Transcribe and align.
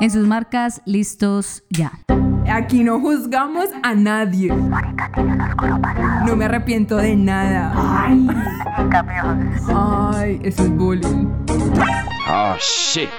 En 0.00 0.10
sus 0.10 0.26
marcas, 0.26 0.80
listos 0.86 1.62
ya. 1.68 1.92
Aquí 2.50 2.82
no 2.82 3.00
juzgamos 3.00 3.66
a 3.82 3.94
nadie. 3.94 4.48
No 6.26 6.36
me 6.36 6.46
arrepiento 6.46 6.96
de 6.96 7.14
nada. 7.16 7.72
Ay, 7.76 8.26
Ay 9.74 10.40
eso 10.42 10.64
es 10.64 10.70
bullying. 10.70 11.28
Oh 12.28 12.56
shit. 12.58 13.10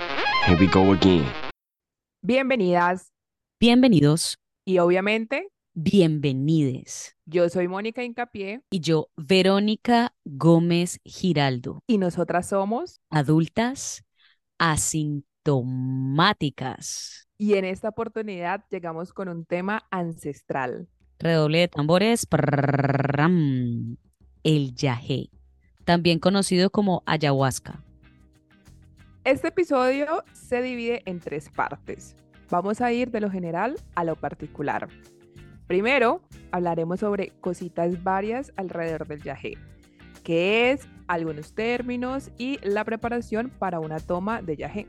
Here 0.48 0.60
we 0.60 0.66
go 0.68 0.92
again. 0.92 1.26
Bienvenidas 2.24 3.12
Bienvenidos, 3.60 4.40
y 4.66 4.79
obviamente 4.79 5.52
bienvenides. 5.76 7.16
yo 7.28 7.48
soy 7.48 7.68
Mónica 7.68 8.04
Incapié 8.04 8.63
Y 8.72 8.79
yo, 8.79 9.10
Verónica 9.16 10.16
Gómez 10.26 11.00
Giraldo, 11.06 11.84
y 11.86 12.00
nosotras 12.00 12.50
somos 12.50 13.02
adultas 13.12 14.04
asintomáticas. 14.58 15.31
Y 17.38 17.55
en 17.55 17.66
esta 17.66 17.90
oportunidad 17.90 18.63
llegamos 18.70 19.13
con 19.13 19.27
un 19.27 19.45
tema 19.45 19.88
ancestral. 19.90 20.88
Redoble 21.18 21.59
de 21.59 21.68
tambores. 21.68 22.26
prrrram, 22.27 23.98
El 24.44 24.76
yagé, 24.76 25.30
también 25.84 26.20
conocido 26.20 26.70
como 26.70 27.02
ayahuasca. 27.08 27.84
Este 29.23 29.48
episodio 29.48 30.23
se 30.34 30.62
divide 30.62 31.02
en 31.05 31.20
tres 31.20 31.49
partes. 31.49 32.16
Vamos 32.49 32.82
a 32.82 32.91
ir 32.91 33.10
de 33.10 33.21
lo 33.21 33.32
general 33.32 33.76
a 33.96 34.04
lo 34.04 34.16
particular. 34.16 34.88
Primero, 35.66 36.21
hablaremos 36.52 36.99
sobre 36.99 37.30
cositas 37.40 38.04
varias 38.04 38.52
alrededor 38.55 39.08
del 39.08 39.23
yagé, 39.23 39.58
que 40.23 40.71
es, 40.71 40.88
algunos 41.08 41.55
términos 41.55 42.30
y 42.38 42.60
la 42.62 42.84
preparación 42.84 43.49
para 43.49 43.80
una 43.80 43.99
toma 43.99 44.41
de 44.41 44.58
yagé. 44.58 44.88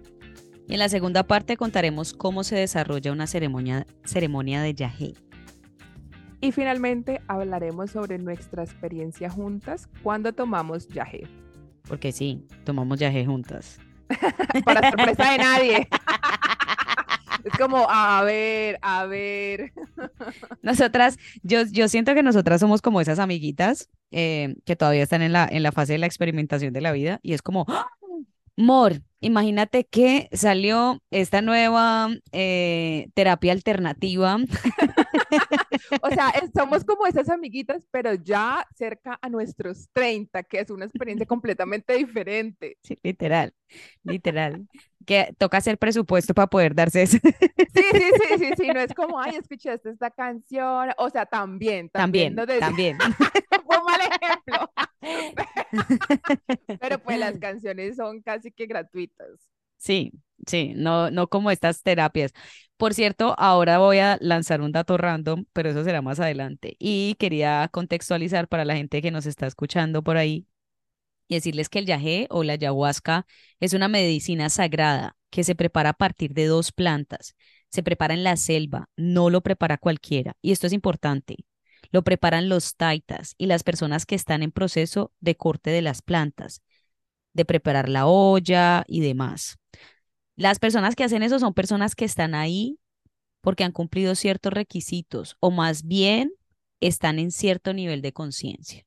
Y 0.72 0.74
en 0.74 0.78
la 0.78 0.88
segunda 0.88 1.22
parte 1.24 1.58
contaremos 1.58 2.14
cómo 2.14 2.44
se 2.44 2.56
desarrolla 2.56 3.12
una 3.12 3.26
ceremonia, 3.26 3.86
ceremonia 4.04 4.62
de 4.62 4.72
yagé. 4.72 5.12
Y 6.40 6.50
finalmente 6.50 7.20
hablaremos 7.28 7.90
sobre 7.90 8.16
nuestra 8.16 8.64
experiencia 8.64 9.28
juntas 9.28 9.86
cuando 10.02 10.32
tomamos 10.32 10.88
yagé. 10.88 11.28
Porque 11.86 12.10
sí, 12.10 12.46
tomamos 12.64 12.98
yagé 12.98 13.26
juntas. 13.26 13.80
Para 14.64 14.88
sorpresa 14.88 15.32
de 15.32 15.38
nadie. 15.38 15.88
Es 17.44 17.58
como, 17.58 17.86
a 17.90 18.22
ver, 18.22 18.78
a 18.82 19.04
ver. 19.04 19.72
Nosotras, 20.62 21.18
yo, 21.42 21.64
yo 21.70 21.88
siento 21.88 22.14
que 22.14 22.22
nosotras 22.22 22.60
somos 22.60 22.80
como 22.80 23.00
esas 23.00 23.18
amiguitas 23.18 23.90
eh, 24.12 24.54
que 24.64 24.76
todavía 24.76 25.02
están 25.02 25.22
en 25.22 25.32
la, 25.32 25.48
en 25.50 25.64
la 25.64 25.72
fase 25.72 25.94
de 25.94 25.98
la 25.98 26.06
experimentación 26.06 26.72
de 26.72 26.80
la 26.80 26.92
vida 26.92 27.18
y 27.20 27.32
es 27.32 27.42
como, 27.42 27.66
¡Ah! 27.68 27.88
Mor, 28.56 29.02
imagínate 29.20 29.84
que 29.84 30.28
salió 30.32 30.98
esta 31.10 31.40
nueva 31.42 32.08
eh, 32.32 33.08
terapia 33.14 33.52
alternativa. 33.52 34.38
O 36.02 36.10
sea, 36.10 36.32
somos 36.54 36.84
como 36.84 37.06
esas 37.06 37.28
amiguitas, 37.28 37.86
pero 37.90 38.14
ya 38.14 38.66
cerca 38.74 39.18
a 39.20 39.28
nuestros 39.28 39.88
30, 39.92 40.42
que 40.42 40.60
es 40.60 40.70
una 40.70 40.84
experiencia 40.84 41.26
completamente 41.26 41.94
diferente. 41.94 42.78
Sí, 42.82 42.98
literal, 43.02 43.54
literal. 44.04 44.66
Que 45.06 45.34
toca 45.38 45.58
hacer 45.58 45.78
presupuesto 45.78 46.34
para 46.34 46.46
poder 46.48 46.74
darse 46.74 47.02
eso. 47.02 47.18
Sí, 47.74 47.82
sí, 47.92 48.00
sí, 48.28 48.38
sí, 48.38 48.50
sí, 48.56 48.68
no 48.68 48.80
es 48.80 48.92
como, 48.94 49.18
ay, 49.18 49.36
escuchaste 49.36 49.90
esta 49.90 50.10
canción. 50.10 50.90
O 50.98 51.10
sea, 51.10 51.26
también, 51.26 51.88
También, 51.90 52.36
también. 52.58 52.98
no. 52.98 53.04
Fue 53.66 53.78
un 53.78 53.84
mal 53.84 54.00
ejemplo. 54.00 54.70
Pero 56.78 56.98
pues 57.02 57.18
las 57.18 57.38
canciones 57.38 57.96
son 57.96 58.20
casi 58.22 58.52
que 58.52 58.66
gratuitas. 58.66 59.48
Sí, 59.78 60.12
sí, 60.46 60.74
no, 60.76 61.10
no 61.10 61.28
como 61.28 61.50
estas 61.50 61.82
terapias. 61.82 62.32
Por 62.82 62.94
cierto, 62.94 63.36
ahora 63.38 63.78
voy 63.78 63.98
a 63.98 64.18
lanzar 64.20 64.60
un 64.60 64.72
dato 64.72 64.96
random, 64.96 65.44
pero 65.52 65.70
eso 65.70 65.84
será 65.84 66.02
más 66.02 66.18
adelante. 66.18 66.74
Y 66.80 67.14
quería 67.14 67.68
contextualizar 67.70 68.48
para 68.48 68.64
la 68.64 68.74
gente 68.74 69.00
que 69.00 69.12
nos 69.12 69.24
está 69.24 69.46
escuchando 69.46 70.02
por 70.02 70.16
ahí 70.16 70.48
y 71.28 71.36
decirles 71.36 71.68
que 71.68 71.78
el 71.78 71.86
yagé 71.86 72.26
o 72.28 72.42
la 72.42 72.54
ayahuasca 72.54 73.24
es 73.60 73.72
una 73.72 73.86
medicina 73.86 74.50
sagrada 74.50 75.16
que 75.30 75.44
se 75.44 75.54
prepara 75.54 75.90
a 75.90 75.92
partir 75.92 76.34
de 76.34 76.46
dos 76.46 76.72
plantas. 76.72 77.36
Se 77.68 77.84
prepara 77.84 78.14
en 78.14 78.24
la 78.24 78.36
selva, 78.36 78.88
no 78.96 79.30
lo 79.30 79.42
prepara 79.42 79.78
cualquiera. 79.78 80.36
Y 80.42 80.50
esto 80.50 80.66
es 80.66 80.72
importante. 80.72 81.36
Lo 81.92 82.02
preparan 82.02 82.48
los 82.48 82.74
taitas 82.74 83.36
y 83.38 83.46
las 83.46 83.62
personas 83.62 84.06
que 84.06 84.16
están 84.16 84.42
en 84.42 84.50
proceso 84.50 85.12
de 85.20 85.36
corte 85.36 85.70
de 85.70 85.82
las 85.82 86.02
plantas, 86.02 86.62
de 87.32 87.44
preparar 87.44 87.88
la 87.88 88.06
olla 88.06 88.82
y 88.88 89.02
demás. 89.02 89.60
Las 90.36 90.58
personas 90.58 90.96
que 90.96 91.04
hacen 91.04 91.22
eso 91.22 91.38
son 91.38 91.54
personas 91.54 91.94
que 91.94 92.04
están 92.04 92.34
ahí 92.34 92.78
porque 93.42 93.64
han 93.64 93.72
cumplido 93.72 94.14
ciertos 94.14 94.52
requisitos 94.54 95.36
o 95.40 95.50
más 95.50 95.86
bien 95.86 96.32
están 96.80 97.18
en 97.18 97.30
cierto 97.30 97.74
nivel 97.74 98.00
de 98.00 98.12
conciencia. 98.12 98.84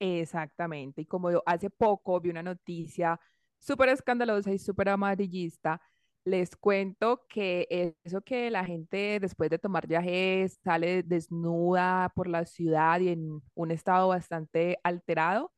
Exactamente. 0.00 1.02
Y 1.02 1.06
como 1.06 1.30
yo 1.30 1.42
hace 1.46 1.70
poco 1.70 2.20
vi 2.20 2.30
una 2.30 2.42
noticia 2.42 3.18
súper 3.58 3.90
escandalosa 3.90 4.52
y 4.52 4.58
súper 4.58 4.88
amarillista, 4.88 5.80
les 6.24 6.56
cuento 6.56 7.24
que 7.28 7.94
eso 8.04 8.20
que 8.20 8.50
la 8.50 8.64
gente 8.64 9.20
después 9.20 9.48
de 9.48 9.58
tomar 9.58 9.86
viajes 9.86 10.58
sale 10.64 11.02
desnuda 11.04 12.10
por 12.14 12.26
la 12.28 12.44
ciudad 12.44 13.00
y 13.00 13.10
en 13.10 13.42
un 13.54 13.70
estado 13.70 14.08
bastante 14.08 14.78
alterado, 14.82 15.52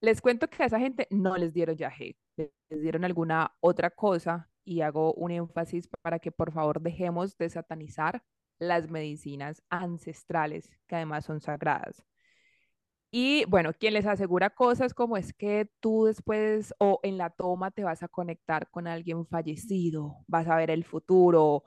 les 0.00 0.20
cuento 0.20 0.48
que 0.48 0.62
a 0.62 0.66
esa 0.66 0.78
gente 0.78 1.06
no 1.10 1.36
les 1.36 1.52
dieron 1.54 1.76
viaje, 1.76 2.16
les 2.36 2.50
dieron 2.82 3.04
alguna 3.04 3.54
otra 3.60 3.90
cosa 3.90 4.49
y 4.70 4.82
hago 4.82 5.12
un 5.14 5.32
énfasis 5.32 5.88
para 6.00 6.20
que 6.20 6.30
por 6.30 6.52
favor 6.52 6.80
dejemos 6.80 7.36
de 7.36 7.50
satanizar 7.50 8.22
las 8.60 8.88
medicinas 8.88 9.64
ancestrales, 9.68 10.70
que 10.86 10.94
además 10.94 11.24
son 11.24 11.40
sagradas. 11.40 12.04
Y 13.10 13.44
bueno, 13.46 13.72
quien 13.72 13.94
les 13.94 14.06
asegura 14.06 14.50
cosas 14.50 14.94
como 14.94 15.16
es 15.16 15.32
que 15.32 15.68
tú 15.80 16.04
después 16.04 16.72
o 16.78 17.00
en 17.02 17.18
la 17.18 17.30
toma 17.30 17.72
te 17.72 17.82
vas 17.82 18.04
a 18.04 18.08
conectar 18.08 18.70
con 18.70 18.86
alguien 18.86 19.26
fallecido, 19.26 20.18
vas 20.28 20.46
a 20.46 20.54
ver 20.54 20.70
el 20.70 20.84
futuro 20.84 21.64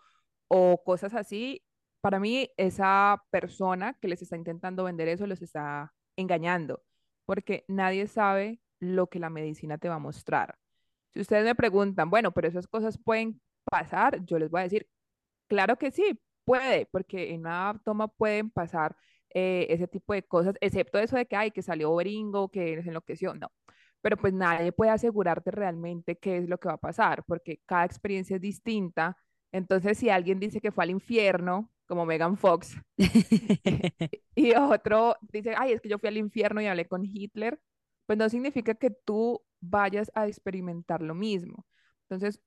o 0.48 0.82
cosas 0.86 1.14
así, 1.14 1.62
para 2.00 2.20
mí 2.22 2.50
esa 2.56 3.22
persona 3.32 3.98
que 4.02 4.08
les 4.08 4.22
está 4.22 4.38
intentando 4.38 4.86
vender 4.86 5.10
eso 5.10 5.28
los 5.28 5.42
está 5.42 5.94
engañando, 6.16 6.84
porque 7.26 7.66
nadie 7.68 8.08
sabe 8.08 8.62
lo 8.80 9.08
que 9.08 9.20
la 9.20 9.30
medicina 9.30 9.78
te 9.78 9.90
va 9.90 9.96
a 9.96 10.00
mostrar. 10.00 10.58
Si 11.14 11.22
ustedes 11.22 11.46
me 11.46 11.56
preguntan, 11.56 12.10
bueno, 12.10 12.32
pero 12.32 12.48
esas 12.48 12.68
cosas 12.68 12.98
pueden 12.98 13.42
pasar, 13.66 14.26
yo 14.26 14.40
les 14.40 14.50
voy 14.50 14.62
a 14.62 14.64
decir, 14.64 14.88
claro 15.48 15.78
que 15.78 15.92
sí, 15.92 16.20
puede, 16.46 16.88
porque 16.88 17.34
en 17.34 17.42
una 17.42 17.80
toma 17.86 18.08
pueden 18.08 18.50
pasar 18.50 18.96
eh, 19.34 19.68
ese 19.70 19.88
tipo 19.88 20.14
de 20.14 20.24
cosas, 20.24 20.56
excepto 20.62 21.00
eso 21.00 21.16
de 21.18 21.26
que, 21.26 21.36
ay, 21.36 21.52
que 21.52 21.62
salió 21.62 21.96
bringo, 21.96 22.50
que 22.50 22.82
se 22.84 22.90
enloqueció, 22.90 23.34
no. 23.34 23.52
Pero 24.02 24.18
pues 24.18 24.34
nadie 24.34 24.72
puede 24.72 24.92
asegurarte 24.92 25.52
realmente 25.52 26.18
qué 26.18 26.38
es 26.38 26.50
lo 26.50 26.58
que 26.60 26.68
va 26.68 26.76
a 26.76 26.78
pasar, 26.78 27.24
porque 27.26 27.62
cada 27.66 27.86
experiencia 27.86 28.36
es 28.36 28.42
distinta. 28.42 29.18
Entonces, 29.52 29.98
si 29.98 30.10
alguien 30.10 30.40
dice 30.40 30.62
que 30.62 30.72
fue 30.72 30.84
al 30.84 30.92
infierno, 30.92 31.72
como 31.88 32.06
Megan 32.06 32.38
Fox, 32.38 32.78
y 34.36 34.56
otro 34.56 35.16
dice, 35.32 35.54
ay, 35.58 35.74
es 35.74 35.82
que 35.82 35.90
yo 35.90 36.00
fui 36.00 36.10
al 36.10 36.18
infierno 36.18 36.62
y 36.62 36.68
hablé 36.68 36.88
con 36.88 37.04
Hitler, 37.06 37.60
pues 38.06 38.18
no 38.20 38.30
significa 38.30 38.76
que 38.76 38.92
tú 38.92 39.42
vayas 39.64 40.12
a 40.14 40.28
experimentar 40.28 41.02
lo 41.02 41.16
mismo. 41.16 41.66
Entonces, 42.04 42.42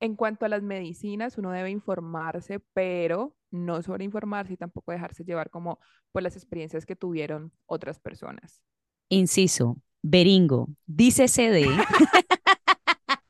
en 0.00 0.16
cuanto 0.16 0.44
a 0.44 0.48
las 0.48 0.62
medicinas, 0.62 1.38
uno 1.38 1.52
debe 1.52 1.70
informarse, 1.70 2.60
pero 2.72 3.36
no 3.50 3.82
sobreinformarse 3.82 4.54
y 4.54 4.56
tampoco 4.56 4.92
dejarse 4.92 5.24
llevar 5.24 5.50
como 5.50 5.78
por 6.12 6.22
las 6.22 6.36
experiencias 6.36 6.86
que 6.86 6.96
tuvieron 6.96 7.52
otras 7.66 8.00
personas. 8.00 8.62
Inciso, 9.08 9.76
Beringo, 10.02 10.68
dícese 10.86 11.50
de 11.50 11.66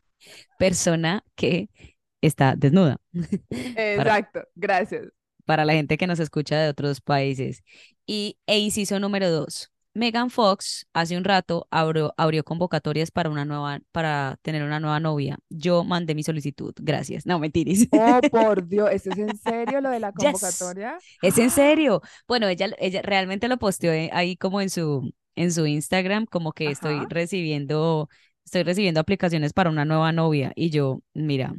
persona 0.58 1.24
que 1.34 1.68
está 2.20 2.54
desnuda. 2.56 2.98
Exacto, 3.50 4.42
gracias. 4.54 5.08
Para 5.44 5.64
la 5.64 5.72
gente 5.72 5.98
que 5.98 6.06
nos 6.06 6.20
escucha 6.20 6.60
de 6.60 6.68
otros 6.68 7.00
países. 7.00 7.64
Y 8.06 8.38
e 8.46 8.58
inciso 8.58 9.00
número 9.00 9.30
dos. 9.30 9.72
Megan 9.94 10.30
Fox 10.30 10.86
hace 10.92 11.16
un 11.16 11.24
rato 11.24 11.66
abrió, 11.70 12.14
abrió 12.16 12.44
convocatorias 12.44 13.10
para 13.10 13.28
una 13.30 13.44
nueva, 13.44 13.80
para 13.92 14.38
tener 14.42 14.62
una 14.62 14.80
nueva 14.80 15.00
novia. 15.00 15.38
Yo 15.48 15.84
mandé 15.84 16.14
mi 16.14 16.22
solicitud. 16.22 16.72
Gracias. 16.80 17.26
No, 17.26 17.38
mentiris. 17.40 17.88
Oh, 17.92 18.22
por 18.30 18.66
Dios, 18.68 18.90
¿esto 18.92 19.10
es 19.10 19.18
en 19.18 19.36
serio 19.36 19.80
lo 19.80 19.90
de 19.90 20.00
la 20.00 20.12
Yes. 20.12 20.86
convocatoria? 20.92 21.02
Es 21.20 21.38
en 21.38 21.50
serio. 21.50 22.02
Bueno, 22.28 22.48
ella, 22.48 22.68
ella 22.78 23.02
realmente 23.02 23.48
lo 23.48 23.58
posteó 23.58 23.92
eh, 23.92 24.10
ahí 24.12 24.36
como 24.36 24.60
en 24.60 24.70
su, 24.70 25.12
en 25.36 25.52
su 25.52 25.66
Instagram, 25.66 26.26
como 26.26 26.52
que 26.52 26.70
estoy 26.70 27.06
recibiendo, 27.06 28.08
estoy 28.44 28.62
recibiendo 28.64 29.00
aplicaciones 29.00 29.52
para 29.52 29.70
una 29.70 29.84
nueva 29.84 30.12
novia. 30.12 30.52
Y 30.56 30.70
yo, 30.70 31.02
mira, 31.14 31.54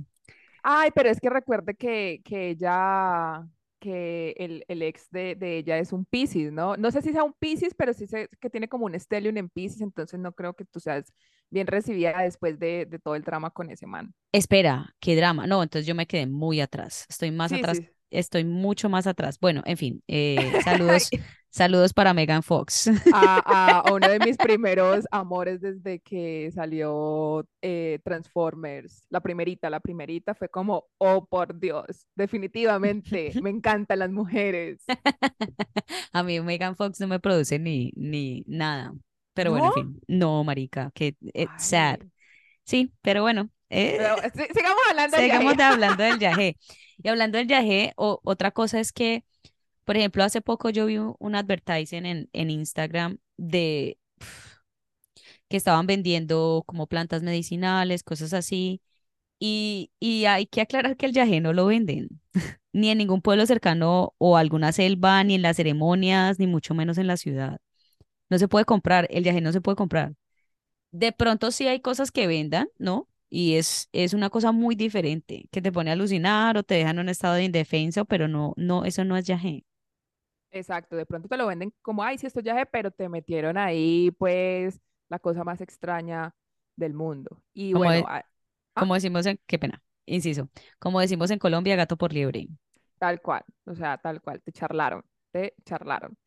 Ay, 0.64 0.92
pero 0.94 1.10
es 1.10 1.20
que 1.20 1.30
recuerde 1.30 1.76
que, 1.76 2.22
que 2.24 2.50
ella 2.50 3.48
que 3.82 4.32
el, 4.40 4.66
el 4.70 4.84
ex 4.84 5.12
de, 5.12 5.36
de 5.36 5.58
ella 5.60 5.80
es 5.80 5.94
un 5.94 6.06
Piscis, 6.06 6.54
¿no? 6.54 6.78
No 6.78 6.92
sé 6.92 7.04
si 7.04 7.14
sea 7.14 7.26
un 7.26 7.34
Piscis, 7.36 7.76
pero 7.76 7.94
sí 7.94 8.08
sé 8.08 8.30
que 8.42 8.50
tiene 8.52 8.70
como 8.70 8.86
un 8.88 9.00
stellium 9.00 9.38
en 9.38 9.50
Piscis, 9.50 9.82
entonces 9.82 10.20
no 10.22 10.34
creo 10.34 10.56
que 10.56 10.66
tú 10.66 10.80
seas 10.82 11.14
bien 11.52 11.68
recibida 11.68 12.22
después 12.24 12.60
de, 12.60 12.88
de 12.88 13.00
todo 13.00 13.16
el 13.16 13.24
drama 13.24 13.52
con 13.52 13.72
ese 13.72 13.88
man. 13.88 14.14
Espera, 14.32 14.96
qué 15.00 15.16
drama. 15.16 15.46
No, 15.48 15.62
entonces 15.64 15.86
yo 15.88 15.96
me 15.96 16.08
quedé 16.08 16.26
muy 16.28 16.62
atrás. 16.62 17.06
Estoy 17.10 17.32
más 17.32 17.52
Sí, 17.52 17.54
atrás, 17.54 17.82
sí. 17.82 17.90
estoy 18.12 18.46
mucho 18.46 18.90
más 18.90 19.06
atrás. 19.08 19.38
Bueno, 19.40 19.62
en 19.66 19.78
fin, 19.78 20.04
eh, 20.08 20.56
saludos, 20.64 21.14
saludos 21.52 21.94
para 21.94 22.14
Megan 22.14 22.44
Fox. 22.44 22.90
a, 23.14 23.80
a 23.82 23.84
uno 23.94 24.08
de 24.08 24.20
mis 24.22 24.38
primeros 24.40 25.06
amores 25.12 25.60
desde 25.62 26.00
que 26.00 26.50
salió 26.54 27.46
eh, 27.62 28.00
Transformers, 28.06 29.06
la 29.10 29.20
primerita, 29.22 29.70
la 29.70 29.80
primerita 29.82 30.34
fue 30.34 30.50
como, 30.50 30.86
oh 30.98 31.26
por 31.26 31.60
Dios, 31.60 32.08
definitivamente, 32.16 33.36
me 33.40 33.50
encantan 33.52 34.00
las 34.00 34.12
mujeres. 34.12 34.92
A 36.14 36.24
mí 36.24 36.40
Megan 36.42 36.76
Fox 36.76 37.00
no 37.00 37.08
me 37.08 37.20
produce 37.20 37.60
ni, 37.60 37.92
ni 37.96 38.44
nada. 38.48 38.94
Pero 39.34 39.52
bueno, 39.52 39.68
en 39.68 39.72
¿No? 39.72 39.74
fin, 39.74 40.02
no, 40.08 40.44
marica, 40.44 40.92
que 40.94 41.16
eh, 41.34 41.52
sad. 41.56 41.98
Ay, 41.98 42.12
Sí, 42.66 42.94
pero 43.02 43.22
bueno, 43.24 43.50
eh, 43.70 43.96
pero 43.96 44.16
si- 44.34 44.54
sigamos 44.54 44.82
hablando 44.90 45.18
del 45.18 45.26
sigamos 45.26 45.28
viaje. 45.28 45.58
de 45.58 45.64
hablando 45.64 46.04
del 46.04 46.20
yagé. 46.20 46.58
Y 46.98 47.10
hablando 47.10 47.38
del 47.38 47.48
yagé, 47.48 47.94
o- 47.98 48.20
otra 48.24 48.52
cosa 48.52 48.80
es 48.80 48.92
que, 48.94 49.26
por 49.86 49.98
ejemplo, 49.98 50.24
hace 50.24 50.42
poco 50.42 50.70
yo 50.70 50.86
vi 50.86 50.98
un, 50.98 51.36
advertising 51.36 52.06
en, 52.06 52.50
Instagram 52.50 53.18
de 53.38 53.98
que 55.50 55.58
estaban 55.58 55.88
vendiendo 55.88 56.64
como 56.66 56.88
plantas 56.88 57.24
medicinales, 57.24 58.04
cosas 58.04 58.34
así. 58.34 58.82
Y, 59.40 59.92
y 60.00 60.26
hay 60.26 60.48
que 60.48 60.62
aclarar 60.62 60.98
que 60.98 61.08
el 61.08 61.14
yagé 61.14 61.42
no 61.42 61.54
lo 61.54 61.68
venden, 61.68 62.22
ni 62.74 62.90
en 62.90 63.00
ningún 63.00 63.22
pueblo 63.22 63.46
cercano 63.46 64.14
o 64.20 64.38
alguna 64.38 64.72
selva, 64.72 65.24
ni 65.24 65.36
en 65.36 65.42
las 65.44 65.58
ceremonias, 65.58 66.40
ni 66.40 66.48
mucho 66.48 66.76
menos 66.76 66.98
en 66.98 67.08
la 67.08 67.18
ciudad. 67.18 67.60
No 68.30 68.40
se 68.40 68.48
puede 68.48 68.66
comprar, 68.66 69.08
el 69.12 69.24
yagé 69.26 69.42
no 69.42 69.54
se 69.54 69.62
puede 69.62 69.76
comprar. 69.78 70.16
De 70.92 71.12
pronto 71.14 71.52
sí 71.52 71.68
hay 71.68 71.82
cosas 71.82 72.12
que 72.12 72.28
vendan, 72.28 72.70
¿no? 72.80 73.08
Y 73.30 73.56
es, 73.56 73.90
es 73.94 74.14
una 74.14 74.30
cosa 74.30 74.52
muy 74.52 74.76
diferente, 74.76 75.48
que 75.52 75.62
te 75.62 75.72
pone 75.72 75.92
a 75.92 75.94
alucinar 75.94 76.58
o 76.58 76.64
te 76.64 76.76
deja 76.76 76.92
en 76.92 77.00
un 77.00 77.10
estado 77.10 77.36
de 77.36 77.46
indefensa, 77.46 78.06
pero 78.06 78.28
no, 78.28 78.54
no, 78.58 78.86
eso 78.86 79.06
no 79.06 79.18
es 79.18 79.26
yagé. 79.26 79.66
Exacto, 80.54 80.96
de 80.98 81.06
pronto 81.06 81.30
te 81.30 81.38
lo 81.38 81.48
venden 81.48 81.74
como, 81.82 82.04
ay, 82.04 82.18
sí, 82.18 82.28
esto 82.28 82.40
es 82.40 82.44
viaje, 82.44 82.66
pero 82.66 82.92
te 82.92 83.08
metieron 83.08 83.58
ahí, 83.58 84.12
pues, 84.12 84.82
la 85.10 85.18
cosa 85.20 85.44
más 85.46 85.62
extraña 85.62 86.36
del 86.76 86.94
mundo. 86.94 87.42
Y 87.54 87.74
Como, 87.74 87.90
bueno, 87.90 87.92
de- 87.92 88.08
a- 88.08 88.26
como 88.78 88.96
decimos 88.96 89.26
en, 89.28 89.40
qué 89.48 89.60
pena, 89.60 89.84
inciso, 90.06 90.50
como 90.80 91.02
decimos 91.02 91.32
en 91.32 91.40
Colombia, 91.40 91.76
gato 91.76 91.98
por 91.98 92.14
liebre. 92.14 92.48
tal 93.00 93.22
cual, 93.22 93.44
o 93.66 93.76
sea, 93.76 93.98
tal 93.98 94.22
cual, 94.22 94.42
te 94.42 94.52
charlaron, 94.52 95.04
te 95.32 95.56
charlaron. 95.66 96.18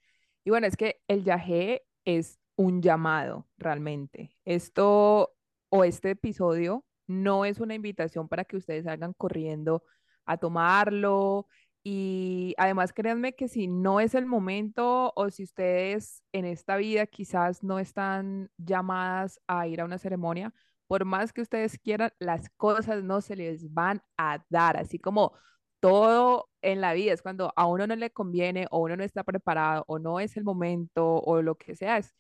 Y 0.45 0.51
bueno, 0.51 0.69
es 0.69 0.77
que 0.79 1.03
el 1.09 1.25
yagé 1.25 1.85
es 2.05 2.41
un 2.57 2.83
llamado 2.83 3.49
realmente. 3.59 4.37
Esto 4.45 5.35
o 5.71 5.85
este 5.85 6.13
episodio 6.13 6.85
no 7.09 7.45
es 7.45 7.61
una 7.61 7.75
invitación 7.75 8.29
para 8.29 8.45
que 8.45 8.57
ustedes 8.59 8.85
salgan 8.87 9.15
corriendo 9.15 9.85
a 10.27 10.39
tomarlo. 10.39 11.49
Y 11.87 12.55
además, 12.57 12.95
créanme 12.95 13.35
que 13.35 13.47
si 13.47 13.69
no 13.69 14.01
es 14.01 14.15
el 14.15 14.25
momento 14.25 15.13
o 15.17 15.31
si 15.31 15.45
ustedes 15.45 16.23
en 16.33 16.47
esta 16.47 16.77
vida 16.77 17.07
quizás 17.07 17.63
no 17.63 17.79
están 17.79 18.51
llamadas 18.57 19.39
a 19.47 19.67
ir 19.69 19.83
a 19.83 19.85
una 19.85 19.99
ceremonia, 19.99 20.55
por 20.87 21.05
más 21.05 21.33
que 21.33 21.43
ustedes 21.43 21.79
quieran, 21.79 22.11
las 22.19 22.49
cosas 22.57 23.05
no 23.05 23.21
se 23.21 23.37
les 23.37 23.73
van 23.73 24.03
a 24.17 24.43
dar. 24.49 24.79
Así 24.79 24.99
como 24.99 25.35
todo 25.81 26.49
en 26.63 26.81
la 26.81 26.95
vida 26.95 27.13
es 27.13 27.23
cuando 27.23 27.53
a 27.57 27.67
uno 27.67 27.87
no 27.87 27.97
le 27.97 28.11
conviene 28.11 28.67
o 28.71 28.81
uno 28.81 28.97
no 28.97 29.05
está 29.05 29.25
preparado 29.25 29.85
o 29.87 29.99
no 29.99 30.21
es 30.21 30.37
el 30.39 30.45
momento 30.45 31.17
o 31.17 31.43
lo 31.43 31.57
que 31.57 31.77
sea. 31.77 31.99
Es, 31.99 32.15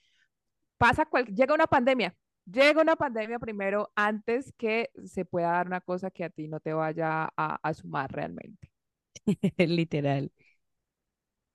pasa 0.78 1.06
cual, 1.06 1.26
llega 1.26 1.54
una 1.54 1.66
pandemia, 1.66 2.14
llega 2.46 2.82
una 2.82 2.96
pandemia 2.96 3.38
primero 3.38 3.90
antes 3.96 4.52
que 4.58 4.90
se 5.04 5.24
pueda 5.24 5.52
dar 5.52 5.66
una 5.68 5.80
cosa 5.80 6.10
que 6.10 6.24
a 6.24 6.30
ti 6.30 6.48
no 6.48 6.60
te 6.60 6.74
vaya 6.74 7.30
a, 7.36 7.58
a 7.62 7.74
sumar 7.74 8.12
realmente. 8.12 8.73
Literal. 9.58 10.30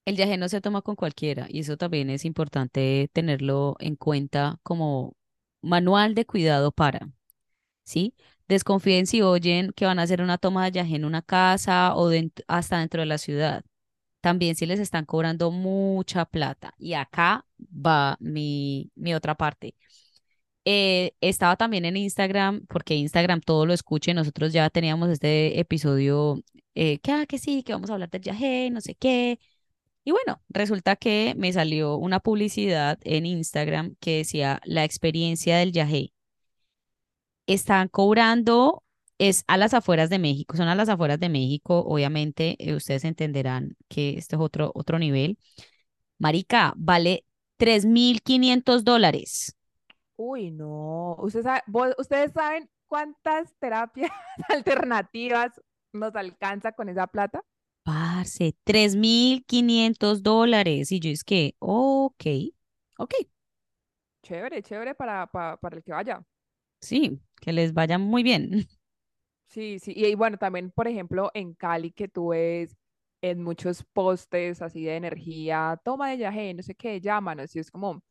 El 0.05 0.15
viaje 0.15 0.37
no 0.37 0.49
se 0.49 0.61
toma 0.61 0.81
con 0.81 0.95
cualquiera 0.95 1.45
y 1.49 1.59
eso 1.59 1.77
también 1.77 2.09
es 2.09 2.25
importante 2.25 3.09
tenerlo 3.13 3.75
en 3.79 3.95
cuenta 3.95 4.59
como 4.63 5.15
manual 5.61 6.15
de 6.15 6.25
cuidado 6.25 6.71
para, 6.71 7.09
¿sí? 7.85 8.15
Desconfíen 8.47 9.07
si 9.07 9.21
oyen 9.23 9.73
que 9.75 9.85
van 9.85 9.99
a 9.99 10.03
hacer 10.03 10.21
una 10.21 10.37
toma 10.39 10.65
de 10.65 10.71
viaje 10.71 10.95
en 10.97 11.05
una 11.05 11.21
casa 11.23 11.95
o 11.95 12.11
hasta 12.47 12.79
dentro 12.79 13.01
de 13.01 13.07
la 13.07 13.17
ciudad. 13.19 13.63
También 14.21 14.55
si 14.55 14.65
les 14.67 14.79
están 14.79 15.05
cobrando 15.05 15.51
mucha 15.51 16.25
plata. 16.25 16.73
Y 16.79 16.93
acá 16.93 17.45
va 17.59 18.17
mi, 18.21 18.91
mi 18.95 19.13
otra 19.15 19.35
parte. 19.35 19.75
Eh, 20.65 21.13
estaba 21.21 21.55
también 21.55 21.85
en 21.85 21.97
Instagram, 21.97 22.65
porque 22.67 22.95
Instagram 22.95 23.41
todo 23.41 23.65
lo 23.65 23.73
escucha 23.73 24.11
y 24.11 24.13
nosotros 24.13 24.53
ya 24.53 24.69
teníamos 24.69 25.09
este 25.09 25.59
episodio 25.59 26.43
eh, 26.75 26.99
que, 26.99 27.11
ah, 27.11 27.25
que 27.27 27.37
sí, 27.39 27.63
que 27.63 27.73
vamos 27.73 27.89
a 27.89 27.93
hablar 27.93 28.09
del 28.09 28.21
viaje, 28.21 28.69
no 28.71 28.81
sé 28.81 28.95
qué. 28.95 29.39
Y 30.05 30.11
bueno, 30.11 30.41
resulta 30.49 30.95
que 30.97 31.35
me 31.37 31.53
salió 31.53 31.97
una 31.97 32.19
publicidad 32.21 32.99
en 33.03 33.25
Instagram 33.27 33.95
que 34.01 34.17
decía 34.19 34.61
la 34.65 34.83
experiencia 34.85 35.57
del 35.57 35.71
yagé. 35.73 36.13
Están 37.47 37.87
cobrando, 37.87 38.83
es 39.17 39.43
a 39.47 39.57
las 39.57 39.73
afueras 39.73 40.09
de 40.09 40.19
México, 40.19 40.55
son 40.57 40.67
a 40.67 40.75
las 40.75 40.87
afueras 40.89 41.19
de 41.19 41.29
México, 41.29 41.79
obviamente 41.79 42.55
eh, 42.59 42.75
ustedes 42.75 43.03
entenderán 43.05 43.75
que 43.87 44.17
esto 44.17 44.35
es 44.35 44.41
otro, 44.41 44.71
otro 44.75 44.99
nivel. 44.99 45.37
Marica, 46.19 46.73
vale 46.77 47.25
3.500 47.57 48.83
dólares. 48.85 49.55
Uy, 50.15 50.51
no. 50.51 51.15
Usted 51.19 51.43
sabe- 51.43 51.63
vos- 51.67 51.95
ustedes 51.97 52.31
saben 52.33 52.69
cuántas 52.87 53.53
terapias 53.59 54.11
alternativas 54.49 55.51
nos 55.93 56.15
alcanza 56.15 56.71
con 56.73 56.89
esa 56.89 57.07
plata. 57.07 57.43
Parce, 57.83 58.55
3.500 58.63 60.23
dólares. 60.23 60.91
Y 60.91 60.99
yo 60.99 61.09
es 61.09 61.23
que, 61.23 61.55
ok, 61.59 62.23
ok, 62.97 63.13
Chévere, 64.23 64.61
chévere 64.61 64.95
para, 64.95 65.27
pa- 65.27 65.57
para 65.57 65.77
el 65.77 65.83
que 65.83 65.91
vaya. 65.91 66.23
sí, 66.81 67.21
que 67.41 67.53
les 67.53 67.73
vaya 67.73 67.97
muy 67.97 68.23
bien. 68.23 68.67
Sí, 69.47 69.79
sí. 69.79 69.93
Y, 69.95 70.05
y 70.07 70.15
bueno, 70.15 70.37
también, 70.37 70.71
por 70.71 70.87
ejemplo, 70.87 71.31
en 71.33 71.53
Cali, 71.55 71.91
que 71.91 72.07
tú 72.07 72.29
ves 72.29 72.75
en 73.21 73.43
muchos 73.43 73.83
postes 73.93 74.61
así 74.61 74.83
de 74.85 74.95
energía, 74.95 75.79
toma 75.83 76.09
de 76.11 76.17
viaje, 76.17 76.53
no 76.53 76.61
sé 76.63 76.75
qué, 76.75 77.01
llámanos. 77.01 77.55
Y 77.55 77.59
es 77.59 77.71
como, 77.71 78.03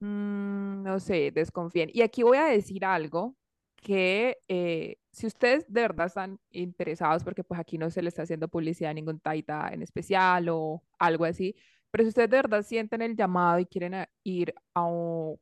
mm, 0.00 0.82
no 0.82 1.00
sé, 1.00 1.30
desconfíen. 1.32 1.90
Y 1.92 2.02
aquí 2.02 2.22
voy 2.22 2.38
a 2.38 2.44
decir 2.46 2.84
algo 2.84 3.36
que 3.76 4.38
eh, 4.48 4.96
si 5.16 5.26
ustedes 5.26 5.64
de 5.72 5.80
verdad 5.80 6.08
están 6.08 6.38
interesados, 6.50 7.24
porque 7.24 7.42
pues 7.42 7.58
aquí 7.58 7.78
no 7.78 7.88
se 7.90 8.02
le 8.02 8.10
está 8.10 8.22
haciendo 8.22 8.48
publicidad 8.48 8.90
a 8.90 8.94
ningún 8.94 9.18
taita 9.18 9.70
en 9.72 9.80
especial 9.80 10.46
o 10.50 10.82
algo 10.98 11.24
así, 11.24 11.56
pero 11.90 12.04
si 12.04 12.08
ustedes 12.08 12.28
de 12.28 12.36
verdad 12.36 12.62
sienten 12.62 13.00
el 13.00 13.16
llamado 13.16 13.58
y 13.58 13.64
quieren 13.64 14.06
ir 14.24 14.54
a 14.74 14.86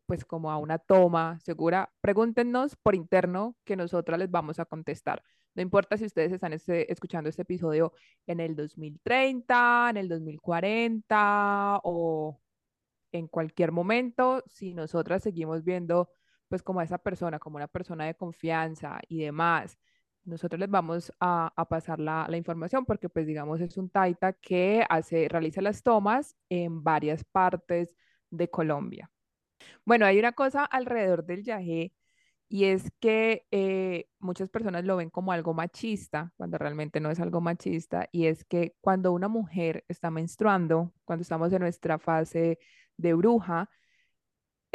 pues 0.06 0.24
como 0.24 0.52
a 0.52 0.58
una 0.58 0.78
toma 0.78 1.40
segura, 1.40 1.92
pregúntenos 2.00 2.76
por 2.76 2.94
interno 2.94 3.56
que 3.64 3.74
nosotras 3.74 4.16
les 4.20 4.30
vamos 4.30 4.60
a 4.60 4.64
contestar. 4.64 5.24
No 5.56 5.62
importa 5.62 5.96
si 5.96 6.04
ustedes 6.04 6.30
están 6.32 6.52
escuchando 6.52 7.28
este 7.28 7.42
episodio 7.42 7.92
en 8.28 8.38
el 8.38 8.54
2030, 8.54 9.88
en 9.90 9.96
el 9.96 10.08
2040 10.08 11.80
o 11.82 12.40
en 13.10 13.26
cualquier 13.26 13.72
momento, 13.72 14.44
si 14.46 14.72
nosotras 14.74 15.22
seguimos 15.24 15.64
viendo 15.64 16.10
pues 16.54 16.62
como 16.62 16.78
a 16.78 16.84
esa 16.84 16.98
persona, 16.98 17.40
como 17.40 17.56
una 17.56 17.66
persona 17.66 18.04
de 18.06 18.14
confianza 18.14 19.00
y 19.08 19.24
demás, 19.24 19.76
nosotros 20.22 20.60
les 20.60 20.70
vamos 20.70 21.12
a, 21.18 21.52
pasar 21.68 21.98
la, 21.98 22.26
la 22.28 22.36
información 22.36 22.84
porque 22.84 23.08
pues 23.08 23.26
digamos 23.26 23.60
es 23.60 23.76
un 23.76 23.90
taita 23.90 24.34
que 24.34 24.86
hace, 24.88 25.26
realiza 25.28 25.60
las 25.62 25.82
tomas 25.82 26.36
en 26.48 26.84
varias 26.84 27.24
partes 27.24 27.96
de 28.30 28.48
Colombia. 28.50 29.10
Bueno, 29.84 30.06
hay 30.06 30.16
una 30.20 30.30
cosa 30.30 30.64
alrededor 30.64 31.24
del 31.24 31.42
yagé 31.42 31.92
y 32.48 32.66
es 32.66 32.92
que 33.00 33.48
eh, 33.50 34.06
muchas 34.20 34.48
personas 34.48 34.84
lo 34.84 34.96
ven 34.96 35.10
como 35.10 35.32
algo 35.32 35.54
machista, 35.54 36.32
cuando 36.36 36.56
realmente 36.56 37.00
no 37.00 37.10
es 37.10 37.18
algo 37.18 37.40
machista, 37.40 38.08
y 38.12 38.26
es 38.26 38.44
que 38.44 38.76
cuando 38.80 39.10
una 39.10 39.26
mujer 39.26 39.84
está 39.88 40.12
menstruando, 40.12 40.92
cuando 41.04 41.22
estamos 41.22 41.52
en 41.52 41.62
nuestra 41.62 41.98
fase 41.98 42.60
de 42.96 43.14
bruja, 43.14 43.68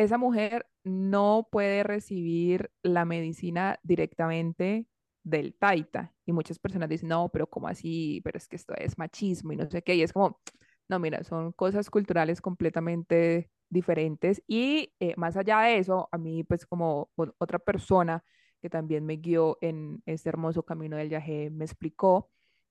esa 0.03 0.17
mujer 0.17 0.65
no 0.85 1.49
puede 1.51 1.83
recibir 1.83 2.71
la 2.83 3.03
medicina 3.03 3.79
directamente 3.83 4.87
del 5.23 5.55
taita. 5.55 6.13
Y 6.25 6.31
muchas 6.31 6.57
personas 6.57 6.87
dicen, 6.87 7.09
no, 7.09 7.29
pero 7.29 7.47
¿cómo 7.49 7.67
así? 7.67 8.21
Pero 8.23 8.37
es 8.37 8.47
que 8.47 8.55
esto 8.55 8.73
es 8.77 8.97
machismo 8.97 9.51
y 9.51 9.57
no 9.57 9.69
sé 9.69 9.81
qué. 9.81 9.95
Y 9.95 10.01
es 10.01 10.13
como, 10.13 10.39
no, 10.87 10.99
mira, 10.99 11.23
son 11.25 11.51
cosas 11.51 11.89
culturales 11.89 12.39
completamente 12.39 13.51
diferentes. 13.69 14.41
Y 14.47 14.93
eh, 15.01 15.15
más 15.17 15.35
allá 15.35 15.59
de 15.61 15.79
eso, 15.79 16.07
a 16.13 16.17
mí, 16.17 16.45
pues 16.45 16.65
como 16.65 17.09
otra 17.37 17.59
persona 17.59 18.23
que 18.61 18.69
también 18.69 19.05
me 19.05 19.17
guió 19.17 19.57
en 19.59 20.01
este 20.05 20.29
hermoso 20.29 20.63
camino 20.63 20.95
del 20.95 21.09
viaje, 21.09 21.49
me 21.49 21.65
explicó 21.65 22.29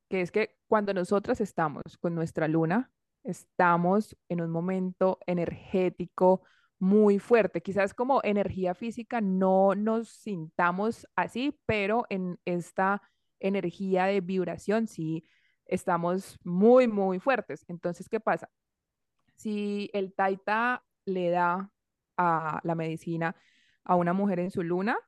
que 0.09 0.23
es 0.23 0.33
que 0.33 0.57
cuando 0.67 0.95
nosotras 0.95 1.43
estamos 1.43 1.83
con 2.01 2.15
nuestra 2.15 2.49
luna, 2.49 2.91
estamos 3.23 4.17
en 4.31 4.41
un 4.41 4.51
momento 4.51 5.19
energético 5.27 6.43
muy 6.79 7.19
fuerte. 7.19 7.61
Quizás 7.63 7.95
como 7.95 8.21
energía 8.23 8.75
física 8.75 9.21
no 9.21 9.75
nos 9.75 10.09
sintamos 10.09 11.07
así, 11.17 11.59
pero 11.67 12.07
en 12.09 12.39
esta 12.45 13.03
energía 13.41 14.07
de 14.07 14.21
vibración 14.21 14.87
sí 14.87 15.25
estamos 15.67 16.39
muy, 16.45 16.89
muy 16.89 17.21
fuertes. 17.21 17.65
Entonces, 17.69 18.09
¿qué 18.09 18.21
pasa? 18.21 18.51
Si 19.37 19.91
el 19.93 20.15
taita 20.15 20.85
le 21.05 21.31
da 21.31 21.71
a 22.17 22.61
la 22.65 22.75
medicina 22.75 23.37
a 23.85 23.97
una 23.97 24.13
mujer 24.13 24.41
en 24.41 24.51
su 24.51 24.63
luna, 24.63 24.99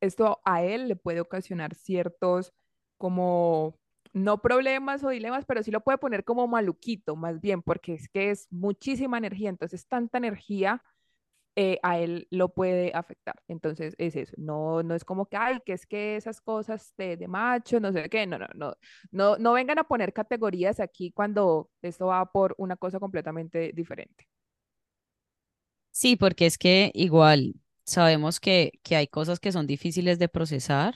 esto 0.00 0.40
a 0.44 0.62
él 0.62 0.88
le 0.88 0.96
puede 0.96 1.20
ocasionar 1.20 1.74
ciertos 1.74 2.52
como 2.98 3.78
no 4.16 4.42
problemas 4.42 5.04
o 5.04 5.10
dilemas, 5.10 5.44
pero 5.46 5.62
sí 5.62 5.70
lo 5.72 5.82
puede 5.82 5.98
poner 5.98 6.24
como 6.24 6.48
maluquito, 6.48 7.16
más 7.16 7.40
bien, 7.42 7.62
porque 7.62 7.94
es 7.94 8.08
que 8.10 8.30
es 8.32 8.48
muchísima 8.50 9.18
energía, 9.18 9.50
entonces 9.50 9.86
tanta 9.88 10.18
energía 10.18 10.82
eh, 11.56 11.78
a 11.82 11.98
él 11.98 12.28
lo 12.30 12.50
puede 12.54 12.92
afectar. 12.94 13.36
Entonces 13.48 13.94
es 13.98 14.16
eso, 14.16 14.34
no, 14.38 14.82
no 14.82 14.94
es 14.94 15.04
como 15.04 15.26
que, 15.26 15.36
ay, 15.38 15.60
que 15.66 15.72
es 15.74 15.86
que 15.86 16.16
esas 16.16 16.40
cosas 16.40 16.94
de, 16.98 17.16
de 17.16 17.28
macho, 17.28 17.80
no 17.80 17.92
sé 17.92 18.08
qué, 18.10 18.26
no, 18.26 18.38
no, 18.38 18.46
no, 18.54 18.74
no, 19.10 19.38
no 19.38 19.52
vengan 19.54 19.78
a 19.78 19.84
poner 19.84 20.12
categorías 20.12 20.80
aquí 20.80 21.12
cuando 21.12 21.70
esto 21.82 22.06
va 22.08 22.30
por 22.32 22.54
una 22.58 22.76
cosa 22.76 23.00
completamente 23.00 23.72
diferente. 23.74 24.26
Sí, 25.90 26.16
porque 26.16 26.46
es 26.46 26.58
que 26.58 26.90
igual 26.94 27.54
sabemos 27.86 28.40
que, 28.40 28.72
que 28.82 28.96
hay 28.96 29.06
cosas 29.08 29.40
que 29.40 29.52
son 29.52 29.66
difíciles 29.66 30.18
de 30.18 30.28
procesar, 30.28 30.94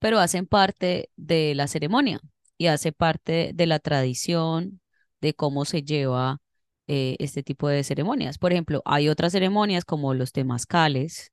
pero 0.00 0.18
hacen 0.20 0.46
parte 0.46 1.10
de 1.16 1.54
la 1.56 1.68
ceremonia 1.68 2.20
y 2.62 2.68
hace 2.68 2.92
parte 2.92 3.50
de 3.52 3.66
la 3.66 3.80
tradición 3.80 4.80
de 5.20 5.34
cómo 5.34 5.64
se 5.64 5.82
lleva 5.82 6.38
eh, 6.86 7.16
este 7.18 7.42
tipo 7.42 7.66
de 7.66 7.82
ceremonias. 7.82 8.38
Por 8.38 8.52
ejemplo, 8.52 8.82
hay 8.84 9.08
otras 9.08 9.32
ceremonias 9.32 9.84
como 9.84 10.14
los 10.14 10.30
temazcales 10.30 11.32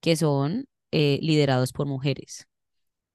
que 0.00 0.16
son 0.16 0.64
eh, 0.92 1.18
liderados 1.20 1.74
por 1.74 1.86
mujeres. 1.86 2.48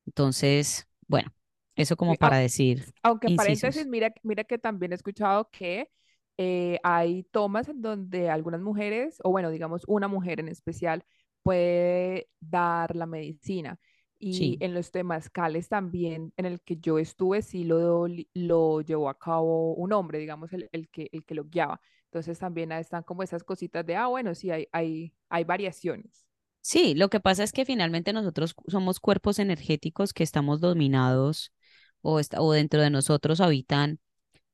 Entonces, 0.05 0.86
bueno, 1.08 1.34
eso 1.75 1.96
como 1.98 2.13
para 2.13 2.38
decir 2.38 2.86
aunque 3.01 3.32
paréntesis, 3.32 3.88
mira, 3.88 4.13
mira 4.22 4.44
que 4.44 4.60
también 4.60 4.91
he 4.91 4.96
escuchado 4.96 5.50
que 5.50 5.89
eh, 6.38 6.77
hay 6.84 7.24
tomas 7.32 7.70
en 7.70 7.82
donde 7.82 8.29
algunas 8.29 8.62
mujeres, 8.62 9.17
o 9.24 9.32
bueno, 9.32 9.50
digamos 9.50 9.82
una 9.88 10.08
mujer 10.08 10.41
en 10.41 10.50
especial, 10.50 11.03
puede 11.41 12.29
dar 12.39 12.96
la 12.96 13.08
medicina. 13.08 13.79
Y 14.20 14.58
Sí. 14.58 14.62
en 14.62 14.74
los 14.74 14.92
temazcales 14.92 15.68
también, 15.70 16.34
en 16.38 16.46
el 16.46 16.62
que 16.62 16.78
yo 16.78 17.00
estuve, 17.00 17.42
sí 17.42 17.64
lo, 17.66 18.08
lo 18.34 18.82
llevó 18.82 19.10
a 19.10 19.18
cabo 19.20 19.74
un 19.76 19.94
hombre, 19.94 20.20
digamos, 20.20 20.54
el, 20.54 20.70
el 20.72 20.90
que, 20.90 21.10
el 21.12 21.24
que 21.26 21.36
lo 21.36 21.46
guiaba. 21.46 21.82
Entonces 22.06 22.40
también 22.40 22.72
están 22.72 23.04
como 23.04 23.24
esas 23.24 23.44
cositas 23.44 23.86
de, 23.86 23.96
ah, 23.98 24.08
bueno, 24.08 24.34
sí, 24.36 24.52
hay, 24.52 24.68
hay, 24.72 25.14
hay 25.30 25.44
variaciones. 25.44 26.26
Sí, 26.62 26.96
lo 26.96 27.10
que 27.10 27.20
pasa 27.20 27.44
es 27.44 27.52
que 27.52 27.66
finalmente 27.66 28.12
nosotros 28.14 28.56
somos 28.68 29.00
cuerpos 29.00 29.38
energéticos 29.40 30.14
que 30.14 30.24
estamos 30.24 30.60
dominados 30.62 31.54
o, 32.02 32.20
esta- 32.20 32.42
o 32.42 32.52
dentro 32.54 32.82
de 32.82 32.90
nosotros 32.90 33.40
habitan 33.40 34.00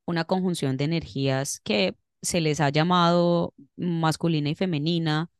una 0.06 0.24
conjunción 0.24 0.76
de 0.76 0.84
energías 0.84 1.60
que 1.60 1.96
se 2.22 2.40
les 2.40 2.60
ha 2.60 2.70
llamado 2.70 3.54
masculina 3.76 4.50
y 4.50 4.54
femenina 4.56 5.30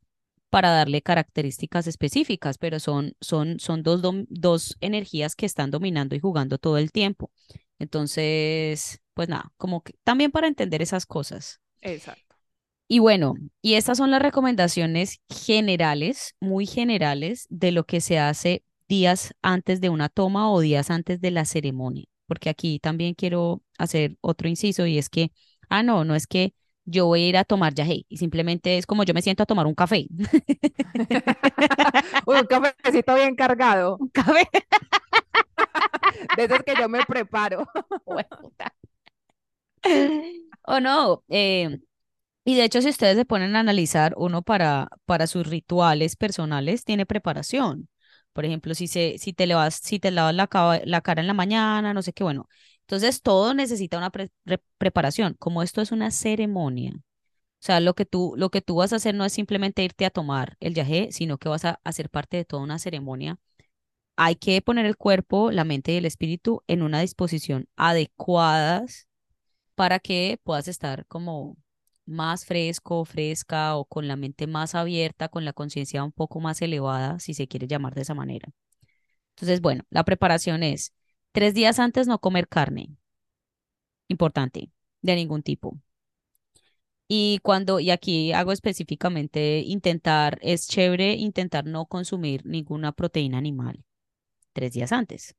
para 0.53 0.71
darle 0.71 1.01
características 1.01 1.87
específicas, 1.87 2.59
pero 2.59 2.79
son, 2.79 3.15
son, 3.23 3.59
son 3.59 3.83
dos, 3.83 4.03
dos 4.29 4.77
energías 4.83 5.35
que 5.35 5.47
están 5.47 5.71
dominando 5.71 6.15
y 6.15 6.19
jugando 6.19 6.59
todo 6.59 6.77
el 6.77 6.93
tiempo. 6.93 7.31
Entonces, 7.79 9.01
pues 9.15 9.31
nada, 9.31 9.51
como 9.57 9.81
que 9.83 9.95
también 10.05 10.31
para 10.31 10.49
entender 10.49 10.83
esas 10.83 11.07
cosas. 11.07 11.63
Exacto. 11.81 12.37
Y 12.87 12.99
bueno, 12.99 13.33
y 13.63 13.77
estas 13.77 13.97
son 13.97 14.11
las 14.11 14.21
recomendaciones 14.21 15.23
generales, 15.31 16.37
muy 16.39 16.67
generales, 16.67 17.47
de 17.49 17.73
lo 17.73 17.85
que 17.85 18.03
se 18.03 18.19
hace 18.19 18.63
días 18.91 19.33
antes 19.41 19.81
de 19.81 19.89
una 19.89 20.11
toma 20.11 20.53
o 20.53 20.61
días 20.61 20.91
antes 20.91 21.23
de 21.23 21.31
la 21.31 21.47
ceremonia. 21.47 22.05
Porque 22.27 22.51
aquí 22.51 22.79
también 22.79 23.15
quiero 23.15 23.63
hacer 23.79 24.19
otro 24.21 24.51
inciso 24.51 24.87
y 24.87 24.99
es 24.99 25.09
que, 25.09 25.33
ah, 25.71 25.83
no, 25.83 26.05
no 26.05 26.15
es 26.15 26.27
que 26.27 26.53
yo 26.85 27.07
voy 27.07 27.23
a 27.25 27.29
ir 27.29 27.37
a 27.37 27.45
tomar 27.45 27.75
yagé 27.75 28.05
y 28.09 28.17
simplemente 28.19 28.79
es 28.79 28.87
como 28.87 29.05
yo 29.05 29.15
me 29.15 29.23
siento 29.23 29.43
a 29.45 29.47
tomar 29.47 29.67
un 29.67 29.75
café. 29.75 30.07
Uy, 32.27 32.37
un 32.37 32.47
cafecito 32.47 33.15
bien 33.15 33.35
cargado, 33.35 33.97
Un 34.01 34.09
café. 34.09 34.49
de 36.37 36.45
esos 36.45 36.63
que 36.63 36.75
yo 36.79 36.89
me 36.89 37.05
preparo. 37.05 37.67
O 40.63 40.81
no, 40.81 41.25
eh, 41.29 41.79
y 42.45 42.57
de 42.57 42.65
hecho, 42.65 42.83
si 42.83 42.89
ustedes 42.91 43.17
se 43.17 43.27
ponen 43.27 43.57
a 43.57 43.61
analizar, 43.61 44.15
uno 44.17 44.43
para, 44.43 44.89
para 45.07 45.29
sus 45.29 45.47
rituales 45.49 46.17
personales 46.17 46.85
tiene 46.85 47.07
preparación. 47.07 47.89
Por 48.33 48.47
ejemplo, 48.47 48.75
si, 48.75 48.89
se, 48.89 49.19
si 49.19 49.35
te 49.35 49.47
lavas, 49.47 49.77
si 49.77 50.01
te 50.01 50.11
lavas 50.13 50.35
la, 50.35 50.49
la 50.87 51.03
cara 51.03 51.21
en 51.23 51.29
la 51.29 51.35
mañana, 51.35 51.95
no 51.95 52.03
sé 52.03 52.15
qué, 52.15 52.25
bueno. 52.25 52.49
Entonces, 52.93 53.23
todo 53.23 53.55
necesita 53.55 53.99
una 53.99 54.11
pre- 54.11 54.31
pre- 54.45 54.63
preparación. 54.79 55.35
Como 55.39 55.63
esto 55.63 55.81
es 55.81 55.93
una 55.93 56.11
ceremonia, 56.11 56.93
o 56.97 57.03
sea, 57.65 57.81
lo 57.81 57.95
que 57.95 58.07
tú, 58.07 58.35
lo 58.37 58.51
que 58.51 58.63
tú 58.63 58.77
vas 58.77 58.93
a 58.93 58.97
hacer 58.97 59.15
no 59.15 59.25
es 59.25 59.33
simplemente 59.35 59.85
irte 59.85 60.07
a 60.07 60.11
tomar 60.11 60.57
el 60.61 60.75
yagé, 60.75 61.13
sino 61.13 61.39
que 61.39 61.49
vas 61.51 61.65
a 61.67 61.81
hacer 61.85 62.11
parte 62.11 62.37
de 62.39 62.45
toda 62.47 62.63
una 62.63 62.79
ceremonia. 62.81 63.39
Hay 64.17 64.37
que 64.37 64.61
poner 64.63 64.87
el 64.87 64.97
cuerpo, 64.97 65.51
la 65.51 65.65
mente 65.65 65.93
y 65.93 65.97
el 65.97 66.07
espíritu 66.07 66.63
en 66.69 66.83
una 66.83 67.01
disposición 67.01 67.69
adecuadas 67.77 69.09
para 69.75 69.99
que 70.01 70.41
puedas 70.45 70.69
estar 70.69 71.07
como 71.07 71.57
más 72.07 72.45
fresco, 72.47 73.05
fresca 73.05 73.77
o 73.77 73.85
con 73.87 74.09
la 74.09 74.17
mente 74.17 74.47
más 74.47 74.75
abierta, 74.75 75.29
con 75.29 75.45
la 75.45 75.53
conciencia 75.55 76.05
un 76.05 76.13
poco 76.13 76.41
más 76.41 76.63
elevada, 76.63 77.19
si 77.21 77.35
se 77.35 77.49
quiere 77.49 77.67
llamar 77.69 77.95
de 77.95 78.03
esa 78.03 78.15
manera. 78.15 78.51
Entonces, 79.37 79.61
bueno, 79.61 79.85
la 79.91 80.05
preparación 80.05 80.63
es 80.63 80.93
tres 81.33 81.55
días 81.55 81.79
antes 81.79 82.07
no 82.07 82.21
comer 82.21 82.49
carne, 82.49 82.91
importante, 84.09 84.71
de 85.03 85.17
ningún 85.17 85.43
tipo. 85.43 85.79
Y 87.09 87.41
cuando, 87.43 87.81
y 87.81 87.91
aquí 87.91 88.33
hago 88.33 88.53
específicamente 88.53 89.61
intentar, 89.67 90.39
es 90.43 90.67
chévere 90.69 91.15
intentar 91.15 91.67
no 91.67 91.87
consumir 91.87 92.47
ninguna 92.47 92.93
proteína 92.93 93.39
animal 93.39 93.85
tres 94.53 94.73
días 94.73 94.93
antes. 94.93 95.35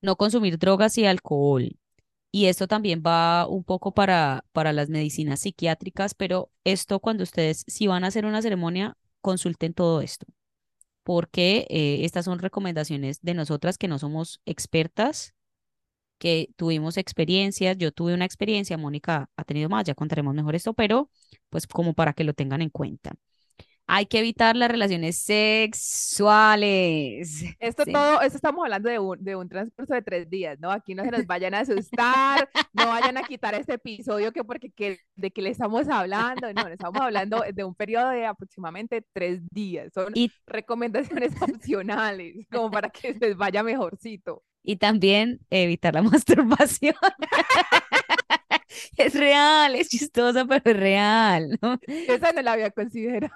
No 0.00 0.16
consumir 0.16 0.58
drogas 0.58 0.98
y 0.98 1.06
alcohol. 1.06 1.76
Y 2.30 2.46
esto 2.46 2.68
también 2.68 3.02
va 3.06 3.46
un 3.48 3.64
poco 3.64 3.94
para, 3.94 4.44
para 4.52 4.72
las 4.72 4.90
medicinas 4.90 5.40
psiquiátricas, 5.40 6.14
pero 6.14 6.50
esto 6.64 7.00
cuando 7.00 7.22
ustedes, 7.22 7.64
si 7.66 7.86
van 7.86 8.04
a 8.04 8.08
hacer 8.08 8.26
una 8.26 8.42
ceremonia, 8.42 8.96
consulten 9.22 9.72
todo 9.74 10.02
esto, 10.02 10.26
porque 11.08 11.66
eh, 11.70 12.04
estas 12.04 12.26
son 12.26 12.38
recomendaciones 12.38 13.22
de 13.22 13.32
nosotras 13.32 13.78
que 13.78 13.88
no 13.88 13.98
somos 13.98 14.42
expertas, 14.44 15.32
que 16.18 16.50
tuvimos 16.56 16.98
experiencias, 16.98 17.78
yo 17.78 17.92
tuve 17.92 18.12
una 18.12 18.26
experiencia, 18.26 18.76
Mónica 18.76 19.30
ha 19.34 19.44
tenido 19.44 19.70
más, 19.70 19.84
ya 19.84 19.94
contaremos 19.94 20.34
mejor 20.34 20.54
esto, 20.54 20.74
pero 20.74 21.10
pues 21.48 21.66
como 21.66 21.94
para 21.94 22.12
que 22.12 22.24
lo 22.24 22.34
tengan 22.34 22.60
en 22.60 22.68
cuenta. 22.68 23.14
Hay 23.90 24.04
que 24.06 24.18
evitar 24.18 24.54
las 24.54 24.70
relaciones 24.70 25.16
sexuales. 25.18 27.42
Esto 27.58 27.84
Sí. 27.86 27.92
todo, 27.92 28.20
esto 28.20 28.36
estamos 28.36 28.62
hablando 28.64 28.90
de 28.90 28.98
un, 28.98 29.22
de 29.24 29.34
un 29.34 29.48
transcurso 29.48 29.94
de 29.94 30.02
tres 30.02 30.28
días, 30.28 30.58
¿no? 30.60 30.70
Aquí 30.70 30.94
no 30.94 31.04
se 31.04 31.10
nos 31.10 31.26
vayan 31.26 31.54
a 31.54 31.60
asustar, 31.60 32.48
no 32.74 32.88
vayan 32.88 33.16
a 33.16 33.22
quitar 33.22 33.54
este 33.54 33.74
episodio 33.74 34.30
que 34.32 34.44
porque 34.44 34.70
que, 34.70 34.98
de 35.16 35.30
que 35.30 35.40
le 35.40 35.48
estamos 35.50 35.88
hablando, 35.88 36.52
no, 36.52 36.68
estamos 36.68 37.00
hablando 37.00 37.42
de 37.52 37.64
un 37.64 37.74
periodo 37.74 38.10
de 38.10 38.26
aproximadamente 38.26 39.02
tres 39.14 39.40
días. 39.50 39.90
Son 39.94 40.12
Y 40.14 40.30
recomendaciones 40.46 41.32
opcionales, 41.40 42.46
como 42.52 42.70
para 42.70 42.90
que 42.90 43.14
les 43.14 43.36
vaya 43.36 43.62
mejorcito. 43.62 44.42
Y 44.62 44.76
también 44.76 45.40
evitar 45.50 45.94
la 45.94 46.02
masturbación. 46.02 46.94
Es 48.96 49.14
real, 49.14 49.74
es 49.74 49.88
chistoso, 49.88 50.46
pero 50.46 50.62
es 50.64 50.76
real, 50.76 51.58
¿no? 51.62 51.78
Esa 51.86 52.32
no 52.32 52.42
la 52.42 52.52
había 52.52 52.70
considerado. 52.70 53.32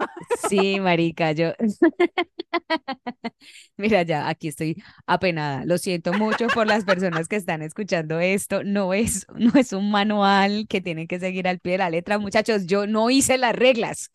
Sí, 0.48 0.80
marica, 0.80 1.32
yo. 1.32 1.52
Mira, 3.76 4.02
ya, 4.02 4.28
aquí 4.28 4.48
estoy 4.48 4.82
apenada. 5.06 5.64
Lo 5.64 5.78
siento 5.78 6.12
mucho 6.12 6.46
por 6.48 6.66
las 6.66 6.84
personas 6.84 7.28
que 7.28 7.36
están 7.36 7.62
escuchando 7.62 8.20
esto. 8.20 8.62
No 8.64 8.94
es, 8.94 9.26
no 9.34 9.52
es 9.58 9.72
un 9.72 9.90
manual 9.90 10.66
que 10.68 10.80
tienen 10.80 11.06
que 11.08 11.18
seguir 11.20 11.48
al 11.48 11.60
pie 11.60 11.72
de 11.72 11.78
la 11.78 11.90
letra, 11.90 12.18
muchachos. 12.18 12.66
Yo 12.66 12.86
no 12.86 13.10
hice 13.10 13.38
las 13.38 13.54
reglas. 13.54 14.10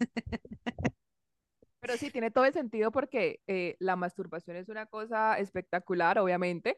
Pero 1.79 1.97
sí, 1.97 2.09
tiene 2.11 2.31
todo 2.31 2.45
el 2.45 2.53
sentido 2.53 2.91
porque 2.91 3.39
eh, 3.47 3.75
la 3.79 3.95
masturbación 3.95 4.57
es 4.57 4.69
una 4.69 4.87
cosa 4.87 5.37
espectacular, 5.37 6.19
obviamente, 6.19 6.77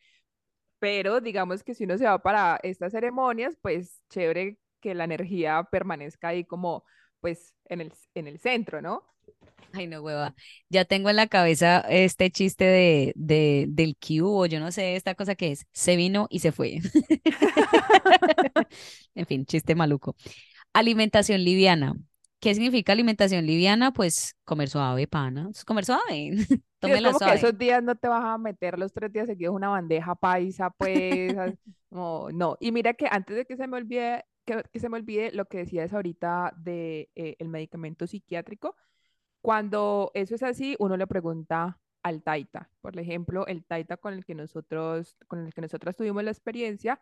pero 0.80 1.22
digamos 1.22 1.64
que 1.64 1.74
si 1.76 1.84
uno 1.86 1.98
se 1.98 2.06
va 2.06 2.20
para 2.22 2.60
estas 2.64 2.92
ceremonias, 2.92 3.56
pues 3.62 4.02
chévere 4.10 4.58
que 4.82 4.96
la 4.96 5.04
energía 5.04 5.68
permanezca 5.72 6.30
ahí 6.30 6.46
como 6.46 6.84
pues 7.20 7.54
en 7.66 7.82
el, 7.82 7.94
en 8.16 8.28
el 8.28 8.40
centro, 8.40 8.82
¿no? 8.82 9.04
Ay, 9.74 9.88
no, 9.88 10.02
hueva. 10.02 10.36
Ya 10.70 10.86
tengo 10.86 11.10
en 11.10 11.16
la 11.18 11.28
cabeza 11.28 11.82
este 11.82 12.32
chiste 12.32 12.64
de, 12.64 13.14
de, 13.16 13.66
del 13.70 13.96
Q 13.98 14.26
o 14.26 14.46
yo 14.46 14.60
no 14.60 14.72
sé, 14.72 14.96
esta 14.96 15.16
cosa 15.16 15.36
que 15.36 15.52
es. 15.52 15.68
Se 15.72 15.96
vino 15.96 16.28
y 16.30 16.40
se 16.40 16.52
fue. 16.52 16.80
En 19.16 19.26
fin, 19.26 19.46
chiste 19.46 19.76
maluco. 19.76 20.16
Alimentación 20.74 21.44
liviana. 21.44 21.94
¿Qué 22.40 22.54
significa 22.54 22.94
alimentación 22.94 23.46
liviana? 23.46 23.92
Pues 23.92 24.36
comer 24.46 24.70
suave, 24.70 25.08
pana. 25.08 25.50
Es 25.52 25.66
comer 25.66 25.86
suave. 25.86 26.32
Es 26.82 26.88
como 26.88 26.94
que 26.94 27.18
suave. 27.18 27.36
esos 27.36 27.58
días 27.58 27.84
no 27.84 27.96
te 27.96 28.08
vas 28.08 28.24
a 28.24 28.38
meter 28.38 28.80
los 28.80 28.94
tres 28.94 29.12
días 29.12 29.28
seguidos 29.28 29.54
una 29.54 29.68
bandeja 29.68 30.16
paisa, 30.16 30.70
pues, 30.70 31.36
no, 31.90 32.30
no. 32.32 32.56
Y 32.62 32.72
mira 32.72 32.94
que 32.94 33.06
antes 33.12 33.36
de 33.36 33.46
que 33.46 33.58
se 33.58 33.68
me 33.68 33.76
olvide, 33.76 34.24
que, 34.46 34.64
que 34.72 34.80
se 34.80 34.88
me 34.88 34.96
olvide 34.96 35.34
lo 35.34 35.44
que 35.44 35.58
decías 35.58 35.92
ahorita 35.94 36.54
de 36.56 37.10
eh, 37.16 37.36
el 37.40 37.50
medicamento 37.50 38.08
psiquiátrico, 38.08 38.78
cuando 39.42 40.12
eso 40.14 40.36
es 40.36 40.44
así, 40.44 40.78
uno 40.80 40.96
le 40.96 41.06
pregunta 41.06 41.80
al 42.02 42.24
taita. 42.24 42.70
Por 42.80 42.98
ejemplo, 42.98 43.46
el 43.48 43.66
taita 43.66 43.98
con 43.98 44.14
el 44.14 44.24
que 44.24 44.36
nosotros, 44.36 45.18
con 45.28 45.46
el 45.46 45.54
que 45.54 45.62
nosotros 45.62 45.98
tuvimos 45.98 46.24
la 46.24 46.32
experiencia, 46.32 47.02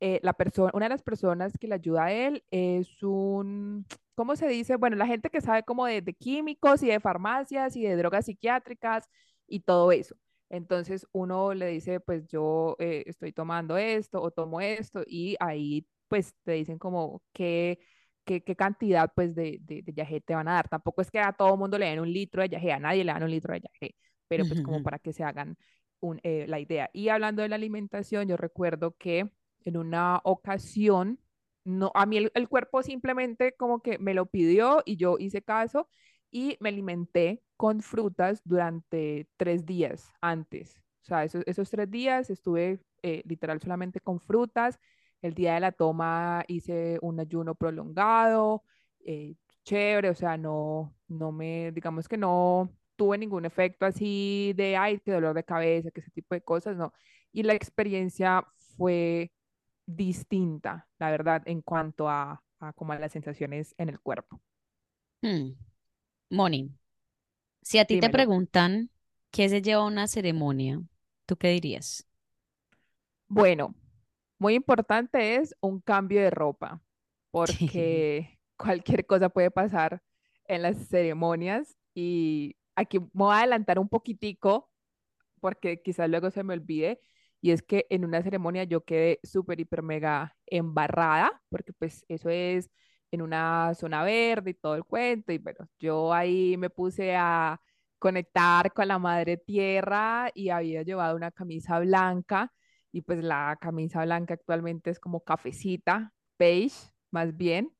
eh, 0.00 0.20
la 0.22 0.32
persona, 0.34 0.70
una 0.74 0.86
de 0.86 0.90
las 0.90 1.02
personas 1.02 1.56
que 1.58 1.68
le 1.68 1.74
ayuda 1.74 2.06
a 2.06 2.12
él 2.12 2.44
es 2.50 3.02
un, 3.02 3.86
¿cómo 4.14 4.36
se 4.36 4.48
dice? 4.48 4.76
Bueno, 4.76 4.96
la 4.96 5.06
gente 5.06 5.30
que 5.30 5.40
sabe 5.40 5.62
como 5.62 5.86
de, 5.86 6.02
de 6.02 6.14
químicos 6.14 6.82
y 6.82 6.88
de 6.88 7.00
farmacias 7.00 7.76
y 7.76 7.82
de 7.82 7.96
drogas 7.96 8.26
psiquiátricas 8.26 9.08
y 9.46 9.60
todo 9.60 9.92
eso. 9.92 10.16
Entonces 10.48 11.06
uno 11.12 11.54
le 11.54 11.68
dice, 11.68 12.00
pues 12.00 12.26
yo 12.28 12.76
eh, 12.78 13.04
estoy 13.06 13.32
tomando 13.32 13.76
esto 13.76 14.20
o 14.22 14.30
tomo 14.30 14.60
esto 14.60 15.02
y 15.06 15.36
ahí 15.40 15.86
pues 16.08 16.34
te 16.44 16.52
dicen 16.52 16.78
como 16.78 17.22
qué, 17.32 17.80
qué, 18.24 18.42
qué 18.44 18.54
cantidad 18.56 19.10
pues 19.14 19.34
de, 19.34 19.58
de, 19.62 19.82
de 19.82 19.92
yagé 19.92 20.20
te 20.20 20.34
van 20.34 20.48
a 20.48 20.54
dar. 20.54 20.68
Tampoco 20.68 21.02
es 21.02 21.10
que 21.10 21.18
a 21.20 21.32
todo 21.32 21.56
mundo 21.56 21.78
le 21.78 21.86
den 21.86 22.00
un 22.00 22.12
litro 22.12 22.42
de 22.42 22.48
yagé, 22.50 22.72
a 22.72 22.78
nadie 22.78 23.04
le 23.04 23.12
dan 23.12 23.22
un 23.24 23.30
litro 23.30 23.54
de 23.54 23.60
yagé, 23.60 23.96
pero 24.28 24.46
pues 24.46 24.60
como 24.62 24.82
para 24.82 24.98
que 24.98 25.12
se 25.12 25.24
hagan 25.24 25.56
un, 26.00 26.20
eh, 26.22 26.46
la 26.48 26.60
idea. 26.60 26.90
Y 26.92 27.08
hablando 27.08 27.42
de 27.42 27.48
la 27.48 27.56
alimentación, 27.56 28.28
yo 28.28 28.36
recuerdo 28.36 28.96
que 28.98 29.30
en 29.66 29.76
una 29.76 30.20
ocasión, 30.24 31.20
no, 31.64 31.92
a 31.94 32.06
mí 32.06 32.18
el, 32.18 32.32
el 32.34 32.48
cuerpo 32.48 32.82
simplemente 32.82 33.54
como 33.56 33.82
que 33.82 33.98
me 33.98 34.14
lo 34.14 34.26
pidió 34.26 34.82
y 34.86 34.96
yo 34.96 35.16
hice 35.18 35.42
caso 35.42 35.88
y 36.30 36.56
me 36.60 36.70
alimenté 36.70 37.42
con 37.56 37.80
frutas 37.82 38.42
durante 38.44 39.28
tres 39.36 39.66
días 39.66 40.12
antes. 40.20 40.76
O 41.02 41.04
sea, 41.06 41.24
esos, 41.24 41.42
esos 41.46 41.70
tres 41.70 41.90
días 41.90 42.30
estuve 42.30 42.80
eh, 43.02 43.22
literal 43.26 43.60
solamente 43.60 44.00
con 44.00 44.20
frutas. 44.20 44.78
El 45.22 45.34
día 45.34 45.54
de 45.54 45.60
la 45.60 45.72
toma 45.72 46.44
hice 46.48 46.98
un 47.02 47.20
ayuno 47.20 47.54
prolongado, 47.54 48.62
eh, 49.04 49.34
chévere, 49.64 50.10
o 50.10 50.14
sea, 50.14 50.36
no, 50.36 50.94
no 51.08 51.32
me, 51.32 51.72
digamos 51.72 52.08
que 52.08 52.16
no 52.18 52.70
tuve 52.96 53.18
ningún 53.18 53.44
efecto 53.44 53.86
así 53.86 54.52
de, 54.56 54.76
ay, 54.76 55.00
qué 55.00 55.12
dolor 55.12 55.34
de 55.34 55.44
cabeza, 55.44 55.90
que 55.90 56.00
ese 56.00 56.10
tipo 56.10 56.34
de 56.34 56.42
cosas, 56.42 56.76
no. 56.76 56.92
Y 57.32 57.42
la 57.42 57.54
experiencia 57.54 58.44
fue 58.76 59.32
distinta, 59.86 60.88
la 60.98 61.10
verdad, 61.10 61.42
en 61.46 61.62
cuanto 61.62 62.08
a, 62.08 62.42
a 62.60 62.72
como 62.72 62.92
a 62.92 62.98
las 62.98 63.12
sensaciones 63.12 63.74
en 63.78 63.88
el 63.88 64.00
cuerpo. 64.00 64.40
Hmm. 65.22 65.52
Moni, 66.30 66.70
si 67.62 67.78
a 67.78 67.84
ti 67.84 68.00
te 68.00 68.10
preguntan 68.10 68.90
qué 69.30 69.48
se 69.48 69.62
lleva 69.62 69.82
a 69.82 69.86
una 69.86 70.06
ceremonia, 70.08 70.80
¿tú 71.24 71.36
qué 71.36 71.48
dirías? 71.48 72.06
Bueno, 73.28 73.74
muy 74.38 74.54
importante 74.54 75.36
es 75.36 75.54
un 75.60 75.80
cambio 75.80 76.20
de 76.20 76.30
ropa, 76.30 76.80
porque 77.30 78.38
cualquier 78.56 79.06
cosa 79.06 79.28
puede 79.28 79.50
pasar 79.50 80.02
en 80.46 80.62
las 80.62 80.88
ceremonias 80.88 81.76
y 81.94 82.56
aquí 82.74 83.00
me 83.00 83.08
voy 83.12 83.34
a 83.34 83.38
adelantar 83.38 83.78
un 83.78 83.88
poquitico 83.88 84.70
porque 85.40 85.82
quizás 85.82 86.08
luego 86.08 86.30
se 86.30 86.42
me 86.42 86.54
olvide, 86.54 87.00
y 87.46 87.52
es 87.52 87.62
que 87.62 87.86
en 87.90 88.04
una 88.04 88.22
ceremonia 88.24 88.64
yo 88.64 88.84
quedé 88.84 89.20
súper, 89.22 89.60
hiper, 89.60 89.80
mega 89.80 90.36
embarrada, 90.46 91.40
porque 91.48 91.72
pues 91.72 92.04
eso 92.08 92.28
es 92.28 92.68
en 93.12 93.22
una 93.22 93.72
zona 93.74 94.02
verde 94.02 94.50
y 94.50 94.54
todo 94.54 94.74
el 94.74 94.84
cuento, 94.84 95.30
y 95.32 95.38
bueno, 95.38 95.68
yo 95.78 96.12
ahí 96.12 96.56
me 96.56 96.70
puse 96.70 97.14
a 97.14 97.60
conectar 98.00 98.72
con 98.72 98.88
la 98.88 98.98
madre 98.98 99.36
tierra 99.36 100.28
y 100.34 100.48
había 100.48 100.82
llevado 100.82 101.14
una 101.14 101.30
camisa 101.30 101.78
blanca, 101.78 102.52
y 102.90 103.02
pues 103.02 103.22
la 103.22 103.56
camisa 103.60 104.04
blanca 104.04 104.34
actualmente 104.34 104.90
es 104.90 104.98
como 104.98 105.20
cafecita, 105.22 106.12
beige, 106.36 106.90
más 107.12 107.36
bien, 107.36 107.72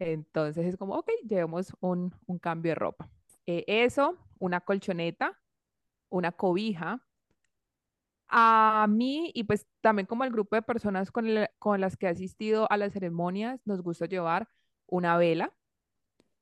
entonces 0.00 0.66
es 0.66 0.76
como, 0.76 0.96
ok, 0.96 1.08
llevemos 1.28 1.72
un, 1.78 2.12
un 2.26 2.38
cambio 2.40 2.70
de 2.72 2.74
ropa. 2.74 3.08
Eh, 3.46 3.62
eso, 3.68 4.18
una 4.40 4.60
colchoneta, 4.62 5.38
una 6.08 6.32
cobija, 6.32 7.04
a 8.32 8.86
mí 8.88 9.30
y 9.34 9.44
pues 9.44 9.66
también 9.82 10.06
como 10.06 10.24
el 10.24 10.32
grupo 10.32 10.56
de 10.56 10.62
personas 10.62 11.10
con, 11.12 11.26
con 11.58 11.80
las 11.80 11.96
que 11.96 12.06
he 12.06 12.08
asistido 12.08 12.66
a 12.72 12.78
las 12.78 12.94
ceremonias, 12.94 13.60
nos 13.66 13.82
gusta 13.82 14.06
llevar 14.06 14.48
una 14.86 15.16
vela, 15.18 15.52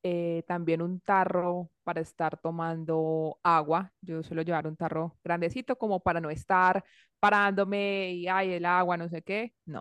eh, 0.02 0.44
también 0.46 0.82
un 0.82 1.00
tarro 1.00 1.70
para 1.84 2.00
estar 2.00 2.40
tomando 2.40 3.38
agua. 3.42 3.92
Yo 4.00 4.22
suelo 4.22 4.42
llevar 4.42 4.66
un 4.66 4.76
tarro 4.76 5.18
grandecito 5.24 5.76
como 5.76 6.00
para 6.00 6.20
no 6.20 6.30
estar 6.30 6.84
parándome 7.18 8.12
y 8.14 8.28
ay, 8.28 8.52
el 8.52 8.64
agua, 8.66 8.96
no 8.96 9.08
sé 9.08 9.22
qué. 9.22 9.54
No. 9.66 9.80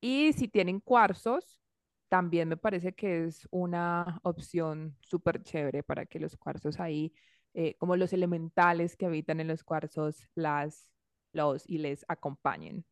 Y 0.00 0.32
si 0.34 0.48
tienen 0.48 0.80
cuarzos, 0.80 1.60
también 2.08 2.48
me 2.48 2.56
parece 2.58 2.92
que 2.94 3.24
es 3.24 3.48
una 3.50 4.20
opción 4.22 4.96
súper 5.00 5.42
chévere 5.42 5.82
para 5.82 6.06
que 6.06 6.20
los 6.20 6.36
cuarzos 6.36 6.78
ahí, 6.80 7.14
eh, 7.54 7.74
como 7.78 7.96
los 7.96 8.12
elementales 8.12 8.96
que 8.96 9.06
habitan 9.06 9.40
en 9.40 9.48
los 9.48 9.64
cuarzos, 9.64 10.28
las, 10.34 10.91
los 11.32 11.68
y 11.68 11.78
les 11.78 12.04
acompañen. 12.08 12.84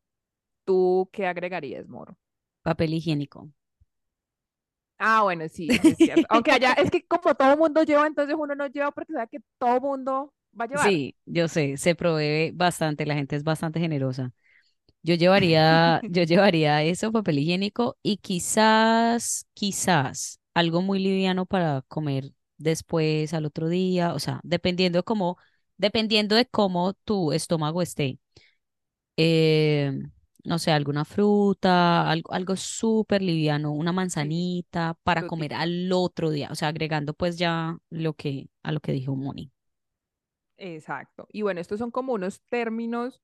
¿Tú 0.65 1.09
qué 1.13 1.27
agregarías, 1.27 1.87
Moro? 1.87 2.17
Papel 2.63 2.95
higiénico. 2.95 3.51
Ah, 4.97 5.23
bueno, 5.23 5.47
sí, 5.49 5.79
es 5.83 5.99
cierto. 6.01 6.27
Aunque 6.29 6.51
allá 6.51 6.73
es 6.73 6.91
que 6.91 7.03
como 7.07 7.33
todo 7.35 7.57
mundo 7.57 7.83
lleva, 7.83 8.05
entonces 8.05 8.35
uno 8.37 8.53
no 8.55 8.67
lleva 8.67 8.91
porque 8.91 9.13
sabe 9.13 9.27
que 9.29 9.39
todo 9.57 9.79
mundo 9.81 10.33
va 10.59 10.65
a 10.65 10.67
llevar. 10.67 11.01
Sí, 11.01 11.15
yo 11.25 11.47
sé, 11.49 11.75
se 11.77 11.95
provee 11.95 12.51
bastante, 12.53 13.05
la 13.05 13.13
gente 13.15 13.35
es 13.35 13.43
bastante 13.43 13.79
generosa. 13.79 14.31
Yo 15.03 15.15
llevaría, 15.15 16.03
yo 16.07 16.23
llevaría 16.23 16.83
eso, 16.83 17.11
papel 17.11 17.39
higiénico 17.39 17.97
y 18.03 18.17
quizás, 18.17 19.47
quizás 19.53 20.39
algo 20.53 20.81
muy 20.81 20.99
liviano 20.99 21.45
para 21.45 21.83
comer 21.89 22.33
después 22.57 23.33
al 23.33 23.45
otro 23.45 23.69
día, 23.69 24.13
o 24.15 24.19
sea, 24.19 24.41
dependiendo 24.43 25.03
cómo, 25.03 25.37
dependiendo 25.77 26.35
de 26.35 26.45
cómo 26.47 26.93
tu 26.93 27.33
estómago 27.33 27.81
esté. 27.81 28.19
Eh, 29.17 29.91
no 30.43 30.59
sé, 30.59 30.71
alguna 30.71 31.05
fruta, 31.05 32.09
algo, 32.09 32.33
algo 32.33 32.55
súper 32.55 33.21
liviano, 33.21 33.71
una 33.71 33.91
manzanita 33.93 34.95
para 35.03 35.23
comer 35.23 35.53
al 35.53 35.91
otro 35.93 36.29
día, 36.31 36.49
o 36.51 36.55
sea, 36.55 36.69
agregando 36.69 37.13
pues 37.13 37.37
ya 37.37 37.77
lo 37.89 38.13
que, 38.15 38.49
a 38.63 38.71
lo 38.71 38.79
que 38.81 38.91
dijo 38.93 39.15
Moni. 39.15 39.51
Exacto. 40.57 41.27
Y 41.31 41.41
bueno, 41.41 41.59
estos 41.61 41.79
son 41.79 41.91
como 41.91 42.13
unos 42.13 42.41
términos 42.49 43.21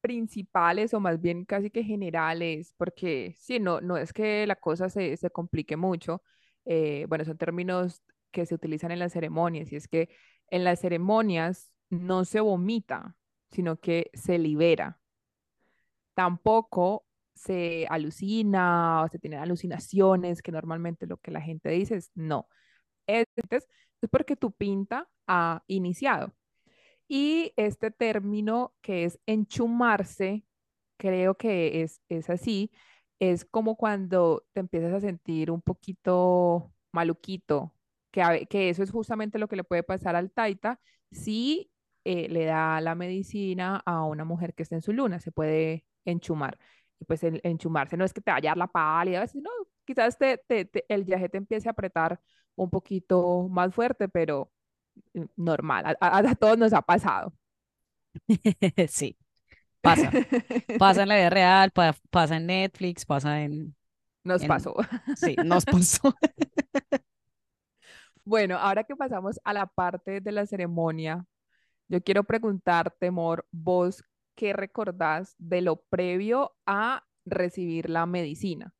principales 0.00 0.94
o 0.94 1.00
más 1.00 1.20
bien 1.20 1.44
casi 1.46 1.70
que 1.70 1.84
generales, 1.84 2.74
porque 2.78 3.34
sí, 3.38 3.60
no, 3.60 3.80
no 3.80 3.96
es 3.98 4.12
que 4.12 4.46
la 4.46 4.56
cosa 4.56 4.90
se, 4.90 5.16
se 5.16 5.30
complique 5.30 5.76
mucho. 5.76 6.22
eh, 6.66 7.06
bueno, 7.08 7.24
son 7.24 7.38
términos 7.38 8.02
que 8.32 8.46
se 8.46 8.54
utilizan 8.54 8.92
en 8.92 9.00
las 9.00 9.12
ceremonias 9.14 9.72
y 9.72 9.76
es 9.76 9.88
que 9.88 10.10
en 10.50 10.64
las 10.64 10.80
ceremonias 10.80 11.72
no 11.90 12.24
se 12.24 12.40
vomita, 12.40 13.16
sino 13.56 13.80
que 13.80 14.10
se 14.14 14.38
libera. 14.38 15.00
Tampoco 16.14 17.06
se 17.34 17.86
alucina 17.90 19.02
o 19.02 19.08
se 19.08 19.18
tienen 19.18 19.40
alucinaciones, 19.40 20.42
que 20.42 20.52
normalmente 20.52 21.06
lo 21.06 21.16
que 21.18 21.30
la 21.30 21.40
gente 21.40 21.70
dice 21.70 21.96
es 21.96 22.10
no. 22.14 22.48
Es, 23.06 23.26
es 23.50 23.66
porque 24.10 24.36
tu 24.36 24.52
pinta 24.52 25.08
ha 25.26 25.62
iniciado. 25.68 26.34
Y 27.08 27.52
este 27.56 27.90
término 27.90 28.74
que 28.82 29.04
es 29.04 29.18
enchumarse, 29.26 30.44
creo 30.98 31.36
que 31.36 31.82
es, 31.82 32.00
es 32.08 32.30
así, 32.30 32.72
es 33.20 33.44
como 33.46 33.76
cuando 33.76 34.44
te 34.52 34.60
empiezas 34.60 34.92
a 34.94 35.00
sentir 35.00 35.50
un 35.50 35.62
poquito 35.62 36.72
maluquito, 36.92 37.74
que, 38.10 38.46
que 38.50 38.70
eso 38.70 38.82
es 38.82 38.90
justamente 38.90 39.38
lo 39.38 39.48
que 39.48 39.56
le 39.56 39.64
puede 39.64 39.82
pasar 39.82 40.16
al 40.16 40.30
taita 40.32 40.80
si 41.10 41.70
eh, 42.06 42.28
le 42.30 42.44
da 42.46 42.80
la 42.80 42.94
medicina 42.94 43.82
a 43.86 44.04
una 44.04 44.24
mujer 44.24 44.54
que 44.54 44.62
está 44.64 44.76
en 44.76 44.82
su 44.82 44.92
luna, 44.92 45.20
se 45.20 45.32
puede 45.32 45.84
enchumar. 46.04 46.58
Y 47.00 47.04
pues 47.04 47.22
el 47.24 47.40
enchumarse 47.44 47.96
no 47.96 48.04
es 48.04 48.12
que 48.14 48.20
te 48.22 48.30
vaya 48.30 48.50
a 48.50 48.52
dar 48.52 48.58
la 48.58 48.66
pálida, 48.68 49.18
a 49.18 49.22
veces 49.22 49.42
no, 49.42 49.50
quizás 49.84 50.18
te, 50.18 50.38
te- 50.48 50.64
te- 50.66 50.84
el 50.88 51.04
viaje 51.04 51.28
te 51.28 51.38
empiece 51.38 51.68
a 51.68 51.72
apretar 51.72 52.20
un 52.56 52.70
poquito 52.70 53.48
más 53.50 53.74
fuerte, 53.74 54.08
pero 54.08 54.50
eh, 55.14 55.26
normal, 55.36 55.86
a, 55.86 55.96
a- 56.00 56.18
a 56.30 56.34
todos 56.36 56.58
nos 56.58 56.72
ha 56.74 56.82
pasado. 56.82 57.32
Sí, 58.88 59.16
pasa. 59.82 60.18
Pasa 60.76 61.02
en 61.04 61.08
la 61.10 61.16
vida 61.16 61.30
real, 61.30 61.70
pa- 61.72 61.96
pasa 62.10 62.36
en 62.38 62.46
Netflix, 62.46 63.06
pasa 63.06 63.42
en, 63.42 63.76
Nos 64.24 64.44
en, 64.44 64.48
pasó. 64.48 64.74
sí, 65.14 65.36
nos 65.40 65.66
pasó. 65.66 66.18
Bueno, 68.24 68.56
ahora 68.58 68.84
que 68.84 68.96
pasamos 68.96 69.38
a 69.44 69.52
la 69.52 69.66
parte 69.66 70.20
de 70.20 70.32
la 70.32 70.46
ceremonia, 70.46 71.24
yo 71.88 72.02
quiero 72.02 72.24
preguntarte, 72.24 73.10
Mor, 73.10 73.46
vos, 73.52 74.04
¿qué 74.34 74.52
recordás 74.52 75.34
de 75.38 75.62
lo 75.62 75.76
previo 75.76 76.54
a 76.66 77.04
recibir 77.24 77.90
la 77.90 78.06
medicina? 78.06 78.74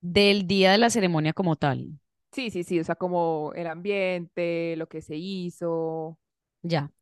Del 0.00 0.48
día 0.48 0.72
de 0.72 0.78
la 0.78 0.90
ceremonia 0.90 1.32
como 1.32 1.54
tal. 1.54 2.00
Sí, 2.32 2.50
sí, 2.50 2.62
sí, 2.62 2.78
o 2.78 2.84
sea, 2.84 2.94
como 2.94 3.52
el 3.54 3.66
ambiente, 3.66 4.76
lo 4.76 4.88
que 4.88 5.00
se 5.02 5.16
hizo. 5.16 6.18
Ya. 6.62 6.92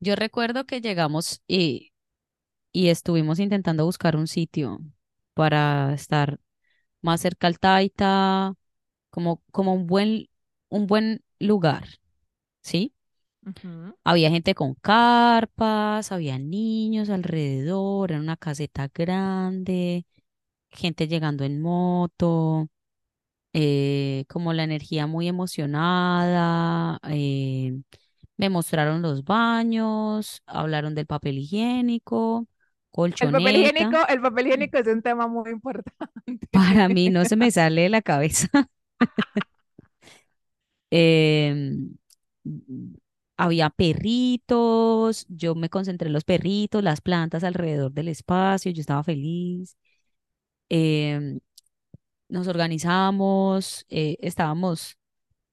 Yo 0.00 0.16
recuerdo 0.16 0.66
que 0.66 0.80
llegamos 0.80 1.42
y, 1.46 1.92
y 2.72 2.88
estuvimos 2.90 3.38
intentando 3.40 3.86
buscar 3.86 4.16
un 4.16 4.28
sitio 4.28 4.80
para 5.34 5.94
estar 5.94 6.40
más 7.02 7.20
cerca 7.22 7.46
al 7.48 7.58
Taita, 7.60 8.54
como, 9.10 9.42
como 9.52 9.74
un 9.74 9.86
buen, 9.86 10.30
un 10.70 10.86
buen 10.86 11.24
lugar, 11.40 11.88
¿sí? 12.62 12.94
Había 14.04 14.30
gente 14.30 14.54
con 14.54 14.74
carpas, 14.74 16.10
había 16.12 16.38
niños 16.38 17.10
alrededor, 17.10 18.10
era 18.12 18.20
una 18.20 18.36
caseta 18.36 18.88
grande, 18.92 20.06
gente 20.70 21.08
llegando 21.08 21.44
en 21.44 21.60
moto, 21.62 22.68
eh, 23.54 24.24
como 24.28 24.52
la 24.54 24.64
energía 24.64 25.06
muy 25.08 25.28
emocionada. 25.28 27.00
eh, 27.10 27.80
me 28.38 28.50
mostraron 28.50 29.02
los 29.02 29.24
baños, 29.24 30.42
hablaron 30.46 30.94
del 30.94 31.06
papel 31.06 31.38
higiénico, 31.38 32.48
El 33.18 33.30
papel 33.30 33.56
colchoneta. 33.56 33.96
higiénico, 33.96 33.98
el 34.08 34.20
papel 34.20 34.46
higiénico 34.48 34.78
es 34.78 34.86
un 34.88 35.02
tema 35.02 35.26
muy 35.28 35.50
importante. 35.50 36.02
Para 36.50 36.88
mí 36.88 37.10
no 37.10 37.24
se 37.24 37.36
me 37.36 37.50
sale 37.50 37.82
de 37.82 37.88
la 37.88 38.02
cabeza. 38.02 38.48
Em, 40.90 41.96
había 43.44 43.70
perritos, 43.70 45.26
yo 45.28 45.54
me 45.54 45.70
concentré 45.70 46.08
en 46.08 46.12
los 46.14 46.24
perritos, 46.24 46.82
las 46.82 47.00
plantas 47.00 47.44
alrededor 47.44 47.92
del 47.92 48.08
espacio, 48.08 48.70
yo 48.72 48.80
estaba 48.80 49.02
feliz. 49.04 49.76
Em, 50.68 51.40
nos 52.28 52.48
organizamos, 52.48 53.86
eh, 53.90 54.16
estábamos 54.20 54.98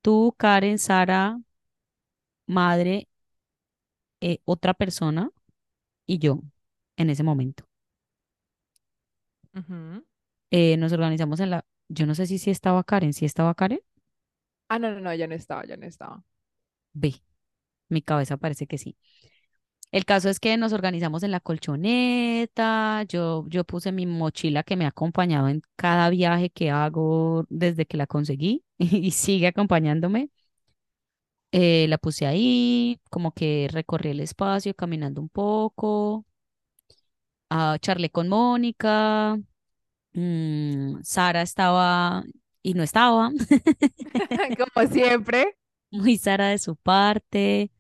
tú, 0.02 0.36
Karen, 0.38 0.80
Sara, 0.80 1.40
madre, 2.48 3.08
eh, 4.22 4.40
otra 4.46 4.74
persona 4.74 5.32
y 6.08 6.20
yo 6.20 6.42
en 6.98 7.10
ese 7.12 7.24
momento. 7.24 7.66
Eh, 10.52 10.78
nos 10.78 10.94
organizamos 10.94 11.40
en 11.40 11.50
la, 11.52 11.66
yo 11.90 12.06
no 12.06 12.16
sé 12.16 12.26
si 12.28 12.38
sí 12.38 12.52
estaba 12.52 12.84
Karen, 12.84 13.14
si 13.14 13.26
estaba 13.26 13.54
Karen, 13.56 13.80
Ah, 14.70 14.80
no, 14.80 14.92
no, 14.92 15.00
no, 15.02 15.14
ya 15.14 15.28
no 15.28 15.36
estaba, 15.36 15.66
ya 15.66 15.78
no 15.78 15.86
estaba. 15.86 16.24
ve, 16.94 17.22
mi 17.90 18.02
cabeza 18.02 18.38
parece 18.38 18.68
que 18.68 18.78
sí. 18.78 18.98
El 19.92 20.06
caso 20.06 20.30
es 20.30 20.40
que 20.40 20.58
nos 20.58 20.74
organizamos 20.74 21.24
en 21.24 21.32
la 21.32 21.40
colchoneta, 21.40 23.04
yo, 23.08 23.46
yo 23.50 23.64
puse 23.64 23.92
mi 23.94 24.06
mochila 24.06 24.64
que 24.64 24.76
me 24.76 24.86
ha 24.86 24.90
acompañado 24.90 25.48
en 25.50 25.62
cada 25.78 26.10
viaje 26.10 26.50
que 26.50 26.72
hago 26.72 27.46
desde 27.50 27.86
que 27.86 27.98
la 27.98 28.08
conseguí 28.08 28.64
y 28.80 29.12
sigue 29.12 29.48
acompañándome. 29.48 30.30
Eh, 31.52 31.88
la 31.90 31.98
puse 31.98 32.26
ahí, 32.28 33.00
como 33.10 33.32
que 33.34 33.68
recorrí 33.72 34.10
el 34.12 34.20
espacio 34.20 34.74
caminando 34.76 35.22
un 35.22 35.30
poco, 35.30 36.26
ah, 37.50 37.78
charlé 37.82 38.10
con 38.12 38.28
Mónica, 38.30 39.38
mm, 40.14 41.02
Sara 41.04 41.42
estaba 41.44 42.24
y 42.64 42.74
no 42.74 42.84
estaba, 42.84 43.32
Como 44.58 44.88
siempre. 44.88 45.56
muy 45.92 46.18
Sara 46.18 46.50
de 46.50 46.58
su 46.60 46.76
parte. 46.76 47.72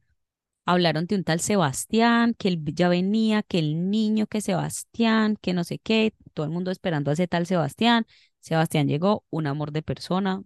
Hablaron 0.67 1.07
de 1.07 1.15
un 1.15 1.23
tal 1.25 1.39
Sebastián, 1.41 2.35
que 2.37 2.49
él 2.49 2.63
ya 2.75 2.89
venía, 2.89 3.43
que 3.43 3.59
el 3.59 3.89
niño, 3.91 4.27
que 4.27 4.41
Sebastián, 4.41 5.37
que 5.41 5.53
no 5.53 5.63
sé 5.65 5.79
qué, 5.79 6.13
todo 6.35 6.45
el 6.45 6.51
mundo 6.51 6.71
esperando 6.71 7.11
a 7.11 7.13
ese 7.15 7.27
tal 7.29 7.45
Sebastián. 7.47 8.05
Sebastián 8.41 8.87
llegó, 8.89 9.25
un 9.31 9.47
amor 9.47 9.71
de 9.71 9.83
persona, 9.83 10.43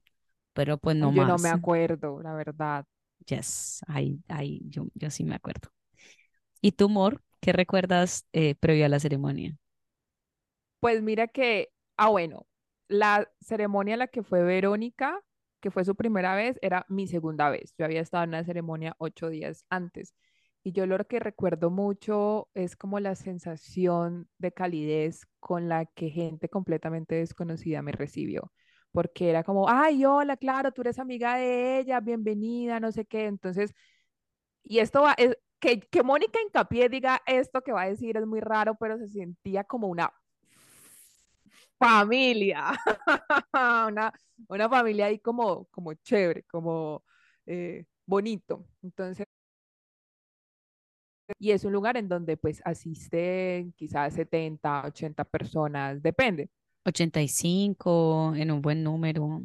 pero 0.54 0.78
pues 0.80 0.96
no 0.98 1.12
Ay, 1.12 1.12
Yo 1.12 1.26
no 1.26 1.38
me 1.38 1.50
más. 1.50 1.62
acuerdo, 1.62 2.22
la 2.22 2.34
verdad. 2.34 2.86
Yes, 3.28 3.82
ahí, 3.88 4.20
ahí, 4.28 4.62
yo, 4.70 4.88
yo 4.96 5.10
sí 5.12 5.24
me 5.24 5.36
acuerdo. 5.36 5.70
¿Y 6.62 6.74
tu 6.74 6.86
amor? 6.86 7.24
¿Qué 7.42 7.54
recuerdas 7.54 8.26
eh, 8.34 8.56
previo 8.56 8.86
a 8.86 8.90
la 8.90 9.00
ceremonia? 9.00 9.58
Pues 10.80 11.02
mira 11.02 11.28
que, 11.28 11.70
ah, 11.98 12.10
bueno, 12.10 12.46
la 12.88 13.30
ceremonia 13.42 13.96
a 13.96 13.98
la 13.98 14.08
que 14.08 14.24
fue 14.24 14.44
Verónica, 14.44 15.20
que 15.62 15.72
fue 15.72 15.86
su 15.86 15.96
primera 15.96 16.36
vez, 16.36 16.60
era 16.62 16.86
mi 16.90 17.08
segunda 17.08 17.50
vez. 17.50 17.74
Yo 17.78 17.86
había 17.86 18.02
estado 18.02 18.24
en 18.26 18.32
una 18.32 18.44
ceremonia 18.44 18.96
ocho 19.00 19.30
días 19.30 19.66
antes. 19.70 20.14
Y 20.64 20.74
yo 20.74 20.86
lo 20.86 20.98
que 21.08 21.20
recuerdo 21.20 21.72
mucho 21.72 22.50
es 22.54 22.76
como 22.76 23.00
la 23.00 23.16
sensación 23.16 24.30
de 24.38 24.52
calidez 24.52 25.26
con 25.40 25.70
la 25.70 25.86
que 25.86 26.10
gente 26.10 26.50
completamente 26.50 27.16
desconocida 27.16 27.82
me 27.82 27.94
recibió. 27.94 28.52
Porque 28.92 29.30
era 29.30 29.44
como, 29.44 29.70
ay, 29.70 30.06
hola, 30.06 30.38
claro, 30.38 30.72
tú 30.74 30.82
eres 30.82 31.00
amiga 31.00 31.38
de 31.38 31.80
ella, 31.80 32.00
bienvenida, 32.02 32.80
no 32.80 32.92
sé 32.92 33.06
qué. 33.06 33.26
Entonces, 33.26 33.74
y 34.64 34.80
esto 34.80 35.02
va, 35.04 35.14
es, 35.18 35.38
que, 35.60 35.80
que 35.82 36.04
Mónica 36.04 36.40
Hincapié 36.42 36.90
diga 36.90 37.22
esto 37.28 37.62
que 37.62 37.72
va 37.72 37.84
a 37.84 37.90
decir 37.90 38.18
es 38.18 38.26
muy 38.26 38.42
raro, 38.42 38.76
pero 38.80 38.98
se 38.98 39.10
sentía 39.10 39.64
como 39.64 39.88
una 39.88 40.12
familia, 41.82 42.72
una, 43.90 44.14
una 44.48 44.70
familia 44.70 45.08
ahí 45.08 45.20
como, 45.20 45.66
como 45.66 45.94
chévere, 45.96 46.44
como 46.44 47.04
eh, 47.48 47.86
bonito. 48.06 48.68
Entonces, 48.84 49.26
y 51.40 51.52
es 51.52 51.64
un 51.66 51.74
lugar 51.74 51.98
en 51.98 52.08
donde 52.08 52.38
pues 52.38 52.62
asisten 52.66 53.74
quizás 53.74 54.14
70 54.14 54.86
80 54.86 55.24
personas, 55.24 56.02
depende. 56.04 56.50
85 56.86 58.34
en 58.36 58.52
un 58.52 58.62
buen 58.62 58.84
número. 58.84 59.42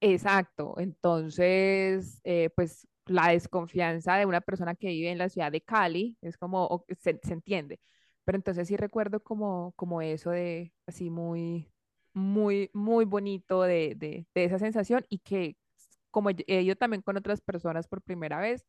Exacto. 0.00 0.74
Entonces, 0.78 2.20
eh, 2.24 2.50
pues 2.56 2.88
la 3.06 3.28
desconfianza 3.28 4.16
de 4.16 4.26
una 4.26 4.40
persona 4.40 4.74
que 4.74 4.88
vive 4.88 5.10
en 5.10 5.18
la 5.18 5.28
ciudad 5.28 5.52
de 5.52 5.60
Cali 5.60 6.16
es 6.20 6.36
como, 6.36 6.84
se, 6.98 7.20
se 7.22 7.32
entiende. 7.32 7.80
Pero 8.24 8.36
entonces 8.36 8.68
sí 8.68 8.76
recuerdo 8.76 9.20
como, 9.22 9.72
como 9.76 10.02
eso 10.02 10.30
de 10.30 10.72
así 10.86 11.10
muy, 11.10 11.70
muy, 12.14 12.70
muy 12.74 13.04
bonito 13.04 13.62
de, 13.62 13.94
de, 13.96 14.26
de 14.34 14.44
esa 14.44 14.58
sensación 14.58 15.04
y 15.08 15.18
que 15.20 15.56
como 16.10 16.30
yo- 16.30 16.44
también 16.76 17.02
con 17.02 17.16
otras 17.16 17.40
personas 17.40 17.88
por 17.88 18.02
primera 18.02 18.40
vez, 18.40 18.66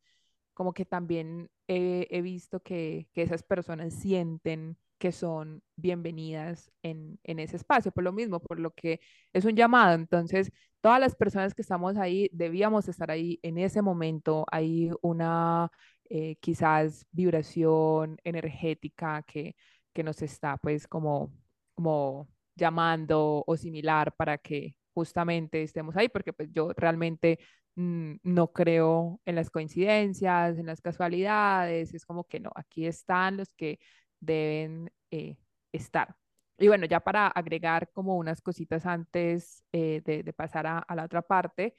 como 0.54 0.72
que 0.74 0.84
también 0.84 1.50
he, 1.68 2.06
he 2.10 2.22
visto 2.22 2.60
que, 2.60 3.08
que 3.12 3.22
esas 3.22 3.42
personas 3.42 3.94
sienten 3.94 4.76
que 4.98 5.10
son 5.12 5.62
bienvenidas 5.76 6.70
en, 6.82 7.18
en 7.24 7.38
ese 7.40 7.56
espacio, 7.56 7.90
por 7.92 8.04
lo 8.04 8.12
mismo, 8.12 8.38
por 8.40 8.60
lo 8.60 8.72
que 8.72 9.00
es 9.32 9.44
un 9.44 9.56
llamado. 9.56 9.94
Entonces, 9.94 10.52
todas 10.80 11.00
las 11.00 11.16
personas 11.16 11.54
que 11.54 11.62
estamos 11.62 11.96
ahí 11.96 12.28
debíamos 12.32 12.86
estar 12.88 13.10
ahí 13.10 13.40
en 13.42 13.58
ese 13.58 13.82
momento. 13.82 14.46
Hay 14.52 14.90
una 15.02 15.70
eh, 16.14 16.36
quizás 16.40 17.06
vibración 17.10 18.18
energética 18.24 19.22
que, 19.22 19.56
que 19.94 20.02
nos 20.04 20.20
está 20.22 20.58
pues 20.58 20.86
como, 20.86 21.32
como 21.74 22.28
llamando 22.54 23.42
o 23.46 23.56
similar 23.56 24.14
para 24.16 24.36
que 24.38 24.76
justamente 24.94 25.62
estemos 25.62 25.96
ahí, 25.96 26.08
porque 26.10 26.32
pues 26.34 26.50
yo 26.52 26.72
realmente 26.76 27.38
mm, 27.76 28.16
no 28.24 28.52
creo 28.52 29.20
en 29.24 29.36
las 29.36 29.50
coincidencias, 29.50 30.58
en 30.58 30.66
las 30.66 30.80
casualidades, 30.82 31.94
es 31.94 32.04
como 32.06 32.24
que 32.24 32.40
no, 32.40 32.50
aquí 32.54 32.86
están 32.86 33.38
los 33.38 33.54
que 33.54 33.78
deben 34.20 34.90
eh, 35.10 35.36
estar. 35.72 36.14
Y 36.58 36.68
bueno, 36.68 36.86
ya 36.86 37.00
para 37.00 37.26
agregar 37.28 37.90
como 37.92 38.16
unas 38.16 38.40
cositas 38.42 38.84
antes 38.86 39.64
eh, 39.72 40.02
de, 40.04 40.22
de 40.22 40.32
pasar 40.34 40.66
a, 40.66 40.78
a 40.78 40.94
la 40.94 41.04
otra 41.04 41.22
parte, 41.22 41.74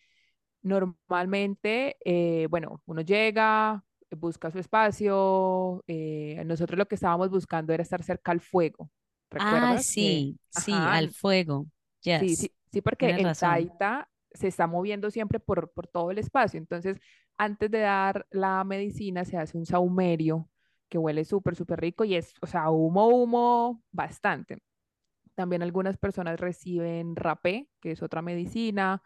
normalmente, 0.62 1.98
eh, 2.06 2.48
bueno, 2.50 2.82
uno 2.86 3.02
llega, 3.02 3.84
busca 4.16 4.52
su 4.52 4.60
espacio, 4.60 5.84
eh, 5.88 6.44
nosotros 6.46 6.78
lo 6.78 6.88
que 6.88 6.96
estábamos 6.96 7.30
buscando 7.30 7.74
era 7.74 7.84
estar 7.84 8.04
cerca 8.04 8.32
al 8.32 8.42
fuego, 8.42 8.90
Ah, 9.38 9.78
¿recuerdas? 9.78 9.92
Que, 9.94 10.24
sí, 10.24 10.40
sí, 10.50 10.88
ajá, 10.90 10.92
al 10.92 11.10
fuego. 11.12 11.68
Sí, 12.12 12.36
Yes, 12.36 12.38
sí, 12.38 12.54
sí, 12.72 12.82
porque 12.82 13.10
tienes 13.10 13.22
el 13.22 13.36
razón. 13.36 13.38
Taita 13.38 14.10
se 14.32 14.48
está 14.48 14.68
moviendo 14.68 15.12
siempre 15.12 15.40
por, 15.40 15.72
por 15.74 15.88
todo 15.88 16.12
el 16.12 16.18
espacio. 16.20 16.58
Entonces, 16.58 16.98
antes 17.38 17.70
de 17.72 17.80
dar 17.80 18.26
la 18.32 18.64
medicina, 18.64 19.26
se 19.26 19.38
hace 19.38 19.58
un 19.58 19.66
saumerio 19.66 20.50
que 20.90 20.98
huele 20.98 21.26
súper, 21.26 21.56
súper 21.56 21.80
rico 21.82 22.04
y 22.04 22.16
es, 22.16 22.34
o 22.42 22.48
sea, 22.48 22.70
humo, 22.70 23.08
humo, 23.08 23.84
bastante. 23.92 24.60
También 25.36 25.64
algunas 25.64 25.98
personas 25.98 26.40
reciben 26.40 27.16
rapé, 27.16 27.70
que 27.82 27.92
es 27.94 28.04
otra 28.04 28.22
medicina. 28.22 29.02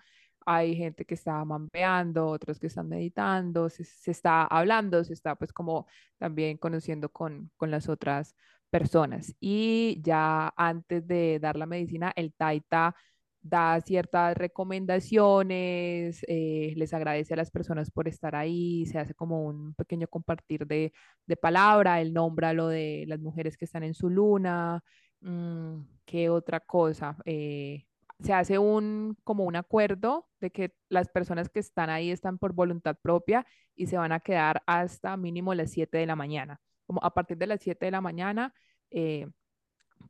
Hay 0.50 0.76
gente 0.76 1.06
que 1.06 1.16
está 1.16 1.44
mambeando, 1.46 2.28
otros 2.28 2.60
que 2.60 2.68
están 2.68 2.88
meditando, 2.90 3.70
se, 3.70 3.84
se 3.84 4.12
está 4.12 4.46
hablando, 4.46 5.04
se 5.04 5.14
está 5.14 5.36
pues 5.36 5.52
como 5.54 5.88
también 6.18 6.58
conociendo 6.58 7.10
con, 7.10 7.52
con 7.58 7.70
las 7.72 7.90
otras 7.90 8.36
personas. 8.70 9.36
Y 9.40 10.02
ya 10.04 10.54
antes 10.58 11.06
de 11.08 11.40
dar 11.40 11.58
la 11.58 11.66
medicina, 11.66 12.14
el 12.16 12.34
taita 12.34 12.96
da 13.42 13.80
ciertas 13.82 14.36
recomendaciones, 14.38 16.22
eh, 16.28 16.74
les 16.76 16.94
agradece 16.94 17.34
a 17.34 17.38
las 17.38 17.52
personas 17.52 17.92
por 17.92 18.08
estar 18.08 18.36
ahí, 18.36 18.86
se 18.86 19.00
hace 19.00 19.14
como 19.14 19.44
un 19.46 19.74
pequeño 19.76 20.08
compartir 20.08 20.66
de, 20.68 20.94
de 21.26 21.38
palabra, 21.38 22.02
él 22.02 22.14
nombra 22.14 22.54
lo 22.54 22.68
de 22.68 23.06
las 23.08 23.20
mujeres 23.20 23.58
que 23.58 23.66
están 23.66 23.84
en 23.84 23.94
su 23.94 24.10
luna, 24.10 24.84
mm, 25.22 25.80
¿qué 26.06 26.30
otra 26.30 26.60
cosa? 26.60 27.18
Eh, 27.26 27.86
se 28.20 28.34
hace 28.34 28.58
un 28.58 29.18
como 29.24 29.46
un 29.46 29.56
acuerdo 29.56 30.28
de 30.40 30.52
que 30.52 30.74
las 30.90 31.10
personas 31.10 31.50
que 31.50 31.60
están 31.60 31.90
ahí 31.90 32.12
están 32.12 32.38
por 32.40 32.54
voluntad 32.54 32.98
propia 33.02 33.46
y 33.76 33.88
se 33.88 33.98
van 33.98 34.12
a 34.12 34.20
quedar 34.20 34.64
hasta 34.66 35.16
mínimo 35.18 35.54
las 35.54 35.72
7 35.72 35.98
de 35.98 36.06
la 36.08 36.16
mañana. 36.16 36.60
Como 36.86 37.04
a 37.04 37.14
partir 37.14 37.38
de 37.38 37.48
las 37.48 37.62
7 37.62 37.86
de 37.86 37.92
la 37.92 38.02
mañana, 38.02 38.54
eh, 38.92 39.28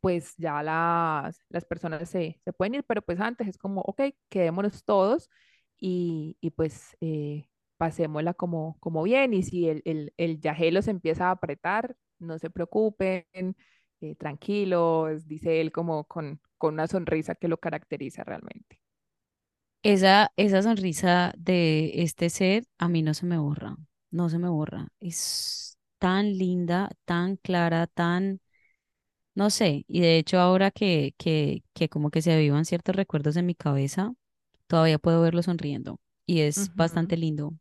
pues 0.02 0.36
ya 0.38 0.63
las, 0.63 1.39
las 1.50 1.65
personas 1.65 2.10
se, 2.10 2.39
se, 2.43 2.54
pueden 2.54 2.76
ir, 2.76 2.84
pero 2.86 3.02
pues 3.02 3.20
antes 3.20 3.48
es 3.48 3.58
como, 3.58 3.82
ok, 3.82 4.02
quedémonos 4.30 4.84
todos 4.84 5.30
y, 5.80 6.38
y 6.41 6.52
pues 6.52 6.96
eh, 7.02 7.50
pasémosla 7.78 8.34
como, 8.34 8.78
como 8.80 9.04
bien 9.04 9.34
y 9.34 9.43
si 9.43 9.67
el, 9.70 9.82
el, 9.86 10.13
el 10.17 10.39
empieza 10.88 11.28
a 11.28 11.32
apretar, 11.32 11.96
no 12.20 12.39
se 12.39 12.50
preocupen, 12.50 13.26
eh, 14.02 14.15
tranquilos, 14.15 15.28
dice 15.28 15.62
él 15.62 15.72
como 15.72 16.06
con, 16.06 16.41
con 16.58 16.76
una 16.76 16.88
sonrisa 16.88 17.36
que 17.36 17.48
lo 17.48 17.58
caracteriza 17.60 18.24
realmente. 18.24 18.80
Esa, 19.84 20.32
esa 20.38 20.62
sonrisa 20.63 21.34
de 21.38 22.02
este 22.04 22.30
ser 22.30 22.65
a 22.78 22.89
mí 22.89 23.02
no 23.04 23.13
se 23.13 23.26
me 23.26 23.38
borra, 23.38 23.78
no 24.12 24.30
se 24.30 24.38
me 24.39 24.50
borra. 24.50 24.89
Es 25.00 25.78
tan 26.00 26.38
linda, 26.38 26.89
tan 27.06 27.38
clara, 27.38 27.88
tan 27.88 28.41
no 29.36 29.50
sé, 29.52 29.86
y 29.88 30.02
de 30.02 30.17
hecho 30.17 30.39
ahora 30.39 30.72
que, 30.72 31.13
que, 31.17 31.63
que 31.74 31.89
como 31.89 32.12
que 32.12 32.22
se 32.24 32.34
avivan 32.34 32.65
ciertos 32.65 32.96
recuerdos 32.96 33.38
en 33.38 33.46
mi 33.48 33.56
cabeza, 33.56 34.13
todavía 34.67 35.00
puedo 35.00 35.22
verlo 35.22 35.43
sonriendo 35.43 36.00
y 36.28 36.41
es 36.41 36.72
bastante 36.76 37.17
lindo, 37.17 37.54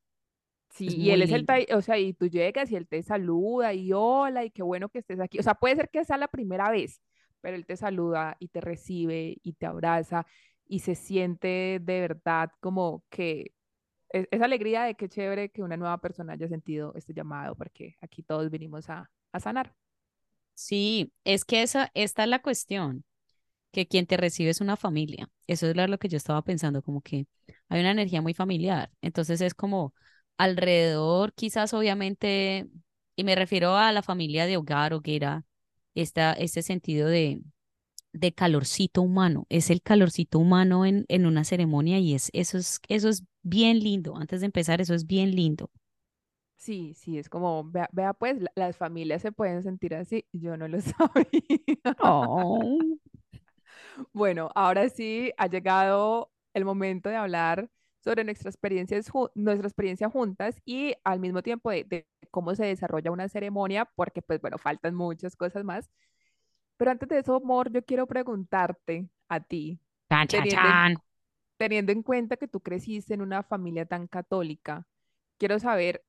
Sí, 0.70 0.94
y 0.98 1.10
él 1.10 1.22
es 1.22 1.32
el, 1.32 1.46
o 1.74 1.80
sea, 1.80 1.98
y 1.98 2.12
tú 2.12 2.26
llegas 2.28 2.70
y 2.70 2.76
él 2.76 2.86
te 2.86 3.02
saluda 3.02 3.72
y 3.72 3.92
hola 3.94 4.44
y 4.44 4.50
qué 4.50 4.62
bueno 4.62 4.88
que 4.90 4.98
estés 4.98 5.20
aquí. 5.20 5.38
O 5.38 5.42
sea, 5.42 5.54
puede 5.54 5.76
ser 5.76 5.88
que 5.90 6.04
sea 6.04 6.18
la 6.18 6.28
primera 6.28 6.70
vez, 6.70 7.00
pero 7.40 7.56
él 7.56 7.66
te 7.66 7.76
saluda 7.76 8.36
y 8.40 8.48
te 8.48 8.60
recibe 8.60 9.38
y 9.42 9.54
te 9.54 9.66
abraza 9.66 10.26
y 10.66 10.80
se 10.80 10.94
siente 10.94 11.78
de 11.82 12.00
verdad 12.00 12.50
como 12.60 13.04
que 13.10 13.52
es, 14.10 14.28
esa 14.30 14.44
alegría 14.46 14.84
de 14.84 14.94
qué 14.96 15.08
chévere 15.08 15.50
que 15.50 15.62
una 15.62 15.76
nueva 15.76 15.98
persona 15.98 16.34
haya 16.34 16.48
sentido 16.48 16.92
este 16.96 17.14
llamado, 17.14 17.56
porque 17.56 17.96
aquí 18.00 18.22
todos 18.22 18.50
vinimos 18.50 18.90
a, 18.90 19.10
a 19.32 19.40
sanar. 19.40 19.74
Sí, 20.54 21.12
es 21.24 21.44
que 21.44 21.62
esa, 21.62 21.90
esta 21.94 22.22
es 22.24 22.28
la 22.30 22.40
cuestión, 22.42 23.04
que 23.72 23.86
quien 23.88 24.06
te 24.06 24.16
recibe 24.16 24.50
es 24.50 24.60
una 24.60 24.76
familia. 24.76 25.30
Eso 25.46 25.68
es 25.68 25.76
lo 25.76 25.98
que 25.98 26.08
yo 26.08 26.16
estaba 26.18 26.42
pensando, 26.42 26.82
como 26.82 27.02
que 27.02 27.26
hay 27.68 27.80
una 27.80 27.92
energía 27.92 28.22
muy 28.22 28.34
familiar. 28.34 28.90
Entonces 29.02 29.40
es 29.42 29.54
como 29.54 29.94
alrededor, 30.38 31.34
quizás 31.34 31.74
obviamente, 31.74 32.68
y 33.16 33.24
me 33.24 33.34
refiero 33.36 33.76
a 33.76 33.92
la 33.92 34.02
familia 34.02 34.46
de 34.46 34.56
hogar, 34.58 34.94
hoguera, 34.94 35.44
esta, 35.96 36.32
este 36.34 36.62
sentido 36.62 37.08
de 37.08 37.42
de 38.12 38.32
calorcito 38.34 39.02
humano. 39.02 39.46
Es 39.50 39.70
el 39.70 39.82
calorcito 39.82 40.38
humano 40.40 40.86
en, 40.86 41.04
en 41.08 41.26
una 41.26 41.44
ceremonia 41.44 41.98
y 42.00 42.14
es, 42.14 42.30
eso 42.32 42.58
es, 42.58 42.80
eso 42.88 43.08
es 43.10 43.24
bien 43.42 43.80
lindo. 43.80 44.16
Antes 44.16 44.40
de 44.40 44.46
empezar, 44.46 44.80
eso 44.80 44.94
es 44.94 45.06
bien 45.06 45.36
lindo. 45.36 45.70
Sí, 46.56 46.94
sí, 46.94 47.18
es 47.18 47.28
como, 47.28 47.64
vea, 47.70 47.88
vea, 47.92 48.12
pues 48.14 48.40
la- 48.40 48.50
las 48.56 48.76
familias 48.76 49.22
se 49.22 49.30
pueden 49.32 49.62
sentir 49.62 49.94
así, 49.94 50.26
yo 50.32 50.56
no 50.56 50.68
lo 50.68 50.78
sabía. 50.80 51.42
Bueno, 54.12 54.50
ahora 54.54 54.88
sí 54.88 55.32
ha 55.36 55.46
llegado 55.48 56.30
el 56.54 56.64
momento 56.64 57.08
de 57.08 57.16
hablar 57.16 57.70
sobre 58.00 58.24
nuestras 58.24 58.54
experiencias, 58.54 59.10
ju- 59.10 59.30
nuestra 59.34 59.68
experiencia 59.68 60.08
juntas 60.10 60.60
y 60.64 60.94
al 61.04 61.20
mismo 61.20 61.42
tiempo 61.42 61.70
de 61.70 62.06
cómo 62.36 62.54
se 62.54 62.66
desarrolla 62.66 63.10
una 63.12 63.30
ceremonia, 63.30 63.86
porque 63.96 64.20
pues 64.20 64.42
bueno, 64.42 64.58
faltan 64.58 64.94
muchas 64.94 65.36
cosas 65.36 65.64
más. 65.64 65.90
Pero 66.76 66.90
antes 66.92 67.08
de 67.08 67.18
eso, 67.20 67.36
amor, 67.36 67.72
yo 67.72 67.82
quiero 67.84 68.06
preguntarte 68.06 69.08
a 69.28 69.40
ti, 69.40 69.80
chan, 70.10 70.26
chan, 70.28 70.46
teniendo 70.46 70.68
en, 70.68 70.82
chan. 70.84 70.96
teniendo 71.58 71.92
en 71.92 72.02
cuenta 72.02 72.36
que 72.36 72.48
tú 72.48 72.60
creciste 72.60 73.14
en 73.14 73.22
una 73.22 73.42
familia 73.42 73.86
tan 73.86 74.08
católica, 74.08 74.86
quiero 75.38 75.58
saber 75.60 76.04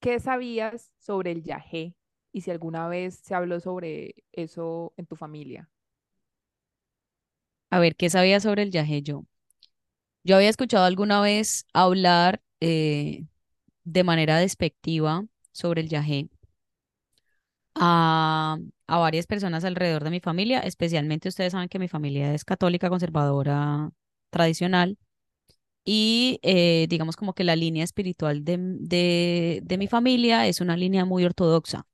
qué 0.00 0.20
sabías 0.20 0.92
sobre 0.98 1.32
el 1.32 1.42
yagé 1.44 1.96
y 2.32 2.42
si 2.42 2.50
alguna 2.50 2.88
vez 2.88 3.20
se 3.22 3.34
habló 3.34 3.60
sobre 3.60 4.14
eso 4.32 4.92
en 4.98 5.06
tu 5.06 5.16
familia. 5.16 5.70
A 7.70 7.78
ver, 7.80 7.96
¿qué 7.96 8.10
sabía 8.10 8.38
sobre 8.40 8.62
el 8.62 8.70
yaje 8.70 9.02
yo? 9.02 9.24
Yo 10.24 10.36
había 10.36 10.48
escuchado 10.50 10.84
alguna 10.84 11.20
vez 11.20 11.66
hablar 11.72 12.42
eh, 12.60 13.24
de 13.84 14.04
manera 14.04 14.38
despectiva 14.38 15.24
sobre 15.52 15.82
el 15.82 15.88
yaje 15.88 16.28
a, 17.74 18.58
a 18.86 18.98
varias 18.98 19.26
personas 19.26 19.64
alrededor 19.64 20.04
de 20.04 20.10
mi 20.10 20.20
familia, 20.20 20.60
especialmente 20.60 21.28
ustedes 21.28 21.52
saben 21.52 21.68
que 21.68 21.78
mi 21.78 21.88
familia 21.88 22.34
es 22.34 22.44
católica, 22.44 22.88
conservadora, 22.90 23.90
tradicional. 24.30 24.98
Y 25.84 26.40
eh, 26.42 26.86
digamos 26.90 27.16
como 27.16 27.34
que 27.34 27.44
la 27.44 27.56
línea 27.56 27.84
espiritual 27.84 28.44
de, 28.44 28.58
de, 28.60 29.60
de 29.64 29.78
mi 29.78 29.88
familia 29.88 30.46
es 30.46 30.60
una 30.60 30.76
línea 30.76 31.04
muy 31.06 31.24
ortodoxa, 31.24 31.86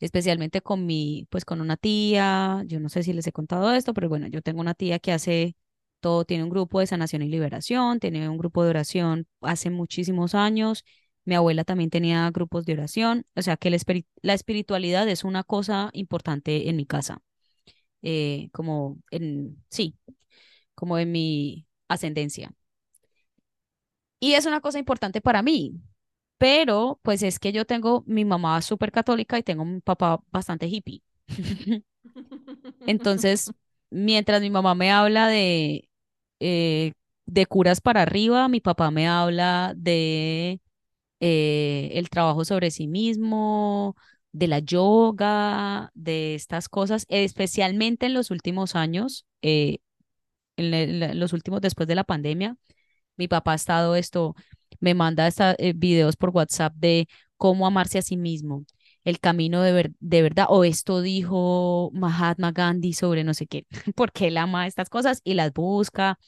especialmente 0.00 0.62
con 0.62 0.86
mi, 0.86 1.26
pues 1.30 1.44
con 1.44 1.60
una 1.60 1.76
tía, 1.76 2.62
yo 2.66 2.80
no 2.80 2.88
sé 2.90 3.02
si 3.04 3.12
les 3.12 3.26
he 3.26 3.32
contado 3.32 3.72
esto, 3.72 3.94
pero 3.94 4.08
bueno, 4.08 4.28
yo 4.28 4.42
tengo 4.42 4.60
una 4.60 4.74
tía 4.74 4.98
que 5.00 5.12
hace 5.12 5.56
todo, 6.00 6.24
tiene 6.24 6.44
un 6.44 6.50
grupo 6.50 6.80
de 6.80 6.86
sanación 6.88 7.22
y 7.22 7.28
liberación, 7.28 8.00
tiene 8.00 8.28
un 8.28 8.38
grupo 8.38 8.64
de 8.64 8.70
oración 8.70 9.26
hace 9.42 9.70
muchísimos 9.70 10.34
años, 10.34 10.84
mi 11.24 11.34
abuela 11.34 11.64
también 11.64 11.90
tenía 11.90 12.30
grupos 12.30 12.64
de 12.66 12.74
oración, 12.74 13.26
o 13.36 13.42
sea 13.42 13.56
que 13.56 13.70
la, 13.70 13.76
espiri- 13.76 14.06
la 14.22 14.34
espiritualidad 14.34 15.08
es 15.08 15.24
una 15.24 15.44
cosa 15.44 15.90
importante 15.92 16.68
en 16.68 16.76
mi 16.76 16.86
casa, 16.86 17.22
eh, 18.02 18.50
como 18.52 18.98
en, 19.10 19.62
sí, 19.70 19.96
como 20.74 20.98
en 20.98 21.12
mi 21.12 21.66
ascendencia. 21.88 22.52
Y 24.20 24.34
es 24.34 24.46
una 24.46 24.60
cosa 24.60 24.78
importante 24.78 25.20
para 25.20 25.42
mí, 25.42 25.74
pero 26.38 27.00
pues 27.02 27.22
es 27.22 27.38
que 27.38 27.52
yo 27.52 27.66
tengo 27.66 28.04
mi 28.06 28.24
mamá 28.24 28.62
súper 28.62 28.92
católica 28.92 29.38
y 29.38 29.42
tengo 29.42 29.64
mi 29.64 29.80
papá 29.80 30.22
bastante 30.32 30.66
hippie. 30.68 31.02
Entonces, 32.86 33.52
mientras 33.90 34.40
mi 34.40 34.50
mamá 34.50 34.74
me 34.74 34.90
habla 34.92 35.28
de, 35.28 35.88
eh, 36.40 36.92
de 37.26 37.46
curas 37.46 37.80
para 37.80 38.02
arriba, 38.02 38.48
mi 38.48 38.60
papá 38.60 38.90
me 38.90 39.08
habla 39.08 39.74
de 39.76 40.60
eh, 41.22 41.90
el 41.94 42.10
trabajo 42.10 42.44
sobre 42.46 42.72
sí 42.72 42.88
mismo, 42.88 43.96
de 44.32 44.48
la 44.48 44.60
yoga, 44.60 45.92
de 45.94 46.36
estas 46.36 46.68
cosas, 46.70 47.06
especialmente 47.10 48.06
en 48.06 48.14
los 48.14 48.32
últimos 48.32 48.76
años, 48.76 49.26
eh, 49.42 49.78
en 50.56 51.18
los 51.20 51.32
últimos 51.32 51.60
después 51.60 51.88
de 51.88 51.94
la 51.94 52.04
pandemia 52.04 52.56
mi 53.18 53.28
papá 53.28 53.52
ha 53.52 53.56
estado 53.56 53.96
esto, 53.96 54.34
me 54.80 54.94
manda 54.94 55.26
esta, 55.28 55.54
eh, 55.58 55.74
videos 55.76 56.16
por 56.16 56.30
WhatsApp 56.30 56.74
de 56.76 57.08
cómo 57.38 57.66
amarse 57.66 57.98
a 57.98 58.02
sí 58.02 58.16
mismo, 58.16 58.64
el 59.04 59.20
camino 59.20 59.62
de, 59.62 59.72
ver- 59.72 59.92
de 60.00 60.22
verdad, 60.22 60.46
o 60.50 60.64
esto 60.64 61.02
dijo 61.02 61.90
Mahatma 61.94 62.52
Gandhi 62.52 62.92
sobre 62.94 63.24
no 63.24 63.34
sé 63.34 63.46
qué, 63.48 63.66
porque 63.96 64.28
él 64.28 64.38
ama 64.38 64.66
estas 64.68 64.90
cosas 64.90 65.20
y 65.24 65.34
las 65.34 65.52
busca. 65.52 66.18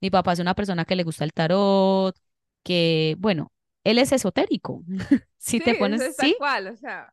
Mi 0.00 0.10
papá 0.10 0.32
es 0.34 0.38
una 0.40 0.54
persona 0.54 0.84
que 0.84 0.96
le 0.96 1.04
gusta 1.04 1.24
el 1.24 1.32
tarot, 1.32 2.16
que, 2.62 3.16
bueno, 3.18 3.52
él 3.84 3.98
es 3.98 4.12
esotérico. 4.12 4.84
Si 5.40 5.60
Sí, 5.60 5.62
te 5.62 5.74
es, 5.74 5.76
pones, 5.76 6.04
es 6.18 6.18
sí, 6.18 6.36
cual, 6.36 6.68
o 6.68 6.76
sea, 6.76 7.12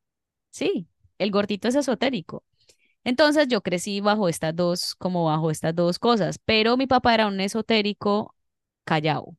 sí, 0.49 0.87
el 1.17 1.31
gordito 1.31 1.67
es 1.67 1.75
esotérico. 1.75 2.43
Entonces 3.03 3.47
yo 3.49 3.61
crecí 3.63 4.01
bajo 4.01 4.29
estas 4.29 4.55
dos, 4.55 4.95
como 4.95 5.25
bajo 5.25 5.51
estas 5.51 5.75
dos 5.75 5.99
cosas, 5.99 6.39
pero 6.45 6.77
mi 6.77 6.87
papá 6.87 7.13
era 7.15 7.27
un 7.27 7.41
esotérico 7.41 8.35
callado. 8.85 9.37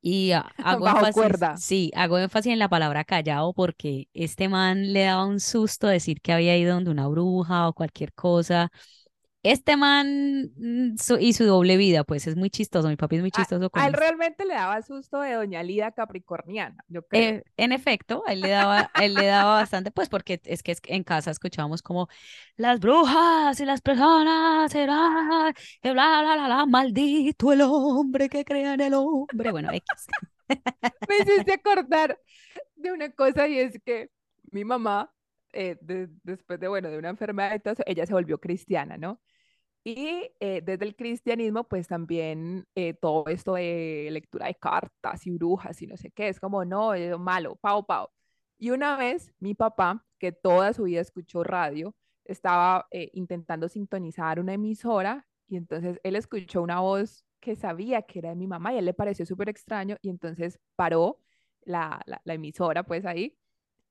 Y 0.00 0.32
ha- 0.32 0.52
hago 0.60 0.88
bajo 0.88 1.06
énfasis, 1.06 1.10
cuerda. 1.10 1.52
sí, 1.52 1.90
hago 1.94 2.18
énfasis 2.18 2.52
en 2.52 2.58
la 2.58 2.68
palabra 2.68 3.04
callado 3.04 3.52
porque 3.54 4.08
este 4.14 4.48
man 4.48 4.92
le 4.92 5.04
daba 5.04 5.26
un 5.26 5.38
susto 5.40 5.86
decir 5.86 6.20
que 6.20 6.32
había 6.32 6.56
ido 6.58 6.74
donde 6.74 6.90
una 6.90 7.06
bruja 7.08 7.68
o 7.68 7.72
cualquier 7.74 8.12
cosa. 8.12 8.70
Este 9.42 9.76
man 9.76 10.52
mm, 10.56 10.96
su- 10.98 11.18
y 11.18 11.32
su 11.32 11.44
doble 11.44 11.76
vida, 11.76 12.04
pues 12.04 12.26
es 12.26 12.36
muy 12.36 12.50
chistoso. 12.50 12.88
Mi 12.88 12.96
papi 12.96 13.16
es 13.16 13.22
muy 13.22 13.30
A, 13.32 13.42
chistoso 13.42 13.70
a 13.74 13.86
con 13.86 13.86
él 13.86 13.92
realmente 13.92 14.44
le 14.44 14.54
daba 14.54 14.80
susto 14.82 15.20
de 15.20 15.32
Doña 15.34 15.62
Lida 15.62 15.92
Capricorniana, 15.92 16.82
yo 16.88 17.06
creo. 17.06 17.34
Eh, 17.34 17.42
en 17.58 17.72
efecto, 17.72 18.22
a 18.26 18.32
él 18.32 18.40
le 18.40 18.48
daba, 18.48 18.90
a 18.94 19.04
él 19.04 19.14
le 19.16 19.26
daba 19.26 19.54
bastante, 19.56 19.90
pues 19.90 20.08
porque 20.08 20.40
es 20.44 20.62
que 20.62 20.74
en 20.86 21.04
casa 21.04 21.30
escuchábamos 21.30 21.82
como 21.82 22.08
las 22.56 22.80
brujas 22.80 23.60
y 23.60 23.66
las 23.66 23.82
personas, 23.82 24.74
y 24.74 24.84
bla, 24.84 25.52
bla, 25.82 25.92
bla, 25.92 26.22
bla, 26.22 26.44
bla, 26.46 26.66
maldito 26.66 27.52
el 27.52 27.60
hombre 27.62 28.30
que 28.30 28.46
crea 28.46 28.72
en 28.74 28.80
el 28.80 28.94
hombre. 28.94 29.50
Bueno, 29.50 29.70
X. 29.72 30.06
Me 31.08 31.18
hiciste 31.18 31.52
acordar 31.54 32.18
de 32.76 32.92
una 32.92 33.10
cosa 33.12 33.48
y 33.48 33.58
es 33.58 33.80
que 33.84 34.10
mi 34.50 34.64
mamá, 34.64 35.12
eh, 35.52 35.76
de- 35.80 36.08
después 36.22 36.60
de, 36.60 36.68
bueno, 36.68 36.90
de 36.90 36.98
una 36.98 37.10
enfermedad 37.10 37.54
y 37.56 37.60
todo 37.60 37.74
eso, 37.74 37.82
ella 37.86 38.06
se 38.06 38.12
volvió 38.14 38.38
cristiana, 38.40 38.96
¿no? 38.98 39.20
Y 39.84 40.30
eh, 40.40 40.62
desde 40.64 40.84
el 40.84 40.94
cristianismo, 40.94 41.64
pues 41.64 41.88
también 41.88 42.66
eh, 42.74 42.94
todo 42.94 43.26
esto 43.26 43.54
de 43.54 44.08
lectura 44.12 44.46
de 44.46 44.54
cartas 44.54 45.26
y 45.26 45.32
brujas 45.32 45.82
y 45.82 45.86
no 45.88 45.96
sé 45.96 46.10
qué, 46.12 46.28
es 46.28 46.38
como, 46.40 46.64
no, 46.64 46.94
es 46.94 47.18
malo, 47.18 47.56
pao, 47.56 47.84
pao. 47.84 48.12
Y 48.58 48.70
una 48.70 48.96
vez 48.96 49.32
mi 49.40 49.54
papá, 49.54 50.04
que 50.18 50.30
toda 50.32 50.72
su 50.72 50.84
vida 50.84 51.00
escuchó 51.00 51.42
radio, 51.42 51.96
estaba 52.24 52.86
eh, 52.92 53.10
intentando 53.14 53.68
sintonizar 53.68 54.38
una 54.38 54.54
emisora 54.54 55.26
y 55.48 55.56
entonces 55.56 55.98
él 56.04 56.14
escuchó 56.16 56.62
una 56.62 56.80
voz 56.80 57.24
que 57.40 57.56
sabía 57.56 58.02
que 58.02 58.20
era 58.20 58.30
de 58.30 58.36
mi 58.36 58.46
mamá 58.46 58.72
y 58.72 58.76
a 58.76 58.78
él 58.78 58.84
le 58.84 58.94
pareció 58.94 59.26
súper 59.26 59.48
extraño 59.48 59.96
y 60.00 60.10
entonces 60.10 60.60
paró 60.76 61.18
la, 61.62 62.00
la, 62.06 62.20
la 62.24 62.34
emisora 62.34 62.84
pues 62.84 63.04
ahí 63.04 63.36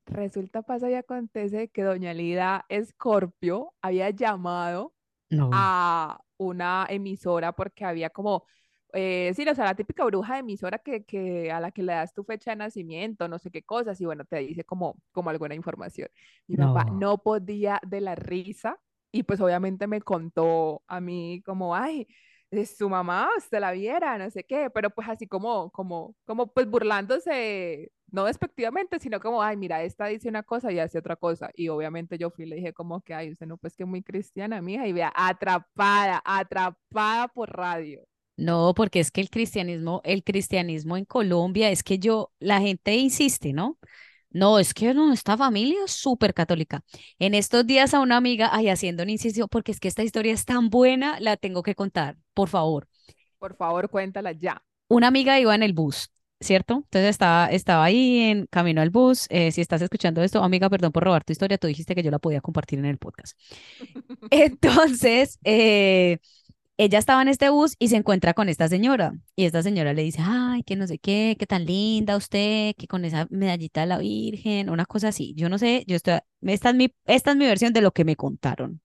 Resulta, 0.06 0.62
pasa 0.64 0.90
y 0.90 0.96
acontece 0.96 1.70
que 1.70 1.84
doña 1.84 2.14
Lida 2.14 2.66
Escorpio 2.70 3.74
había 3.82 4.10
llamado 4.10 4.94
No, 5.32 5.50
a 5.52 6.20
una 6.38 6.86
emisora 6.90 7.52
porque 7.54 7.86
había 7.86 8.10
como, 8.10 8.46
eh, 8.94 9.32
sí, 9.36 9.48
o 9.48 9.56
sea, 9.56 9.66
la 9.66 9.76
típica 9.76 10.04
bruja 10.06 10.34
de 10.34 10.40
emisora 10.42 10.80
que, 10.80 11.06
que 11.06 11.52
a 11.52 11.60
la 11.60 11.72
que 11.72 11.84
le 11.84 11.94
das 11.94 12.14
tu 12.14 12.24
fecha 12.24 12.52
de 12.52 12.58
nacimiento, 12.58 13.28
no 13.28 13.40
sé 13.40 13.52
qué 13.52 13.64
cosas, 13.64 14.00
y 14.02 14.06
bueno, 14.06 14.26
te 14.26 14.38
dice 14.38 14.64
como, 14.66 14.98
como 15.12 15.30
alguna 15.30 15.56
información. 15.56 16.10
Mi 16.48 16.58
papá 16.58 16.86
no, 16.86 16.92
no 16.92 17.18
podía 17.20 17.80
de 17.88 18.02
la 18.02 18.16
risa 18.16 18.80
y 19.12 19.24
pues 19.24 19.40
obviamente 19.42 19.88
me 19.88 20.02
contó 20.02 20.84
a 20.88 21.00
mí 21.02 21.42
como, 21.46 21.76
ay, 21.76 22.08
eh, 22.52 22.66
su 22.66 22.90
mamá, 22.90 23.30
usted 23.38 23.60
la 23.60 23.72
viera, 23.72 24.18
no 24.18 24.30
sé 24.30 24.44
qué, 24.44 24.70
pero 24.70 24.90
pues 24.90 25.08
así 25.10 25.28
como, 25.28 25.72
como, 25.72 26.16
como 26.26 26.48
pues 26.54 26.68
burlándose, 26.70 27.92
no 28.12 28.26
despectivamente, 28.26 29.00
sino 29.00 29.20
como, 29.20 29.42
ay, 29.42 29.58
mira, 29.58 29.84
esta 29.84 30.08
dice 30.08 30.30
una 30.30 30.44
cosa 30.44 30.72
y 30.72 30.80
hace 30.80 31.00
otra 31.00 31.16
cosa. 31.16 31.50
Y 31.56 31.70
obviamente 31.70 32.18
yo 32.18 32.30
fui 32.32 32.46
y 32.46 32.48
le 32.50 32.58
dije 32.58 32.74
como 32.74 33.02
que, 33.02 33.14
ay, 33.14 33.32
usted 33.32 33.48
no, 33.48 33.58
pues 33.58 33.76
que 33.76 33.86
muy 33.86 34.04
cristiana, 34.04 34.62
mija, 34.62 34.88
y 34.88 34.94
vea, 34.94 35.12
atrapada, 35.16 36.22
atrapada 36.26 37.28
por 37.30 37.50
radio. 37.56 38.02
no, 38.38 38.74
porque 38.76 39.00
es 39.00 39.12
que 39.12 39.22
el 39.22 39.30
cristianismo, 39.30 40.02
el 40.04 40.24
cristianismo 40.24 40.98
en 40.98 41.06
Colombia, 41.06 41.70
es 41.72 41.84
que 41.84 42.00
yo, 42.00 42.32
la 42.40 42.60
gente 42.62 42.96
insiste, 42.96 43.54
¿no? 43.54 43.78
No, 44.32 44.60
es 44.60 44.74
que 44.74 44.94
no, 44.94 45.12
esta 45.14 45.38
familia 45.38 45.80
es 45.86 45.92
súper 45.92 46.34
católica. 46.34 46.84
En 47.20 47.34
estos 47.34 47.66
días 47.68 47.94
a 47.94 48.00
una 48.00 48.18
amiga, 48.18 48.50
ay, 48.52 48.70
haciendo 48.70 49.04
un 49.04 49.10
inciso, 49.10 49.48
porque 49.48 49.72
es 49.72 49.80
que 49.80 49.88
esta 49.90 50.04
historia 50.04 50.34
es 50.34 50.46
tan 50.46 50.70
buena, 50.70 51.20
la 51.20 51.36
tengo 51.38 51.64
que 51.64 51.76
contar, 51.76 52.18
por 52.34 52.48
favor. 52.50 52.88
Por 53.40 53.56
favor, 53.56 53.90
cuéntala 53.90 54.32
ya. 54.32 54.62
Una 54.88 55.08
amiga 55.08 55.40
iba 55.40 55.56
en 55.56 55.64
el 55.64 55.74
bus, 55.74 56.12
¿cierto? 56.40 56.76
Entonces 56.76 57.10
estaba, 57.10 57.48
estaba 57.48 57.84
ahí 57.86 58.20
en 58.20 58.46
camino 58.48 58.82
al 58.82 58.90
bus. 58.90 59.26
eh, 59.30 59.52
si 59.52 59.62
estás 59.62 59.82
escuchando 59.82 60.22
esto, 60.22 60.44
amiga, 60.44 60.70
perdón 60.70 60.92
por 60.92 61.04
robar 61.04 61.24
tu 61.24 61.32
historia, 61.34 61.58
tú 61.58 61.68
dijiste 61.68 61.96
que 61.96 62.04
yo 62.04 62.12
la 62.12 62.20
podía 62.20 62.42
compartir 62.42 62.80
en 62.80 62.86
el 62.86 62.98
podcast. 62.98 63.38
Entonces, 64.30 65.40
eh, 65.44 66.20
ella 66.84 66.98
estaba 66.98 67.22
en 67.22 67.28
este 67.28 67.50
bus 67.52 67.76
y 67.78 67.90
se 67.90 67.96
encuentra 67.96 68.34
con 68.34 68.50
esta 68.50 68.68
señora. 68.68 69.14
Y 69.36 69.46
esta 69.46 69.62
señora 69.62 69.94
le 69.94 70.02
dice, 70.02 70.20
ay, 70.24 70.64
que 70.64 70.76
no 70.76 70.88
sé 70.88 70.98
qué, 70.98 71.36
qué 71.38 71.46
tan 71.46 71.64
linda 71.66 72.18
usted, 72.18 72.74
que 72.76 72.88
con 72.88 73.06
esa 73.06 73.28
medallita 73.30 73.82
de 73.82 73.88
la 73.88 74.00
Virgen, 74.00 74.68
una 74.68 74.88
cosa 74.88 75.10
así. 75.10 75.36
Yo 75.36 75.48
no 75.48 75.60
sé, 75.60 75.84
yo 75.86 75.96
estoy, 75.96 76.20
esta 76.42 76.70
es 76.72 76.76
mi, 76.76 76.92
esta 77.06 77.32
es 77.32 77.38
mi 77.38 77.46
versión 77.46 77.72
de 77.74 77.82
lo 77.82 77.92
que 77.92 78.04
me 78.04 78.16
contaron. 78.16 78.82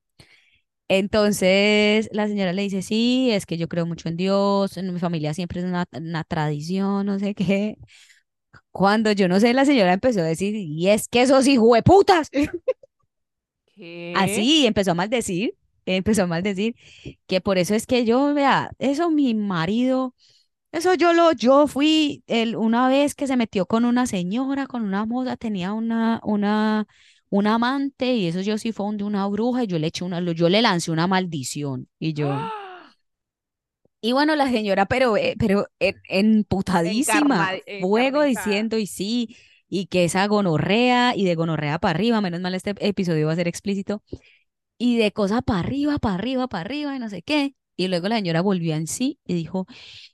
Entonces 0.89 2.11
la 2.13 2.29
señora 2.29 2.53
le 2.53 2.63
dice, 2.63 2.83
sí, 2.83 3.31
es 3.33 3.47
que 3.47 3.57
yo 3.57 3.67
creo 3.67 3.87
mucho 3.87 4.11
en 4.11 4.17
Dios, 4.19 4.77
en 4.77 4.93
mi 4.93 5.01
familia 5.01 5.33
siempre 5.33 5.61
es 5.61 5.67
una, 5.67 5.87
una 5.93 6.23
tradición, 6.25 7.07
no 7.07 7.19
sé 7.19 7.35
qué. 7.35 7.79
Cuando 8.73 9.13
yo 9.13 9.27
no 9.29 9.41
sé, 9.41 9.55
la 9.55 9.65
señora 9.65 9.95
empezó 9.95 10.21
a 10.21 10.25
decir, 10.25 10.55
y 10.55 10.89
es 10.89 11.09
que 11.09 11.23
esos 11.23 11.47
hijueputas, 11.47 12.31
¿Qué? 13.75 14.13
así 14.17 14.67
empezó 14.67 14.91
a 14.91 14.95
maldecir, 14.95 15.55
empezó 15.87 16.25
a 16.25 16.27
maldecir, 16.27 16.75
que 17.27 17.40
por 17.40 17.59
eso 17.59 17.75
es 17.75 17.87
que 17.87 18.05
yo, 18.05 18.35
vea, 18.35 18.70
eso 18.79 19.11
mi 19.11 19.35
marido, 19.35 20.14
eso 20.72 20.94
yo 20.94 21.12
lo, 21.12 21.33
yo 21.33 21.66
fui 21.68 22.22
el, 22.27 22.57
una 22.57 22.88
vez 22.88 23.14
que 23.14 23.27
se 23.27 23.37
metió 23.37 23.66
con 23.66 23.85
una 23.85 24.07
señora, 24.07 24.66
con 24.66 24.83
una 24.85 25.07
moza, 25.07 25.37
tenía 25.37 25.72
una, 25.72 26.20
una, 26.25 26.87
una 27.31 27.55
amante, 27.55 28.14
y 28.14 28.27
eso 28.29 28.40
yo 28.42 28.59
sí 28.59 28.72
fue 28.72 28.94
de 28.96 29.05
una 29.05 29.27
bruja, 29.29 29.64
y 29.64 29.66
yo 29.68 29.79
le 29.79 29.88
eché 29.88 30.05
una, 30.05 30.20
yo 30.20 30.49
le 30.49 30.62
lancé 30.62 30.90
una 30.90 31.07
maldición, 31.07 31.88
y 31.99 32.12
yo... 32.14 32.29
¡Ah! 32.33 32.53
Y 34.01 34.12
bueno, 34.12 34.37
la 34.37 34.49
señora, 34.51 34.87
pero, 34.87 35.16
eh, 35.16 35.35
pero 35.38 35.66
en- 35.81 36.01
emputadísima, 36.09 37.51
fuego 37.81 38.22
diciendo 38.22 38.79
y 38.79 38.87
sí, 38.87 39.37
y 39.68 39.87
que 39.87 40.05
esa 40.05 40.27
gonorrea 40.29 41.14
y 41.16 41.25
de 41.25 41.35
gonorrea 41.35 41.79
para 41.79 41.96
arriba, 41.96 42.20
menos 42.20 42.40
mal 42.40 42.55
este 42.55 42.75
episodio 42.79 43.27
va 43.27 43.33
a 43.33 43.37
ser 43.37 43.49
explícito, 43.49 44.03
y 44.79 44.99
de 44.99 45.12
cosa 45.12 45.43
para 45.43 45.61
arriba, 45.61 45.99
para 45.99 46.15
arriba, 46.17 46.49
para 46.49 46.62
arriba, 46.62 46.97
y 46.97 46.99
no 46.99 47.09
sé 47.09 47.23
qué. 47.23 47.55
Y 47.77 47.89
luego 47.89 48.09
la 48.09 48.17
señora 48.17 48.41
volvió 48.43 48.75
en 48.75 48.87
sí 48.87 49.19
y 49.27 49.35
dijo, 49.35 49.67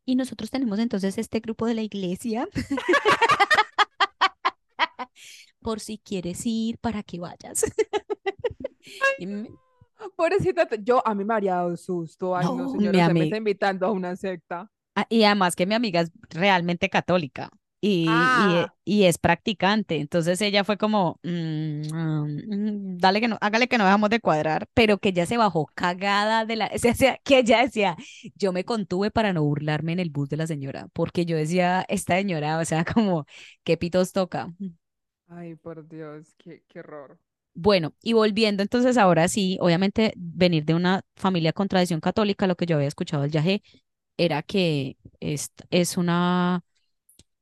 y 0.06 0.16
nosotros 0.16 0.50
tenemos 0.50 0.78
entonces 0.80 1.18
este 1.18 1.40
grupo 1.40 1.66
de 1.66 1.74
la 1.74 1.82
iglesia, 1.82 2.48
por 5.60 5.80
si 5.80 5.98
quieres 5.98 6.44
ir, 6.46 6.78
para 6.78 7.02
que 7.02 7.18
vayas. 7.20 7.64
Y 9.16 9.26
me- 9.26 9.50
Pobrecita, 10.16 10.68
yo 10.82 11.06
a 11.06 11.14
mí 11.14 11.24
me 11.24 11.34
habría 11.34 11.54
dado 11.56 11.76
susto. 11.76 12.36
Ay, 12.36 12.48
no, 12.48 12.56
no, 12.56 12.68
señora, 12.68 13.00
me 13.00 13.24
está 13.24 13.36
invitando 13.36 13.86
a 13.86 13.92
una 13.92 14.16
secta. 14.16 14.68
Ah, 14.94 15.06
Y 15.08 15.24
además 15.24 15.56
que 15.56 15.66
mi 15.66 15.74
amiga 15.74 16.00
es 16.02 16.10
realmente 16.30 16.90
católica 16.90 17.50
y, 17.82 18.32
y, 18.36 18.66
Ah, 18.66 18.74
y 18.86 19.04
es 19.06 19.18
practicante. 19.18 19.96
Entonces 20.00 20.40
ella 20.42 20.64
fue 20.64 20.78
como, 20.78 21.20
"Mm, 21.24 21.82
ah, 21.94 22.24
mm, 22.28 22.98
dale 22.98 23.20
que 23.20 23.28
no, 23.28 23.38
hágale 23.42 23.68
que 23.68 23.78
no 23.78 23.84
dejamos 23.86 24.10
de 24.10 24.20
cuadrar, 24.20 24.68
pero 24.74 24.98
que 24.98 25.10
ella 25.10 25.26
se 25.26 25.38
bajó 25.38 25.66
cagada 25.74 26.46
de 26.46 26.56
la, 26.56 26.70
o 26.74 26.78
sea, 26.78 26.94
sea, 26.94 27.18
que 27.24 27.40
ella 27.40 27.62
decía, 27.62 27.96
yo 28.36 28.52
me 28.52 28.64
contuve 28.64 29.10
para 29.12 29.34
no 29.34 29.44
burlarme 29.44 29.92
en 29.94 30.00
el 30.00 30.10
bus 30.10 30.30
de 30.30 30.38
la 30.38 30.48
señora, 30.48 30.88
porque 30.94 31.26
yo 31.26 31.36
decía, 31.38 31.84
esta 31.88 32.16
señora, 32.16 32.58
o 32.60 32.64
sea, 32.66 32.84
como, 32.94 33.26
¿qué 33.64 33.76
pitos 33.78 34.12
toca? 34.12 34.52
ay, 35.28 35.56
por 35.56 35.88
Dios, 35.88 36.32
qué, 36.38 36.62
qué 36.68 36.78
horror. 36.78 37.18
Bueno, 37.54 37.94
y 38.02 38.14
volviendo 38.14 38.62
entonces 38.62 38.96
ahora 38.96 39.28
sí, 39.28 39.58
obviamente 39.60 40.14
venir 40.16 40.64
de 40.64 40.74
una 40.74 41.02
familia 41.16 41.52
con 41.52 41.68
tradición 41.68 42.00
católica, 42.00 42.46
lo 42.46 42.56
que 42.56 42.64
yo 42.66 42.76
había 42.76 42.88
escuchado 42.88 43.22
del 43.22 43.30
yagé 43.32 43.62
era 44.18 44.42
que 44.42 44.96
es, 45.20 45.52
es 45.70 45.96
una 45.98 46.64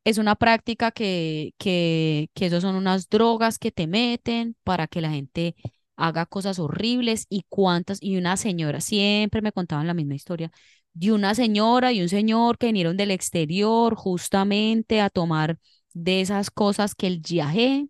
es 0.04 0.18
una 0.18 0.34
práctica 0.36 0.90
que, 0.90 1.54
que, 1.58 2.30
que 2.34 2.46
esos 2.46 2.62
son 2.62 2.76
unas 2.76 3.08
drogas 3.08 3.58
que 3.58 3.72
te 3.72 3.86
meten 3.86 4.56
para 4.64 4.86
que 4.86 5.00
la 5.00 5.10
gente 5.10 5.54
haga 5.96 6.26
cosas 6.26 6.58
horribles 6.58 7.26
y 7.28 7.44
cuántas, 7.48 8.02
y 8.02 8.16
una 8.16 8.36
señora, 8.36 8.80
siempre 8.80 9.42
me 9.42 9.52
contaban 9.52 9.86
la 9.86 9.94
misma 9.94 10.14
historia, 10.14 10.50
de 10.94 11.12
una 11.12 11.34
señora 11.34 11.92
y 11.92 12.00
un 12.02 12.08
señor 12.08 12.58
que 12.58 12.66
vinieron 12.66 12.96
del 12.96 13.10
exterior 13.10 13.94
justamente 13.94 15.00
a 15.00 15.10
tomar 15.10 15.58
de 15.92 16.20
esas 16.22 16.50
cosas 16.50 16.94
que 16.94 17.06
el 17.06 17.22
yagé 17.22 17.88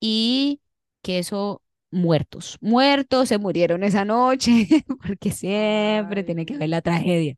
y 0.00 0.60
que 1.02 1.18
eso, 1.18 1.62
muertos, 1.90 2.58
muertos, 2.60 3.28
se 3.28 3.38
murieron 3.38 3.84
esa 3.84 4.04
noche, 4.04 4.66
porque 5.06 5.30
siempre 5.32 6.24
tiene 6.24 6.46
que 6.46 6.54
haber 6.54 6.68
la 6.70 6.82
tragedia. 6.82 7.36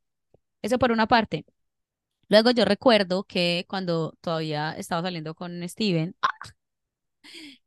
Eso 0.63 0.79
por 0.79 0.93
una 0.93 1.09
parte. 1.09 1.47
Luego 2.33 2.51
yo 2.51 2.65
recuerdo 2.65 3.25
que 3.25 3.67
cuando 3.69 4.15
todavía 4.23 4.73
estaba 4.73 5.03
saliendo 5.03 5.35
con 5.35 5.69
Steven, 5.69 6.17
¡ah! 6.23 6.29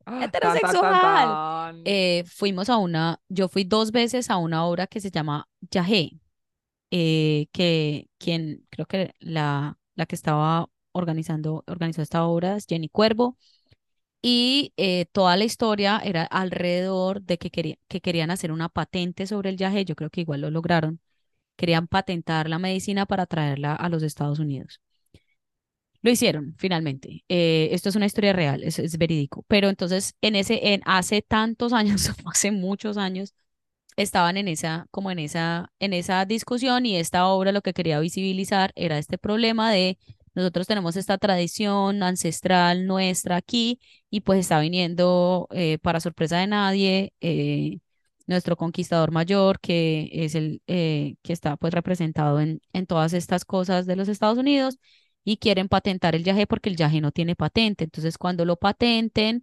ah, 0.08 0.12
tan, 0.12 0.20
tan, 0.20 0.22
tan, 0.22 0.24
heterosexual, 0.24 1.02
tan. 1.02 1.82
eh, 1.86 2.24
fuimos 2.26 2.72
a 2.72 2.78
una, 2.78 3.22
yo 3.30 3.48
fui 3.48 3.64
dos 3.64 3.92
veces 3.92 4.32
a 4.32 4.38
una 4.38 4.66
obra 4.66 4.88
que 4.88 5.00
se 5.02 5.12
llama 5.12 5.48
Yahé, 5.70 6.20
eh, 6.90 7.46
que 7.52 8.10
quien, 8.18 8.66
creo 8.72 8.88
que 8.88 9.14
la, 9.20 9.78
la 9.94 10.08
que 10.08 10.16
estaba 10.16 10.68
organizando, 10.94 11.64
organizó 11.68 12.02
esta 12.02 12.26
obra 12.26 12.56
es 12.56 12.66
Jenny 12.68 12.90
Cuervo, 12.90 13.38
y 14.24 14.74
eh, 14.78 15.06
toda 15.12 15.38
la 15.38 15.44
historia 15.44 16.02
era 16.04 16.24
alrededor 16.24 17.22
de 17.22 17.38
que, 17.38 17.52
quería, 17.52 17.78
que 17.88 18.02
querían 18.02 18.32
hacer 18.32 18.52
una 18.52 18.70
patente 18.70 19.28
sobre 19.28 19.52
el 19.52 19.58
Yahé, 19.58 19.86
yo 19.86 19.96
creo 19.96 20.10
que 20.10 20.22
igual 20.22 20.42
lo 20.42 20.50
lograron, 20.50 21.02
querían 21.56 21.88
patentar 21.88 22.50
la 22.50 22.60
medicina 22.60 23.06
para 23.06 23.26
traerla 23.26 23.74
a 23.76 23.90
los 23.90 24.04
Estados 24.04 24.40
Unidos. 24.40 24.82
Lo 26.02 26.12
hicieron 26.12 26.54
finalmente. 26.58 27.24
Eh, 27.30 27.70
esto 27.72 27.90
es 27.90 27.96
una 27.96 28.06
historia 28.06 28.32
real, 28.34 28.64
es, 28.64 28.98
verídico. 28.98 29.44
Pero 29.48 29.70
entonces, 29.70 30.14
en 30.22 30.36
ese, 30.36 30.74
en 30.74 30.82
hace 30.86 31.22
tantos 31.24 31.74
años, 31.74 32.12
hace 32.26 32.52
muchos 32.52 32.98
años, 32.98 33.34
estaban 33.98 34.38
en 34.38 34.48
esa, 34.48 34.88
como 34.92 35.12
en 35.12 35.20
esa, 35.20 35.72
en 35.80 35.94
esa 35.94 36.26
discusión 36.26 36.86
y 36.86 36.98
esta 36.98 37.28
obra 37.28 37.52
lo 37.52 37.62
que 37.62 37.74
quería 37.74 38.00
visibilizar 38.00 38.72
era 38.76 38.98
este 39.00 39.18
problema 39.18 39.72
de 39.72 39.98
nosotros 40.36 40.68
tenemos 40.68 40.98
esta 40.98 41.18
tradición 41.18 42.04
ancestral 42.04 42.86
nuestra 42.88 43.38
aquí 43.38 43.80
y 44.10 44.22
pues 44.22 44.40
está 44.42 44.60
viniendo, 44.60 45.48
eh, 45.52 45.80
para 45.80 46.02
sorpresa 46.02 46.38
de 46.40 46.48
nadie, 46.48 47.14
eh, 47.22 47.80
nuestro 48.28 48.58
conquistador 48.58 49.12
mayor, 49.12 49.60
que 49.60 50.10
es 50.12 50.36
el 50.36 50.62
eh, 50.68 51.16
que 51.24 51.34
está 51.34 51.58
pues 51.58 51.74
representado 51.74 52.40
en, 52.40 52.62
en 52.74 52.86
todas 52.88 53.14
estas 53.14 53.46
cosas 53.46 53.86
de 53.86 53.96
los 53.96 54.08
Estados 54.10 54.38
Unidos 54.38 54.80
y 55.24 55.38
quieren 55.38 55.68
patentar 55.70 56.16
el 56.16 56.24
yaje 56.24 56.48
porque 56.48 56.70
el 56.70 56.78
yaje 56.78 57.02
no 57.02 57.12
tiene 57.12 57.36
patente. 57.36 57.84
Entonces, 57.86 58.18
cuando 58.18 58.46
lo 58.46 58.58
patenten, 58.58 59.42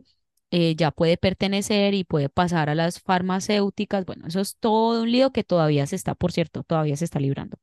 eh, 0.50 0.76
ya 0.76 0.90
puede 0.90 1.16
pertenecer 1.16 1.94
y 1.94 2.04
puede 2.04 2.28
pasar 2.28 2.70
a 2.70 2.74
las 2.74 3.00
farmacéuticas. 3.00 4.04
Bueno, 4.04 4.26
eso 4.28 4.40
es 4.40 4.56
todo 4.58 5.02
un 5.02 5.10
lío 5.10 5.32
que 5.32 5.44
todavía 5.44 5.86
se 5.86 5.96
está, 5.96 6.14
por 6.14 6.32
cierto, 6.32 6.62
todavía 6.62 6.96
se 6.96 7.04
está 7.04 7.18
librando. 7.20 7.58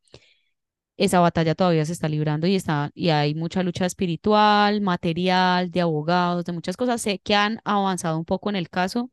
Esa 0.98 1.20
batalla 1.22 1.56
todavía 1.56 1.86
se 1.86 1.94
está 1.94 2.10
librando 2.10 2.46
y, 2.48 2.56
está, 2.56 2.92
y 2.94 3.10
hay 3.10 3.34
mucha 3.34 3.64
lucha 3.64 3.86
espiritual, 3.86 4.82
material, 4.82 5.72
de 5.72 5.82
abogados, 5.82 6.44
de 6.46 6.52
muchas 6.52 6.76
cosas. 6.78 7.02
Sé 7.02 7.20
que 7.20 7.36
han 7.36 7.62
avanzado 7.64 8.18
un 8.18 8.26
poco 8.26 8.50
en 8.50 8.58
el 8.58 8.70
caso. 8.70 9.10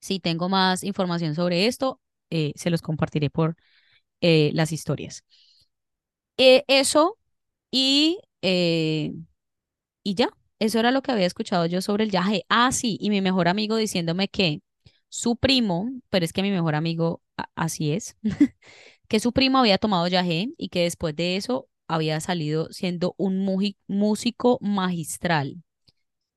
Si 0.00 0.20
tengo 0.20 0.48
más 0.48 0.84
información 0.84 1.34
sobre 1.34 1.66
esto, 1.66 2.00
eh, 2.30 2.52
se 2.56 2.70
los 2.70 2.82
compartiré 2.82 3.30
por 3.30 3.56
eh, 4.22 4.50
las 4.54 4.72
historias. 4.72 5.24
Eh, 6.36 6.64
eso 6.68 7.18
y, 7.70 8.20
y 10.02 10.14
ya, 10.14 10.30
eso 10.58 10.78
era 10.78 10.90
lo 10.90 11.02
que 11.02 11.12
había 11.12 11.26
escuchado 11.26 11.66
yo 11.66 11.80
sobre 11.82 12.04
el 12.04 12.10
viaje. 12.10 12.44
Ah, 12.48 12.72
sí, 12.72 12.96
y 13.00 13.10
mi 13.10 13.20
mejor 13.20 13.48
amigo 13.48 13.76
diciéndome 13.76 14.28
que 14.28 14.62
su 15.08 15.36
primo, 15.36 15.90
pero 16.10 16.24
es 16.24 16.32
que 16.32 16.42
mi 16.42 16.50
mejor 16.50 16.74
amigo 16.74 17.22
así 17.54 17.92
es, 17.92 18.16
que 19.08 19.20
su 19.20 19.32
primo 19.32 19.58
había 19.58 19.78
tomado 19.78 20.06
yagé 20.08 20.50
y 20.56 20.68
que 20.68 20.82
después 20.84 21.16
de 21.16 21.36
eso 21.36 21.68
había 21.88 22.20
salido 22.20 22.68
siendo 22.72 23.14
un 23.18 23.44
músico 23.88 24.58
magistral, 24.60 25.62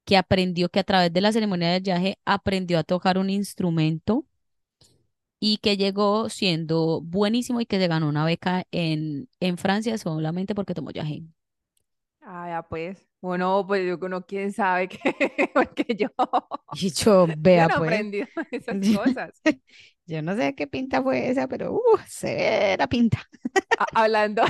que 0.06 0.18
aprendió 0.18 0.70
que 0.70 0.80
a 0.80 0.84
través 0.84 1.14
de 1.14 1.22
la 1.22 1.32
ceremonia 1.32 1.72
del 1.72 1.84
yaje 1.84 2.20
aprendió 2.26 2.80
a 2.80 2.84
tocar 2.84 3.18
un 3.18 3.30
instrumento 3.30 4.26
y 5.40 5.58
que 5.58 5.78
llegó 5.78 6.30
siendo 6.30 7.02
buenísimo 7.02 7.62
y 7.62 7.66
que 7.66 7.80
se 7.80 7.88
ganó 7.88 8.08
una 8.10 8.26
beca 8.26 8.66
en, 8.72 9.30
en 9.40 9.58
Francia 9.58 9.98
solamente 9.98 10.56
porque 10.56 10.74
tomó 10.76 10.92
yagé. 10.92 11.24
Ah, 12.22 12.48
ya 12.50 12.64
pues. 12.64 13.08
Bueno, 13.22 13.66
pues 13.68 13.86
yo 13.88 13.98
no, 14.10 14.26
quién 14.26 14.52
sabe 14.52 14.88
qué, 14.88 15.00
porque 15.54 15.86
yo, 15.96 16.08
Y 16.72 16.90
yo, 16.92 17.28
yo 17.28 17.36
vea 17.38 17.68
no 17.68 17.78
pues, 17.78 17.92
aprendí 17.92 18.24
esas 18.52 18.78
cosas. 18.92 19.42
yo 20.06 20.22
no 20.22 20.36
sé 20.36 20.56
qué 20.56 20.68
pinta 20.68 21.02
fue 21.04 21.30
esa, 21.30 21.48
pero 21.48 21.74
uh, 21.74 22.00
severa 22.08 22.88
pinta. 22.88 23.30
Hablando, 23.94 24.44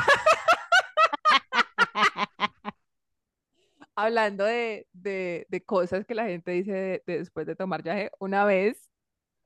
hablando 4.05 4.45
de, 4.45 4.87
de, 4.93 5.45
de 5.49 5.65
cosas 5.65 6.05
que 6.05 6.15
la 6.15 6.25
gente 6.25 6.51
dice 6.51 6.71
de- 6.73 7.03
de 7.05 7.19
después 7.19 7.45
de 7.47 7.55
tomar 7.55 7.83
viaje, 7.83 8.11
una 8.19 8.45
vez 8.45 8.89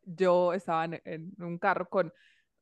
yo 0.03 0.53
estaba 0.53 0.85
en, 0.85 1.01
en 1.05 1.33
un 1.43 1.57
carro 1.59 1.89
con, 1.89 2.13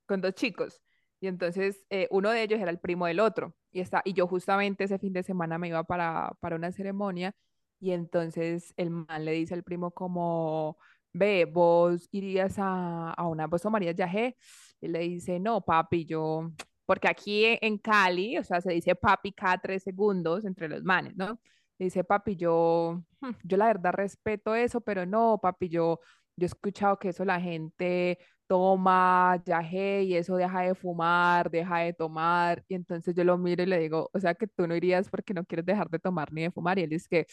con 0.06 0.22
dos 0.22 0.34
chicos 0.36 0.82
y 1.20 1.28
entonces 1.28 1.86
eh, 1.90 2.08
uno 2.12 2.32
de 2.32 2.44
ellos 2.44 2.60
era 2.60 2.72
el 2.72 2.80
primo 2.80 3.06
del 3.08 3.20
otro 3.20 3.56
y, 3.72 3.80
está, 3.82 4.02
y 4.06 4.14
yo 4.14 4.28
justamente 4.28 4.86
ese 4.86 5.00
fin 5.00 5.14
de 5.14 5.24
semana 5.24 5.58
me 5.58 5.70
iba 5.70 5.84
para, 5.84 6.32
para 6.40 6.56
una 6.56 6.72
ceremonia 6.72 7.36
y 7.80 7.92
entonces 7.92 8.74
el 8.78 8.90
man 8.92 9.26
le 9.26 9.34
dice 9.34 9.54
al 9.54 9.64
primo 9.64 9.92
como, 9.92 10.78
ve, 11.14 11.46
vos 11.46 12.08
irías 12.12 12.56
a, 12.60 13.12
a 13.12 13.28
una, 13.28 13.48
vos 13.48 13.62
tomarías 13.62 13.96
viaje 13.96 14.38
y 14.82 14.88
le 14.88 15.00
dice, 15.00 15.40
no, 15.40 15.62
papi, 15.62 16.06
yo, 16.06 16.52
porque 16.86 17.08
aquí 17.08 17.46
en 17.62 17.78
Cali, 17.78 18.38
o 18.38 18.44
sea, 18.44 18.62
se 18.62 18.72
dice 18.74 18.96
papi 18.96 19.34
cada 19.34 19.58
tres 19.60 19.84
segundos 19.84 20.46
entre 20.46 20.68
los 20.70 20.84
manes, 20.84 21.16
¿no? 21.16 21.40
Dice, 21.80 22.04
papi, 22.04 22.36
yo, 22.36 23.02
"Hmm, 23.22 23.32
yo 23.44 23.58
la 23.58 23.68
verdad 23.68 23.94
respeto 23.94 24.56
eso, 24.56 24.82
pero 24.82 25.06
no, 25.06 25.40
papi, 25.42 25.70
yo, 25.70 26.00
yo 26.36 26.46
he 26.46 26.48
escuchado 26.48 26.98
que 27.00 27.10
eso 27.10 27.26
la 27.26 27.40
gente 27.42 28.20
toma 28.48 29.42
yagé 29.46 30.04
y 30.04 30.16
eso 30.16 30.36
deja 30.36 30.62
de 30.62 30.76
fumar, 30.76 31.50
deja 31.50 31.80
de 31.80 31.94
tomar. 31.94 32.64
Y 32.68 32.76
entonces 32.76 33.16
yo 33.16 33.24
lo 33.24 33.38
miro 33.38 33.64
y 33.64 33.66
le 33.66 33.80
digo, 33.80 34.10
o 34.14 34.20
sea 34.20 34.36
que 34.36 34.48
tú 34.48 34.68
no 34.68 34.76
irías 34.76 35.10
porque 35.10 35.34
no 35.34 35.44
quieres 35.46 35.66
dejar 35.66 35.90
de 35.90 36.00
tomar 36.00 36.32
ni 36.34 36.44
de 36.44 36.52
fumar. 36.52 36.78
Y 36.80 36.84
él 36.84 36.90
dice 36.90 37.08
que, 37.10 37.28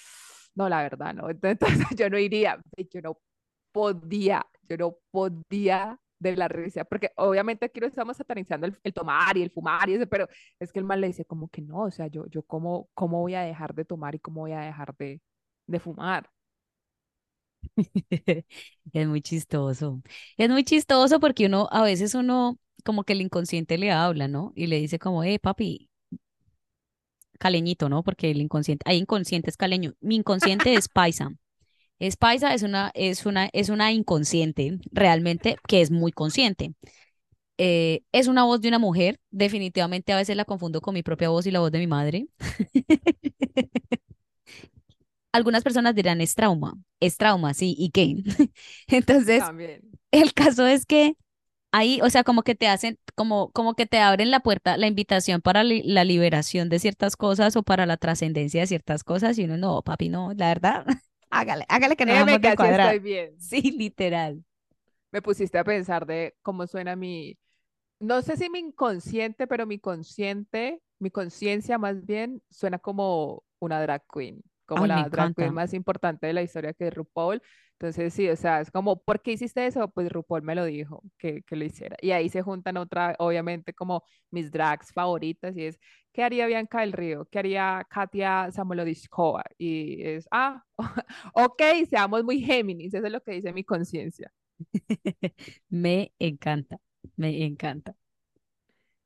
no, 0.55 0.69
la 0.69 0.83
verdad, 0.83 1.15
no. 1.15 1.29
Entonces 1.43 1.87
yo 1.97 2.11
no 2.11 2.19
iría. 2.19 2.61
Yo 2.93 3.01
no 3.03 3.19
podía, 3.73 4.47
yo 4.69 4.77
no 4.79 4.97
podía 5.11 5.99
de 6.21 6.37
la 6.37 6.49
risa, 6.49 6.85
porque 6.85 7.11
obviamente 7.17 7.67
aquí 7.67 7.81
no 7.81 7.89
estamos 7.89 8.17
satanizando 8.19 8.67
el, 8.69 8.79
el 8.85 8.95
tomar 8.95 9.37
y 9.39 9.43
el 9.43 9.51
fumar 9.51 9.89
y 9.91 9.95
eso, 9.97 10.07
pero 10.09 10.29
es 10.61 10.73
que 10.73 10.79
el 10.81 10.87
mal 10.87 11.01
le 11.03 11.09
dice 11.09 11.25
como 11.27 11.49
que 11.51 11.63
no, 11.63 11.83
o 11.85 11.91
sea, 11.93 12.09
yo, 12.09 12.27
yo 12.29 12.43
cómo, 12.45 12.91
cómo 12.95 13.21
voy 13.21 13.35
a 13.37 13.43
dejar 13.43 13.75
de 13.75 13.85
tomar 13.87 14.15
y 14.17 14.21
cómo 14.21 14.43
voy 14.43 14.53
a 14.53 14.61
dejar 14.61 14.97
de, 14.99 15.21
de 15.67 15.81
fumar. 15.81 16.31
Es 18.93 19.07
muy 19.09 19.23
chistoso. 19.23 20.03
Es 20.37 20.49
muy 20.51 20.65
chistoso 20.65 21.21
porque 21.21 21.47
uno, 21.47 21.69
a 21.71 21.83
veces 21.83 22.15
uno, 22.15 22.59
como 22.85 23.05
que 23.05 23.13
el 23.15 23.21
inconsciente 23.23 23.79
le 23.79 23.93
habla, 23.93 24.29
¿no? 24.29 24.53
Y 24.57 24.67
le 24.67 24.77
dice 24.79 24.99
como, 24.99 25.25
eh, 25.25 25.39
papi, 25.39 25.91
caleñito, 27.41 27.89
¿no? 27.89 28.03
Porque 28.05 28.31
el 28.31 28.41
inconsciente, 28.41 28.85
hay 28.89 28.99
inconscientes 28.99 29.57
caleño. 29.57 29.95
Mi 30.01 30.17
inconsciente 30.17 30.75
es 30.75 30.89
paisa. 30.89 31.31
Es 32.01 32.17
paisa, 32.17 32.55
es 32.55 32.65
una, 32.65 32.91
es 32.95 33.27
una, 33.27 33.49
es 33.53 33.71
una 33.71 33.93
inconsciente, 33.93 34.79
realmente, 34.93 35.57
que 35.69 35.83
es 35.83 35.93
muy 35.93 36.13
consciente. 36.13 36.75
Eh, 37.59 38.03
es 38.13 38.29
una 38.29 38.45
voz 38.45 38.61
de 38.63 38.69
una 38.69 38.79
mujer, 38.81 39.21
definitivamente 39.31 40.13
a 40.13 40.17
veces 40.17 40.37
la 40.37 40.45
confundo 40.47 40.81
con 40.83 40.95
mi 40.95 41.03
propia 41.05 41.31
voz 41.31 41.47
y 41.47 41.53
la 41.53 41.61
voz 41.61 41.73
de 41.73 41.79
mi 41.81 41.87
madre. 41.89 42.29
Algunas 45.33 45.63
personas 45.63 45.95
dirán, 45.95 46.21
es 46.21 46.35
trauma, 46.35 46.75
es 46.99 47.17
trauma, 47.17 47.55
sí, 47.55 47.75
¿y 47.79 47.91
qué? 47.91 48.17
Entonces, 48.89 49.45
También. 49.45 49.81
el 50.13 50.35
caso 50.35 50.67
es 50.67 50.87
que 50.87 51.15
ahí, 51.73 52.01
o 52.03 52.11
sea, 52.11 52.25
como 52.25 52.43
que 52.45 52.55
te 52.57 52.69
hacen, 52.69 52.99
como, 53.17 53.51
como 53.53 53.75
que 53.75 53.87
te 53.87 53.99
abren 54.01 54.31
la 54.33 54.41
puerta, 54.41 54.77
la 54.79 54.89
invitación 54.89 55.43
para 55.43 55.65
li- 55.65 55.83
la 55.85 56.05
liberación 56.05 56.69
de 56.71 56.81
ciertas 56.81 57.17
cosas 57.17 57.57
o 57.57 57.63
para 57.65 57.87
la 57.87 57.97
trascendencia 57.99 58.63
de 58.63 58.69
ciertas 58.69 59.05
cosas, 59.05 59.39
y 59.39 59.45
uno, 59.45 59.59
no, 59.59 59.83
papi, 59.83 60.09
no, 60.11 60.33
la 60.37 60.49
verdad, 60.49 60.87
hágale, 61.31 61.65
hágale 61.69 61.97
que 61.97 62.07
no 62.07 62.15
vamos 62.15 62.41
que 62.41 62.49
así 62.49 62.67
estoy 62.67 62.99
bien. 62.99 63.37
Sí, 63.41 63.61
literal. 63.73 64.45
Me 65.13 65.23
pusiste 65.23 65.59
a 65.59 65.65
pensar 65.65 66.07
de 66.07 66.37
cómo 66.43 66.67
suena 66.67 66.97
mi, 66.97 67.39
no 68.01 68.23
sé 68.23 68.37
si 68.37 68.51
mi 68.51 68.61
inconsciente, 68.61 69.47
pero 69.47 69.67
mi 69.67 69.79
consciente, 69.81 70.83
mi 71.01 71.11
conciencia 71.11 71.79
más 71.79 72.05
bien 72.07 72.43
suena 72.51 72.79
como 72.79 73.45
una 73.61 73.83
drag 73.83 74.03
queen, 74.13 74.43
como 74.67 74.87
Ay, 74.87 74.89
la 74.89 75.09
drag 75.11 75.35
queen 75.35 75.55
más 75.55 75.75
importante 75.75 76.27
de 76.29 76.35
la 76.35 76.43
historia 76.43 76.75
que 76.75 76.89
es 76.89 76.95
RuPaul. 76.95 77.43
Entonces, 77.75 78.15
sí, 78.15 78.29
o 78.29 78.37
sea, 78.37 78.61
es 78.61 78.71
como, 78.71 79.03
¿por 79.03 79.23
qué 79.23 79.33
hiciste 79.33 79.67
eso? 79.67 79.89
Pues 79.91 80.11
RuPaul 80.13 80.43
me 80.43 80.55
lo 80.55 80.65
dijo 80.67 81.03
que, 81.19 81.43
que 81.43 81.57
lo 81.57 81.65
hiciera. 81.65 81.97
Y 82.03 82.13
ahí 82.13 82.29
se 82.29 82.43
juntan 82.43 82.77
otra, 82.79 83.17
obviamente, 83.19 83.75
como 83.75 84.05
mis 84.31 84.51
drags 84.53 84.93
favoritas 84.93 85.57
y 85.57 85.65
es, 85.67 85.79
¿qué 86.13 86.23
haría 86.25 86.47
Bianca 86.47 86.81
del 86.81 86.93
Río? 86.93 87.27
¿Qué 87.31 87.39
haría 87.39 87.87
Katia 87.91 88.51
Samolodiskova? 88.53 89.45
Y 89.59 90.03
es, 90.07 90.27
ah, 90.31 90.65
ok, 91.35 91.63
seamos 91.89 92.25
muy 92.25 92.41
Géminis, 92.43 92.95
eso 92.95 93.07
es 93.07 93.13
lo 93.13 93.23
que 93.23 93.33
dice 93.33 93.53
mi 93.53 93.65
conciencia. 93.65 94.33
Me 95.71 96.13
encanta, 96.19 96.79
me 97.17 97.45
encanta. 97.45 97.95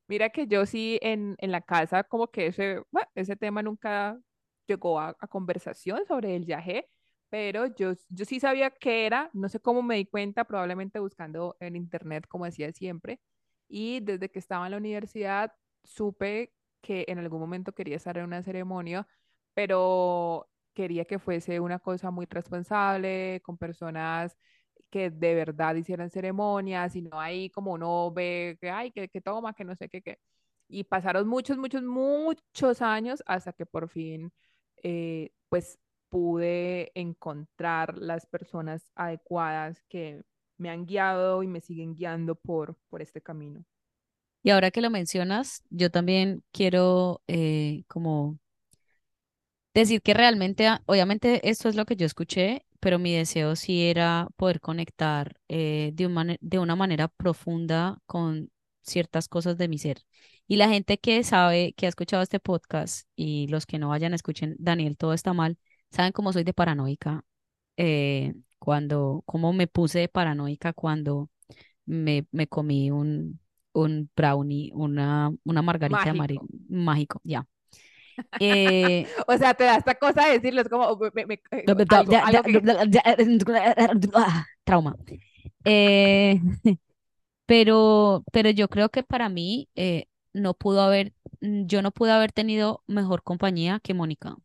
Mira 0.09 0.29
que 0.31 0.47
yo 0.47 0.67
sí 0.67 0.99
en, 1.03 1.35
en 1.39 1.51
la 1.53 1.63
casa 1.63 2.05
como 2.05 2.29
que 2.29 2.47
ese, 2.49 2.83
bueno, 2.91 3.09
ese 3.15 3.37
tema 3.37 3.63
nunca 3.63 4.19
llegó 4.67 5.01
a, 5.01 5.17
a 5.19 5.27
conversación 5.29 6.05
sobre 6.07 6.37
el 6.37 6.45
yagé, 6.47 6.89
pero 7.31 7.67
yo, 7.75 7.93
yo 8.09 8.25
sí 8.27 8.39
sabía 8.41 8.71
qué 8.71 9.07
era, 9.07 9.31
no 9.33 9.49
sé 9.49 9.61
cómo 9.61 9.83
me 9.83 9.97
di 9.97 10.05
cuenta, 10.07 10.45
probablemente 10.45 10.99
buscando 11.01 11.57
en 11.61 11.75
internet 11.77 12.27
como 12.29 12.45
decía 12.45 12.71
siempre, 12.73 13.21
y 13.69 14.01
desde 14.01 14.31
que 14.31 14.39
estaba 14.39 14.67
en 14.67 14.73
la 14.73 14.77
universidad 14.79 15.53
supe 15.85 16.53
que 16.85 17.05
en 17.09 17.19
algún 17.19 17.41
momento 17.41 17.73
quería 17.75 17.97
estar 17.97 18.19
en 18.19 18.27
una 18.27 18.43
ceremonia, 18.45 19.09
pero 19.55 20.49
quería 20.75 21.05
que 21.07 21.19
fuese 21.19 21.61
una 21.61 21.79
cosa 21.81 22.11
muy 22.13 22.27
responsable, 22.27 23.41
con 23.45 23.59
personas 23.59 24.37
que 24.91 25.11
de 25.11 25.35
verdad 25.35 25.75
hicieran 25.77 26.11
ceremonias 26.11 26.97
y 26.97 27.03
no 27.03 27.21
ahí 27.21 27.51
como 27.51 27.73
uno 27.73 28.13
ve 28.13 28.59
que, 28.61 28.71
ay, 28.71 28.93
que, 28.93 29.09
que 29.09 29.21
toma, 29.21 29.55
que 29.55 29.65
no 29.65 29.75
sé 29.77 29.89
qué, 29.89 30.03
qué. 30.03 30.19
Y 30.69 30.85
pasaron 30.85 31.29
muchos, 31.29 31.59
muchos, 31.59 31.83
muchos 31.83 32.83
años 32.83 33.23
hasta 33.27 33.53
que 33.53 33.67
por 33.67 33.89
fin, 33.89 34.33
eh, 34.83 35.33
pues, 35.49 35.79
pude 36.09 36.93
encontrar 36.95 37.99
las 37.99 38.27
personas 38.27 38.91
adecuadas 38.95 39.83
que 39.89 40.23
me 40.59 40.71
han 40.71 40.87
guiado 40.87 41.43
y 41.43 41.49
me 41.49 41.61
siguen 41.61 41.95
guiando 41.95 42.37
por, 42.37 42.77
por 42.89 43.03
este 43.03 43.21
camino. 43.21 43.65
Y 44.45 44.51
ahora 44.51 44.71
que 44.71 44.81
lo 44.83 44.91
mencionas, 44.91 45.65
yo 45.71 45.91
también 45.91 46.45
quiero 46.53 47.23
eh, 47.29 47.85
como 47.89 48.39
decir 49.75 50.03
que 50.03 50.15
realmente, 50.15 50.67
ah, 50.67 50.83
obviamente 50.87 51.49
esto 51.51 51.69
es 51.69 51.75
lo 51.77 51.85
que 51.87 51.97
yo 51.97 52.07
escuché, 52.07 52.65
pero 52.81 52.99
mi 52.99 53.15
deseo 53.15 53.57
sí 53.57 53.83
era 53.85 54.29
poder 54.37 54.61
conectar 54.61 55.37
eh, 55.49 55.91
de 55.95 56.07
un 56.07 56.37
de 56.41 56.59
una 56.59 56.77
manera 56.77 57.09
profunda 57.09 57.99
con 58.07 58.51
ciertas 58.83 59.29
cosas 59.29 59.57
de 59.59 59.69
mi 59.69 59.79
ser. 59.79 60.03
Y 60.47 60.57
la 60.57 60.69
gente 60.69 60.99
que 60.99 61.25
sabe, 61.25 61.73
que 61.75 61.87
ha 61.87 61.89
escuchado 61.89 62.23
este 62.23 62.39
podcast 62.41 63.09
y 63.17 63.47
los 63.49 63.67
que 63.67 63.79
no 63.79 63.89
vayan, 63.89 64.13
escuchen, 64.15 64.57
Daniel, 64.59 64.97
todo 64.97 65.15
está 65.15 65.33
mal, 65.33 65.59
saben 65.91 66.13
cómo 66.13 66.33
soy 66.33 66.45
de 66.45 66.53
paranoica, 66.55 67.25
eh, 67.77 68.35
cuando, 68.59 69.23
cómo 69.27 69.53
me 69.53 69.67
puse 69.67 70.01
de 70.01 70.09
paranoica 70.09 70.73
cuando 70.75 71.31
me, 71.87 72.27
me 72.33 72.47
comí 72.49 72.91
un, 72.91 73.41
un 73.75 74.11
brownie, 74.17 74.73
una, 74.75 75.33
una 75.45 75.63
margarita 75.63 76.15
Mágico. 76.15 76.49
mágico, 76.69 77.21
ya. 77.25 77.47
Eh, 78.39 79.15
O 79.29 79.37
sea, 79.39 79.55
te 79.55 79.65
da 79.65 79.77
esta 79.77 79.95
cosa 79.97 80.27
de 80.27 80.33
decirlo, 80.35 80.61
es 80.63 80.69
como 80.69 80.97
me- 81.15 81.27
me- 81.27 81.41
algo, 81.89 82.19
algo 82.23 82.45
que... 82.45 82.63
trauma. 84.65 84.97
Eh, 85.65 86.41
pero, 87.47 88.25
pero 88.33 88.51
yo 88.51 88.69
creo 88.69 88.91
que 88.91 89.03
para 89.03 89.29
mí 89.29 89.69
eh, 89.77 90.07
no 90.33 90.55
pudo 90.55 90.83
haber, 90.83 91.15
mm, 91.41 91.67
yo 91.67 91.83
no 91.83 91.93
pude 91.93 92.13
haber 92.13 92.33
tenido 92.33 92.83
mejor 92.87 93.23
compañía 93.23 93.81
que 93.83 93.95
Mónica. 93.95 94.37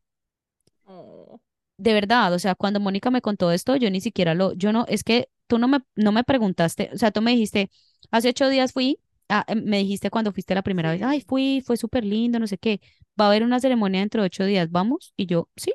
Oh, 0.85 1.39
De 1.77 1.93
verdad, 1.93 2.33
o 2.33 2.39
sea, 2.39 2.55
cuando 2.55 2.79
Mónica 2.81 3.09
me 3.11 3.21
contó 3.21 3.51
esto, 3.51 3.75
yo 3.77 3.89
ni 3.89 4.01
siquiera 4.01 4.33
lo, 4.35 4.53
yo 4.53 4.73
no, 4.73 4.85
es 4.89 5.03
que 5.03 5.29
tú 5.47 5.57
no 5.59 5.67
me, 5.69 5.79
no 5.95 6.11
me 6.11 6.23
preguntaste, 6.25 6.89
o 6.93 6.97
sea, 6.97 7.11
tú 7.11 7.21
me 7.21 7.31
dijiste, 7.31 7.69
hace 8.11 8.29
ocho 8.29 8.49
días 8.49 8.73
fui, 8.73 8.99
ah, 9.29 9.45
em, 9.47 9.63
me 9.65 9.77
dijiste 9.79 10.09
cuando 10.11 10.31
fuiste 10.33 10.55
la 10.55 10.63
primera 10.63 10.91
vez, 10.91 11.01
ay, 11.03 11.21
fui, 11.21 11.61
fue 11.65 11.77
súper 11.77 12.05
lindo, 12.05 12.39
no 12.39 12.47
sé 12.47 12.57
qué, 12.57 12.81
va 13.19 13.25
a 13.25 13.27
haber 13.29 13.43
una 13.43 13.59
ceremonia 13.59 14.01
dentro 14.01 14.21
de 14.21 14.27
ocho 14.27 14.45
días, 14.45 14.71
¿vamos? 14.71 15.13
Y 15.17 15.25
yo, 15.27 15.49
sí, 15.55 15.73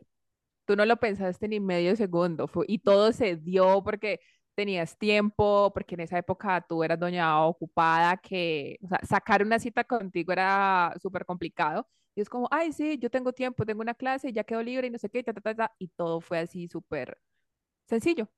Tú 0.67 0.77
no 0.77 0.87
lo 0.87 0.97
pensaste 0.97 1.47
ni 1.49 1.61
medio 1.61 1.95
segundo, 1.97 2.47
fue- 2.49 2.65
y 2.69 2.79
todo 2.79 3.13
se 3.13 3.37
dio 3.37 3.83
porque 3.85 4.21
tenías 4.55 4.97
tiempo, 4.99 5.71
porque 5.75 5.95
en 5.95 6.01
esa 6.03 6.17
época 6.19 6.65
tú 6.67 6.83
eras 6.85 6.99
doña 6.99 7.45
ocupada, 7.45 8.17
que, 8.17 8.79
o 8.83 8.89
sea, 8.89 9.01
sacar 9.07 9.43
una 9.43 9.59
cita 9.59 9.85
contigo 9.85 10.33
era 10.33 10.95
súper 11.03 11.25
complicado. 11.27 11.87
Y 12.15 12.21
es 12.23 12.29
como, 12.31 12.49
ay, 12.51 12.73
sí, 12.73 12.97
yo 12.99 13.11
tengo 13.11 13.33
tiempo, 13.33 13.67
tengo 13.67 13.83
una 13.83 13.95
clase, 13.95 14.33
ya 14.33 14.45
quedo 14.45 14.63
libre 14.63 14.87
y 14.87 14.91
no 14.91 14.99
sé 14.99 15.11
qué, 15.11 15.23
ta, 15.23 15.33
ta, 15.35 15.55
ta", 15.55 15.73
y 15.79 15.89
todo 15.89 16.21
fue 16.21 16.39
así 16.39 16.69
súper 16.69 17.19
sencillo. 17.89 18.29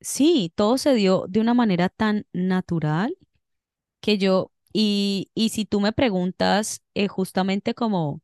sí, 0.00 0.52
todo 0.56 0.78
se 0.78 0.94
dio 0.94 1.26
de 1.28 1.40
una 1.40 1.54
manera 1.54 1.88
tan 1.88 2.26
natural 2.32 3.16
que 4.00 4.18
yo, 4.18 4.52
y, 4.78 5.30
y 5.34 5.48
si 5.50 5.64
tú 5.64 5.80
me 5.80 5.92
preguntas 5.92 6.82
eh, 6.94 7.08
justamente 7.08 7.74
como, 7.74 8.20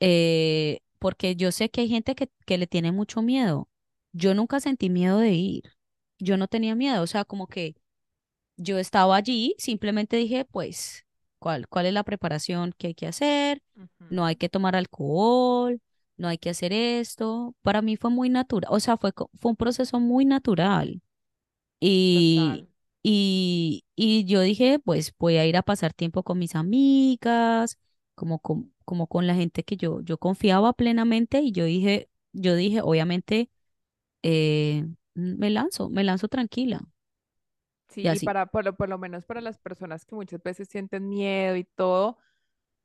eh, 0.00 0.80
porque 0.98 1.36
yo 1.36 1.52
sé 1.52 1.70
que 1.70 1.82
hay 1.82 1.88
gente 1.88 2.14
que, 2.14 2.30
que 2.46 2.56
le 2.58 2.66
tiene 2.66 2.90
mucho 2.92 3.20
miedo, 3.22 3.68
yo 4.12 4.34
nunca 4.34 4.60
sentí 4.60 4.88
miedo 4.88 5.18
de 5.18 5.32
ir, 5.32 5.62
yo 6.18 6.38
no 6.38 6.48
tenía 6.48 6.74
miedo, 6.74 7.02
o 7.02 7.06
sea, 7.06 7.24
como 7.26 7.48
que 7.48 7.74
yo 8.56 8.78
estaba 8.78 9.16
allí, 9.16 9.54
simplemente 9.58 10.16
dije, 10.16 10.46
pues, 10.46 11.04
¿cuál, 11.38 11.68
cuál 11.68 11.86
es 11.86 11.92
la 11.92 12.04
preparación 12.04 12.72
que 12.78 12.88
hay 12.88 12.94
que 12.94 13.06
hacer? 13.06 13.62
No 14.10 14.24
hay 14.24 14.36
que 14.36 14.48
tomar 14.48 14.74
alcohol, 14.74 15.82
no 16.16 16.28
hay 16.28 16.38
que 16.38 16.50
hacer 16.50 16.72
esto. 16.72 17.54
Para 17.62 17.82
mí 17.82 17.96
fue 17.96 18.10
muy 18.10 18.30
natural, 18.30 18.72
o 18.72 18.80
sea, 18.80 18.96
fue, 18.96 19.12
fue 19.38 19.50
un 19.50 19.56
proceso 19.56 20.00
muy 20.00 20.24
natural. 20.24 21.02
Y, 21.80 22.38
Total. 22.38 22.68
Y, 23.02 23.84
y 23.96 24.24
yo 24.26 24.40
dije, 24.40 24.78
pues 24.78 25.14
voy 25.18 25.36
a 25.38 25.46
ir 25.46 25.56
a 25.56 25.62
pasar 25.62 25.92
tiempo 25.94 26.22
con 26.22 26.38
mis 26.38 26.54
amigas, 26.56 27.78
como 28.14 28.38
con, 28.40 28.72
como 28.84 29.06
con 29.08 29.26
la 29.26 29.34
gente 29.34 29.64
que 29.64 29.76
yo, 29.76 30.00
yo 30.02 30.18
confiaba 30.18 30.72
plenamente 30.74 31.40
y 31.40 31.52
yo 31.52 31.64
dije, 31.64 32.10
yo 32.32 32.54
dije, 32.56 32.80
obviamente, 32.82 33.50
eh, 34.22 34.86
me 35.14 35.50
lanzo, 35.50 35.90
me 35.90 36.04
lanzo 36.04 36.28
tranquila. 36.28 36.82
Sí, 37.88 38.08
y 38.10 38.20
para, 38.20 38.46
por 38.46 38.64
lo, 38.64 38.74
por 38.76 38.88
lo 38.88 38.98
menos 38.98 39.24
para 39.26 39.40
las 39.42 39.58
personas 39.58 40.06
que 40.06 40.14
muchas 40.14 40.42
veces 40.42 40.68
sienten 40.68 41.08
miedo 41.08 41.56
y 41.56 41.64
todo, 41.64 42.18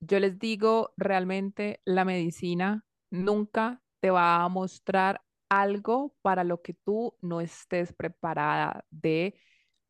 yo 0.02 0.20
les 0.20 0.40
digo, 0.40 0.94
realmente 0.98 1.82
la 1.86 2.06
medicina 2.06 2.86
nunca 3.12 3.82
te 4.02 4.12
va 4.12 4.44
a 4.44 4.50
mostrar 4.50 5.22
algo 5.50 6.16
para 6.24 6.44
lo 6.44 6.62
que 6.62 6.74
tú 6.74 7.18
no 7.22 7.42
estés 7.42 7.94
preparada 7.94 8.86
de 8.92 9.36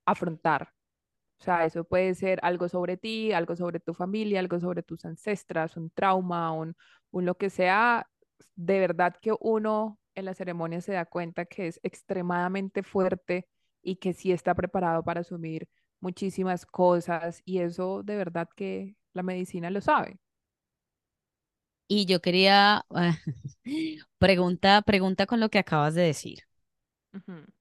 afrontar. 0.08 0.74
O 1.40 1.44
sea, 1.44 1.66
eso 1.66 1.84
puede 1.84 2.16
ser 2.16 2.40
algo 2.44 2.68
sobre 2.70 2.98
ti, 2.98 3.32
algo 3.34 3.56
sobre 3.56 3.80
tu 3.80 3.94
familia, 3.94 4.40
algo 4.40 4.60
sobre 4.60 4.84
tus 4.84 5.06
ancestras, 5.06 5.78
un 5.78 5.90
trauma, 5.92 6.52
un, 6.52 6.76
un 7.12 7.26
lo 7.26 7.36
que 7.38 7.50
sea. 7.50 8.08
De 8.56 8.80
verdad 8.80 9.16
que 9.22 9.34
uno 9.40 10.00
en 10.16 10.26
la 10.26 10.34
ceremonia 10.34 10.82
se 10.82 10.94
da 10.94 11.06
cuenta 11.06 11.46
que 11.46 11.68
es 11.68 11.80
extremadamente 11.84 12.84
fuerte 12.84 13.48
y 13.84 13.98
que 13.98 14.14
sí 14.14 14.32
está 14.32 14.56
preparado 14.56 15.04
para 15.04 15.22
asumir 15.22 15.70
muchísimas 16.00 16.66
cosas 16.66 17.42
y 17.46 17.60
eso 17.60 18.04
de 18.04 18.18
verdad 18.18 18.50
que 18.56 18.96
la 19.14 19.24
medicina 19.24 19.70
lo 19.72 19.82
sabe. 19.82 20.20
Y 21.88 22.06
yo 22.06 22.22
quería, 22.22 22.86
pregunta, 24.20 24.82
pregunta 24.84 25.26
con 25.28 25.40
lo 25.40 25.50
que 25.50 25.60
acabas 25.60 25.94
de 25.96 26.04
decir. 26.04 26.40
Ujú. 27.14 27.34
¿Tú 27.44 27.57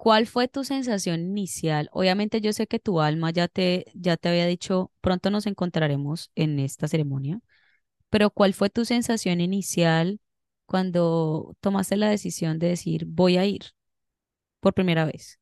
cuál 0.00 0.26
fue 0.26 0.48
tu 0.48 0.64
sensación 0.64 1.20
inicial? 1.20 1.90
Obviamente 1.92 2.40
yo 2.40 2.54
sé 2.54 2.66
que 2.66 2.78
tu 2.78 3.00
alma 3.02 3.30
ya 3.30 3.48
te, 3.48 3.84
ya 3.94 4.16
te 4.16 4.30
había 4.30 4.46
dicho, 4.46 4.90
pronto 5.02 5.30
nos 5.30 5.46
encontraremos 5.46 6.30
en 6.34 6.58
esta 6.58 6.88
ceremonia, 6.88 7.40
pero 8.10 8.30
¿cuál 8.30 8.54
fue 8.54 8.70
tu 8.70 8.84
sensación 8.86 9.40
inicial 9.42 10.20
cuando 10.66 11.56
tomaste 11.60 11.96
la 11.96 12.10
decisión 12.10 12.58
de 12.58 12.68
decir, 12.68 13.04
voy 13.06 13.36
a 13.36 13.44
ir 13.46 13.62
por 14.60 14.74
primera 14.74 15.04
vez? 15.04 15.38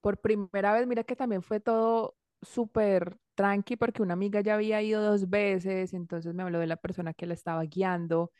Por 0.00 0.18
primera 0.20 0.72
vez, 0.74 0.86
mira 0.86 1.04
que 1.04 1.16
también 1.16 1.42
fue 1.42 1.60
todo 1.60 2.16
súper 2.42 3.16
tranqui 3.34 3.76
porque 3.76 4.02
una 4.02 4.12
amiga 4.14 4.40
ya 4.42 4.54
había 4.54 4.82
ido 4.82 5.02
dos 5.02 5.30
veces, 5.30 5.94
entonces 5.94 6.34
me 6.34 6.42
habló 6.42 6.58
de 6.58 6.66
la 6.66 6.76
persona 6.76 7.14
que 7.14 7.26
la 7.26 7.34
estaba 7.34 7.62
guiando 7.64 8.30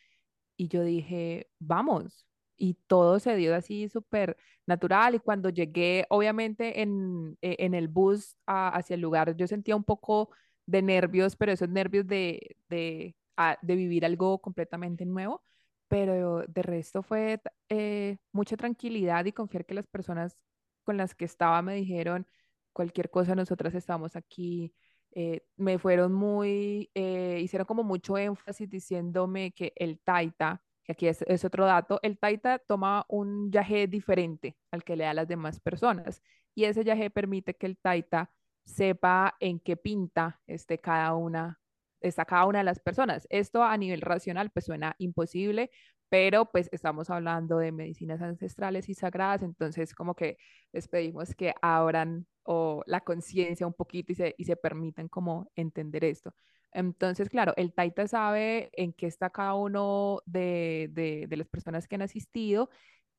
y 0.56 0.68
yo 0.68 0.82
dije, 0.84 1.50
vamos. 1.60 2.26
Y 2.56 2.74
todo 2.86 3.18
se 3.18 3.36
dio 3.36 3.54
así 3.54 3.88
súper 3.88 4.36
natural. 4.66 5.14
Y 5.16 5.18
cuando 5.20 5.48
llegué, 5.50 6.06
obviamente 6.10 6.82
en, 6.82 7.36
e- 7.42 7.56
en 7.60 7.74
el 7.74 7.88
bus 7.88 8.36
hacia 8.46 8.94
el 8.94 9.00
lugar, 9.00 9.36
yo 9.36 9.46
sentía 9.46 9.76
un 9.76 9.84
poco 9.84 10.30
de 10.66 10.82
nervios, 10.82 11.36
pero 11.36 11.52
esos 11.52 11.68
nervios 11.68 12.06
de, 12.06 12.56
de, 12.68 13.16
ah, 13.36 13.58
de 13.62 13.76
vivir 13.76 14.04
algo 14.04 14.40
completamente 14.40 15.04
nuevo. 15.06 15.42
Pero 15.88 16.44
de 16.48 16.62
resto 16.62 17.02
fue 17.02 17.40
eh, 17.68 18.16
mucha 18.32 18.56
tranquilidad 18.56 19.24
y 19.26 19.32
confiar 19.32 19.66
que 19.66 19.74
las 19.74 19.86
personas 19.86 20.36
con 20.84 20.96
las 20.96 21.14
que 21.14 21.24
estaba 21.24 21.62
me 21.62 21.74
dijeron 21.76 22.26
cualquier 22.72 23.10
cosa, 23.10 23.34
nosotras 23.34 23.74
estamos 23.74 24.16
aquí. 24.16 24.74
Eh, 25.12 25.42
me 25.56 25.78
fueron 25.78 26.12
muy, 26.12 26.90
eh, 26.94 27.38
hicieron 27.42 27.66
como 27.66 27.84
mucho 27.84 28.18
énfasis 28.18 28.68
diciéndome 28.68 29.52
que 29.52 29.72
el 29.76 30.00
taita, 30.00 30.62
que 30.84 30.92
aquí 30.92 31.08
es, 31.08 31.44
otro 31.44 31.64
dato, 31.64 31.98
el 32.02 32.18
taita 32.18 32.58
toma 32.58 33.04
un 33.08 33.50
yagé 33.50 33.86
diferente 33.86 34.56
al 34.70 34.84
que 34.84 34.96
le 34.96 35.04
da 35.04 35.14
las 35.14 35.28
demás 35.28 35.60
personas 35.60 36.22
y 36.54 36.64
ese 36.64 36.84
yagé 36.84 37.10
permite 37.10 37.54
que 37.54 37.66
el 37.66 37.78
taita 37.78 38.30
sepa 38.64 39.34
en 39.40 39.60
qué 39.60 39.76
pinta 39.76 40.40
esté 40.46 40.78
cada 40.78 41.14
una, 41.14 41.60
está 42.00 42.24
cada 42.24 42.46
una 42.46 42.58
de 42.58 42.64
las 42.64 42.80
personas. 42.80 43.26
Esto 43.30 43.62
a 43.62 43.76
nivel 43.76 44.00
racional 44.00 44.50
pues 44.50 44.66
suena 44.66 44.94
imposible, 44.98 45.70
pero 46.14 46.46
pues 46.46 46.68
estamos 46.70 47.10
hablando 47.10 47.58
de 47.58 47.72
medicinas 47.72 48.22
ancestrales 48.22 48.88
y 48.88 48.94
sagradas, 48.94 49.42
entonces 49.42 49.92
como 49.96 50.14
que 50.14 50.36
les 50.72 50.86
pedimos 50.86 51.34
que 51.34 51.52
abran 51.60 52.28
o 52.44 52.84
la 52.86 53.00
conciencia 53.00 53.66
un 53.66 53.72
poquito 53.74 54.12
y 54.12 54.14
se, 54.14 54.32
y 54.38 54.44
se 54.44 54.54
permitan 54.54 55.08
como 55.08 55.50
entender 55.56 56.04
esto. 56.04 56.32
Entonces, 56.70 57.28
claro, 57.28 57.52
el 57.56 57.74
Taita 57.74 58.06
sabe 58.06 58.70
en 58.74 58.92
qué 58.92 59.08
está 59.08 59.30
cada 59.30 59.54
uno 59.54 60.22
de, 60.24 60.88
de, 60.92 61.26
de 61.28 61.36
las 61.36 61.48
personas 61.48 61.88
que 61.88 61.96
han 61.96 62.02
asistido 62.02 62.70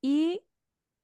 y 0.01 0.45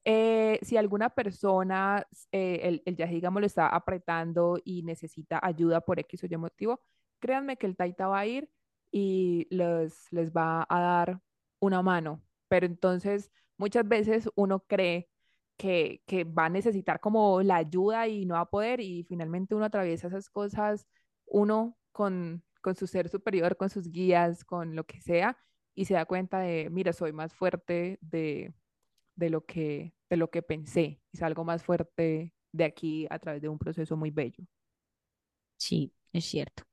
eh, 0.05 0.59
si 0.61 0.77
alguna 0.77 1.09
persona, 1.09 2.07
eh, 2.31 2.61
el, 2.63 2.83
el 2.85 2.95
yaje, 2.95 3.15
digamos, 3.15 3.41
lo 3.41 3.47
está 3.47 3.67
apretando 3.67 4.59
y 4.63 4.83
necesita 4.83 5.41
ayuda 5.43 5.81
por 5.81 5.99
X 5.99 6.23
o 6.23 6.27
Y 6.29 6.37
motivo, 6.37 6.79
créanme 7.19 7.57
que 7.57 7.67
el 7.67 7.75
Taita 7.75 8.07
va 8.07 8.19
a 8.19 8.27
ir 8.27 8.49
y 8.91 9.45
les, 9.53 10.07
les 10.11 10.31
va 10.31 10.65
a 10.69 10.79
dar 10.79 11.21
una 11.61 11.81
mano. 11.83 12.23
Pero 12.49 12.67
entonces, 12.67 13.31
muchas 13.57 13.87
veces 13.87 14.29
uno 14.35 14.61
cree 14.67 15.09
que, 15.57 16.03
que 16.07 16.25
va 16.25 16.45
a 16.47 16.49
necesitar 16.49 16.99
como 17.01 17.41
la 17.43 17.57
ayuda 17.57 18.07
y 18.09 18.25
no 18.25 18.35
va 18.35 18.41
a 18.41 18.49
poder 18.49 18.81
y 18.81 19.03
finalmente 19.05 19.55
uno 19.55 19.65
atraviesa 19.65 20.07
esas 20.09 20.29
cosas, 20.29 20.87
uno 21.27 21.77
con, 21.93 22.43
con 22.61 22.75
su 22.75 22.87
ser 22.87 23.09
superior, 23.09 23.57
con 23.57 23.69
sus 23.69 23.89
guías, 23.91 24.43
con 24.45 24.75
lo 24.75 24.85
que 24.85 25.01
sea, 25.01 25.37
y 25.75 25.85
se 25.85 25.93
da 25.95 26.05
cuenta 26.05 26.39
de, 26.41 26.69
mira, 26.71 26.93
soy 26.93 27.13
más 27.13 27.33
fuerte 27.33 27.99
de 28.01 28.53
de 29.15 29.29
lo 29.29 29.45
que, 29.45 29.93
de 30.09 30.17
lo 30.17 30.29
que 30.31 30.41
pensé 30.41 31.01
y 31.11 31.17
salgo 31.17 31.43
más 31.43 31.63
fuerte 31.63 32.33
de 32.51 32.63
aquí 32.65 33.07
a 33.09 33.19
través 33.19 33.41
de 33.41 33.49
un 33.49 33.59
proceso 33.59 33.95
muy 33.97 34.11
bello. 34.11 34.45
Sí, 35.57 35.93
es 36.11 36.25
cierto. 36.25 36.63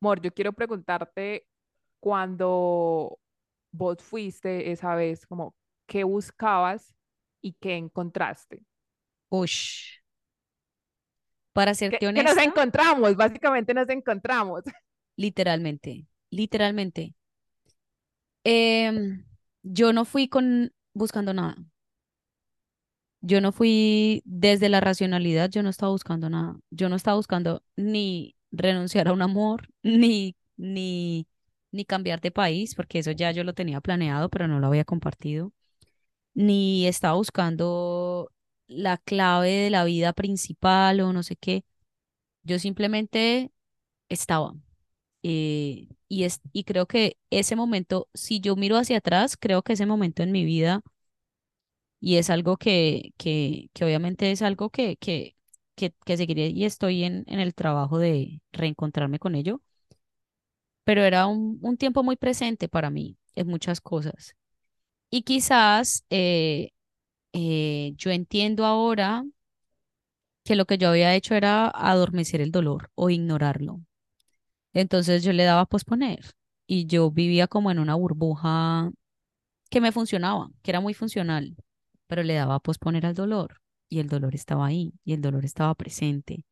Mor, 0.00 0.20
yo 0.20 0.32
quiero 0.32 0.52
preguntarte 0.52 1.46
cuando 2.00 3.18
vos 3.72 3.98
fuiste 4.02 4.72
esa 4.72 4.94
vez, 4.94 5.26
como, 5.26 5.54
¿qué 5.86 6.04
buscabas 6.04 6.94
y 7.42 7.54
qué 7.54 7.76
encontraste? 7.76 8.64
Ush, 9.30 10.00
para 11.52 11.74
¿Qué, 11.88 11.98
serte 11.98 12.06
qué 12.14 12.22
nos 12.22 12.36
honesta, 12.36 12.42
encontramos? 12.42 13.16
Básicamente 13.16 13.74
nos 13.74 13.88
encontramos. 13.88 14.64
literalmente, 15.16 16.06
literalmente. 16.30 17.14
em, 18.44 19.24
yo 19.62 19.92
no 19.92 20.04
fui 20.04 20.28
con 20.28 20.72
buscando 20.94 21.32
nada. 21.34 21.56
Yo 23.20 23.40
no 23.40 23.50
fui 23.52 24.22
desde 24.24 24.68
la 24.68 24.80
racionalidad, 24.80 25.50
yo 25.50 25.62
no 25.62 25.70
estaba 25.70 25.90
buscando 25.92 26.30
nada. 26.30 26.56
Yo 26.70 26.88
no 26.88 26.96
estaba 26.96 27.16
buscando 27.16 27.62
ni 27.76 28.36
renunciar 28.52 29.08
a 29.08 29.12
un 29.12 29.22
amor, 29.22 29.68
ni 29.82 30.36
ni, 30.56 31.26
ni 31.72 31.84
cambiar 31.84 32.20
de 32.20 32.30
país, 32.30 32.74
porque 32.74 32.98
eso 33.00 33.10
ya 33.12 33.30
yo 33.32 33.44
lo 33.44 33.54
tenía 33.54 33.80
planeado, 33.80 34.28
pero 34.30 34.48
no 34.48 34.60
lo 34.60 34.66
había 34.68 34.84
compartido, 34.84 35.52
ni 36.34 36.86
estaba 36.86 37.14
buscando 37.16 38.30
la 38.68 38.98
clave 38.98 39.50
de 39.52 39.70
la 39.70 39.84
vida 39.84 40.12
principal 40.12 41.00
o 41.00 41.12
no 41.12 41.22
sé 41.22 41.36
qué. 41.36 41.64
Yo 42.44 42.58
simplemente 42.58 43.52
estaba. 44.10 44.54
eh, 45.22 45.88
y, 46.08 46.24
es, 46.24 46.40
y 46.52 46.64
creo 46.64 46.86
que 46.86 47.18
ese 47.30 47.56
momento, 47.56 48.08
si 48.14 48.40
yo 48.40 48.56
miro 48.56 48.76
hacia 48.78 48.98
atrás, 48.98 49.36
creo 49.38 49.62
que 49.62 49.74
ese 49.74 49.86
momento 49.86 50.22
en 50.24 50.32
mi 50.32 50.44
vida, 50.46 50.82
y 52.00 52.16
es 52.16 52.30
algo 52.30 52.56
que, 52.56 53.12
que, 53.16 53.70
que 53.72 53.84
obviamente 53.84 54.30
es 54.30 54.42
algo 54.42 54.70
que, 54.70 54.96
que, 54.96 55.36
que, 55.74 55.92
que 56.04 56.16
seguiré 56.16 56.48
y 56.48 56.64
estoy 56.64 57.04
en, 57.04 57.24
en 57.26 57.40
el 57.40 57.54
trabajo 57.54 57.98
de 57.98 58.40
reencontrarme 58.52 59.18
con 59.18 59.34
ello, 59.34 59.62
pero 60.88 61.04
era 61.04 61.26
un, 61.26 61.58
un 61.60 61.76
tiempo 61.76 62.02
muy 62.02 62.16
presente 62.16 62.66
para 62.66 62.88
mí 62.88 63.18
en 63.34 63.46
muchas 63.46 63.82
cosas. 63.82 64.34
Y 65.10 65.20
quizás 65.20 66.06
eh, 66.08 66.70
eh, 67.34 67.92
yo 67.98 68.10
entiendo 68.10 68.64
ahora 68.64 69.22
que 70.44 70.56
lo 70.56 70.64
que 70.64 70.78
yo 70.78 70.88
había 70.88 71.14
hecho 71.14 71.34
era 71.34 71.68
adormecer 71.68 72.40
el 72.40 72.52
dolor 72.52 72.90
o 72.94 73.10
ignorarlo. 73.10 73.82
Entonces 74.72 75.22
yo 75.22 75.34
le 75.34 75.44
daba 75.44 75.60
a 75.60 75.66
posponer 75.66 76.20
y 76.66 76.86
yo 76.86 77.10
vivía 77.10 77.48
como 77.48 77.70
en 77.70 77.80
una 77.80 77.94
burbuja 77.94 78.90
que 79.68 79.82
me 79.82 79.92
funcionaba, 79.92 80.48
que 80.62 80.70
era 80.70 80.80
muy 80.80 80.94
funcional, 80.94 81.54
pero 82.06 82.22
le 82.22 82.32
daba 82.32 82.54
a 82.54 82.60
posponer 82.60 83.04
al 83.04 83.14
dolor 83.14 83.60
y 83.90 83.98
el 83.98 84.08
dolor 84.08 84.34
estaba 84.34 84.64
ahí 84.64 84.94
y 85.04 85.12
el 85.12 85.20
dolor 85.20 85.44
estaba 85.44 85.74
presente, 85.74 86.46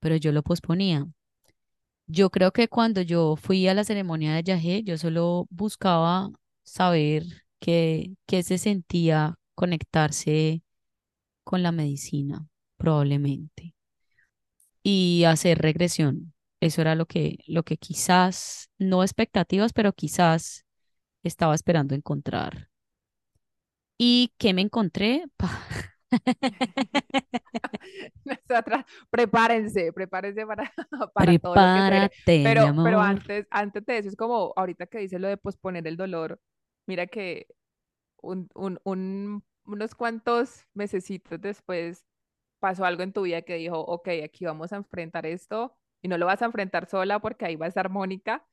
pero 0.00 0.16
yo 0.16 0.32
lo 0.32 0.42
posponía. 0.42 1.08
Yo 2.06 2.30
creo 2.30 2.52
que 2.52 2.68
cuando 2.68 3.00
yo 3.02 3.36
fui 3.36 3.66
a 3.68 3.74
la 3.74 3.84
ceremonia 3.84 4.34
de 4.34 4.42
Yahé, 4.42 4.82
yo 4.84 4.98
solo 4.98 5.46
buscaba 5.50 6.30
saber 6.62 7.24
qué, 7.60 8.14
qué 8.26 8.42
se 8.42 8.58
sentía 8.58 9.36
conectarse 9.54 10.62
con 11.44 11.62
la 11.62 11.72
medicina, 11.72 12.46
probablemente, 12.78 13.74
y 14.82 15.24
hacer 15.24 15.58
regresión. 15.58 16.34
Eso 16.60 16.80
era 16.80 16.94
lo 16.94 17.06
que, 17.06 17.38
lo 17.46 17.62
que 17.64 17.76
quizás, 17.76 18.70
no 18.78 19.02
expectativas, 19.02 19.72
pero 19.72 19.92
quizás 19.92 20.64
estaba 21.24 21.54
esperando 21.54 21.94
encontrar. 21.94 22.70
¿Y 23.98 24.32
qué 24.38 24.52
me 24.54 24.62
encontré? 24.62 25.24
Nosotras, 28.24 28.84
prepárense, 29.10 29.92
prepárense 29.92 30.46
para, 30.46 30.72
para 31.14 31.34
todo 31.34 31.58
lo 31.58 31.70
que 31.70 31.82
se 31.82 31.90
viene. 31.92 32.10
Prepárate, 32.16 32.38
mi 32.38 32.42
Pero, 32.42 32.78
pero 32.82 33.00
antes, 33.00 33.46
antes 33.50 33.84
de 33.86 33.98
eso, 33.98 34.08
es 34.08 34.16
como 34.16 34.52
ahorita 34.56 34.86
que 34.86 34.98
dice 34.98 35.18
lo 35.18 35.28
de 35.28 35.36
posponer 35.36 35.86
el 35.86 35.96
dolor, 35.96 36.40
mira 36.86 37.06
que 37.06 37.46
un, 38.22 38.48
un, 38.54 38.80
un- 38.84 39.44
unos 39.66 39.94
cuantos 39.94 40.64
mesecitos 40.74 41.40
después 41.40 42.04
pasó 42.60 42.84
algo 42.86 43.02
en 43.02 43.12
tu 43.12 43.22
vida 43.22 43.42
que 43.42 43.56
dijo, 43.56 43.80
ok, 43.80 44.08
aquí 44.24 44.44
vamos 44.46 44.72
a 44.72 44.76
enfrentar 44.78 45.26
esto 45.26 45.76
y 46.02 46.08
no 46.08 46.18
lo 46.18 46.26
vas 46.26 46.42
a 46.42 46.46
enfrentar 46.46 46.88
sola 46.88 47.20
porque 47.20 47.46
ahí 47.46 47.56
va 47.56 47.66
a 47.66 47.70
estar 47.70 47.90
Mónica, 47.90 48.46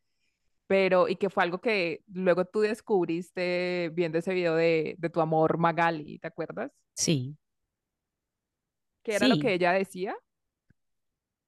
pero 0.67 1.09
y 1.09 1.17
que 1.17 1.29
fue 1.29 1.43
algo 1.43 1.61
que 1.61 2.03
luego 2.13 2.45
tú 2.45 2.61
descubriste 2.61 3.91
viendo 3.93 4.19
ese 4.19 4.33
video 4.33 4.55
de, 4.55 4.95
de 4.99 5.09
tu 5.11 5.21
amor 5.21 5.57
Magali, 5.59 6.19
¿te 6.19 6.27
acuerdas? 6.29 6.71
Sí, 6.93 7.37
¿Qué 9.03 9.15
era 9.15 9.27
lo 9.27 9.37
que 9.39 9.53
ella 9.53 9.71
decía? 9.73 10.15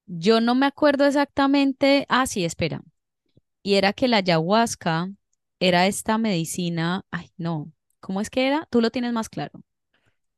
Yo 0.06 0.42
no 0.42 0.56
me 0.56 0.66
acuerdo 0.66 1.06
exactamente. 1.06 2.06
Ah, 2.10 2.28
sí, 2.28 2.46
espera. 2.46 2.82
Y 3.64 3.76
era 3.76 3.94
que 3.94 4.08
la 4.08 4.18
ayahuasca 4.18 5.12
era 5.60 5.88
esta 5.88 6.18
medicina. 6.18 7.06
Ay, 7.12 7.32
no. 7.38 7.72
¿Cómo 8.02 8.22
es 8.22 8.30
que 8.30 8.48
era? 8.48 8.68
Tú 8.72 8.82
lo 8.82 8.92
tienes 8.92 9.14
más 9.14 9.30
claro. 9.30 9.64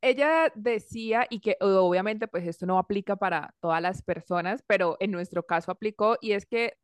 Ella 0.02 0.52
decía, 0.54 1.26
y 1.30 1.40
que 1.40 1.56
obviamente 1.60 2.28
pues 2.28 2.46
esto 2.46 2.66
no 2.66 2.78
aplica 2.78 3.16
para 3.16 3.54
todas 3.60 3.82
las 3.82 4.02
personas, 4.02 4.62
pero 4.66 4.96
en 5.00 5.10
nuestro 5.10 5.44
caso 5.44 5.72
aplicó, 5.72 6.16
y 6.20 6.32
es 6.32 6.46
que 6.46 6.74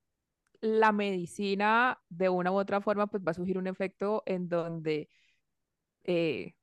la 0.61 0.93
medicina 0.93 2.01
de 2.11 2.29
una 2.31 2.53
u 2.53 2.57
otra 2.59 2.81
forma 2.81 3.07
pues 3.09 3.23
va 3.27 3.33
a 3.33 3.35
surgir 3.35 3.59
un 3.59 3.67
efecto 3.69 4.23
en 4.27 4.49
donde 4.49 5.09
eh, 6.05 6.55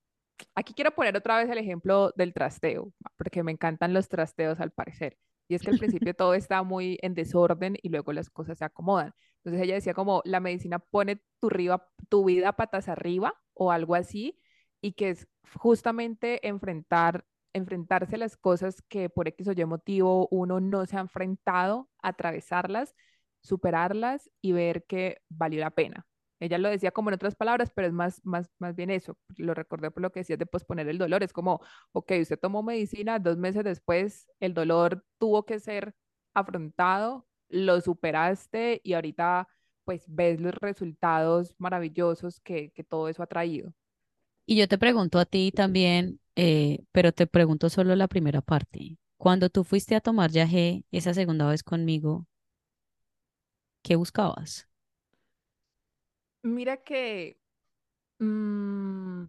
Aquí 0.56 0.74
quiero 0.74 0.92
poner 0.92 1.16
otra 1.18 1.38
vez 1.38 1.50
el 1.50 1.58
ejemplo 1.58 2.12
del 2.16 2.34
trasteo, 2.34 2.92
porque 3.18 3.44
me 3.44 3.52
encantan 3.52 3.94
los 3.94 4.08
trasteos 4.10 4.60
al 4.60 4.72
parecer. 4.72 5.18
Y 5.48 5.56
es 5.56 5.64
que 5.64 5.70
al 5.72 5.76
principio 5.78 6.14
todo 6.16 6.34
está 6.34 6.64
muy 6.64 6.98
en 7.02 7.14
desorden 7.16 7.78
y 7.82 7.90
luego 7.90 8.14
las 8.14 8.30
cosas 8.30 8.58
se 8.60 8.66
acomodan. 8.66 9.14
Entonces 9.38 9.62
ella 9.64 9.76
decía 9.76 9.94
como 9.94 10.22
la 10.26 10.40
medicina 10.40 10.80
pone 10.80 11.22
tu, 11.40 11.50
riba- 11.50 11.88
tu 12.10 12.26
vida 12.26 12.54
patas 12.54 12.88
arriba 12.90 13.34
o 13.54 13.72
algo 13.72 13.96
así, 13.96 14.40
y 14.82 14.94
que 14.94 15.10
es 15.10 15.28
justamente 15.60 16.48
enfrentar, 16.48 17.26
enfrentarse 17.54 18.16
a 18.16 18.20
las 18.20 18.38
cosas 18.38 18.82
que 18.88 19.10
por 19.10 19.28
X 19.28 19.48
o 19.48 19.52
Y 19.54 19.66
motivo 19.66 20.28
uno 20.32 20.60
no 20.60 20.86
se 20.86 20.98
ha 20.98 21.02
enfrentado, 21.02 21.90
atravesarlas, 22.02 22.96
superarlas 23.42 24.30
y 24.42 24.52
ver 24.54 24.86
que 24.86 25.22
valió 25.30 25.60
la 25.62 25.72
pena. 25.72 26.06
Ella 26.40 26.58
lo 26.58 26.70
decía 26.70 26.92
como 26.92 27.10
en 27.10 27.16
otras 27.16 27.36
palabras, 27.36 27.72
pero 27.74 27.88
es 27.88 27.94
más, 27.94 28.22
más, 28.26 28.50
más 28.60 28.76
bien 28.76 28.90
eso. 28.90 29.18
Lo 29.38 29.54
recordé 29.54 29.92
por 29.92 30.02
lo 30.04 30.12
que 30.12 30.22
decías 30.22 30.40
de 30.40 30.46
posponer 30.46 30.88
el 30.90 30.98
dolor. 30.98 31.24
Es 31.24 31.34
como, 31.34 31.62
ok, 31.94 32.14
usted 32.22 32.40
tomó 32.40 32.64
medicina, 32.64 33.20
dos 33.20 33.38
meses 33.38 33.64
después 33.64 34.28
el 34.40 34.54
dolor 34.54 35.04
tuvo 35.18 35.46
que 35.46 35.60
ser 35.60 35.96
afrontado, 36.34 37.28
lo 37.50 37.82
superaste 37.82 38.82
y 38.84 38.94
ahorita 38.94 39.48
pues 39.86 40.06
ves 40.08 40.40
los 40.40 40.54
resultados 40.56 41.56
maravillosos 41.58 42.40
que, 42.42 42.72
que 42.72 42.84
todo 42.84 43.10
eso 43.10 43.24
ha 43.24 43.28
traído. 43.28 43.74
Y 44.46 44.58
yo 44.58 44.68
te 44.68 44.78
pregunto 44.78 45.20
a 45.20 45.26
ti 45.26 45.52
también, 45.52 46.20
eh, 46.36 46.80
pero 46.92 47.12
te 47.14 47.28
pregunto 47.28 47.70
solo 47.70 47.96
la 47.96 48.08
primera 48.08 48.42
parte. 48.42 48.98
Cuando 49.18 49.50
tú 49.50 49.64
fuiste 49.64 49.96
a 49.96 50.02
tomar 50.02 50.32
yagé 50.32 50.86
esa 50.92 51.14
segunda 51.14 51.48
vez 51.48 51.64
conmigo, 51.64 52.28
¿qué 53.84 53.96
buscabas? 53.98 54.69
Mira 56.44 56.78
que 56.78 57.38
mm, 58.20 59.26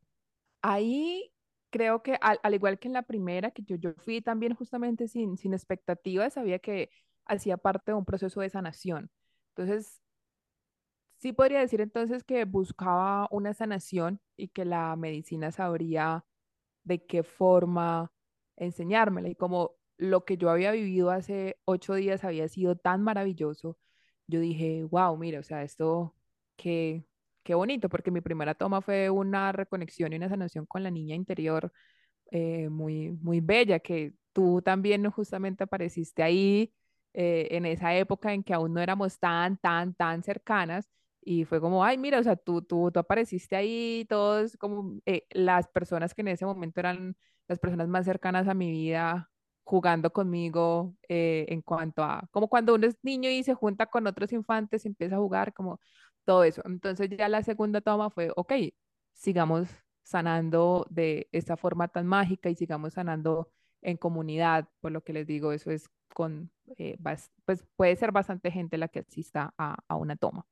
ahí 0.62 1.32
creo 1.70 2.02
que 2.02 2.18
al, 2.22 2.40
al 2.42 2.54
igual 2.54 2.78
que 2.78 2.88
en 2.88 2.94
la 2.94 3.02
primera, 3.04 3.50
que 3.52 3.62
yo, 3.64 3.76
yo 3.76 3.94
fui 3.98 4.22
también 4.22 4.54
justamente 4.56 5.08
sin, 5.08 5.36
sin 5.38 5.54
expectativas, 5.54 6.34
sabía 6.34 6.58
que 6.60 6.90
hacía 7.26 7.56
parte 7.58 7.92
de 7.92 7.98
un 7.98 8.04
proceso 8.06 8.40
de 8.42 8.50
sanación. 8.50 9.10
Entonces, 9.56 10.02
sí 11.18 11.32
podría 11.32 11.60
decir 11.60 11.80
entonces 11.80 12.24
que 12.24 12.44
buscaba 12.44 13.28
una 13.30 13.54
sanación 13.54 14.20
y 14.36 14.48
que 14.48 14.64
la 14.64 14.96
medicina 14.96 15.52
sabría 15.52 16.24
de 16.84 17.04
qué 17.06 17.22
forma 17.22 18.12
enseñármela. 18.56 19.28
Y 19.28 19.34
como 19.36 19.76
lo 19.98 20.24
que 20.24 20.36
yo 20.38 20.50
había 20.50 20.72
vivido 20.72 21.10
hace 21.10 21.58
ocho 21.64 21.94
días 21.94 22.24
había 22.24 22.48
sido 22.48 22.76
tan 22.76 23.02
maravilloso, 23.02 23.78
yo 24.26 24.40
dije, 24.40 24.84
wow, 24.84 25.16
mira, 25.16 25.40
o 25.40 25.42
sea, 25.42 25.62
esto, 25.64 26.14
qué, 26.60 27.04
qué 27.42 27.54
bonito, 27.54 27.88
porque 27.88 28.10
mi 28.10 28.20
primera 28.20 28.54
toma 28.54 28.82
fue 28.82 29.10
una 29.10 29.52
reconexión 29.52 30.12
y 30.12 30.16
una 30.16 30.28
sanación 30.28 30.66
con 30.66 30.82
la 30.82 30.90
niña 30.90 31.14
interior 31.14 31.72
eh, 32.30 32.68
muy, 32.68 33.12
muy 33.22 33.40
bella, 33.40 33.80
que 33.80 34.14
tú 34.32 34.62
también 34.62 35.10
justamente 35.10 35.64
apareciste 35.64 36.22
ahí 36.22 36.72
eh, 37.14 37.48
en 37.52 37.66
esa 37.66 37.94
época 37.96 38.32
en 38.34 38.42
que 38.44 38.54
aún 38.54 38.74
no 38.74 38.80
éramos 38.80 39.18
tan, 39.18 39.56
tan, 39.58 39.94
tan 39.94 40.22
cercanas. 40.22 40.88
Y 41.22 41.44
fue 41.44 41.60
como, 41.60 41.84
ay, 41.84 41.98
mira, 41.98 42.18
o 42.20 42.22
sea, 42.22 42.36
tú, 42.36 42.62
tú, 42.62 42.90
tú 42.92 42.98
apareciste 43.00 43.56
ahí, 43.56 44.06
todos 44.08 44.56
como 44.56 45.00
eh, 45.06 45.26
las 45.30 45.68
personas 45.68 46.14
que 46.14 46.22
en 46.22 46.28
ese 46.28 46.46
momento 46.46 46.80
eran 46.80 47.16
las 47.48 47.58
personas 47.58 47.88
más 47.88 48.06
cercanas 48.06 48.48
a 48.48 48.54
mi 48.54 48.70
vida 48.70 49.30
jugando 49.64 50.12
conmigo 50.12 50.96
eh, 51.08 51.46
en 51.48 51.62
cuanto 51.62 52.02
a, 52.02 52.26
como 52.32 52.48
cuando 52.48 52.74
uno 52.74 52.86
es 52.86 52.96
niño 53.02 53.30
y 53.30 53.42
se 53.44 53.54
junta 53.54 53.86
con 53.86 54.06
otros 54.06 54.32
infantes, 54.32 54.84
empieza 54.86 55.16
a 55.16 55.18
jugar, 55.18 55.52
como 55.54 55.80
todo 56.24 56.44
eso. 56.44 56.62
Entonces 56.64 57.10
ya 57.10 57.28
la 57.28 57.42
segunda 57.42 57.80
toma 57.80 58.10
fue, 58.10 58.30
ok, 58.36 58.52
sigamos 59.12 59.68
sanando 60.02 60.86
de 60.90 61.28
esta 61.32 61.56
forma 61.56 61.88
tan 61.88 62.06
mágica 62.06 62.50
y 62.50 62.54
sigamos 62.56 62.94
sanando 62.94 63.50
en 63.82 63.96
comunidad, 63.96 64.68
por 64.80 64.92
lo 64.92 65.02
que 65.04 65.12
les 65.12 65.26
digo, 65.26 65.52
eso 65.52 65.70
es 65.70 65.88
con, 66.14 66.50
eh, 66.78 66.96
bas- 66.98 67.30
pues 67.44 67.64
puede 67.76 67.96
ser 67.96 68.12
bastante 68.12 68.50
gente 68.50 68.78
la 68.78 68.88
que 68.88 69.00
asista 69.00 69.54
a, 69.58 69.76
a 69.88 69.96
una 69.96 70.16
toma. 70.16 70.46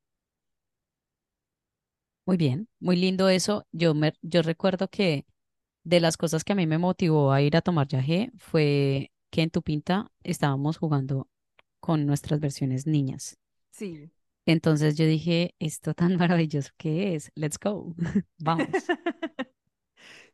Muy 2.26 2.36
bien, 2.36 2.68
muy 2.80 2.96
lindo 2.96 3.28
eso. 3.28 3.66
Yo 3.72 3.94
me, 3.94 4.12
yo 4.22 4.42
recuerdo 4.42 4.88
que 4.88 5.26
de 5.84 6.00
las 6.00 6.16
cosas 6.18 6.44
que 6.44 6.52
a 6.54 6.56
mí 6.56 6.66
me 6.66 6.78
motivó 6.78 7.32
a 7.32 7.42
ir 7.42 7.56
a 7.56 7.62
tomar 7.62 7.88
yagé 7.88 8.32
fue 8.38 9.12
que 9.30 9.42
en 9.42 9.50
tu 9.50 9.62
pinta 9.62 10.12
estábamos 10.24 10.78
jugando 10.78 11.28
con 11.80 12.06
nuestras 12.06 12.40
versiones 12.40 12.86
niñas. 12.86 13.38
Sí. 13.70 14.10
Entonces 14.48 14.96
yo 14.96 15.06
dije, 15.06 15.54
esto 15.60 15.94
tan 15.94 16.16
maravilloso 16.18 16.70
que 16.78 17.14
es, 17.14 17.30
let's 17.36 17.58
go, 17.60 17.94
vamos. 18.38 18.68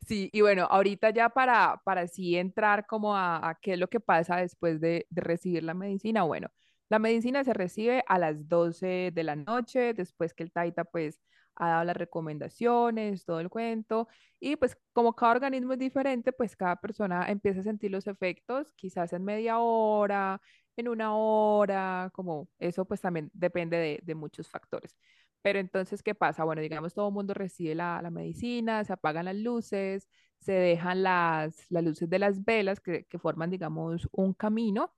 Sí, 0.06 0.30
y 0.32 0.40
bueno, 0.42 0.66
ahorita 0.70 1.10
ya 1.10 1.30
para, 1.30 1.80
para 1.84 2.02
así 2.02 2.36
entrar 2.36 2.86
como 2.86 3.16
a, 3.16 3.48
a 3.48 3.54
qué 3.56 3.74
es 3.74 3.78
lo 3.78 3.88
que 3.88 4.00
pasa 4.00 4.36
después 4.36 4.80
de, 4.80 5.06
de 5.10 5.20
recibir 5.22 5.62
la 5.64 5.74
medicina, 5.74 6.22
bueno, 6.24 6.48
La 6.88 6.98
medicina 6.98 7.42
se 7.44 7.54
recibe 7.54 8.04
a 8.06 8.18
las 8.18 8.48
12 8.48 9.10
de 9.14 9.22
la 9.24 9.36
noche, 9.36 9.94
después 9.94 10.34
que 10.34 10.42
el 10.42 10.52
taita 10.52 10.84
pues 10.84 11.20
ha 11.56 11.68
dado 11.68 11.84
las 11.84 11.96
recomendaciones, 11.96 13.24
todo 13.24 13.40
el 13.40 13.48
cuento, 13.48 14.08
y 14.40 14.56
pues 14.56 14.76
como 14.92 15.14
cada 15.14 15.32
organismo 15.32 15.72
es 15.74 15.78
diferente, 15.78 16.32
pues 16.32 16.56
cada 16.56 16.76
persona 16.76 17.30
empieza 17.30 17.60
a 17.60 17.62
sentir 17.64 17.90
los 17.90 18.06
efectos, 18.06 18.72
quizás 18.76 19.12
en 19.12 19.24
media 19.24 19.58
hora, 19.60 20.40
en 20.76 20.88
una 20.88 21.14
hora, 21.16 22.10
como 22.14 22.48
eso 22.58 22.84
pues 22.86 23.00
también 23.00 23.30
depende 23.34 23.76
de, 23.78 24.00
de 24.02 24.14
muchos 24.14 24.48
factores. 24.48 24.96
Pero 25.42 25.58
entonces, 25.58 26.02
¿qué 26.02 26.14
pasa? 26.14 26.44
Bueno, 26.44 26.62
digamos, 26.62 26.94
todo 26.94 27.08
el 27.08 27.14
mundo 27.14 27.34
recibe 27.34 27.74
la, 27.74 28.00
la 28.02 28.10
medicina, 28.10 28.82
se 28.84 28.92
apagan 28.94 29.26
las 29.26 29.36
luces, 29.36 30.08
se 30.38 30.52
dejan 30.52 31.02
las, 31.02 31.66
las 31.70 31.84
luces 31.84 32.08
de 32.08 32.18
las 32.18 32.44
velas 32.44 32.80
que, 32.80 33.04
que 33.06 33.18
forman, 33.18 33.50
digamos, 33.50 34.08
un 34.12 34.32
camino 34.34 34.92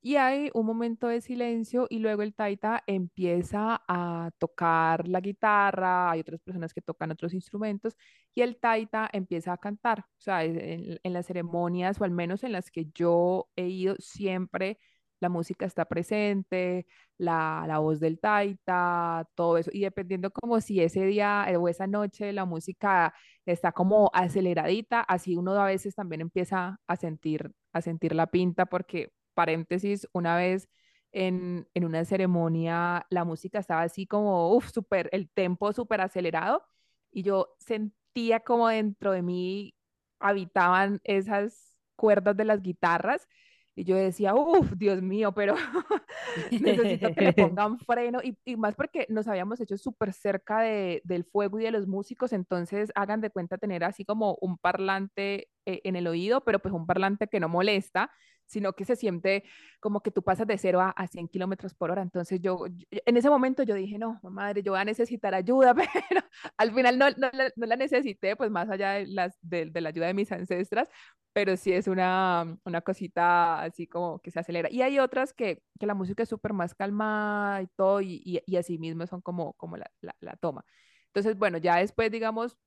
y 0.00 0.16
hay 0.16 0.50
un 0.54 0.66
momento 0.66 1.06
de 1.08 1.20
silencio 1.20 1.86
y 1.88 2.00
luego 2.00 2.22
el 2.22 2.34
taita 2.34 2.82
empieza 2.88 3.82
a 3.86 4.30
tocar 4.38 5.06
la 5.08 5.20
guitarra, 5.20 6.10
hay 6.10 6.20
otras 6.20 6.40
personas 6.40 6.74
que 6.74 6.82
tocan 6.82 7.12
otros 7.12 7.32
instrumentos 7.34 7.96
y 8.34 8.42
el 8.42 8.58
taita 8.58 9.08
empieza 9.12 9.52
a 9.52 9.58
cantar. 9.58 10.00
O 10.00 10.20
sea, 10.20 10.42
en, 10.44 10.98
en 11.02 11.12
las 11.12 11.26
ceremonias 11.26 12.00
o 12.00 12.04
al 12.04 12.10
menos 12.10 12.42
en 12.44 12.50
las 12.52 12.70
que 12.72 12.86
yo 12.94 13.48
he 13.56 13.68
ido, 13.68 13.94
siempre 13.98 14.78
la 15.22 15.28
música 15.30 15.64
está 15.66 15.84
presente, 15.86 16.86
la, 17.18 17.64
la 17.66 17.78
voz 17.78 18.00
del 18.00 18.20
taita, 18.20 19.26
todo 19.34 19.58
eso. 19.58 19.70
Y 19.72 19.80
dependiendo 19.82 20.30
como 20.30 20.60
si 20.60 20.80
ese 20.82 21.04
día 21.06 21.46
eh, 21.48 21.56
o 21.56 21.68
esa 21.68 21.86
noche 21.86 22.32
la 22.32 22.44
música 22.44 23.14
está 23.46 23.72
como 23.72 24.10
aceleradita, 24.14 25.00
así 25.02 25.36
uno 25.36 25.52
a 25.54 25.66
veces 25.66 25.94
también 25.94 26.20
empieza 26.22 26.78
a 26.86 26.96
sentir, 26.96 27.52
a 27.72 27.82
sentir 27.82 28.14
la 28.14 28.26
pinta 28.28 28.66
porque 28.66 29.12
paréntesis, 29.34 30.06
una 30.12 30.36
vez 30.36 30.68
en, 31.12 31.68
en 31.74 31.84
una 31.84 32.04
ceremonia 32.04 33.06
la 33.10 33.24
música 33.24 33.58
estaba 33.58 33.82
así 33.82 34.06
como, 34.06 34.54
uff, 34.54 34.70
súper, 34.72 35.08
el 35.12 35.30
tempo 35.30 35.72
súper 35.72 36.00
acelerado 36.00 36.64
y 37.10 37.22
yo 37.22 37.54
sentía 37.58 38.40
como 38.40 38.68
dentro 38.68 39.12
de 39.12 39.22
mí 39.22 39.74
habitaban 40.20 41.00
esas 41.04 41.74
cuerdas 41.96 42.36
de 42.36 42.44
las 42.44 42.62
guitarras 42.62 43.28
y 43.74 43.84
yo 43.84 43.96
decía, 43.96 44.34
uff, 44.34 44.72
Dios 44.76 45.02
mío, 45.02 45.32
pero 45.32 45.54
necesito 46.50 47.14
que 47.14 47.20
le 47.20 47.32
pongan 47.32 47.78
freno 47.78 48.20
y, 48.22 48.36
y 48.44 48.56
más 48.56 48.74
porque 48.74 49.06
nos 49.08 49.28
habíamos 49.28 49.60
hecho 49.60 49.76
súper 49.78 50.12
cerca 50.12 50.60
de, 50.60 51.00
del 51.04 51.24
fuego 51.24 51.58
y 51.58 51.64
de 51.64 51.70
los 51.70 51.86
músicos, 51.86 52.32
entonces 52.32 52.92
hagan 52.94 53.20
de 53.20 53.30
cuenta 53.30 53.58
tener 53.58 53.84
así 53.84 54.04
como 54.04 54.36
un 54.40 54.58
parlante 54.58 55.48
eh, 55.64 55.80
en 55.84 55.96
el 55.96 56.06
oído, 56.06 56.42
pero 56.42 56.58
pues 56.58 56.74
un 56.74 56.86
parlante 56.86 57.28
que 57.28 57.40
no 57.40 57.48
molesta 57.48 58.10
sino 58.52 58.74
que 58.74 58.84
se 58.84 58.96
siente 58.96 59.44
como 59.80 60.02
que 60.02 60.10
tú 60.10 60.22
pasas 60.22 60.46
de 60.46 60.58
0 60.58 60.80
a, 60.80 60.90
a 60.90 61.06
100 61.06 61.28
kilómetros 61.28 61.74
por 61.74 61.90
hora. 61.90 62.02
Entonces 62.02 62.40
yo, 62.40 62.66
yo, 62.66 62.86
en 62.90 63.16
ese 63.16 63.30
momento 63.30 63.62
yo 63.62 63.74
dije, 63.74 63.98
no, 63.98 64.20
madre, 64.22 64.62
yo 64.62 64.72
voy 64.72 64.80
a 64.80 64.84
necesitar 64.84 65.34
ayuda, 65.34 65.74
pero 66.08 66.20
al 66.58 66.72
final 66.74 66.98
no, 66.98 67.10
no, 67.10 67.30
no 67.56 67.66
la 67.66 67.76
necesité, 67.76 68.36
pues 68.36 68.50
más 68.50 68.68
allá 68.68 68.92
de, 68.92 69.06
las, 69.06 69.38
de, 69.40 69.66
de, 69.66 69.80
la 69.80 69.88
ayuda 69.88 70.06
de 70.06 70.14
mis 70.14 70.30
ancestras, 70.32 70.88
pero 71.32 71.56
sí 71.56 71.72
es 71.72 71.88
una, 71.88 72.58
una 72.64 72.82
cosita 72.82 73.62
así 73.62 73.86
como 73.86 74.20
que 74.20 74.30
se 74.30 74.40
acelera. 74.40 74.68
Y 74.70 74.82
hay 74.82 74.98
otras 74.98 75.32
que, 75.32 75.62
que 75.80 75.86
la 75.86 75.94
música 75.94 76.22
es 76.22 76.28
súper 76.28 76.52
más 76.52 76.74
calmada 76.74 77.62
y 77.62 77.68
todo, 77.68 78.02
y, 78.02 78.22
y, 78.24 78.42
y, 78.46 78.56
así 78.56 78.78
mismo 78.78 79.06
son 79.06 79.22
como, 79.22 79.54
como 79.54 79.78
la, 79.78 79.90
la, 80.02 80.14
la 80.20 80.36
toma. 80.36 80.64
Entonces, 81.06 81.36
bueno, 81.38 81.58
ya 81.58 81.76
después, 81.76 82.10
digamos, 82.10 82.58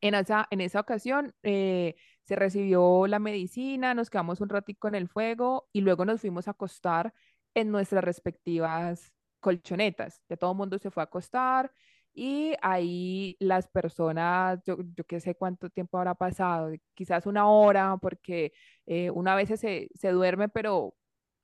en 0.00 0.14
esa, 0.14 0.46
en 0.50 0.60
esa 0.60 0.80
ocasión 0.80 1.34
eh, 1.42 1.96
se 2.24 2.36
recibió 2.36 3.06
la 3.06 3.18
medicina, 3.18 3.94
nos 3.94 4.10
quedamos 4.10 4.40
un 4.40 4.48
ratico 4.48 4.88
en 4.88 4.94
el 4.94 5.08
fuego 5.08 5.68
y 5.72 5.80
luego 5.82 6.04
nos 6.04 6.20
fuimos 6.20 6.48
a 6.48 6.52
acostar 6.52 7.14
en 7.54 7.70
nuestras 7.70 8.04
respectivas 8.04 9.12
colchonetas. 9.40 10.22
Ya 10.28 10.36
todo 10.36 10.52
el 10.52 10.56
mundo 10.56 10.78
se 10.78 10.90
fue 10.90 11.02
a 11.02 11.04
acostar 11.04 11.72
y 12.12 12.54
ahí 12.62 13.36
las 13.40 13.68
personas, 13.68 14.60
yo, 14.64 14.76
yo 14.94 15.04
qué 15.04 15.20
sé 15.20 15.34
cuánto 15.34 15.68
tiempo 15.70 15.98
habrá 15.98 16.14
pasado, 16.14 16.70
quizás 16.94 17.26
una 17.26 17.48
hora, 17.48 17.96
porque 18.00 18.52
eh, 18.86 19.10
una 19.10 19.34
vez 19.34 19.48
se, 19.60 19.88
se 19.94 20.08
duerme, 20.10 20.48
pero 20.48 20.94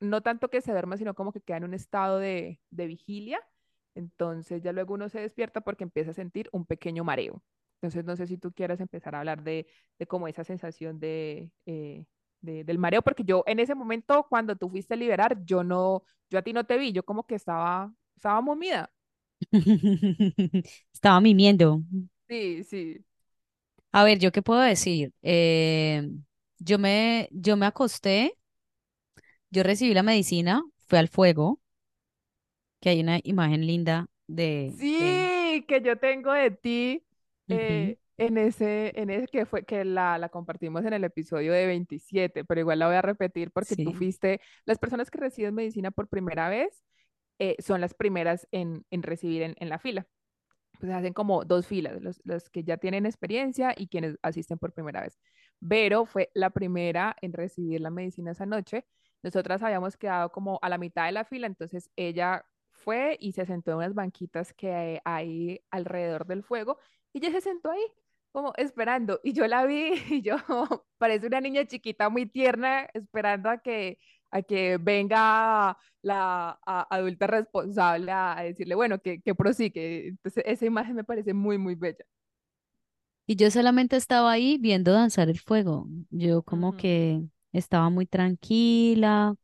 no 0.00 0.22
tanto 0.22 0.48
que 0.48 0.60
se 0.60 0.72
duerma, 0.72 0.96
sino 0.96 1.14
como 1.14 1.32
que 1.32 1.40
queda 1.40 1.58
en 1.58 1.64
un 1.64 1.74
estado 1.74 2.18
de, 2.18 2.60
de 2.70 2.86
vigilia. 2.86 3.40
Entonces 3.94 4.62
ya 4.62 4.72
luego 4.72 4.94
uno 4.94 5.08
se 5.08 5.20
despierta 5.20 5.60
porque 5.62 5.84
empieza 5.84 6.12
a 6.12 6.14
sentir 6.14 6.48
un 6.52 6.64
pequeño 6.66 7.04
mareo. 7.04 7.42
Entonces, 7.82 8.04
no 8.04 8.16
sé 8.16 8.26
si 8.26 8.36
tú 8.38 8.52
quieras 8.52 8.80
empezar 8.80 9.14
a 9.14 9.20
hablar 9.20 9.42
de, 9.42 9.66
de 9.98 10.06
como 10.06 10.28
esa 10.28 10.44
sensación 10.44 11.00
de, 11.00 11.50
eh, 11.66 12.04
de, 12.40 12.64
del 12.64 12.78
mareo, 12.78 13.02
porque 13.02 13.24
yo 13.24 13.42
en 13.46 13.58
ese 13.60 13.74
momento, 13.74 14.26
cuando 14.28 14.56
tú 14.56 14.68
fuiste 14.70 14.94
a 14.94 14.96
liberar, 14.98 15.44
yo 15.44 15.64
no, 15.64 16.04
yo 16.30 16.38
a 16.38 16.42
ti 16.42 16.52
no 16.52 16.64
te 16.64 16.76
vi, 16.78 16.92
yo 16.92 17.04
como 17.04 17.26
que 17.26 17.34
estaba, 17.36 17.92
estaba 18.16 18.40
momida. 18.42 18.90
estaba 20.92 21.20
mimiendo. 21.20 21.82
Sí, 22.28 22.64
sí. 22.64 23.04
A 23.92 24.04
ver, 24.04 24.18
¿yo 24.18 24.30
qué 24.32 24.42
puedo 24.42 24.60
decir? 24.60 25.12
Eh, 25.22 26.08
yo 26.58 26.78
me, 26.78 27.28
yo 27.32 27.56
me 27.56 27.66
acosté, 27.66 28.36
yo 29.50 29.62
recibí 29.62 29.94
la 29.94 30.02
medicina, 30.02 30.62
fui 30.86 30.98
al 30.98 31.08
fuego, 31.08 31.60
que 32.80 32.90
hay 32.90 33.00
una 33.00 33.20
imagen 33.24 33.66
linda 33.66 34.06
de... 34.26 34.74
Sí, 34.78 34.86
de... 34.96 35.64
que 35.68 35.80
yo 35.82 35.98
tengo 35.98 36.32
de 36.32 36.50
ti 36.50 37.04
eh, 37.50 37.98
en 38.16 38.36
ese, 38.36 38.92
en 39.00 39.10
ese 39.10 39.26
que 39.28 39.46
fue 39.46 39.64
que 39.64 39.84
la, 39.84 40.18
la, 40.18 40.28
compartimos 40.28 40.84
en 40.84 40.92
el 40.92 41.04
episodio 41.04 41.52
de 41.52 41.66
27, 41.66 42.44
pero 42.44 42.60
igual 42.60 42.78
la 42.78 42.86
voy 42.86 42.96
a 42.96 43.02
repetir 43.02 43.50
porque 43.50 43.74
sí. 43.74 43.84
tú 43.84 43.92
fuiste, 43.94 44.40
las 44.66 44.78
personas 44.78 45.10
que 45.10 45.18
reciben 45.18 45.54
medicina 45.54 45.90
por 45.90 46.08
primera 46.08 46.48
vez 46.48 46.84
eh, 47.38 47.56
son 47.58 47.80
las 47.80 47.94
primeras 47.94 48.46
en, 48.52 48.84
en 48.90 49.02
recibir 49.02 49.42
en, 49.42 49.54
en, 49.58 49.70
la 49.70 49.78
fila. 49.78 50.06
Pues 50.78 50.92
hacen 50.92 51.14
como 51.14 51.44
dos 51.46 51.66
filas, 51.66 52.00
los, 52.02 52.20
los, 52.24 52.50
que 52.50 52.62
ya 52.62 52.76
tienen 52.76 53.06
experiencia 53.06 53.74
y 53.76 53.88
quienes 53.88 54.18
asisten 54.22 54.58
por 54.58 54.74
primera 54.74 55.00
vez. 55.02 55.18
Vero 55.58 56.04
fue 56.04 56.30
la 56.34 56.50
primera 56.50 57.16
en 57.22 57.32
recibir 57.32 57.80
la 57.80 57.90
medicina 57.90 58.32
esa 58.32 58.44
noche. 58.44 58.86
Nosotras 59.22 59.62
habíamos 59.62 59.96
quedado 59.96 60.30
como 60.30 60.58
a 60.60 60.68
la 60.68 60.76
mitad 60.78 61.06
de 61.06 61.12
la 61.12 61.24
fila, 61.24 61.46
entonces 61.46 61.90
ella 61.96 62.44
fue 62.70 63.16
y 63.20 63.32
se 63.32 63.46
sentó 63.46 63.72
en 63.72 63.78
unas 63.78 63.94
banquitas 63.94 64.52
que 64.52 65.00
hay 65.04 65.60
alrededor 65.70 66.26
del 66.26 66.42
fuego 66.42 66.78
y 67.12 67.18
ella 67.18 67.30
se 67.32 67.40
sentó 67.40 67.70
ahí, 67.70 67.82
como 68.32 68.52
esperando. 68.56 69.20
Y 69.24 69.32
yo 69.32 69.46
la 69.46 69.64
vi 69.66 69.92
y 70.10 70.22
yo, 70.22 70.36
parece 70.98 71.26
una 71.26 71.40
niña 71.40 71.66
chiquita 71.66 72.08
muy 72.08 72.26
tierna, 72.26 72.88
esperando 72.94 73.50
a 73.50 73.58
que, 73.58 73.98
a 74.30 74.42
que 74.42 74.78
venga 74.78 75.76
la 76.02 76.58
a, 76.66 76.96
adulta 76.96 77.26
responsable 77.26 78.12
a, 78.12 78.38
a, 78.38 78.42
decirle, 78.44 78.74
bueno, 78.74 79.00
que, 79.00 79.20
que 79.22 79.34
prosigue. 79.34 80.08
Entonces, 80.08 80.44
esa 80.46 80.66
imagen 80.66 80.96
me 80.96 81.04
parece 81.04 81.34
muy, 81.34 81.58
muy 81.58 81.74
bella. 81.74 82.04
Y 83.26 83.36
yo 83.36 83.50
solamente 83.50 83.96
estaba 83.96 84.32
ahí 84.32 84.58
viendo 84.58 84.92
danzar 84.92 85.28
el 85.28 85.38
fuego. 85.38 85.86
Yo 86.10 86.42
como 86.42 86.70
uh 86.70 86.72
-huh. 86.72 86.76
que 86.76 87.22
estaba 87.52 87.88
muy 87.90 88.06
tranquila. 88.06 89.36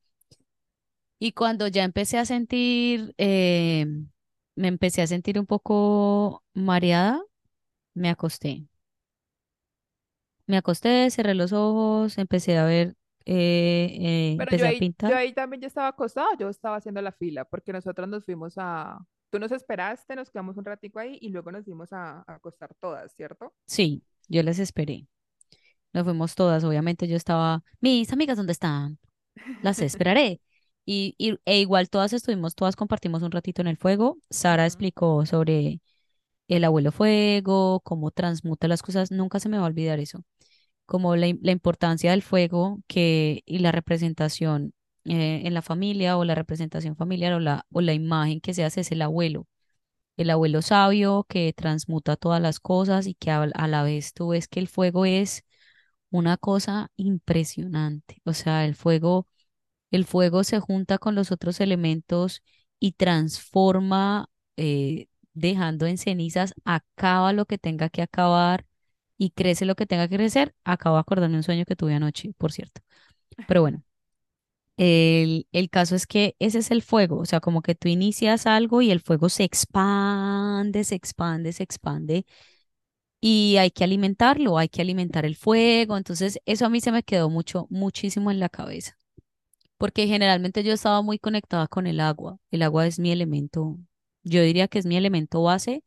Y 1.20 1.32
cuando 1.32 1.68
ya 1.68 1.84
empecé 1.84 2.18
a 2.18 2.24
sentir, 2.24 3.14
eh, 3.18 3.86
me 4.56 4.68
empecé 4.68 5.02
a 5.02 5.06
sentir 5.06 5.38
un 5.38 5.46
poco 5.46 6.42
mareada, 6.52 7.22
me 7.96 8.10
acosté. 8.10 8.52
Me 10.46 10.56
acosté, 10.56 11.10
cerré 11.10 11.34
los 11.34 11.52
ojos, 11.52 12.18
empecé 12.18 12.56
a 12.58 12.64
ver, 12.64 12.96
eh, 13.24 13.88
eh, 14.00 14.36
Pero 14.36 14.52
empecé 14.52 14.66
yo 14.66 14.66
a 14.66 14.72
ahí, 14.72 14.82
pintar. 14.82 15.08
yo 15.08 15.16
ahí 15.16 15.32
también 15.32 15.60
ya 15.62 15.68
estaba 15.68 15.88
acostada, 15.88 16.28
yo 16.38 16.48
estaba 16.48 16.76
haciendo 16.76 17.00
la 17.02 17.12
fila, 17.12 17.44
porque 17.44 17.72
nosotros 17.72 18.08
nos 18.08 18.24
fuimos 18.24 18.54
a... 18.58 18.98
Tú 19.30 19.38
nos 19.38 19.50
esperaste, 19.52 20.14
nos 20.16 20.30
quedamos 20.30 20.56
un 20.56 20.64
ratico 20.64 20.98
ahí 20.98 21.18
y 21.20 21.30
luego 21.30 21.50
nos 21.52 21.64
fuimos 21.64 21.92
a, 21.92 22.20
a 22.26 22.34
acostar 22.34 22.74
todas, 22.80 23.12
¿cierto? 23.14 23.54
Sí, 23.66 24.04
yo 24.28 24.42
les 24.42 24.58
esperé. 24.58 25.06
Nos 25.92 26.04
fuimos 26.04 26.36
todas, 26.36 26.64
obviamente 26.64 27.08
yo 27.08 27.16
estaba, 27.16 27.64
mis 27.80 28.12
amigas, 28.12 28.36
¿dónde 28.38 28.52
están? 28.52 28.98
Las 29.62 29.82
esperaré. 29.82 30.40
Y, 30.86 31.14
y 31.18 31.38
e 31.46 31.60
igual 31.60 31.90
todas 31.90 32.12
estuvimos, 32.14 32.54
todas 32.56 32.76
compartimos 32.76 33.22
un 33.22 33.32
ratito 33.32 33.62
en 33.62 33.68
el 33.68 33.76
fuego. 33.78 34.18
Sara 34.30 34.66
Ujú. 34.66 34.66
explicó 34.66 35.26
sobre 35.26 35.80
el 36.48 36.64
abuelo 36.64 36.92
fuego, 36.92 37.80
cómo 37.80 38.10
transmuta 38.10 38.68
las 38.68 38.82
cosas. 38.82 39.10
Nunca 39.10 39.40
se 39.40 39.48
me 39.48 39.58
va 39.58 39.64
a 39.64 39.66
olvidar 39.66 39.98
eso. 40.00 40.24
Como 40.86 41.16
la, 41.16 41.28
la 41.42 41.52
importancia 41.52 42.12
del 42.12 42.22
fuego 42.22 42.80
que, 42.88 43.42
y 43.46 43.58
la 43.60 43.72
representación 43.72 44.74
eh, 45.04 45.42
en 45.44 45.54
la 45.54 45.62
familia 45.62 46.18
o 46.18 46.24
la 46.24 46.34
representación 46.36 46.96
familiar 46.96 47.32
o 47.34 47.40
la, 47.40 47.66
o 47.72 47.80
la 47.80 47.94
imagen 47.94 48.40
que 48.40 48.54
se 48.54 48.64
hace 48.64 48.82
es 48.82 48.92
el 48.92 49.02
abuelo. 49.02 49.46
El 50.16 50.30
abuelo 50.30 50.62
sabio 50.62 51.26
que 51.28 51.52
transmuta 51.52 52.16
todas 52.16 52.40
las 52.42 52.60
cosas 52.60 53.06
y 53.06 53.14
que 53.14 53.30
a, 53.30 53.42
a 53.42 53.68
la 53.68 53.82
vez 53.82 54.12
tú 54.14 54.28
ves 54.28 54.48
que 54.48 54.60
el 54.60 54.68
fuego 54.68 55.06
es 55.06 55.44
una 56.10 56.36
cosa 56.36 56.90
impresionante. 56.96 58.22
O 58.24 58.32
sea, 58.34 58.64
el 58.66 58.74
fuego 58.76 59.28
el 59.90 60.04
fuego 60.04 60.44
se 60.44 60.60
junta 60.60 60.98
con 60.98 61.14
los 61.14 61.32
otros 61.32 61.60
elementos 61.60 62.42
y 62.80 62.92
transforma, 62.92 64.28
eh, 64.56 65.08
dejando 65.36 65.86
en 65.86 65.98
cenizas, 65.98 66.54
acaba 66.64 67.32
lo 67.34 67.46
que 67.46 67.58
tenga 67.58 67.90
que 67.90 68.02
acabar 68.02 68.66
y 69.18 69.30
crece 69.30 69.66
lo 69.66 69.76
que 69.76 69.86
tenga 69.86 70.08
que 70.08 70.16
crecer. 70.16 70.54
Acabo 70.64 70.96
de 70.96 71.00
acordarme 71.02 71.36
un 71.38 71.44
sueño 71.44 71.64
que 71.66 71.76
tuve 71.76 71.94
anoche, 71.94 72.32
por 72.38 72.52
cierto. 72.52 72.82
Pero 73.46 73.62
bueno, 73.62 73.82
El, 74.78 75.46
el 75.52 75.70
caso 75.70 75.94
es 75.96 76.06
que 76.06 76.36
ese 76.38 76.58
es 76.58 76.70
el 76.70 76.82
fuego, 76.82 77.18
o 77.18 77.24
sea, 77.26 77.40
como 77.40 77.62
que 77.62 77.74
tú 77.74 77.88
inicias 77.88 78.46
algo 78.46 78.82
y 78.82 78.90
el 78.90 79.00
fuego 79.00 79.28
se 79.30 79.44
expande, 79.44 80.84
se 80.84 80.94
expande, 80.96 81.52
se 81.54 81.62
expande 81.62 82.26
y 83.20 83.56
hay 83.58 83.70
que 83.70 83.84
alimentarlo, 83.84 84.58
hay 84.58 84.68
que 84.68 84.82
alimentar 84.82 85.24
el 85.26 85.36
fuego. 85.36 85.96
Entonces, 85.96 86.40
eso 86.46 86.66
a 86.66 86.70
mí 86.70 86.80
se 86.80 86.92
me 86.92 87.02
quedó 87.02 87.30
mucho, 87.30 87.66
muchísimo 87.70 88.30
en 88.30 88.40
la 88.40 88.48
cabeza, 88.48 88.96
porque 89.78 90.06
generalmente 90.08 90.64
yo 90.64 90.72
estaba 90.74 91.02
muy 91.02 91.18
conectada 91.20 91.68
con 91.68 91.86
el 91.88 92.00
agua. 92.00 92.38
El 92.50 92.62
agua 92.62 92.86
es 92.86 92.98
mi 93.00 93.12
elemento, 93.12 93.78
yo 94.26 94.42
diría 94.42 94.68
que 94.68 94.78
es 94.80 94.86
mi 94.86 94.96
elemento 94.98 95.42
base, 95.44 95.84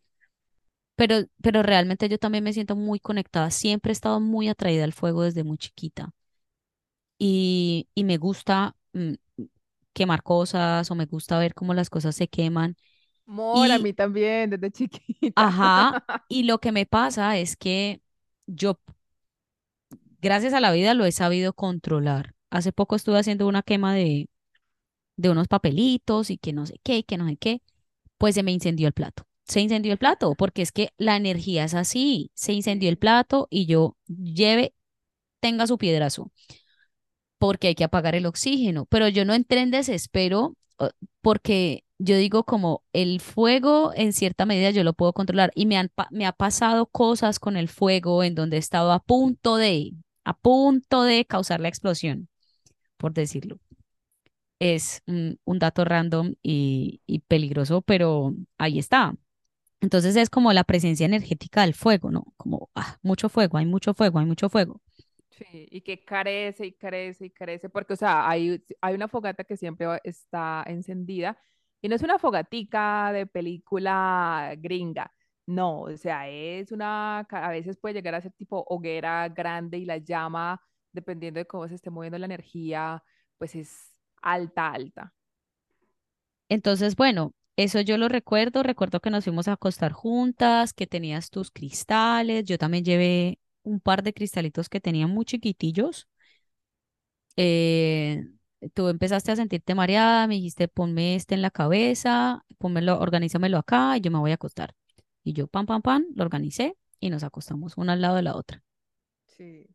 pero, 0.95 1.15
pero 1.41 1.63
realmente 1.63 2.09
yo 2.09 2.17
también 2.19 2.43
me 2.43 2.53
siento 2.53 2.75
muy 2.75 2.99
conectada. 2.99 3.51
Siempre 3.51 3.91
he 3.91 3.93
estado 3.93 4.19
muy 4.19 4.49
atraída 4.49 4.83
al 4.83 4.93
fuego 4.93 5.23
desde 5.23 5.43
muy 5.43 5.57
chiquita 5.57 6.11
y, 7.17 7.87
y 7.95 8.03
me 8.03 8.17
gusta 8.17 8.75
mm, 8.93 9.13
quemar 9.93 10.23
cosas 10.23 10.89
o 10.91 10.95
me 10.95 11.05
gusta 11.05 11.39
ver 11.39 11.53
cómo 11.55 11.73
las 11.73 11.89
cosas 11.89 12.15
se 12.15 12.27
queman. 12.29 12.77
Mora, 13.25 13.75
a 13.75 13.79
Y, 13.79 13.79
mí 13.79 13.93
también, 13.93 14.49
desde 14.49 14.71
chiquita. 14.89 15.35
ajá, 15.35 15.97
y 16.27 16.43
lo 16.43 16.59
que 16.59 16.71
me 16.71 16.85
pasa 16.85 17.37
es 17.37 17.55
que 17.57 18.01
yo, 18.47 18.79
gracias 20.21 20.53
a 20.53 20.59
la 20.61 20.71
vida, 20.71 20.93
lo 20.93 21.05
he 21.05 21.11
sabido 21.11 21.53
controlar. 21.53 22.35
Hace 22.49 22.71
poco 22.71 22.95
estuve 22.95 23.19
haciendo 23.19 23.47
una 23.47 23.61
quema 23.63 23.93
de, 23.93 24.29
de 25.17 25.29
unos 25.29 25.47
papelitos 25.47 26.29
y 26.31 26.37
que 26.37 26.53
no 26.53 26.67
sé 26.67 26.79
qué, 26.83 26.99
y 26.99 27.03
que 27.03 27.17
no 27.17 27.27
sé 27.27 27.37
qué, 27.37 27.61
pues 28.19 28.35
se 28.35 28.43
me 28.43 28.53
incendió 28.53 28.87
el 28.87 28.93
plato. 28.93 29.25
Se 29.47 29.61
incendió 29.61 29.93
el 29.93 29.99
plato, 29.99 30.35
porque 30.35 30.61
es 30.63 30.71
que 30.73 30.91
la 30.97 31.17
energía 31.17 31.65
es 31.65 31.73
así. 31.75 32.31
Se 32.35 32.53
incendió 32.53 32.89
el 32.89 32.99
plato 32.99 33.47
y 33.51 33.65
yo 33.67 33.97
lleve, 34.07 34.75
tenga 35.41 35.67
su 35.67 35.77
piedrazo. 35.79 36.31
porque 37.37 37.67
hay 37.69 37.75
que 37.75 37.83
apagar 37.83 38.15
el 38.15 38.25
oxígeno, 38.25 38.85
pero 38.85 39.07
yo 39.07 39.25
no 39.25 39.33
entré 39.33 39.61
en 39.61 39.71
desespero 39.71 40.55
porque 41.21 41.85
yo 41.99 42.17
digo 42.17 42.45
como 42.45 42.83
el 42.93 43.21
fuego 43.21 43.93
en 43.95 44.13
cierta 44.13 44.45
medida 44.45 44.71
yo 44.71 44.83
lo 44.83 44.93
puedo 44.93 45.13
controlar 45.13 45.51
y 45.55 45.65
me 45.65 45.77
han, 45.77 45.91
me 46.11 46.25
ha 46.25 46.33
pasado 46.33 46.87
cosas 46.87 47.39
con 47.39 47.57
el 47.57 47.69
fuego 47.69 48.23
en 48.23 48.35
donde 48.35 48.57
he 48.57 48.59
estado 48.59 48.91
a 48.93 48.99
punto 49.01 49.57
de, 49.57 49.93
a 50.25 50.37
punto 50.37 51.03
de 51.03 51.25
causar 51.25 51.59
la 51.61 51.69
explosión, 51.69 52.29
por 52.97 53.13
decirlo. 53.13 53.59
Es 54.59 55.01
un 55.05 55.59
dato 55.59 55.85
random 55.85 56.35
y, 56.43 57.01
peligroso, 57.27 57.81
pero 57.81 58.33
ahí 58.57 58.79
está. 58.79 59.15
Entonces 59.81 60.15
es 60.17 60.29
como 60.29 60.51
la 60.51 60.65
presencia 60.65 61.05
energética 61.05 61.61
del 61.61 61.73
fuego, 61.73 62.11
¿no? 62.11 62.25
Como 62.35 62.69
ah, 62.75 62.97
mucho 63.01 63.29
fuego, 63.29 63.57
hay 63.57 63.65
mucho 63.65 63.93
fuego, 63.93 64.19
hay 64.19 64.25
mucho 64.25 64.49
fuego. 64.49 64.81
Sí, 65.29 65.67
y 65.71 65.81
que 65.81 66.03
carece 66.03 66.65
y 66.65 66.73
carece 66.73 67.27
y 67.27 67.29
carece, 67.29 67.69
porque, 67.69 67.93
o 67.93 67.95
sea, 67.95 68.29
hay, 68.29 68.61
hay 68.81 68.95
una 68.95 69.07
fogata 69.07 69.45
que 69.45 69.55
siempre 69.55 69.87
está 70.03 70.63
encendida 70.67 71.37
y 71.81 71.87
no 71.87 71.95
es 71.95 72.01
una 72.03 72.19
fogatica 72.19 73.13
de 73.13 73.25
película 73.25 74.53
gringa, 74.57 75.13
no, 75.49 75.81
o 75.81 75.97
sea, 75.97 76.29
es 76.29 76.71
una, 76.71 77.19
a 77.21 77.49
veces 77.49 77.75
puede 77.77 77.95
llegar 77.95 78.13
a 78.15 78.21
ser 78.21 78.31
tipo 78.33 78.63
hoguera 78.69 79.27
grande 79.29 79.79
y 79.79 79.85
la 79.85 79.97
llama, 79.97 80.61
dependiendo 80.91 81.39
de 81.39 81.47
cómo 81.47 81.67
se 81.67 81.73
esté 81.75 81.89
moviendo 81.89 82.19
la 82.19 82.27
energía, 82.27 83.03
pues 83.39 83.55
es 83.55 83.88
alta, 84.21 84.71
alta. 84.73 85.13
Entonces, 86.49 86.95
bueno, 86.95 87.33
eso 87.55 87.81
yo 87.81 87.97
lo 87.97 88.07
recuerdo. 88.09 88.63
Recuerdo 88.63 88.99
que 88.99 89.09
nos 89.09 89.23
fuimos 89.23 89.47
a 89.47 89.53
acostar 89.53 89.91
juntas, 89.91 90.73
que 90.73 90.87
tenías 90.87 91.29
tus 91.29 91.51
cristales. 91.51 92.45
Yo 92.45 92.57
también 92.57 92.83
llevé 92.85 93.39
un 93.63 93.79
par 93.79 94.03
de 94.03 94.13
cristalitos 94.13 94.69
que 94.69 94.81
tenían 94.81 95.09
muy 95.11 95.25
chiquitillos. 95.25 96.07
Eh, 97.35 98.25
tú 98.73 98.87
empezaste 98.89 99.31
a 99.31 99.35
sentirte 99.35 99.75
mareada, 99.75 100.27
me 100.27 100.35
dijiste, 100.35 100.67
ponme 100.67 101.15
este 101.15 101.35
en 101.35 101.41
la 101.41 101.51
cabeza, 101.51 102.45
pónmelo, 102.57 102.99
organízamelo 102.99 103.57
acá 103.57 103.95
y 103.97 104.01
yo 104.01 104.11
me 104.11 104.19
voy 104.19 104.31
a 104.31 104.35
acostar. 104.35 104.75
Y 105.23 105.33
yo, 105.33 105.47
pam, 105.47 105.65
pam, 105.65 105.81
pam, 105.81 106.05
lo 106.15 106.23
organicé 106.23 106.77
y 106.99 107.09
nos 107.09 107.23
acostamos 107.23 107.77
una 107.77 107.93
al 107.93 108.01
lado 108.01 108.15
de 108.17 108.23
la 108.23 108.35
otra. 108.35 108.63
Sí. 109.27 109.67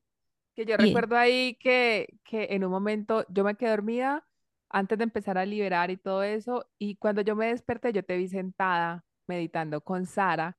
Que 0.54 0.66
yo 0.66 0.76
Y 0.76 1.04
recuerdo 1.04 1.16
ahí 1.18 1.56
que, 1.56 2.08
que 2.24 2.48
en 2.50 2.64
un 2.64 2.70
momento 2.72 3.26
yo 3.30 3.44
me 3.44 3.56
quedé 3.56 3.70
dormida 3.70 4.26
antes 4.74 4.98
de 4.98 5.04
empezar 5.04 5.38
a 5.38 5.46
liberar 5.46 5.90
y 5.90 5.96
todo 5.98 6.22
eso, 6.24 6.66
y 6.78 6.96
cuando 6.96 7.22
yo 7.22 7.36
me 7.36 7.48
desperté 7.48 7.92
yo 7.92 8.04
te 8.04 8.16
vi 8.18 8.28
sentada 8.28 9.04
meditando 9.28 9.82
con 9.82 10.06
Sara, 10.06 10.58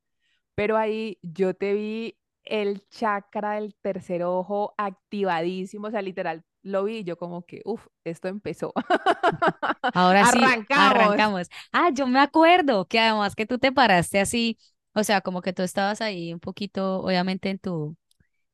pero 0.55 0.77
ahí 0.77 1.19
yo 1.23 1.53
te 1.55 1.73
vi 1.73 2.17
el 2.45 2.87
chakra 2.89 3.53
del 3.53 3.75
tercer 3.75 4.23
ojo 4.23 4.73
activadísimo, 4.77 5.87
o 5.87 5.91
sea, 5.91 6.01
literal, 6.01 6.43
lo 6.63 6.83
vi 6.85 6.99
y 6.99 7.03
yo 7.03 7.17
como 7.17 7.45
que, 7.45 7.61
uff, 7.65 7.87
esto 8.05 8.27
empezó. 8.29 8.73
ahora 9.93 10.25
sí, 10.25 10.55
Arrancamos. 10.69 10.69
arrancamos. 10.73 11.47
Ah, 11.71 11.89
yo 11.93 12.07
me 12.07 12.19
acuerdo 12.19 12.87
que 12.87 12.99
además 12.99 13.35
que 13.35 13.45
tú 13.45 13.57
te 13.59 13.71
paraste 13.71 14.19
así, 14.19 14.57
o 14.93 15.03
sea, 15.03 15.21
como 15.21 15.41
que 15.41 15.53
tú 15.53 15.63
estabas 15.63 16.01
ahí 16.01 16.33
un 16.33 16.39
poquito, 16.39 17.01
obviamente, 17.01 17.49
en 17.49 17.59
tu, 17.59 17.97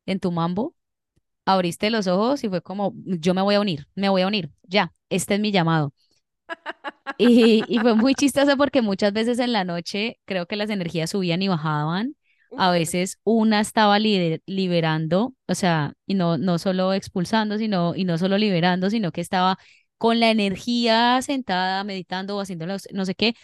en 0.07 0.20
tu 0.20 0.32
mambo 0.32 0.76
abriste 1.46 1.89
los 1.89 2.08
ojos 2.08 2.44
y 2.44 2.50
fue 2.50 2.62
como, 2.62 2.94
yo 3.06 3.34
me 3.34 3.42
voy 3.42 3.56
a 3.56 3.62
unir, 3.62 3.88
me 3.96 4.10
voy 4.10 4.22
a 4.24 4.28
unir, 4.28 4.52
ya, 4.64 4.94
este 5.10 5.36
es 5.36 5.39
mi 5.42 5.52
llamado. 5.52 5.94
Y, 7.18 7.66
y 7.68 7.80
fue 7.80 7.96
muy 7.96 8.16
chistoso 8.16 8.58
porque 8.58 8.82
muchas 8.82 9.14
veces 9.14 9.39
en 9.39 9.54
la 9.54 9.64
noche 9.64 10.20
creo 10.26 10.46
que 10.48 10.56
las 10.56 10.70
energías 10.70 11.10
subían 11.12 11.42
y 11.42 11.48
bajaban. 11.48 12.16
A 12.56 12.70
veces 12.72 13.20
una 13.24 13.62
estaba 13.62 13.98
lider- 14.00 14.42
liberando, 14.46 15.34
o 15.48 15.56
sea, 15.56 15.94
y 16.06 16.16
no, 16.16 16.38
no 16.38 16.60
solo 16.60 16.94
expulsando, 16.94 17.58
sino, 17.58 17.96
y 17.96 18.04
no 18.06 18.18
solo 18.18 18.38
liberando, 18.38 18.89
sino 18.89 19.12
que 19.12 19.22
estaba 19.22 19.58
con 19.98 20.20
la 20.20 20.32
energía 20.32 21.22
sentada, 21.22 21.84
meditando 21.84 22.36
o 22.38 22.42
haciendo 22.42 22.66
los- 22.66 22.88
no 22.94 23.06
sé 23.06 23.16
qué. 23.16 23.36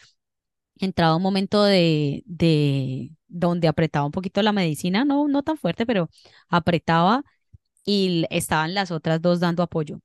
Entraba 0.79 1.15
un 1.15 1.23
momento 1.23 1.63
de, 1.63 2.23
de 2.27 3.11
donde 3.27 3.67
apretaba 3.67 4.05
un 4.05 4.11
poquito 4.11 4.41
la 4.43 4.51
medicina, 4.53 5.05
no, 5.05 5.27
no 5.27 5.41
tan 5.43 5.57
fuerte, 5.57 5.85
pero 5.87 6.09
apretaba 6.49 7.23
y 7.87 8.25
estaban 8.31 8.75
las 8.75 8.91
otras 8.91 9.21
dos 9.23 9.41
dando 9.41 9.63
apoyo. 9.63 10.01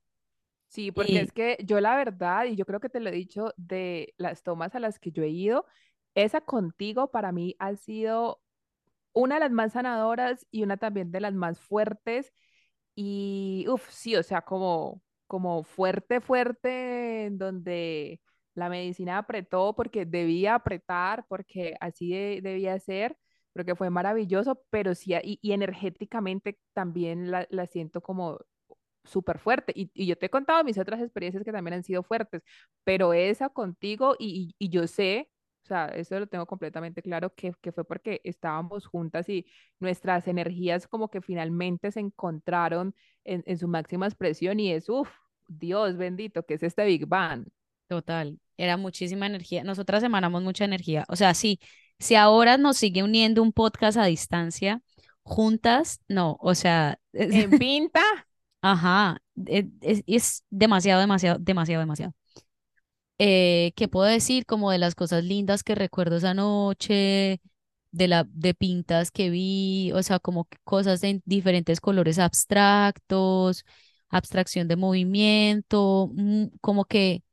Sí, 0.67 0.91
porque 0.91 1.21
es 1.21 1.31
que 1.31 1.57
yo 1.65 1.79
la 1.81 1.95
verdad, 1.95 2.45
y 2.45 2.55
yo 2.55 2.65
creo 2.65 2.79
que 2.79 2.89
te 2.89 2.99
lo 2.99 3.09
he 3.09 3.11
dicho, 3.13 3.53
de 3.57 4.13
las 4.17 4.41
tomas 4.43 4.73
a 4.75 4.79
las 4.79 4.99
que 4.99 5.11
yo 5.11 5.21
he 5.23 5.29
ido, 5.29 5.65
esa 6.15 6.41
contigo 6.41 7.11
para 7.11 7.31
mí 7.31 7.55
ha 7.59 7.75
sido 7.75 8.41
una 9.13 9.35
de 9.35 9.41
las 9.41 9.51
más 9.51 9.73
sanadoras 9.73 10.45
y 10.51 10.63
una 10.63 10.77
también 10.77 11.11
de 11.11 11.21
las 11.21 11.33
más 11.35 11.59
fuertes. 11.59 12.33
Y, 12.95 13.65
uff, 13.69 13.89
sí, 13.91 14.15
o 14.17 14.23
sea, 14.23 14.41
como, 14.43 15.01
como 15.27 15.63
fuerte, 15.63 16.21
fuerte, 16.21 17.25
en 17.27 17.37
donde 17.39 18.21
la 18.55 18.69
medicina 18.69 19.19
apretó 19.19 19.75
porque 19.75 20.05
debía 20.05 20.55
apretar, 20.55 21.25
porque 21.29 21.75
así 21.81 22.11
de- 22.11 22.41
debía 22.43 22.79
ser, 22.79 23.17
porque 23.53 23.75
fue 23.75 23.89
maravilloso, 23.89 24.61
pero 24.69 24.95
sí, 24.95 25.13
y, 25.23 25.39
y 25.41 25.51
energéticamente 25.53 26.59
también 26.73 27.31
la, 27.31 27.47
la 27.49 27.67
siento 27.67 28.01
como 28.01 28.39
súper 29.03 29.39
fuerte. 29.39 29.73
Y, 29.75 29.91
y 29.93 30.05
yo 30.07 30.17
te 30.17 30.27
he 30.27 30.29
contado 30.29 30.63
mis 30.63 30.77
otras 30.77 31.01
experiencias 31.01 31.43
que 31.43 31.51
también 31.51 31.73
han 31.75 31.83
sido 31.83 32.03
fuertes, 32.03 32.41
pero 32.83 33.13
esa 33.13 33.49
contigo 33.49 34.15
y, 34.19 34.53
y, 34.59 34.65
y 34.67 34.69
yo 34.69 34.87
sé, 34.87 35.29
o 35.63 35.67
sea, 35.67 35.85
eso 35.87 36.19
lo 36.19 36.27
tengo 36.27 36.45
completamente 36.45 37.01
claro, 37.01 37.33
que, 37.35 37.53
que 37.61 37.71
fue 37.71 37.85
porque 37.85 38.21
estábamos 38.23 38.85
juntas 38.87 39.29
y 39.29 39.45
nuestras 39.79 40.27
energías 40.27 40.87
como 40.87 41.09
que 41.09 41.21
finalmente 41.21 41.91
se 41.91 41.99
encontraron 42.01 42.95
en, 43.23 43.43
en 43.45 43.57
su 43.57 43.67
máxima 43.67 44.05
expresión 44.07 44.59
y 44.59 44.71
es, 44.71 44.89
uff, 44.89 45.09
Dios 45.47 45.97
bendito, 45.97 46.43
que 46.45 46.55
es 46.55 46.63
este 46.63 46.85
Big 46.85 47.05
Bang. 47.07 47.47
total, 47.87 48.39
era 48.57 48.77
muchísima 48.77 49.27
energía. 49.27 49.63
Nosotras 49.63 50.03
emanamos 50.03 50.43
mucha 50.43 50.65
energía. 50.65 51.05
O 51.09 51.15
sea, 51.15 51.33
sí, 51.33 51.59
si 52.03 52.15
ahora 52.15 52.57
nos 52.57 52.77
sigue 52.77 53.03
uniendo 53.03 53.41
un 53.41 53.53
podcast 53.53 53.97
a 53.97 54.05
distancia, 54.05 54.81
juntas, 55.23 56.01
no, 56.07 56.37
o 56.41 56.55
sea, 56.55 56.99
En 57.13 57.49
pinta, 57.59 58.01
ajá, 58.61 59.21
es, 59.45 59.65
es, 59.81 60.03
es 60.07 60.43
demasiado, 60.49 61.01
demasiado, 61.01 61.39
demasiado, 61.39 61.81
demasiado. 61.81 62.13
Eh, 63.19 63.73
¿qué 63.75 63.87
puedo 63.87 64.05
decir? 64.07 64.45
Como 64.45 64.71
de 64.71 64.79
las 64.79 64.95
cosas 64.95 65.23
lindas 65.23 65.63
que 65.63 65.75
recuerdo 65.75 66.17
esa 66.17 66.33
noche, 66.33 67.41
de 67.91 68.07
la, 68.07 68.25
de 68.29 68.53
pintas 68.53 69.11
que 69.11 69.29
vi, 69.29 69.91
o 69.93 70.03
sea, 70.03 70.19
como 70.19 70.47
cosas 70.63 71.03
en 71.03 71.21
diferentes 71.25 71.79
colores 71.79 72.19
abstractos, 72.19 73.65
abstracción 74.09 74.67
de 74.67 74.75
movimiento, 74.75 76.11
mm, 76.13 76.45
como 76.61 76.85
que, 76.85 77.23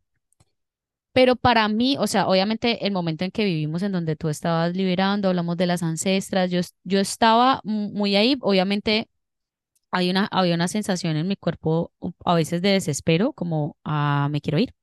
pero 1.13 1.37
para 1.37 1.69
mí, 1.69 1.97
o 1.99 2.07
sea, 2.07 2.29
obviamente 2.29 2.87
el 2.87 2.93
momento 2.93 3.25
en 3.25 3.31
que 3.33 3.45
vivimos 3.45 3.83
en 3.83 3.93
donde 3.93 4.17
tú 4.17 4.29
estabas 4.29 4.77
liberando, 4.77 5.29
hablamos 5.29 5.57
de 5.57 5.67
las 5.67 5.83
ancestras, 5.83 6.51
yo, 6.51 6.61
yo 6.85 7.01
estaba 7.01 7.61
mu- 7.65 7.91
muy 7.91 8.17
ahí, 8.17 8.37
obviamente 8.43 9.09
hay 9.93 10.11
una, 10.11 10.27
había 10.33 10.55
una 10.57 10.69
sensación 10.69 11.17
en 11.17 11.29
mi 11.29 11.37
cuerpo 11.37 11.93
a 12.25 12.35
veces 12.35 12.63
de 12.63 12.71
desespero, 12.71 13.33
como, 13.35 13.77
ah, 13.85 14.29
me 14.31 14.41
quiero 14.41 14.59
ir, 14.59 14.75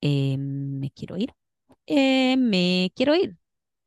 eh, 0.00 0.36
me 0.38 0.90
quiero 0.92 1.16
ir, 1.16 1.34
eh, 1.86 2.36
me 2.38 2.92
quiero 2.96 3.14
ir. 3.16 3.36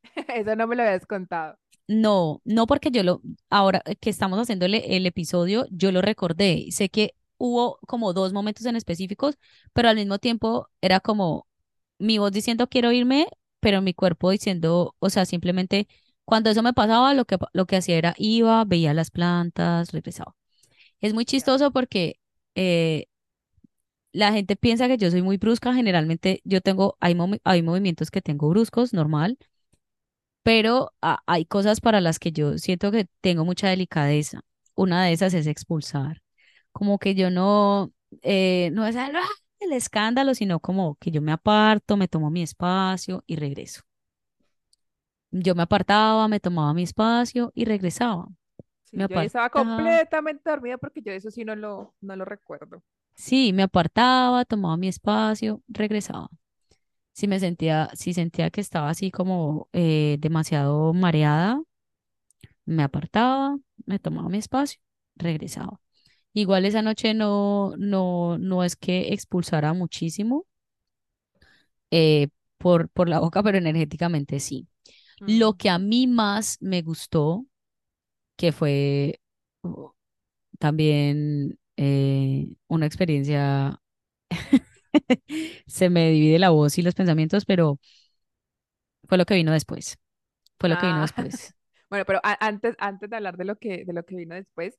eso 0.28 0.56
no 0.56 0.66
me 0.66 0.76
lo 0.76 0.82
habías 0.82 1.06
contado. 1.06 1.58
No, 1.86 2.40
no 2.44 2.66
porque 2.66 2.90
yo 2.90 3.02
lo, 3.02 3.20
ahora 3.50 3.82
que 4.00 4.08
estamos 4.10 4.38
haciendo 4.38 4.64
el, 4.66 4.74
el 4.74 5.04
episodio, 5.06 5.66
yo 5.70 5.92
lo 5.92 6.00
recordé. 6.00 6.66
Sé 6.70 6.88
que 6.88 7.14
hubo 7.38 7.78
como 7.86 8.12
dos 8.12 8.32
momentos 8.32 8.66
en 8.66 8.76
específicos, 8.76 9.36
pero 9.72 9.88
al 9.88 9.96
mismo 9.96 10.18
tiempo 10.18 10.68
era 10.80 11.00
como 11.00 11.46
mi 11.98 12.18
voz 12.18 12.32
diciendo 12.32 12.68
quiero 12.68 12.92
irme, 12.92 13.26
pero 13.60 13.82
mi 13.82 13.94
cuerpo 13.94 14.30
diciendo, 14.30 14.94
o 14.98 15.10
sea, 15.10 15.24
simplemente 15.26 15.88
cuando 16.24 16.50
eso 16.50 16.62
me 16.62 16.72
pasaba, 16.72 17.14
lo 17.14 17.24
que, 17.26 17.38
lo 17.52 17.66
que 17.66 17.76
hacía 17.76 17.96
era 17.98 18.14
iba, 18.18 18.64
veía 18.64 18.94
las 18.94 19.10
plantas, 19.10 19.92
regresaba. 19.92 20.34
Es 21.00 21.14
muy 21.14 21.24
chistoso 21.26 21.72
porque 21.72 22.20
eh, 22.56 23.06
la 24.12 24.32
gente 24.32 24.56
piensa 24.56 24.88
que 24.88 24.96
yo 24.98 25.10
soy 25.10 25.20
muy 25.22 25.36
brusca. 25.38 25.74
Generalmente 25.74 26.40
yo 26.44 26.60
tengo, 26.62 26.96
hay, 27.00 27.14
movi- 27.14 27.40
hay 27.44 27.62
movimientos 27.62 28.10
que 28.10 28.22
tengo 28.22 28.48
bruscos, 28.48 28.92
normal, 28.94 29.38
pero 30.42 30.92
hay 31.26 31.44
cosas 31.46 31.80
para 31.80 32.00
las 32.00 32.18
que 32.18 32.32
yo 32.32 32.58
siento 32.58 32.90
que 32.92 33.06
tengo 33.20 33.44
mucha 33.44 33.68
delicadeza. 33.68 34.40
Una 34.74 35.04
de 35.04 35.12
esas 35.12 35.34
es 35.34 35.46
expulsar. 35.46 36.22
Como 36.74 36.98
que 37.00 37.16
yo 37.16 37.30
no, 37.30 37.92
eh, 38.22 38.70
no 38.74 38.86
es 38.86 38.96
"Ah, 38.96 39.10
el 39.60 39.72
escándalo, 39.74 40.34
sino 40.36 40.60
como 40.60 40.96
que 40.96 41.12
yo 41.12 41.22
me 41.22 41.32
aparto, 41.32 41.98
me 41.98 42.08
tomo 42.08 42.30
mi 42.30 42.42
espacio 42.44 43.24
y 43.28 43.36
regreso. 43.38 43.82
Yo 45.30 45.54
me 45.54 45.62
apartaba, 45.64 46.28
me 46.28 46.40
tomaba 46.40 46.72
mi 46.74 46.82
espacio 46.84 47.52
y 47.54 47.64
regresaba. 47.64 48.28
Me 48.94 49.06
Sí, 49.06 49.06
yo 49.08 49.20
estaba 49.20 49.50
completamente 49.50 50.48
dormida 50.50 50.78
porque 50.78 51.02
yo 51.02 51.12
eso 51.12 51.30
sí 51.30 51.44
no 51.44 51.54
lo, 51.56 51.94
no 52.00 52.16
lo 52.16 52.24
recuerdo. 52.24 52.82
Sí, 53.16 53.52
me 53.52 53.62
apartaba, 53.62 54.44
tomaba 54.44 54.76
mi 54.76 54.88
espacio, 54.88 55.62
regresaba. 55.68 56.28
Si 57.14 57.28
me 57.28 57.40
sentía, 57.40 57.90
si 57.94 58.14
sentía 58.14 58.50
que 58.50 58.60
estaba 58.62 58.90
así 58.90 59.10
como 59.12 59.68
eh, 59.74 60.18
demasiado 60.20 60.94
mareada, 60.94 61.62
me 62.66 62.82
apartaba, 62.82 63.56
me 63.86 63.98
tomaba 63.98 64.28
mi 64.28 64.38
espacio, 64.38 64.80
regresaba. 65.16 65.80
Igual 66.34 66.66
esa 66.66 66.82
noche 66.82 67.14
no, 67.14 67.74
no, 67.78 68.38
no 68.38 68.62
es 68.64 68.76
que 68.76 69.12
expulsara 69.14 69.72
muchísimo 69.72 70.46
eh, 71.90 72.28
por, 72.58 72.88
por 72.90 73.08
la 73.08 73.20
boca, 73.20 73.42
pero 73.42 73.58
energéticamente 73.58 74.40
sí. 74.40 74.68
Lo 75.26 75.54
Mm. 75.54 75.58
que 75.58 75.70
a 75.70 75.78
mí 75.78 76.06
más 76.06 76.58
me 76.62 76.82
gustó, 76.82 77.46
que 78.36 78.52
fue 78.52 79.20
uh, 79.62 79.90
también 80.58 81.58
eh, 81.76 82.54
una 82.68 82.86
experiencia, 82.86 83.80
se 85.66 85.90
me 85.90 86.10
divide 86.10 86.38
la 86.38 86.50
voz 86.50 86.78
y 86.78 86.82
los 86.82 86.94
pensamientos, 86.94 87.44
pero 87.44 87.78
fue 89.08 89.18
lo 89.18 89.24
que 89.26 89.34
vino 89.34 89.52
después. 89.52 89.98
Fue 90.60 90.68
lo 90.70 90.76
que 90.78 90.86
vino 90.88 91.00
Ah, 91.00 91.02
después. 91.02 91.54
bueno, 91.90 92.04
pero 92.06 92.20
antes, 92.40 92.74
antes 92.78 93.10
de 93.10 93.16
hablar 93.16 93.36
de 93.36 93.44
lo 93.44 93.56
que, 93.58 93.84
de 93.84 93.92
lo 93.92 94.04
que 94.04 94.16
vino 94.16 94.34
después, 94.34 94.78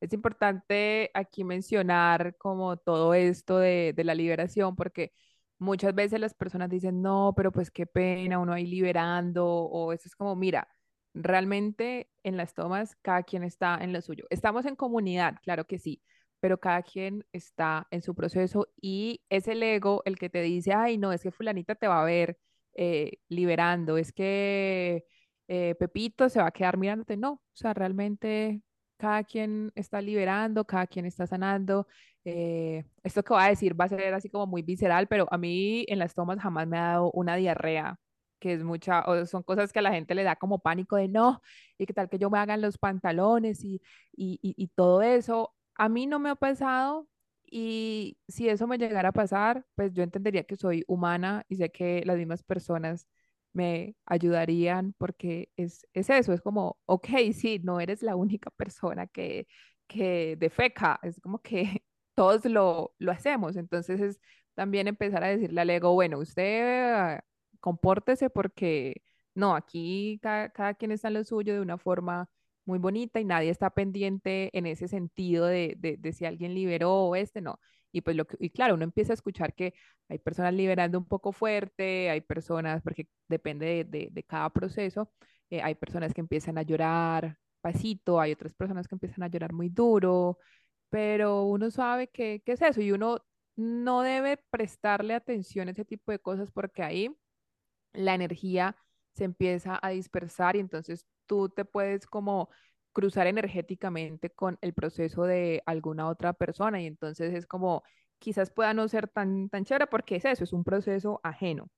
es 0.00 0.12
importante 0.12 1.10
aquí 1.14 1.44
mencionar 1.44 2.36
como 2.38 2.76
todo 2.76 3.14
esto 3.14 3.58
de, 3.58 3.92
de 3.94 4.04
la 4.04 4.14
liberación, 4.14 4.76
porque 4.76 5.12
muchas 5.58 5.94
veces 5.94 6.20
las 6.20 6.34
personas 6.34 6.70
dicen, 6.70 7.02
no, 7.02 7.34
pero 7.36 7.52
pues 7.52 7.70
qué 7.70 7.86
pena, 7.86 8.38
uno 8.38 8.52
ahí 8.52 8.66
liberando, 8.66 9.46
o 9.46 9.92
eso 9.92 10.08
es 10.08 10.16
como, 10.16 10.36
mira, 10.36 10.68
realmente 11.14 12.10
en 12.22 12.36
las 12.36 12.54
tomas 12.54 12.96
cada 13.02 13.22
quien 13.22 13.42
está 13.42 13.78
en 13.80 13.92
lo 13.92 14.00
suyo. 14.00 14.24
Estamos 14.30 14.66
en 14.66 14.76
comunidad, 14.76 15.36
claro 15.42 15.66
que 15.66 15.78
sí, 15.78 16.02
pero 16.40 16.58
cada 16.58 16.82
quien 16.82 17.24
está 17.32 17.86
en 17.90 18.02
su 18.02 18.14
proceso 18.14 18.68
y 18.80 19.22
es 19.28 19.48
el 19.48 19.62
ego 19.62 20.02
el 20.04 20.18
que 20.18 20.30
te 20.30 20.42
dice, 20.42 20.72
ay, 20.72 20.98
no, 20.98 21.12
es 21.12 21.22
que 21.22 21.30
fulanita 21.30 21.74
te 21.74 21.88
va 21.88 22.00
a 22.02 22.04
ver 22.04 22.38
eh, 22.74 23.18
liberando, 23.28 23.98
es 23.98 24.12
que 24.12 25.04
eh, 25.48 25.74
Pepito 25.76 26.28
se 26.28 26.40
va 26.40 26.48
a 26.48 26.50
quedar 26.52 26.78
mirándote. 26.78 27.16
No, 27.16 27.32
o 27.32 27.40
sea, 27.54 27.74
realmente 27.74 28.62
cada 29.00 29.24
quien 29.24 29.72
está 29.74 30.00
liberando, 30.02 30.64
cada 30.64 30.86
quien 30.86 31.06
está 31.06 31.26
sanando. 31.26 31.86
Eh, 32.24 32.84
esto 33.02 33.22
que 33.22 33.32
voy 33.32 33.42
a 33.42 33.46
decir 33.48 33.78
va 33.80 33.86
a 33.86 33.88
ser 33.88 34.14
así 34.14 34.28
como 34.30 34.46
muy 34.46 34.62
visceral, 34.62 35.08
pero 35.08 35.26
a 35.30 35.38
mí 35.38 35.84
en 35.88 35.98
las 35.98 36.14
tomas 36.14 36.38
jamás 36.40 36.66
me 36.68 36.78
ha 36.78 36.82
dado 36.88 37.10
una 37.12 37.36
diarrea, 37.36 37.98
que 38.38 38.52
es 38.54 38.62
mucha, 38.64 39.02
o 39.06 39.26
son 39.26 39.42
cosas 39.42 39.72
que 39.72 39.78
a 39.80 39.82
la 39.82 39.92
gente 39.92 40.14
le 40.14 40.24
da 40.24 40.36
como 40.36 40.58
pánico 40.60 40.96
de 40.96 41.08
no, 41.08 41.40
y 41.78 41.86
qué 41.86 41.92
tal 41.94 42.08
que 42.08 42.18
yo 42.18 42.30
me 42.30 42.38
hagan 42.38 42.60
los 42.60 42.78
pantalones 42.78 43.64
y, 43.64 43.80
y, 44.16 44.38
y, 44.42 44.54
y 44.56 44.68
todo 44.68 45.02
eso. 45.02 45.54
A 45.76 45.88
mí 45.88 46.06
no 46.06 46.18
me 46.18 46.30
ha 46.30 46.34
pasado. 46.36 47.08
Y 47.52 48.16
si 48.28 48.48
eso 48.48 48.66
me 48.68 48.78
llegara 48.78 49.08
a 49.08 49.12
pasar, 49.12 49.64
pues 49.74 49.92
yo 49.92 50.02
entendería 50.04 50.44
que 50.44 50.54
soy 50.56 50.84
humana 50.86 51.44
y 51.48 51.56
sé 51.56 51.70
que 51.70 52.02
las 52.06 52.16
mismas 52.16 52.42
personas 52.44 53.06
me 53.52 53.96
ayudarían 54.06 54.94
porque 54.98 55.50
es, 55.56 55.86
es 55.92 56.10
eso, 56.10 56.32
es 56.32 56.40
como, 56.42 56.78
ok, 56.86 57.08
sí, 57.34 57.60
no 57.64 57.80
eres 57.80 58.02
la 58.02 58.16
única 58.16 58.50
persona 58.50 59.06
que, 59.06 59.46
que 59.86 60.36
defeca, 60.38 60.98
es 61.02 61.20
como 61.20 61.40
que 61.40 61.84
todos 62.14 62.44
lo, 62.44 62.94
lo 62.98 63.12
hacemos, 63.12 63.56
entonces 63.56 64.00
es 64.00 64.20
también 64.54 64.88
empezar 64.88 65.24
a 65.24 65.28
decirle 65.28 65.60
al 65.60 65.70
ego, 65.70 65.92
bueno, 65.94 66.18
usted 66.18 66.92
ah, 66.94 67.24
compórtese 67.60 68.30
porque 68.30 69.02
no, 69.34 69.54
aquí 69.54 70.18
cada, 70.22 70.50
cada 70.50 70.74
quien 70.74 70.92
está 70.92 71.08
en 71.08 71.14
lo 71.14 71.24
suyo 71.24 71.54
de 71.54 71.60
una 71.60 71.78
forma 71.78 72.28
muy 72.64 72.78
bonita 72.78 73.20
y 73.20 73.24
nadie 73.24 73.50
está 73.50 73.70
pendiente 73.70 74.50
en 74.56 74.66
ese 74.66 74.86
sentido 74.88 75.46
de, 75.46 75.74
de, 75.78 75.96
de 75.96 76.12
si 76.12 76.24
alguien 76.24 76.54
liberó 76.54 76.92
o 77.06 77.16
este, 77.16 77.40
no. 77.40 77.58
Y 77.92 78.00
pues 78.02 78.16
lo 78.16 78.26
y 78.38 78.50
claro, 78.50 78.74
uno 78.74 78.84
empieza 78.84 79.12
a 79.12 79.14
escuchar 79.14 79.54
que 79.54 79.74
hay 80.08 80.18
personas 80.18 80.54
liberando 80.54 80.98
un 80.98 81.06
poco 81.06 81.32
fuerte, 81.32 82.10
hay 82.10 82.20
personas, 82.20 82.82
porque 82.82 83.08
depende 83.28 83.66
de, 83.66 83.84
de, 83.84 84.08
de 84.12 84.22
cada 84.24 84.50
proceso, 84.50 85.12
eh, 85.50 85.62
hay 85.62 85.74
personas 85.74 86.14
que 86.14 86.20
empiezan 86.20 86.58
a 86.58 86.62
llorar 86.62 87.36
pasito, 87.60 88.20
hay 88.20 88.32
otras 88.32 88.54
personas 88.54 88.88
que 88.88 88.94
empiezan 88.94 89.22
a 89.24 89.28
llorar 89.28 89.52
muy 89.52 89.68
duro, 89.68 90.38
pero 90.90 91.44
uno 91.44 91.70
sabe 91.70 92.08
que, 92.08 92.42
que 92.44 92.52
es 92.52 92.62
eso 92.62 92.80
y 92.80 92.92
uno 92.92 93.18
no 93.56 94.02
debe 94.02 94.38
prestarle 94.50 95.14
atención 95.14 95.68
a 95.68 95.72
ese 95.72 95.84
tipo 95.84 96.12
de 96.12 96.18
cosas 96.20 96.50
porque 96.50 96.82
ahí 96.82 97.10
la 97.92 98.14
energía 98.14 98.76
se 99.14 99.24
empieza 99.24 99.78
a 99.82 99.90
dispersar 99.90 100.56
y 100.56 100.60
entonces 100.60 101.06
tú 101.26 101.48
te 101.48 101.64
puedes 101.64 102.06
como 102.06 102.50
cruzar 102.92 103.26
energéticamente 103.26 104.30
con 104.30 104.58
el 104.62 104.74
proceso 104.74 105.24
de 105.24 105.62
alguna 105.66 106.08
otra 106.08 106.32
persona 106.34 106.80
y 106.82 106.86
entonces 106.86 107.34
es 107.34 107.46
como 107.46 107.82
quizás 108.18 108.50
pueda 108.50 108.74
no 108.74 108.88
ser 108.88 109.08
tan, 109.08 109.48
tan 109.50 109.64
chévere 109.64 109.86
porque 109.86 110.16
es 110.16 110.24
eso, 110.24 110.44
es 110.44 110.52
un 110.52 110.64
proceso 110.64 111.20
ajeno. 111.24 111.68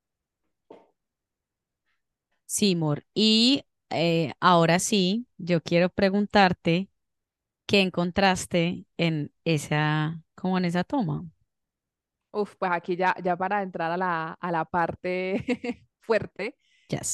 Sí, 2.47 2.77
Mor. 2.77 3.05
Y 3.15 3.65
eh, 3.91 4.33
ahora 4.41 4.79
sí, 4.79 5.27
yo 5.39 5.63
quiero 5.63 5.89
preguntarte 5.89 6.91
qué 7.67 7.81
encontraste 7.83 8.87
en 8.99 9.33
esa, 9.45 10.23
como 10.37 10.59
en 10.59 10.67
esa 10.67 10.85
toma. 10.85 11.25
Uf, 12.33 12.55
pues 12.59 12.73
aquí 12.73 12.97
ya, 12.97 13.15
ya 13.23 13.37
para 13.37 13.63
entrar 13.63 13.91
a 13.93 13.97
la, 13.97 14.33
a 14.41 14.51
la 14.53 14.65
parte 14.65 15.45
fuerte, 16.01 16.57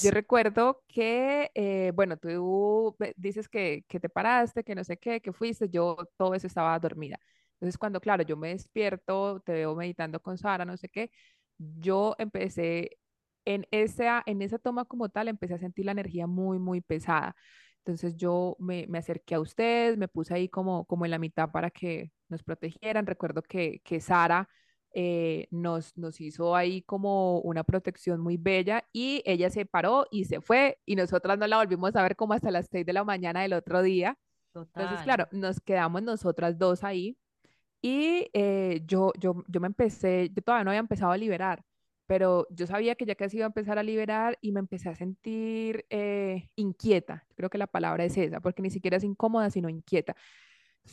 Yo 0.00 0.10
Yes. 0.10 0.12
recuerdo 0.12 0.84
que, 0.88 1.50
eh, 1.54 1.92
bueno, 1.94 2.16
tú 2.16 2.96
dices 3.16 3.48
que, 3.48 3.84
que 3.88 3.98
te 4.00 4.08
paraste, 4.08 4.62
que 4.64 4.74
no 4.76 4.84
sé 4.84 4.96
qué, 4.98 5.20
que 5.20 5.32
fuiste, 5.32 5.68
yo 5.68 5.96
todo 6.16 6.34
eso 6.34 6.46
estaba 6.46 6.78
dormida. 6.78 7.18
Entonces, 7.54 7.76
cuando, 7.78 8.00
claro, 8.00 8.22
yo 8.22 8.36
me 8.36 8.50
despierto, 8.50 9.40
te 9.44 9.52
veo 9.52 9.74
meditando 9.74 10.20
con 10.20 10.38
Sara, 10.38 10.64
no 10.64 10.76
sé 10.76 10.88
qué, 10.88 11.10
yo 11.58 12.14
empecé 12.18 12.98
en 13.44 13.66
esa, 13.72 14.22
en 14.26 14.42
esa 14.42 14.58
toma 14.58 14.84
como 14.84 15.08
tal, 15.08 15.26
empecé 15.28 15.54
a 15.54 15.58
sentir 15.58 15.86
la 15.86 15.92
energía 15.92 16.26
muy, 16.28 16.58
muy 16.60 16.80
pesada. 16.80 17.34
Entonces, 17.78 18.16
yo 18.16 18.56
me, 18.60 18.86
me 18.88 18.98
acerqué 18.98 19.34
a 19.34 19.40
ustedes, 19.40 19.96
me 19.96 20.06
puse 20.08 20.34
ahí 20.34 20.48
como, 20.48 20.84
como 20.86 21.04
en 21.06 21.10
la 21.10 21.18
mitad 21.18 21.50
para 21.50 21.70
que 21.70 22.12
nos 22.28 22.42
protegieran. 22.44 23.06
Recuerdo 23.06 23.42
que, 23.42 23.80
que 23.84 24.00
Sara 24.00 24.48
eh, 24.94 25.48
nos, 25.50 25.96
nos 25.96 26.20
hizo 26.20 26.56
ahí 26.56 26.82
como 26.82 27.40
una 27.40 27.64
protección 27.64 28.20
muy 28.20 28.36
bella 28.36 28.84
y 28.92 29.22
ella 29.26 29.50
se 29.50 29.66
paró 29.66 30.06
y 30.10 30.24
se 30.24 30.40
fue 30.40 30.78
y 30.86 30.96
nosotras 30.96 31.38
no 31.38 31.46
la 31.46 31.58
volvimos 31.58 31.94
a 31.96 32.02
ver 32.02 32.16
como 32.16 32.32
hasta 32.34 32.50
las 32.50 32.66
seis 32.70 32.86
de 32.86 32.92
la 32.92 33.04
mañana 33.04 33.42
del 33.42 33.52
otro 33.52 33.82
día. 33.82 34.18
Entonces, 34.54 34.72
Total. 34.72 35.04
claro, 35.04 35.28
nos 35.32 35.60
quedamos 35.60 36.02
nosotras 36.02 36.58
dos 36.58 36.84
ahí 36.84 37.16
y 37.82 38.28
eh, 38.32 38.82
yo, 38.86 39.12
yo, 39.18 39.44
yo 39.46 39.60
me 39.60 39.68
empecé, 39.68 40.30
yo 40.34 40.42
todavía 40.42 40.64
no 40.64 40.70
había 40.70 40.80
empezado 40.80 41.12
a 41.12 41.16
liberar, 41.16 41.62
pero 42.06 42.46
yo 42.50 42.66
sabía 42.66 42.94
que 42.96 43.06
ya 43.06 43.14
casi 43.14 43.36
iba 43.36 43.46
a 43.46 43.48
empezar 43.48 43.78
a 43.78 43.82
liberar 43.82 44.38
y 44.40 44.52
me 44.52 44.60
empecé 44.60 44.88
a 44.88 44.94
sentir 44.94 45.86
eh, 45.90 46.48
inquieta. 46.56 47.26
Creo 47.36 47.50
que 47.50 47.58
la 47.58 47.66
palabra 47.66 48.04
es 48.04 48.16
esa, 48.16 48.40
porque 48.40 48.62
ni 48.62 48.70
siquiera 48.70 48.96
es 48.96 49.04
incómoda, 49.04 49.50
sino 49.50 49.68
inquieta. 49.68 50.16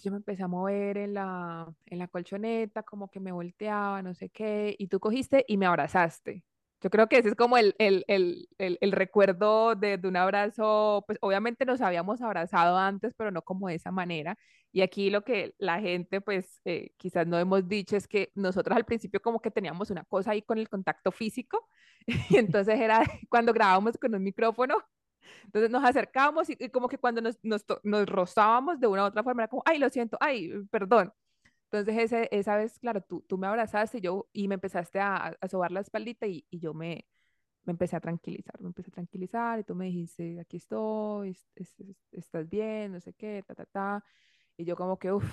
Yo 0.03 0.11
me 0.11 0.17
empecé 0.17 0.43
a 0.43 0.47
mover 0.47 0.97
en 0.97 1.13
la, 1.13 1.73
en 1.85 1.99
la 1.99 2.07
colchoneta, 2.07 2.83
como 2.83 3.09
que 3.09 3.19
me 3.19 3.31
volteaba, 3.31 4.01
no 4.01 4.13
sé 4.13 4.29
qué, 4.29 4.75
y 4.77 4.87
tú 4.87 4.99
cogiste 4.99 5.45
y 5.47 5.57
me 5.57 5.65
abrazaste. 5.65 6.43
Yo 6.81 6.89
creo 6.89 7.07
que 7.07 7.17
ese 7.17 7.29
es 7.29 7.35
como 7.35 7.57
el, 7.57 7.73
el, 7.79 8.03
el, 8.07 8.47
el 8.59 8.91
recuerdo 8.91 9.75
de, 9.75 9.97
de 9.97 10.07
un 10.07 10.17
abrazo, 10.17 11.03
pues 11.07 11.17
obviamente 11.21 11.65
nos 11.65 11.81
habíamos 11.81 12.21
abrazado 12.21 12.77
antes, 12.77 13.13
pero 13.17 13.31
no 13.31 13.41
como 13.41 13.67
de 13.69 13.75
esa 13.75 13.91
manera. 13.91 14.37
Y 14.71 14.81
aquí 14.81 15.09
lo 15.09 15.23
que 15.23 15.55
la 15.57 15.79
gente, 15.79 16.21
pues 16.21 16.61
eh, 16.65 16.91
quizás 16.97 17.25
no 17.27 17.39
hemos 17.39 17.67
dicho 17.67 17.95
es 17.95 18.07
que 18.07 18.31
nosotros 18.35 18.75
al 18.77 18.85
principio 18.85 19.21
como 19.21 19.39
que 19.39 19.49
teníamos 19.51 19.89
una 19.89 20.03
cosa 20.03 20.31
ahí 20.31 20.41
con 20.43 20.57
el 20.59 20.69
contacto 20.69 21.11
físico, 21.11 21.67
y 22.29 22.37
entonces 22.37 22.79
era 22.79 23.01
cuando 23.29 23.53
grabábamos 23.53 23.97
con 23.97 24.13
un 24.15 24.23
micrófono, 24.23 24.75
entonces 25.45 25.69
nos 25.71 25.84
acercábamos 25.84 26.49
y, 26.49 26.57
y 26.59 26.69
como 26.69 26.88
que 26.89 26.97
cuando 26.97 27.21
nos, 27.21 27.38
nos, 27.43 27.65
nos 27.84 28.05
rozábamos 28.07 28.80
de 28.80 28.88
una 28.88 29.03
u 29.03 29.07
otra 29.07 29.23
forma, 29.23 29.43
era 29.43 29.47
como, 29.49 29.63
ay, 29.65 29.80
lo 29.80 29.89
siento, 29.89 30.17
ay, 30.19 30.51
perdón. 30.71 31.13
Entonces 31.71 31.97
ese, 32.05 32.30
esa 32.32 32.57
vez, 32.57 32.80
claro, 32.80 33.01
tú, 33.01 33.21
tú 33.28 33.38
me 33.38 33.47
abrazaste 33.47 33.97
y, 33.99 34.01
yo, 34.01 34.28
y 34.34 34.47
me 34.47 34.55
empezaste 34.55 34.99
a, 34.99 35.36
a 35.39 35.47
sobar 35.49 35.71
la 35.71 35.82
espaldita 35.82 36.28
y, 36.28 36.45
y 36.49 36.59
yo 36.59 36.73
me, 36.73 37.05
me 37.65 37.71
empecé 37.71 37.95
a 37.95 37.99
tranquilizar, 37.99 38.53
me 38.61 38.67
empecé 38.67 38.89
a 38.91 38.93
tranquilizar 38.93 39.59
y 39.59 39.63
tú 39.63 39.76
me 39.76 39.86
dijiste, 39.86 40.39
aquí 40.39 40.57
estoy, 40.57 41.32
es- 41.32 41.47
es- 41.55 41.80
es- 41.80 41.97
estás 42.11 42.47
bien, 42.49 42.91
no 42.93 43.01
sé 43.01 43.13
qué, 43.13 43.43
ta, 43.47 43.55
ta, 43.55 43.65
ta. 43.65 44.03
Y 44.57 44.65
yo 44.65 44.76
como 44.76 44.97
que, 44.99 45.11
uff, 45.11 45.26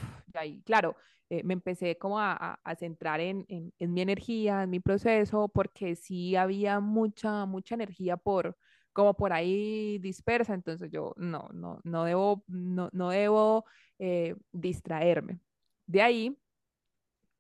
y 0.45 0.63
claro, 0.63 0.97
eh, 1.31 1.43
me 1.45 1.55
empecé 1.55 1.97
como 1.99 2.19
a, 2.19 2.33
a- 2.33 2.61
a 2.65 2.75
centrar 2.77 3.21
en, 3.21 3.45
en, 3.49 3.73
en 3.79 3.93
mi 3.95 4.01
energía, 4.03 4.63
en 4.65 4.71
mi 4.71 4.81
proceso, 4.81 5.49
porque 5.49 5.95
sí 5.97 6.35
había 6.37 6.81
mucha, 6.81 7.47
mucha 7.47 7.75
energía 7.77 8.17
por, 8.17 8.57
como 8.93 9.15
por 9.15 9.33
ahí 9.33 9.99
dispersa, 9.99 10.55
entonces 10.55 10.91
yo 10.91 11.15
no, 11.17 11.49
no, 11.53 11.81
no 11.85 12.05
debo, 12.05 12.45
no, 12.49 12.89
no 12.93 13.11
debo 13.11 13.65
eh, 13.99 14.37
distraerme. 14.53 15.41
De 15.87 16.03
ahí 16.03 16.39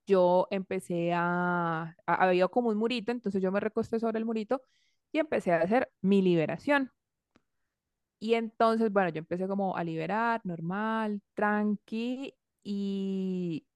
yo 0.06 0.48
empecé 0.50 1.12
a, 1.14 1.82
a- 2.06 2.14
había 2.14 2.48
como 2.48 2.70
un 2.70 2.76
murito, 2.78 3.12
entonces 3.12 3.42
yo 3.42 3.52
me 3.52 3.60
recosté 3.60 3.98
sobre 4.00 4.18
el 4.18 4.24
murito 4.24 4.62
y 5.12 5.18
empecé 5.18 5.52
a 5.52 5.58
hacer 5.58 5.90
mi 6.00 6.22
liberación. 6.22 6.90
Y 8.18 8.34
entonces, 8.34 8.92
bueno, 8.92 9.08
yo 9.10 9.18
empecé 9.18 9.48
como 9.48 9.76
a 9.76 9.82
liberar, 9.84 10.40
normal, 10.44 11.20
tranqui, 11.34 12.34
y 12.62 13.66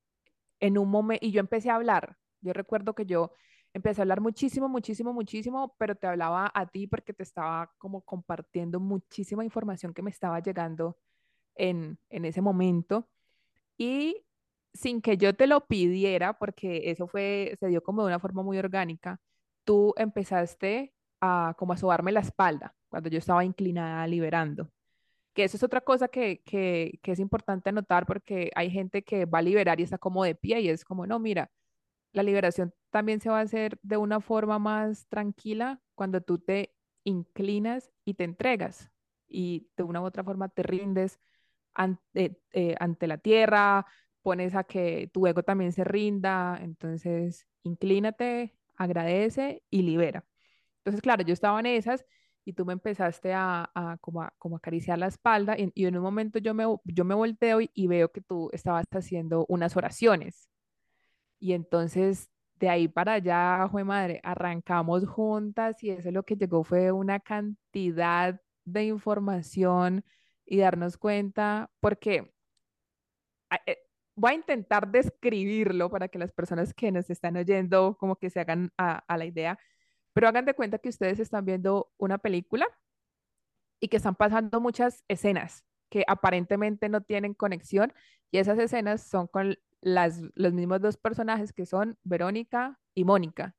en 0.61 0.79
un 0.79 0.91
momento, 0.91 1.27
y 1.27 1.33
yo 1.33 1.41
empecé 1.41 1.71
a 1.71 1.77
hablar. 1.77 2.19
Yo 2.43 2.53
recuerdo 2.55 2.95
que 2.95 3.07
yo 3.07 3.33
empecé 3.77 4.01
a 4.01 4.05
hablar 4.05 4.21
muchísimo, 4.23 4.69
muchísimo, 4.69 5.13
muchísimo, 5.13 5.75
pero 5.79 5.95
te 5.95 6.07
hablaba 6.07 6.51
a 6.55 6.67
ti 6.67 6.87
porque 6.87 7.13
te 7.13 7.23
estaba 7.23 7.71
como 7.79 8.01
compartiendo 8.03 8.81
muchísima 8.81 9.45
información 9.45 9.93
que 9.93 10.03
me 10.03 10.11
estaba 10.11 10.41
llegando 10.41 10.97
en, 11.55 11.99
en 12.09 12.25
ese 12.25 12.41
momento. 12.41 13.09
Y 13.77 14.25
sin 14.73 15.03
que 15.03 15.19
yo 15.19 15.35
te 15.37 15.47
lo 15.47 15.67
pidiera, 15.67 16.39
porque 16.39 16.91
eso 16.91 17.07
fue, 17.07 17.57
se 17.61 17.69
dio 17.69 17.83
como 17.83 18.03
de 18.03 18.09
una 18.09 18.19
forma 18.19 18.43
muy 18.43 18.59
orgánica, 18.59 19.21
tú 19.65 19.93
empezaste 19.99 20.95
a 21.21 21.55
como 21.59 21.75
a 21.75 21.77
sobarme 21.77 22.13
la 22.13 22.21
espalda 22.21 22.75
cuando 22.89 23.11
yo 23.11 23.19
estaba 23.19 23.45
inclinada 23.45 24.07
liberando. 24.07 24.71
Que 25.35 25.45
eso 25.45 25.59
es 25.59 25.63
otra 25.63 25.83
cosa 25.83 26.09
que, 26.09 26.43
que, 26.47 26.99
que 27.03 27.13
es 27.13 27.21
importante 27.21 27.69
anotar 27.69 28.07
porque 28.07 28.51
hay 28.55 28.71
gente 28.71 29.03
que 29.05 29.27
va 29.27 29.41
a 29.41 29.43
liberar 29.43 29.81
y 29.81 29.83
está 29.83 29.99
como 29.99 30.25
de 30.25 30.35
pie 30.35 30.61
y 30.63 30.71
es 30.71 30.85
como, 30.85 31.07
no, 31.07 31.19
mira, 31.19 31.51
la 32.17 32.23
liberación 32.23 32.73
también 32.89 33.21
se 33.21 33.29
va 33.29 33.41
a 33.41 33.43
hacer 33.43 33.79
de 33.83 33.99
una 33.99 34.21
forma 34.21 34.59
más 34.59 35.07
tranquila 35.09 35.83
cuando 35.95 36.23
tú 36.23 36.39
te 36.39 36.75
inclinas 37.05 37.91
y 38.07 38.15
te 38.15 38.25
entregas 38.25 38.91
y 39.29 39.69
de 39.77 39.83
una 39.83 40.01
u 40.01 40.05
otra 40.07 40.25
forma 40.25 40.49
te 40.49 40.63
rindes 40.63 41.21
ante, 41.75 42.41
eh, 42.53 42.75
ante 42.81 43.07
la 43.07 43.19
tierra, 43.19 43.85
pones 44.23 44.55
a 44.55 44.65
que 44.65 45.11
tu 45.13 45.27
ego 45.27 45.43
también 45.43 45.73
se 45.73 45.85
rinda, 45.85 46.59
entonces 46.63 47.47
inclínate, 47.65 48.57
agradece 48.77 49.63
y 49.69 49.83
libera. 49.83 50.25
Entonces, 50.79 51.03
claro, 51.03 51.23
yo 51.23 51.35
estaba 51.35 51.61
en 51.61 51.67
esas 51.67 52.07
y 52.47 52.55
tú 52.55 52.65
me 52.65 52.73
empezaste 52.73 53.35
a, 53.35 53.71
a 53.75 53.99
como, 54.01 54.23
a 54.23 54.33
como 54.39 54.57
acariciar 54.57 54.99
la 54.99 55.09
espalda 55.09 55.55
y, 55.59 55.85
en 55.85 55.97
un 55.99 56.03
momento 56.03 56.39
yo 56.39 56.55
me, 56.55 56.65
yo 56.85 57.05
me 57.05 57.15
volteo 57.15 57.59
y 57.61 57.87
veo 57.89 58.11
que 58.11 58.23
tú 58.23 58.49
estabas 58.55 58.87
haciendo 58.91 59.45
unas 59.51 59.77
oraciones. 59.77 60.49
Y 61.39 61.53
entonces 61.53 62.31
de 62.59 62.69
ahí 62.69 62.89
para 62.89 63.15
allá, 63.15 63.69
jue 63.69 63.85
madre, 63.85 64.21
arrancamos 64.25 65.07
juntas 65.07 65.83
y 65.83 65.91
eso 65.91 66.11
lo 66.11 66.25
que 66.25 66.37
llegó 66.37 66.65
fue 66.65 66.93
una 66.93 67.21
cantidad 67.21 68.41
de 68.65 68.85
información 68.85 70.05
y 70.47 70.59
darnos 70.59 70.97
cuenta, 70.97 71.71
porque 71.81 72.33
eh, 73.67 73.79
voy 74.15 74.33
a 74.33 74.35
intentar 74.35 74.91
describirlo 74.91 75.91
para 75.91 76.09
que 76.09 76.19
las 76.19 76.33
personas 76.33 76.75
que 76.75 76.91
nos 76.93 77.11
están 77.11 77.37
oyendo 77.37 77.97
como 77.99 78.17
que 78.17 78.31
se 78.31 78.41
hagan 78.41 78.73
a, 78.79 78.99
a 79.07 79.19
la 79.19 79.27
idea, 79.27 79.59
pero 80.13 80.29
hagan 80.29 80.47
de 80.47 80.55
cuenta 80.55 80.79
que 80.79 80.89
ustedes 80.89 81.21
están 81.21 81.45
viendo 81.45 81.93
una 81.99 82.19
película 82.19 82.67
y 83.81 83.89
que 83.89 83.99
están 83.99 84.15
pasando 84.15 84.61
muchas 84.61 85.05
escenas 85.09 85.65
que 85.91 86.05
aparentemente 86.09 86.89
no 86.89 87.03
tienen 87.03 87.35
conexión 87.35 87.93
y 88.31 88.39
esas 88.39 88.59
escenas 88.59 89.03
son 89.03 89.27
con 89.29 89.57
las, 89.87 90.21
los 90.35 90.53
mismos 90.53 90.81
dos 90.81 90.97
personajes 90.97 91.53
que 91.53 91.65
son 91.65 91.97
Verónica 92.03 92.77
y 92.95 93.05
Mónica. 93.05 93.55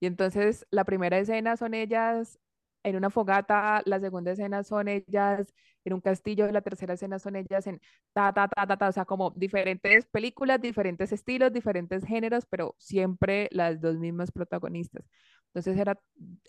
Y 0.00 0.06
entonces 0.06 0.66
la 0.70 0.84
primera 0.84 1.18
escena 1.18 1.56
son 1.56 1.74
ellas 1.74 2.40
en 2.82 2.96
una 2.96 3.10
fogata, 3.10 3.82
la 3.86 4.00
segunda 4.00 4.32
escena 4.32 4.64
son 4.64 4.88
ellas 4.88 5.54
en 5.84 5.92
un 5.94 6.00
castillo, 6.00 6.50
la 6.50 6.62
tercera 6.62 6.94
escena 6.94 7.20
son 7.20 7.36
ellas 7.36 7.66
en 7.68 7.80
ta, 8.12 8.32
ta, 8.32 8.48
ta, 8.48 8.66
ta, 8.66 8.76
ta, 8.78 8.88
o 8.88 8.92
sea, 8.92 9.04
como 9.04 9.30
diferentes 9.36 10.06
películas, 10.06 10.60
diferentes 10.60 11.12
estilos, 11.12 11.52
diferentes 11.52 12.04
géneros, 12.04 12.46
pero 12.50 12.74
siempre 12.78 13.48
las 13.52 13.80
dos 13.80 13.96
mismas 13.98 14.32
protagonistas. 14.32 15.04
Entonces 15.48 15.78
era, 15.78 16.00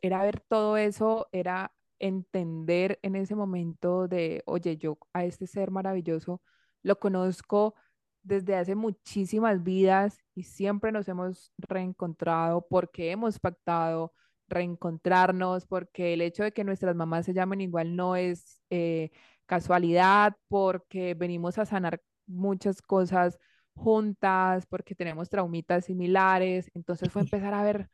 era 0.02 0.24
ver 0.24 0.40
todo 0.42 0.78
eso, 0.78 1.28
era 1.32 1.72
entender 2.00 2.98
en 3.04 3.16
ese 3.16 3.36
momento 3.36 4.08
de, 4.08 4.42
oye, 4.48 4.78
yo 4.78 4.98
a 5.14 5.26
este 5.26 5.46
ser 5.48 5.70
maravilloso 5.72 6.42
lo 6.84 7.00
conozco 7.00 7.76
desde 8.24 8.56
hace 8.56 8.76
muchísimas 8.76 9.64
vidas 9.64 10.20
y 10.36 10.44
siempre 10.44 10.92
nos 10.92 11.08
hemos 11.08 11.52
reencontrado 11.58 12.66
porque 12.70 13.12
hemos 13.12 13.40
pactado 13.40 14.14
reencontrarnos, 14.48 15.66
porque 15.66 16.14
el 16.14 16.22
hecho 16.22 16.44
de 16.44 16.52
que 16.52 16.64
nuestras 16.64 16.96
mamás 16.96 17.26
se 17.26 17.34
llamen 17.34 17.62
igual 17.62 17.96
no 17.96 18.16
es 18.16 18.62
eh, 18.70 19.12
casualidad, 19.46 20.36
porque 20.48 21.14
venimos 21.14 21.58
a 21.58 21.66
sanar 21.66 22.02
muchas 22.28 22.82
cosas 22.82 23.40
juntas, 23.74 24.66
porque 24.68 24.94
tenemos 24.96 25.30
traumitas 25.30 25.86
similares. 25.86 26.70
Entonces 26.74 27.12
fue 27.12 27.22
empezar 27.24 27.54
a 27.54 27.64
ver 27.64 27.90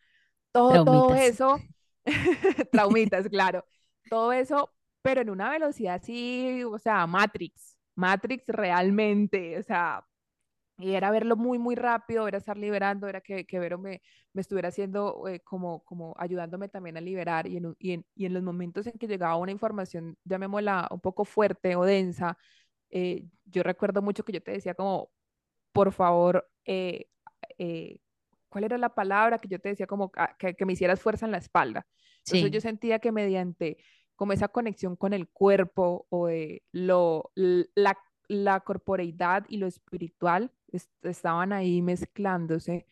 todo, 0.52 0.84
todo 0.84 1.16
eso, 1.16 1.60
traumitas, 2.72 3.30
claro, 3.30 3.64
todo 4.10 4.34
eso, 4.34 4.74
pero 5.02 5.22
en 5.22 5.30
una 5.30 5.50
velocidad 5.50 5.96
así, 5.96 6.64
o 6.64 6.80
sea, 6.80 7.06
Matrix, 7.06 7.78
Matrix 7.96 8.44
realmente, 8.48 9.60
o 9.60 9.64
sea, 9.64 10.06
y 10.78 10.94
era 10.94 11.10
verlo 11.12 11.36
muy, 11.36 11.58
muy 11.58 11.76
rápido, 11.76 12.28
era 12.28 12.38
estar 12.38 12.58
liberando, 12.58 13.08
era 13.08 13.22
que, 13.22 13.46
que 13.46 13.60
Vero 13.60 13.80
me, 13.80 14.02
me 14.34 14.42
estuviera 14.42 14.70
haciendo 14.70 15.28
eh, 15.28 15.40
como, 15.42 15.84
como 15.84 16.14
ayudándome 16.18 16.70
también 16.70 16.98
a 16.98 17.02
liberar 17.02 17.48
y 17.48 17.58
en, 17.58 17.76
y, 17.80 17.92
en, 17.94 18.06
y 18.16 18.26
en 18.26 18.34
los 18.34 18.44
momentos 18.44 18.86
en 18.88 18.94
que 19.00 19.08
llegaba 19.08 19.38
una 19.38 19.52
información, 19.52 20.18
llamémosla 20.24 20.88
un 20.92 21.00
poco 21.00 21.26
fuerte 21.26 21.76
o 21.76 21.84
densa, 21.84 22.38
eh, 22.90 23.26
yo 23.46 23.64
recuerdo 23.64 24.02
mucho 24.02 24.24
que 24.24 24.34
yo 24.34 24.42
te 24.42 24.52
decía 24.52 24.76
como, 24.76 25.10
por 25.72 25.92
favor, 25.92 26.48
eh, 26.66 27.08
eh, 27.58 28.00
¿cuál 28.50 28.66
era 28.66 28.78
la 28.78 28.94
palabra 28.96 29.40
que 29.40 29.48
yo 29.48 29.60
te 29.60 29.70
decía 29.70 29.88
como 29.88 30.12
ah, 30.16 30.36
que, 30.38 30.56
que 30.56 30.66
me 30.66 30.74
hicieras 30.74 31.02
fuerza 31.02 31.26
en 31.26 31.32
la 31.32 31.38
espalda? 31.40 31.88
Entonces 32.26 32.52
yo 32.52 32.62
sentía 32.62 33.00
que 33.00 33.12
mediante 33.12 33.78
como 34.16 34.34
esa 34.34 34.48
conexión 34.48 34.96
con 34.96 35.14
el 35.14 35.30
cuerpo 35.30 36.08
o 36.10 36.28
de 36.28 36.64
lo, 36.72 37.32
la, 37.36 37.98
la 38.28 38.60
corporeidad 38.62 39.46
y 39.48 39.58
lo 39.58 39.68
espiritual 39.68 40.52
est- 40.72 40.92
estaban 41.04 41.54
ahí 41.54 41.82
mezclándose 41.82 42.88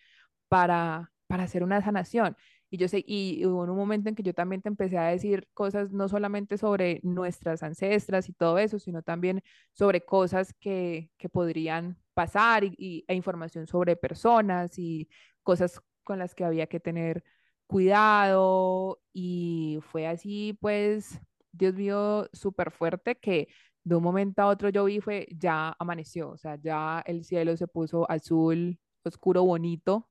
para, 0.48 1.12
para 1.28 1.44
hacer 1.44 1.64
una 1.64 1.82
sanación. 1.82 2.38
Y 2.70 2.78
yo 2.78 2.88
sé, 2.88 3.04
y 3.08 3.46
hubo 3.46 3.64
un 3.64 3.76
momento 3.78 4.10
en 4.10 4.16
que 4.16 4.24
yo 4.24 4.34
también 4.34 4.62
te 4.62 4.70
empecé 4.70 4.98
a 4.98 5.06
decir 5.08 5.48
cosas 5.54 5.92
no 5.92 6.10
solamente 6.10 6.58
sobre 6.58 7.00
nuestras 7.04 7.64
ancestras 7.64 8.28
y 8.30 8.34
todo 8.34 8.58
eso, 8.60 8.80
sino 8.80 9.02
también 9.04 9.42
sobre 9.74 10.02
cosas 10.06 10.54
que, 10.60 11.12
que 11.18 11.30
podrían 11.30 11.98
pasar 12.14 12.64
y- 12.66 13.06
e 13.08 13.16
información 13.16 13.68
sobre 13.68 13.96
personas 13.96 14.78
y 14.80 15.08
cosas 15.44 15.82
con 16.04 16.20
las 16.20 16.36
que 16.36 16.44
había 16.46 16.68
que 16.68 16.80
tener 16.80 17.24
cuidado. 17.68 19.00
Y 19.14 19.80
fue 19.92 20.08
así, 20.08 20.58
pues, 20.62 21.20
Dios 21.52 21.74
mío, 21.76 22.28
súper 22.34 22.72
fuerte 22.72 23.16
que 23.16 23.48
de 23.86 23.96
un 23.96 24.04
momento 24.04 24.44
a 24.44 24.48
otro 24.50 24.70
yo 24.70 24.86
vi 24.86 25.02
fue, 25.02 25.28
ya 25.38 25.76
amaneció, 25.80 26.32
o 26.32 26.38
sea, 26.38 26.58
ya 26.58 27.02
el 27.08 27.26
cielo 27.26 27.58
se 27.58 27.68
puso 27.68 28.10
azul, 28.12 28.80
oscuro, 29.06 29.46
bonito 29.46 30.10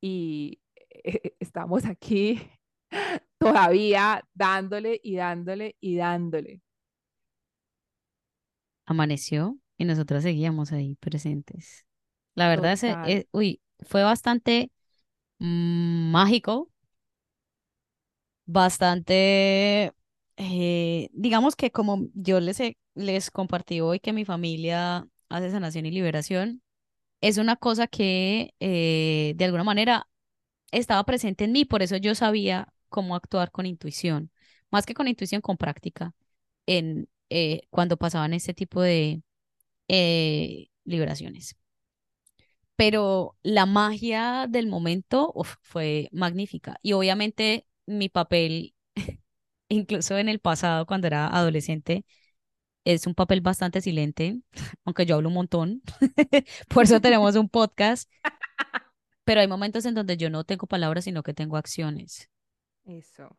y 0.00 0.60
estamos 1.40 1.84
aquí 1.86 2.40
todavía 3.38 4.24
dándole 4.34 5.00
y 5.02 5.16
dándole 5.16 5.76
y 5.80 5.96
dándole. 5.96 6.62
amaneció 8.86 9.58
y 9.78 9.84
nosotras 9.84 10.22
seguíamos 10.22 10.72
ahí 10.72 10.96
presentes. 10.96 11.86
La 12.34 12.48
verdad 12.48 12.72
es, 12.72 12.82
eh, 12.84 13.28
uy, 13.32 13.62
fue 13.80 14.02
bastante 14.02 14.70
mágico, 15.38 16.70
bastante, 18.46 19.92
eh, 20.42 21.10
digamos 21.12 21.54
que 21.54 21.70
como 21.70 22.08
yo 22.14 22.40
les, 22.40 22.58
les 22.94 23.30
compartí 23.30 23.80
hoy 23.80 24.00
que 24.00 24.12
mi 24.14 24.24
familia 24.24 25.06
hace 25.28 25.50
sanación 25.50 25.84
y 25.86 25.90
liberación, 25.90 26.62
es 27.20 27.38
una 27.38 27.56
cosa 27.56 27.86
que 27.88 28.54
eh, 28.60 29.34
de 29.36 29.44
alguna 29.44 29.64
manera 29.64 30.08
estaba 30.72 31.04
presente 31.04 31.44
en 31.44 31.52
mí, 31.52 31.64
por 31.66 31.82
eso 31.82 31.96
yo 31.98 32.14
sabía 32.14 32.72
cómo 32.88 33.16
actuar 33.16 33.52
con 33.52 33.66
intuición, 33.66 34.32
más 34.70 34.86
que 34.86 34.94
con 34.94 35.08
intuición, 35.08 35.42
con 35.42 35.56
práctica, 35.58 36.14
en 36.66 37.08
eh, 37.30 37.62
cuando 37.70 37.96
pasaban 37.98 38.34
este 38.34 38.54
tipo 38.54 38.82
de 38.82 39.22
liberaciones. 40.84 41.56
pero 42.76 43.36
la 43.42 43.66
magia 43.66 44.46
del 44.48 44.66
momento 44.68 45.34
fue 45.62 46.08
magnífica. 46.12 46.78
Y 46.82 46.92
obviamente 46.94 47.66
mi 47.86 48.08
papel, 48.08 48.74
incluso 49.70 50.18
en 50.18 50.28
el 50.28 50.40
pasado, 50.40 50.86
cuando 50.86 51.06
era 51.06 51.26
adolescente, 51.28 52.04
es 52.84 53.06
un 53.06 53.14
papel 53.14 53.40
bastante 53.40 53.80
silente, 53.80 54.40
aunque 54.84 55.06
yo 55.06 55.16
hablo 55.16 55.28
un 55.28 55.34
montón. 55.34 55.82
Por 56.68 56.84
eso 56.84 57.00
tenemos 57.00 57.36
un 57.36 57.48
podcast. 57.48 58.10
Pero 59.24 59.40
hay 59.40 59.48
momentos 59.48 59.84
en 59.86 59.94
donde 59.94 60.16
yo 60.16 60.28
no 60.30 60.44
tengo 60.44 60.66
palabras, 60.66 61.04
sino 61.04 61.22
que 61.22 61.34
tengo 61.34 61.56
acciones. 61.56 62.28
Eso. 62.84 63.36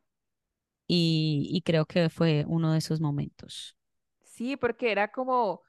Y, 0.87 1.49
y 1.51 1.61
creo 1.61 1.85
que 1.85 2.09
fue 2.09 2.45
uno 2.47 2.71
de 2.71 2.79
esos 2.79 3.01
momentos. 3.01 3.75
Sí, 4.23 4.57
porque 4.57 4.91
era 4.91 5.11
como, 5.11 5.61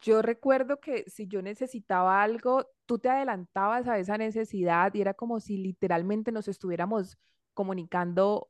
yo 0.00 0.22
recuerdo 0.22 0.80
que 0.80 1.04
si 1.08 1.26
yo 1.26 1.42
necesitaba 1.42 2.22
algo, 2.22 2.66
tú 2.86 2.98
te 2.98 3.08
adelantabas 3.08 3.88
a 3.88 3.98
esa 3.98 4.18
necesidad 4.18 4.94
y 4.94 5.00
era 5.00 5.14
como 5.14 5.40
si 5.40 5.58
literalmente 5.58 6.32
nos 6.32 6.48
estuviéramos 6.48 7.18
comunicando 7.54 8.48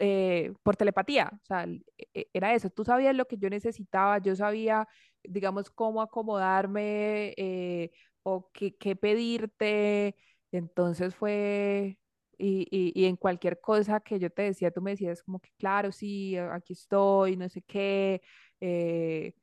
eh, 0.00 0.52
por 0.64 0.76
telepatía. 0.76 1.30
O 1.42 1.46
sea, 1.46 1.66
e- 2.14 2.28
era 2.34 2.54
eso. 2.54 2.70
Tú 2.70 2.84
sabías 2.84 3.16
lo 3.16 3.26
que 3.26 3.38
yo 3.38 3.50
necesitaba, 3.50 4.18
yo 4.20 4.36
sabía, 4.36 4.88
digamos, 5.24 5.70
cómo 5.70 6.02
acomodarme 6.02 7.34
eh, 7.38 7.92
o 8.24 8.50
qué, 8.52 8.76
qué 8.76 8.96
pedirte. 8.96 10.16
Entonces 10.52 11.14
fue, 11.16 11.98
y, 12.38 12.66
y, 12.70 12.92
y 13.00 13.06
en 13.06 13.16
cualquier 13.16 13.60
cosa 13.60 14.00
que 14.00 14.18
yo 14.18 14.30
te 14.30 14.42
decía, 14.42 14.70
tú 14.72 14.82
me 14.82 14.92
decías 14.92 15.22
como 15.22 15.40
que, 15.40 15.50
claro, 15.58 15.92
sí, 15.92 16.36
aquí 16.38 16.72
estoy, 16.74 17.36
no 17.36 17.48
sé 17.48 17.62
qué. 17.62 18.22
eh, 18.60 19.34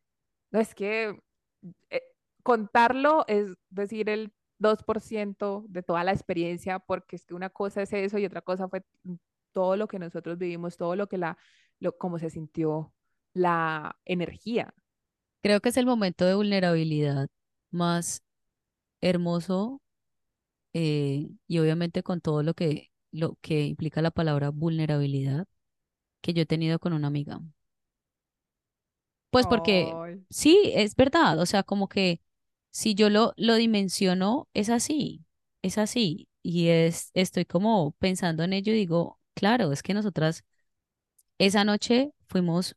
no 0.51 0.59
es 0.59 0.75
que 0.75 1.17
eh, 1.89 2.01
contarlo 2.43 3.25
es 3.27 3.47
decir 3.69 4.09
el 4.09 4.33
2% 4.59 5.65
de 5.69 5.83
toda 5.83 6.03
la 6.03 6.11
experiencia, 6.13 6.79
porque 6.79 7.15
es 7.15 7.25
que 7.25 7.33
una 7.35 7.49
cosa 7.49 7.81
es 7.83 7.93
eso 7.93 8.17
y 8.19 8.25
otra 8.25 8.41
cosa 8.41 8.67
fue 8.69 8.83
todo 9.57 9.75
lo 9.75 9.87
que 9.87 9.97
nosotros 9.97 10.37
vivimos, 10.37 10.77
todo 10.77 10.95
lo 10.95 11.07
que 11.07 11.17
la, 11.17 11.35
lo, 11.79 11.97
cómo 11.97 12.19
se 12.19 12.29
sintió 12.29 12.93
la 13.33 13.97
energía. 14.05 14.71
Creo 15.41 15.61
que 15.61 15.69
es 15.69 15.77
el 15.77 15.87
momento 15.87 16.25
de 16.25 16.35
vulnerabilidad 16.35 17.27
más 17.71 18.21
hermoso 19.01 19.81
eh, 20.73 21.27
y 21.47 21.57
obviamente 21.57 22.03
con 22.03 22.21
todo 22.21 22.43
lo 22.43 22.53
que, 22.53 22.91
lo 23.11 23.35
que 23.41 23.65
implica 23.65 24.03
la 24.03 24.11
palabra 24.11 24.51
vulnerabilidad 24.51 25.47
que 26.21 26.35
yo 26.35 26.43
he 26.43 26.45
tenido 26.45 26.77
con 26.77 26.93
una 26.93 27.07
amiga. 27.07 27.39
Pues 29.31 29.47
porque 29.47 29.91
sí, 30.29 30.71
es 30.75 30.95
verdad, 30.95 31.39
o 31.39 31.47
sea, 31.47 31.63
como 31.63 31.87
que 31.87 32.21
si 32.69 32.93
yo 32.93 33.09
lo, 33.09 33.33
lo 33.37 33.55
dimensiono, 33.55 34.47
es 34.53 34.69
así, 34.69 35.25
es 35.63 35.79
así. 35.79 36.29
Y 36.43 36.67
es, 36.67 37.09
estoy 37.15 37.45
como 37.45 37.93
pensando 37.93 38.43
en 38.43 38.53
ello 38.53 38.71
y 38.71 38.75
digo, 38.75 39.16
claro, 39.37 39.71
es 39.71 39.83
que 39.83 39.93
nosotras 39.93 40.43
esa 41.39 41.63
noche 41.65 42.11
fuimos, 42.29 42.75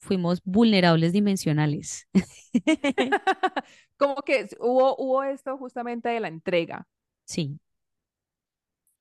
fuimos 0.00 0.42
vulnerables 0.44 1.12
dimensionales. 1.12 2.08
Como 3.96 4.16
que 4.22 4.48
hubo, 4.60 4.96
hubo 4.98 5.22
esto 5.24 5.56
justamente 5.58 6.08
de 6.08 6.20
la 6.20 6.28
entrega. 6.28 6.86
Sí, 7.24 7.58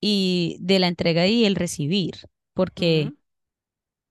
y 0.01 0.57
de 0.61 0.79
la 0.79 0.87
entrega 0.87 1.27
y 1.27 1.45
el 1.45 1.55
recibir, 1.55 2.15
porque 2.53 3.13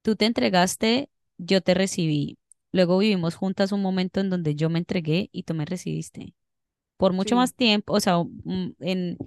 tú 0.02 0.16
te 0.16 0.26
entregaste, 0.26 1.10
yo 1.38 1.60
te 1.60 1.74
recibí. 1.74 2.38
Luego 2.72 2.98
vivimos 2.98 3.34
juntas 3.34 3.72
un 3.72 3.82
momento 3.82 4.20
en 4.20 4.30
donde 4.30 4.54
yo 4.54 4.70
me 4.70 4.78
entregué 4.78 5.28
y 5.32 5.44
tú 5.44 5.54
me 5.54 5.64
recibiste. 5.64 6.34
Por 6.96 7.12
mucho 7.14 7.36
Sí, 7.36 7.36
más 7.36 7.54
tiempo, 7.54 7.94
o 7.94 8.00
sea, 8.00 8.18
mm, 8.20 8.74
en, 8.80 9.18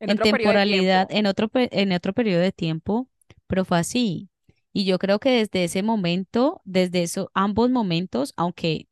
en 0.00 0.18
temporalidad, 0.20 1.06
en 1.10 1.26
otro, 1.26 1.50
en 1.54 1.92
otro 1.92 2.12
periodo 2.12 2.40
de 2.40 2.52
tiempo, 2.52 3.08
pero 3.46 3.64
fue 3.64 3.78
así. 3.78 4.28
Y 4.72 4.84
yo 4.84 4.98
creo 4.98 5.18
que 5.18 5.30
desde 5.30 5.64
ese 5.64 5.82
momento, 5.82 6.60
desde 6.64 7.02
eso, 7.02 7.30
ambos 7.34 7.70
momentos, 7.70 8.32
aunque 8.36 8.88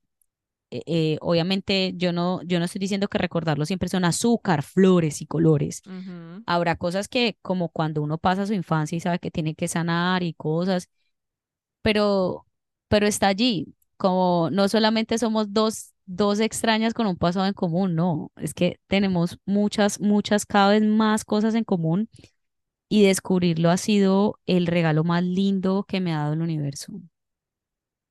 eh, 0.71 0.83
eh, 0.87 1.19
obviamente 1.21 1.93
yo 1.97 2.13
no, 2.13 2.43
yo 2.43 2.59
no 2.59 2.65
estoy 2.65 2.81
diciendo 2.81 3.09
que 3.09 3.19
recordarlo 3.19 3.67
siempre 3.67 3.89
son 3.89 4.05
azúcar, 4.05 4.63
flores 4.63 5.23
y 5.23 5.27
colores. 5.27 5.83
Ujú, 5.87 6.43
Habrá 6.47 6.77
cosas 6.77 7.09
que, 7.09 7.39
como 7.43 7.69
cuando 7.71 8.03
uno 8.03 8.19
pasa 8.19 8.47
su 8.47 8.53
infancia 8.55 8.97
y 8.97 9.01
sabe 9.01 9.19
que 9.19 9.31
tiene 9.31 9.55
que 9.55 9.69
sanar 9.69 10.23
y 10.23 10.35
cosas, 10.35 10.89
pero, 11.83 12.47
pero 12.89 13.07
está 13.07 13.29
allí. 13.29 13.75
Como 13.97 14.51
no 14.53 14.69
solamente 14.69 15.19
somos 15.19 15.53
dos, 15.53 15.95
dos 16.07 16.41
extrañas 16.41 16.95
con 16.95 17.07
un 17.07 17.17
pasado 17.17 17.47
en 17.47 17.53
común, 17.53 17.95
no, 17.95 18.33
es 18.37 18.55
que 18.55 18.81
tenemos 18.87 19.39
muchas, 19.45 20.01
muchas, 20.01 20.47
cada 20.47 20.71
vez 20.71 20.83
más 20.83 21.25
cosas 21.25 21.55
en 21.55 21.65
común 21.65 22.09
y 22.89 23.05
descubrirlo 23.05 23.71
ha 23.71 23.77
sido 23.77 24.39
el 24.47 24.67
regalo 24.67 25.05
más 25.05 25.23
lindo 25.25 25.85
que 25.87 26.01
me 26.01 26.15
ha 26.15 26.19
dado 26.19 26.35
el 26.35 26.43
universo. 26.43 26.93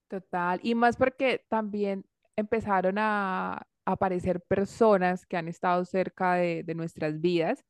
Total. 0.09 0.59
Y 0.61 0.76
más 0.76 0.97
porque 0.97 1.45
también 1.49 2.05
empezaron 2.35 2.97
a 2.99 3.65
aparecer 3.85 4.41
personas 4.41 5.26
que 5.26 5.38
han 5.38 5.47
estado 5.47 5.85
cerca 5.85 6.35
de, 6.35 6.63
nuestras 6.76 7.22
vidas 7.22 7.63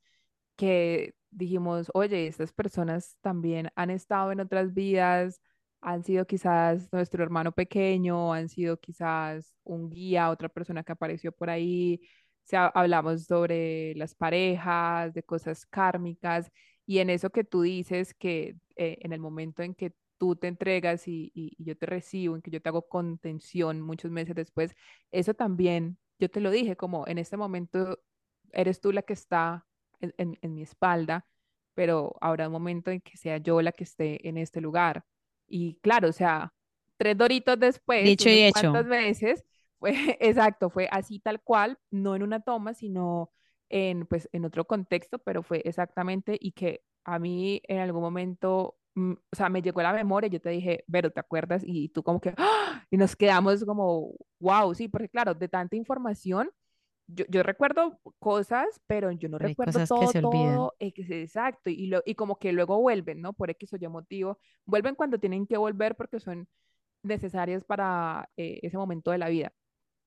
que 0.56 1.14
dijimos, 1.32 1.92
oye, 1.94 2.28
estas 2.28 2.54
personas 2.54 3.18
también 3.22 3.70
han 3.76 3.90
estado 3.90 4.32
en 4.32 4.40
otras 4.40 4.74
vidas, 4.74 5.42
han 5.86 6.04
sido 6.04 6.26
quizás 6.26 6.92
nuestro 6.92 7.24
hermano 7.24 7.52
pequeño, 7.54 8.34
han 8.34 8.50
sido 8.50 8.78
quizás 8.80 9.56
un 9.64 9.90
guía, 9.90 10.30
otra 10.32 10.50
persona 10.50 10.84
que 10.84 10.92
apareció 10.94 11.32
por 11.32 11.50
ahí. 11.50 12.02
O 12.46 12.48
sea, 12.48 12.68
hablamos 12.68 13.26
sobre 13.26 13.94
las 13.96 14.16
parejas, 14.16 15.14
de 15.14 15.24
cosas 15.24 15.66
kármicas, 15.66 16.52
y 16.86 17.00
en 17.00 17.10
eso 17.10 17.30
que 17.32 17.44
tú 17.44 17.62
dices 17.62 18.14
que 18.14 18.56
eh, 18.76 18.98
en 19.02 19.14
el 19.14 19.20
momento 19.20 19.64
en 19.64 19.76
que 19.76 19.94
tú 20.18 20.36
te 20.36 20.48
entregas 20.48 21.08
y, 21.08 21.32
yo 21.60 21.78
te 21.78 21.86
recibo, 21.86 22.36
en 22.36 22.42
que 22.42 22.52
yo 22.52 22.62
te 22.62 22.70
hago 22.70 22.88
contención 22.88 23.82
muchos 23.82 24.12
meses 24.12 24.36
después, 24.36 24.76
eso 25.12 25.34
también, 25.34 25.98
yo 26.20 26.30
te 26.30 26.40
lo 26.42 26.52
dije, 26.52 26.76
como 26.76 27.08
en 27.08 27.18
este 27.18 27.38
momento 27.38 28.00
eres 28.54 28.80
tú 28.82 28.92
la 28.92 29.02
que 29.04 29.14
está 29.14 29.66
en, 30.00 30.14
en- 30.18 30.38
en 30.42 30.54
mi 30.54 30.62
espalda, 30.64 31.26
pero 31.74 32.16
habrá 32.22 32.48
un 32.48 32.54
momento 32.54 32.92
en 32.92 33.02
que 33.02 33.18
sea 33.18 33.38
yo 33.38 33.62
la 33.62 33.72
que 33.72 33.84
esté 33.84 34.28
en 34.28 34.38
este 34.38 34.62
lugar. 34.62 35.04
Y 35.48 35.76
claro, 35.82 36.10
o 36.10 36.14
sea, 36.14 36.54
tres 36.98 37.18
doritos 37.18 37.60
después, 37.60 38.04
Dicho 38.04 38.30
y 38.30 38.44
hecho, 38.44 38.62
cuantos 38.62 38.86
meses, 38.86 39.44
fue 39.80 40.18
exacto, 40.20 40.70
fue 40.70 40.88
así 40.92 41.20
tal 41.20 41.42
cual, 41.42 41.78
no 41.92 42.16
en 42.16 42.24
una 42.24 42.42
toma, 42.42 42.74
sino 42.74 43.32
en, 43.70 44.06
pues, 44.06 44.30
en 44.32 44.46
otro 44.46 44.66
contexto, 44.66 45.20
pero 45.20 45.44
fue 45.44 45.62
exactamente 45.66 46.38
y 46.40 46.52
que 46.52 46.84
a 47.04 47.20
mí 47.20 47.62
en 47.68 47.80
algún 47.80 48.02
momento, 48.02 48.78
mm, 48.96 49.12
o 49.12 49.36
sea, 49.36 49.50
me 49.50 49.62
llegó 49.62 49.80
a 49.82 49.84
la 49.84 49.94
memoria, 49.94 50.28
y 50.28 50.32
yo 50.32 50.42
te 50.42 50.50
dije, 50.50 50.84
Vero, 50.88 51.12
¿te 51.12 51.20
acuerdas? 51.20 51.64
Y 51.66 51.90
tú 51.90 52.04
como 52.04 52.20
que, 52.20 52.34
¡ah! 52.38 52.86
y 52.90 52.98
nos 52.98 53.16
quedamos 53.16 53.64
como, 53.66 54.14
wow, 54.40 54.74
sí, 54.74 54.88
porque 54.88 55.10
claro, 55.10 55.34
de 55.34 55.48
tanta 55.48 55.76
información 55.76 56.50
yo, 57.08 57.26
yo 57.30 57.44
recuerdo 57.44 58.00
cosas, 58.20 58.82
pero 58.88 59.12
yo 59.12 59.30
no 59.30 59.38
pero 59.38 59.50
recuerdo 59.50 59.80
cosas 59.80 59.92
que 59.94 60.08
todo, 60.08 60.14
todo, 60.14 60.74
exacto, 60.80 61.70
y, 61.70 61.88
lo, 61.88 62.02
y 62.06 62.16
como 62.16 62.40
que 62.40 62.54
luego 62.54 62.80
vuelven, 62.82 63.22
¿no? 63.22 63.34
Por 63.34 63.50
X 63.52 63.74
o 63.74 63.78
Y 63.80 63.88
motivo, 63.88 64.40
vuelven 64.66 64.96
cuando 64.96 65.20
tienen 65.20 65.46
que 65.48 65.58
volver 65.58 65.96
porque 65.96 66.20
son 66.20 66.48
necesarias 67.04 67.64
para 67.66 68.30
eh, 68.38 68.60
ese 68.64 68.78
momento 68.78 69.12
de 69.12 69.20
la 69.20 69.30
vida. 69.30 69.54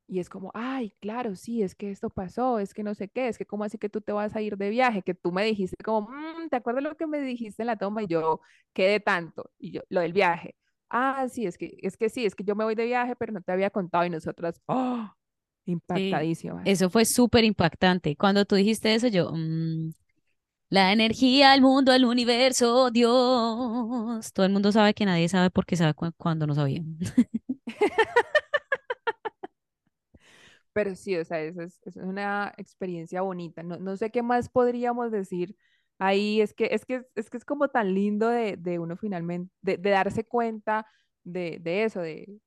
Y 0.07 0.21
es 0.21 0.31
como, 0.31 0.51
ay, 0.55 0.95
claro, 1.01 1.37
sí, 1.37 1.63
es 1.63 1.75
que 1.75 1.91
esto 1.91 2.09
pasó, 2.11 2.59
es 2.61 2.73
que 2.75 2.83
no 2.83 2.95
sé 2.95 3.09
qué, 3.11 3.29
es 3.29 3.37
que 3.39 3.47
cómo 3.47 3.65
así 3.65 3.77
que 3.79 3.91
tú 3.91 4.01
te 4.01 4.13
vas 4.13 4.35
a 4.37 4.41
ir 4.43 4.57
de 4.57 4.71
viaje, 4.71 5.03
que 5.03 5.15
tú 5.15 5.33
me 5.33 5.45
dijiste 5.45 5.77
como, 5.85 6.09
"Mm, 6.11 6.49
¿te 6.51 6.57
acuerdas 6.57 6.83
lo 6.85 6.97
que 6.97 7.07
me 7.07 7.21
dijiste 7.21 7.63
en 7.63 7.67
la 7.69 7.77
toma? 7.77 8.03
Y 8.05 8.07
yo, 8.09 8.41
¿qué 8.73 8.89
de 8.89 9.01
tanto? 9.01 9.51
Y 9.59 9.73
yo, 9.73 9.83
lo 9.91 10.01
del 10.01 10.13
viaje. 10.15 10.57
Ah, 10.91 11.29
sí, 11.29 11.47
es 11.47 11.59
que, 11.59 11.77
es 11.83 11.97
que 11.99 12.09
sí, 12.09 12.25
es 12.27 12.35
que 12.35 12.45
yo 12.45 12.57
me 12.57 12.65
voy 12.65 12.75
de 12.75 12.87
viaje, 12.87 13.17
pero 13.17 13.33
no 13.33 13.43
te 13.43 13.53
había 13.53 13.71
contado 13.71 14.07
y 14.07 14.11
nosotras, 14.11 14.63
oh, 14.67 15.11
Sí, 15.95 16.29
impactadísimas. 16.33 16.65
eso 16.65 16.91
fue 16.91 17.05
súper 17.05 17.45
impactante. 17.45 18.17
Cuando 18.17 18.45
tú 18.45 18.57
dijiste 18.57 18.95
eso, 18.95 19.07
yo, 19.09 19.33
mm, 19.33 19.93
la 20.71 20.93
energía, 20.93 21.55
el 21.55 21.63
mundo, 21.63 21.93
el 21.93 22.05
universo, 22.07 22.91
Dios. 22.91 24.33
Todo 24.33 24.47
el 24.47 24.53
mundo 24.53 24.73
sabe 24.73 24.95
que 24.95 25.07
nadie 25.07 25.29
sabe 25.29 25.51
porque 25.51 25.77
sabe 25.77 25.95
cu- 25.95 26.13
cuando 26.19 26.47
no 26.47 26.55
sabía. 26.55 26.83
Pero 30.73 30.95
sí, 30.95 31.17
o 31.17 31.25
sea, 31.25 31.41
eso 31.43 31.63
es, 31.63 31.81
eso 31.85 32.01
es 32.01 32.07
una 32.07 32.53
experiencia 32.57 33.23
bonita. 33.23 33.63
No, 33.63 33.79
no 33.79 33.97
sé 33.97 34.11
qué 34.11 34.23
más 34.23 34.49
podríamos 34.49 35.11
decir 35.11 35.57
ahí. 35.99 36.41
Es 36.41 36.55
que 36.55 36.69
es, 36.73 36.85
que, 36.87 37.03
es, 37.15 37.31
que 37.31 37.37
es 37.39 37.45
como 37.45 37.69
tan 37.69 37.95
lindo 37.95 38.29
de, 38.29 38.57
de 38.57 38.79
uno 38.79 38.97
finalmente, 38.97 39.53
de, 39.63 39.77
de 39.79 39.91
darse 39.91 40.25
cuenta 40.25 40.87
de, 41.25 41.59
de 41.61 41.85
eso, 41.85 42.01
de, 42.01 42.39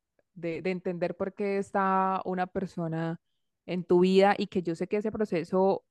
de, 0.41 0.61
de 0.61 0.72
entender 0.72 1.15
por 1.15 1.34
qué 1.34 1.57
está 1.57 2.22
una 2.26 2.47
persona 2.47 3.19
en 3.65 3.84
tu 3.85 4.01
vida 4.01 4.35
y 4.38 4.47
que 4.47 4.63
yo 4.63 4.76
sé 4.76 4.88
que 4.88 4.97
ese 4.97 5.11
proceso 5.11 5.85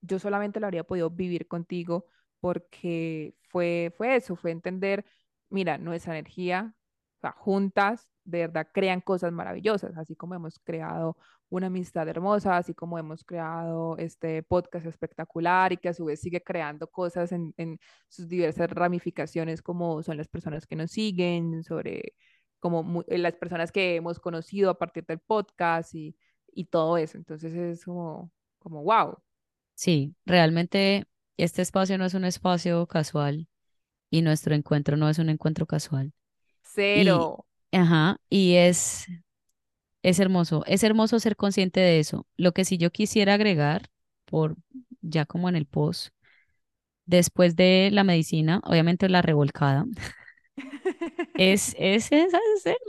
yo 0.00 0.18
solamente 0.18 0.60
lo 0.60 0.66
habría 0.66 0.84
podido 0.84 1.10
vivir 1.10 1.48
contigo 1.48 2.06
porque 2.40 3.34
fue, 3.48 3.92
fue 3.96 4.16
eso, 4.16 4.36
fue 4.36 4.50
entender, 4.52 5.04
mira, 5.48 5.78
nuestra 5.78 6.14
energía 6.18 6.74
sea, 7.20 7.32
juntas 7.32 8.08
de 8.24 8.40
verdad 8.40 8.68
crean 8.72 9.00
cosas 9.00 9.32
maravillosas, 9.32 9.96
así 9.96 10.16
como 10.16 10.34
hemos 10.34 10.58
creado 10.60 11.16
una 11.50 11.66
amistad 11.68 12.08
hermosa, 12.08 12.56
así 12.56 12.74
como 12.74 12.98
hemos 12.98 13.22
creado 13.24 13.96
este 13.98 14.42
podcast 14.42 14.86
espectacular 14.86 15.72
y 15.72 15.76
que 15.76 15.88
a 15.90 15.94
su 15.94 16.06
vez 16.06 16.20
sigue 16.20 16.42
creando 16.42 16.88
cosas 16.88 17.32
en, 17.32 17.54
en 17.58 17.78
sus 18.08 18.28
diversas 18.28 18.70
ramificaciones, 18.70 19.62
como 19.62 20.02
son 20.02 20.16
las 20.16 20.28
personas 20.28 20.66
que 20.66 20.76
nos 20.76 20.90
siguen, 20.90 21.62
sobre 21.62 22.14
como 22.72 23.04
las 23.08 23.34
personas 23.36 23.70
que 23.72 23.96
hemos 23.96 24.18
conocido 24.20 24.70
a 24.70 24.78
partir 24.78 25.04
del 25.04 25.18
podcast 25.18 25.94
y, 25.94 26.16
y 26.54 26.64
todo 26.64 26.96
eso. 26.96 27.18
Entonces 27.18 27.52
es 27.54 27.84
como, 27.84 28.32
como, 28.58 28.82
wow. 28.82 29.18
Sí, 29.74 30.14
realmente 30.24 31.04
este 31.36 31.62
espacio 31.62 31.98
no 31.98 32.04
es 32.06 32.14
un 32.14 32.24
espacio 32.24 32.86
casual 32.86 33.48
y 34.10 34.22
nuestro 34.22 34.54
encuentro 34.54 34.96
no 34.96 35.08
es 35.10 35.18
un 35.18 35.30
encuentro 35.30 35.66
casual. 35.66 36.12
Cero. 36.62 37.44
ajá, 37.72 38.18
y 38.30 38.54
es, 38.54 39.06
es 40.02 40.20
hermoso, 40.20 40.64
es 40.66 40.84
hermoso 40.84 41.18
ser 41.20 41.36
consciente 41.36 41.80
de 41.80 42.00
eso. 42.00 42.26
Lo 42.36 42.52
que 42.52 42.64
sí 42.64 42.78
yo 42.78 42.90
quisiera 42.90 43.34
agregar, 43.34 43.88
por 44.26 44.56
ya 45.02 45.26
como 45.26 45.48
en 45.48 45.56
el 45.56 45.66
post, 45.66 46.08
después 47.06 47.56
de 47.56 47.90
la 47.92 48.04
medicina, 48.04 48.60
obviamente 48.64 49.08
la 49.08 49.22
revolcada, 49.22 49.86
es, 51.34 51.74
es, 51.78 52.10
es, 52.12 52.32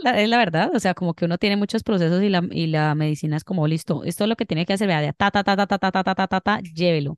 la, 0.03 0.21
es, 0.21 0.29
la, 0.29 0.37
verdad, 0.37 0.71
o 0.73 0.79
sea, 0.79 0.93
como 0.93 1.13
que 1.13 1.25
uno 1.25 1.37
tiene 1.37 1.57
muchos 1.57 1.83
procesos 1.83 2.21
y 2.23 2.29
la, 2.29 2.47
y 2.51 2.67
la 2.67 2.93
medicina 2.95 3.37
es 3.37 3.43
como, 3.43 3.67
listo, 3.67 4.03
esto 4.03 4.23
es 4.23 4.29
lo 4.29 4.35
que 4.35 4.45
tiene 4.45 4.65
que 4.65 4.73
hacer, 4.73 4.87
vea, 4.87 5.13
ta, 5.13 5.31
ta, 5.31 5.43
ta, 5.43 5.55
ta, 5.55 5.67
ta, 5.67 5.77
ta, 5.79 5.91
ta, 5.91 6.03
ta, 6.03 6.15
ta, 6.15 6.27
ta, 6.27 6.41
ta, 6.41 6.59
llévelo. 6.61 7.17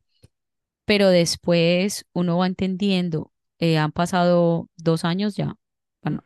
Pero 0.86 1.10
después 1.10 2.06
uno 2.14 2.38
va 2.38 2.48
entendiendo, 2.48 3.32
eh, 3.60 3.78
han 3.78 3.92
pasado 3.92 4.70
dos 4.78 5.04
años 5.06 5.36
ya, 5.36 5.56
bueno, 6.02 6.24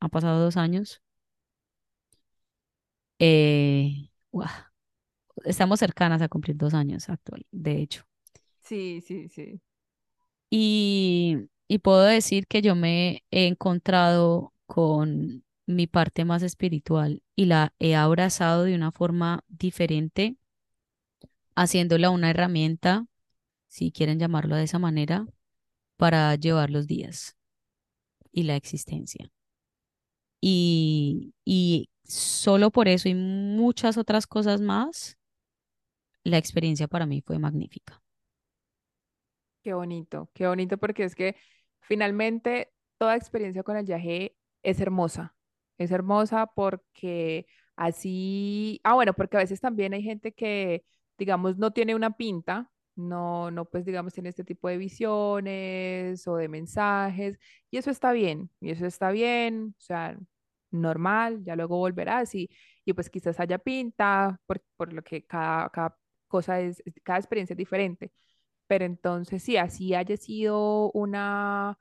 han 0.00 0.10
pasado 0.10 0.40
dos 0.40 0.56
años. 0.56 1.00
Eh, 3.18 4.10
estamos 5.44 5.78
cercanas 5.78 6.20
a 6.20 6.28
cumplir 6.28 6.56
dos 6.56 6.74
años 6.74 7.08
actual, 7.08 7.46
de 7.50 7.80
hecho. 7.80 8.04
Sí, 8.60 9.02
sí, 9.06 9.28
sí. 9.28 9.60
Y, 10.50 11.48
y 11.68 11.78
puedo 11.78 12.02
decir 12.02 12.46
que 12.46 12.62
yo 12.62 12.74
me 12.74 13.24
he 13.30 13.46
encontrado 13.46 14.52
con 14.66 15.44
mi 15.66 15.86
parte 15.86 16.24
más 16.24 16.42
espiritual 16.42 17.22
y 17.36 17.46
la 17.46 17.74
he 17.78 17.94
abrazado 17.94 18.64
de 18.64 18.74
una 18.74 18.92
forma 18.92 19.44
diferente, 19.48 20.36
haciéndola 21.54 22.10
una 22.10 22.30
herramienta, 22.30 23.06
si 23.68 23.92
quieren 23.92 24.18
llamarlo 24.18 24.56
de 24.56 24.64
esa 24.64 24.78
manera, 24.78 25.26
para 25.96 26.34
llevar 26.36 26.70
los 26.70 26.86
días 26.86 27.36
y 28.32 28.44
la 28.44 28.56
existencia. 28.56 29.30
Y, 30.40 31.34
y 31.44 31.88
solo 32.04 32.70
por 32.70 32.88
eso 32.88 33.08
y 33.08 33.14
muchas 33.14 33.96
otras 33.96 34.26
cosas 34.26 34.60
más, 34.60 35.16
la 36.24 36.38
experiencia 36.38 36.88
para 36.88 37.06
mí 37.06 37.22
fue 37.22 37.38
magnífica. 37.38 38.03
Qué 39.64 39.74
bonito, 39.74 40.30
qué 40.34 40.46
bonito 40.48 40.78
porque 40.78 41.04
es 41.04 41.16
que 41.16 41.36
finalmente 41.80 42.72
toda 42.98 43.16
experiencia 43.16 43.64
con 43.64 43.76
el 43.78 43.86
viaje 43.86 44.36
es 44.62 44.80
hermosa. 44.80 45.36
Es 45.78 45.90
hermosa 45.92 46.46
porque 46.54 47.46
así, 47.76 48.80
ah, 48.84 48.94
bueno, 48.94 49.14
porque 49.14 49.36
a 49.38 49.40
veces 49.40 49.60
también 49.62 49.94
hay 49.94 50.02
gente 50.02 50.32
que, 50.34 50.84
digamos, 51.18 51.58
no 51.58 51.72
tiene 51.72 51.94
una 51.94 52.16
pinta, 52.16 52.70
no, 52.94 53.50
no, 53.50 53.64
pues, 53.64 53.84
digamos, 53.86 54.12
tiene 54.14 54.28
este 54.30 54.44
tipo 54.44 54.68
de 54.68 54.76
visiones 54.78 56.28
o 56.28 56.36
de 56.36 56.48
mensajes, 56.48 57.38
y 57.70 57.78
eso 57.78 57.90
está 57.90 58.12
bien, 58.12 58.50
y 58.60 58.70
eso 58.70 58.86
está 58.86 59.10
bien, 59.12 59.74
o 59.78 59.80
sea, 59.82 60.16
normal, 60.70 61.42
ya 61.44 61.56
luego 61.56 61.78
volverás 61.78 62.34
y, 62.34 62.50
y 62.84 62.92
pues 62.92 63.10
quizás 63.10 63.40
haya 63.40 63.58
pinta, 63.58 64.40
por, 64.46 64.62
por 64.76 64.92
lo 64.92 65.02
que 65.02 65.24
cada, 65.26 65.70
cada 65.70 65.96
cosa 66.28 66.60
es, 66.60 66.82
cada 67.02 67.18
experiencia 67.18 67.54
es 67.54 67.58
diferente. 67.58 68.12
Pero 68.66 68.84
entonces, 68.84 69.42
sí, 69.42 69.56
así 69.56 69.94
haya 69.94 70.16
sido 70.16 70.90
una 70.92 71.78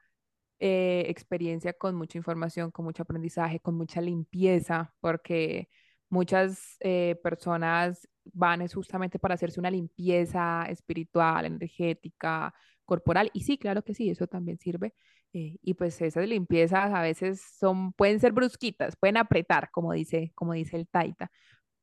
eh, 0.59 1.05
experiencia 1.09 1.73
con 1.73 1.95
mucha 1.95 2.17
información, 2.17 2.71
con 2.71 2.85
mucho 2.85 3.03
aprendizaje, 3.03 3.59
con 3.59 3.75
mucha 3.75 4.01
limpieza, 4.01 4.93
porque 5.01 5.69
muchas 6.09 6.77
eh, 6.81 7.19
personas 7.23 8.07
van 8.25 8.65
justamente 8.67 9.19
para 9.19 9.35
hacerse 9.35 9.59
una 9.59 9.71
limpieza 9.71 10.65
espiritual, 10.69 11.45
energética, 11.45 12.53
corporal. 12.85 13.29
Y 13.33 13.41
sí, 13.41 13.57
claro 13.57 13.83
que 13.83 13.93
sí, 13.93 14.09
eso 14.09 14.27
también 14.27 14.57
sirve. 14.59 14.93
Eh, 15.33 15.57
y 15.63 15.73
pues 15.73 15.99
esas 16.01 16.27
limpiezas 16.27 16.93
a 16.93 17.01
veces 17.01 17.41
son, 17.59 17.91
pueden 17.93 18.19
ser 18.19 18.31
brusquitas, 18.33 18.95
pueden 18.95 19.17
apretar, 19.17 19.71
como 19.71 19.91
dice, 19.93 20.31
como 20.35 20.53
dice 20.53 20.77
el 20.77 20.87
Taita. 20.87 21.31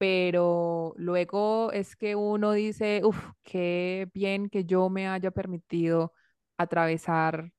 Pero 0.01 0.95
luego 0.97 1.73
es 1.73 1.95
que 1.95 2.17
uno 2.17 2.53
dice, 2.53 3.03
uff, 3.05 3.33
qué 3.43 4.09
bien 4.15 4.49
que 4.49 4.65
yo 4.65 4.89
me 4.89 5.07
haya 5.09 5.31
permitido 5.31 6.15
atravesar 6.57 7.53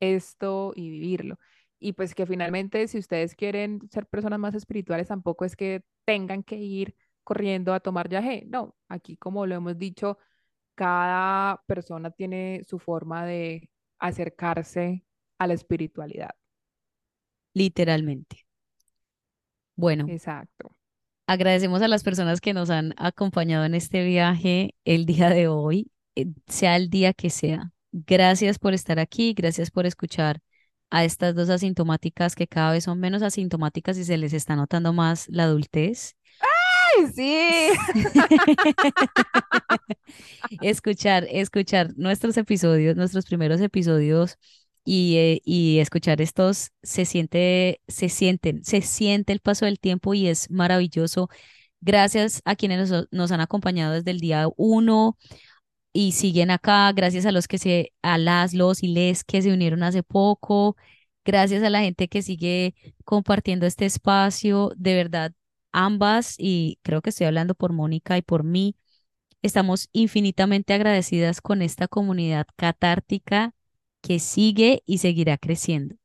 esto 0.00 0.72
y 0.74 0.88
vivirlo. 0.90 1.38
Y 1.78 1.92
pues 1.92 2.14
que 2.14 2.24
finalmente 2.24 2.88
si 2.88 2.98
ustedes 2.98 3.34
quieren 3.34 3.80
ser 3.90 4.06
personas 4.06 4.38
más 4.38 4.54
espirituales, 4.54 5.08
tampoco 5.08 5.44
es 5.44 5.54
que 5.54 5.84
tengan 6.06 6.42
que 6.42 6.56
ir 6.56 6.96
corriendo 7.24 7.74
a 7.74 7.80
tomar 7.80 8.08
yagé. 8.08 8.44
No, 8.46 8.74
aquí 8.88 9.18
como 9.18 9.44
lo 9.46 9.56
hemos 9.56 9.76
dicho, 9.76 10.16
cada 10.74 11.62
persona 11.66 12.10
tiene 12.10 12.62
su 12.66 12.78
forma 12.78 13.26
de 13.26 13.70
acercarse 13.98 15.04
a 15.38 15.46
la 15.46 15.52
espiritualidad. 15.54 16.30
Literalmente. 17.52 18.46
Bueno. 19.76 20.06
Exacto. 20.08 20.74
Agradecemos 21.32 21.80
a 21.80 21.88
las 21.88 22.02
personas 22.02 22.42
que 22.42 22.52
nos 22.52 22.68
han 22.68 22.92
acompañado 22.98 23.64
en 23.64 23.74
este 23.74 24.04
viaje 24.04 24.74
el 24.84 25.06
día 25.06 25.30
de 25.30 25.48
hoy, 25.48 25.90
eh, 26.14 26.26
sea 26.46 26.76
el 26.76 26.90
día 26.90 27.14
que 27.14 27.30
sea. 27.30 27.72
Gracias 27.90 28.58
por 28.58 28.74
estar 28.74 28.98
aquí, 28.98 29.32
gracias 29.32 29.70
por 29.70 29.86
escuchar 29.86 30.40
a 30.90 31.06
estas 31.06 31.34
dos 31.34 31.48
asintomáticas 31.48 32.34
que 32.34 32.46
cada 32.46 32.72
vez 32.72 32.84
son 32.84 33.00
menos 33.00 33.22
asintomáticas 33.22 33.96
y 33.96 34.04
se 34.04 34.18
les 34.18 34.34
está 34.34 34.56
notando 34.56 34.92
más 34.92 35.26
la 35.30 35.44
adultez. 35.44 36.16
¡Ay, 36.98 37.06
sí! 37.14 37.48
escuchar, 40.60 41.26
escuchar 41.30 41.94
nuestros 41.96 42.36
episodios, 42.36 42.94
nuestros 42.94 43.24
primeros 43.24 43.58
episodios 43.62 44.36
y, 44.84 45.16
eh, 45.16 45.42
y, 45.44 45.78
escuchar 45.78 46.20
estos 46.20 46.72
se 46.82 47.04
siente, 47.04 47.80
se 47.88 48.08
sienten, 48.08 48.64
se 48.64 48.82
siente 48.82 49.32
el 49.32 49.40
paso 49.40 49.64
del 49.66 49.78
tiempo 49.80 50.14
y 50.14 50.28
es 50.28 50.50
maravilloso. 50.50 51.28
Gracias 51.80 52.42
a 52.44 52.56
quienes 52.56 52.90
nos, 52.90 53.08
nos 53.10 53.32
han 53.32 53.40
acompañado 53.40 53.94
desde 53.94 54.10
el 54.12 54.20
día 54.20 54.48
uno 54.56 55.16
y 55.92 56.12
siguen 56.12 56.50
acá, 56.50 56.92
gracias 56.92 57.26
a 57.26 57.32
los 57.32 57.48
que 57.48 57.58
se, 57.58 57.92
a 58.02 58.18
las, 58.18 58.54
los 58.54 58.82
y 58.82 58.88
les 58.88 59.24
que 59.24 59.42
se 59.42 59.52
unieron 59.52 59.82
hace 59.82 60.02
poco, 60.02 60.76
gracias 61.24 61.62
a 61.62 61.70
la 61.70 61.80
gente 61.82 62.08
que 62.08 62.22
sigue 62.22 62.74
compartiendo 63.04 63.66
este 63.66 63.86
espacio, 63.86 64.72
de 64.76 64.94
verdad, 64.94 65.32
ambas, 65.72 66.36
y 66.38 66.78
creo 66.82 67.02
que 67.02 67.10
estoy 67.10 67.26
hablando 67.26 67.54
por 67.54 67.72
Mónica 67.72 68.16
y 68.18 68.22
por 68.22 68.44
mí, 68.44 68.76
estamos 69.42 69.88
infinitamente 69.92 70.74
agradecidas 70.74 71.40
con 71.40 71.62
esta 71.62 71.88
comunidad 71.88 72.46
catártica 72.56 73.54
que 74.02 74.18
sigue 74.18 74.82
y 74.84 74.98
seguirá 74.98 75.38
creciendo. 75.38 75.96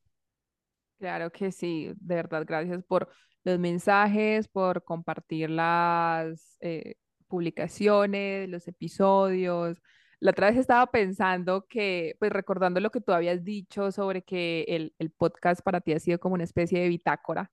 Claro 0.98 1.30
que 1.30 1.52
sí, 1.52 1.92
de 1.96 2.14
verdad, 2.14 2.44
gracias 2.46 2.82
por 2.84 3.08
los 3.44 3.58
mensajes, 3.58 4.48
por 4.48 4.84
compartir 4.84 5.50
las, 5.50 6.56
eh, 6.60 6.94
publicaciones, 7.28 8.48
los 8.48 8.66
episodios. 8.68 9.80
La 10.20 10.32
otra 10.32 10.48
vez 10.50 10.58
estaba 10.58 10.86
pensando 10.88 11.66
que, 11.68 12.16
pues 12.18 12.32
recordando 12.32 12.80
lo 12.80 12.90
que 12.90 13.00
tú 13.00 13.12
habías 13.12 13.44
dicho 13.44 13.92
sobre 13.92 14.22
que 14.22 14.64
el, 14.68 14.94
el 14.98 15.10
podcast 15.10 15.62
para 15.62 15.80
ti 15.80 15.92
ha 15.92 16.00
sido 16.00 16.18
como 16.18 16.34
una 16.34 16.44
especie 16.44 16.80
de 16.80 16.88
bitácora. 16.88 17.50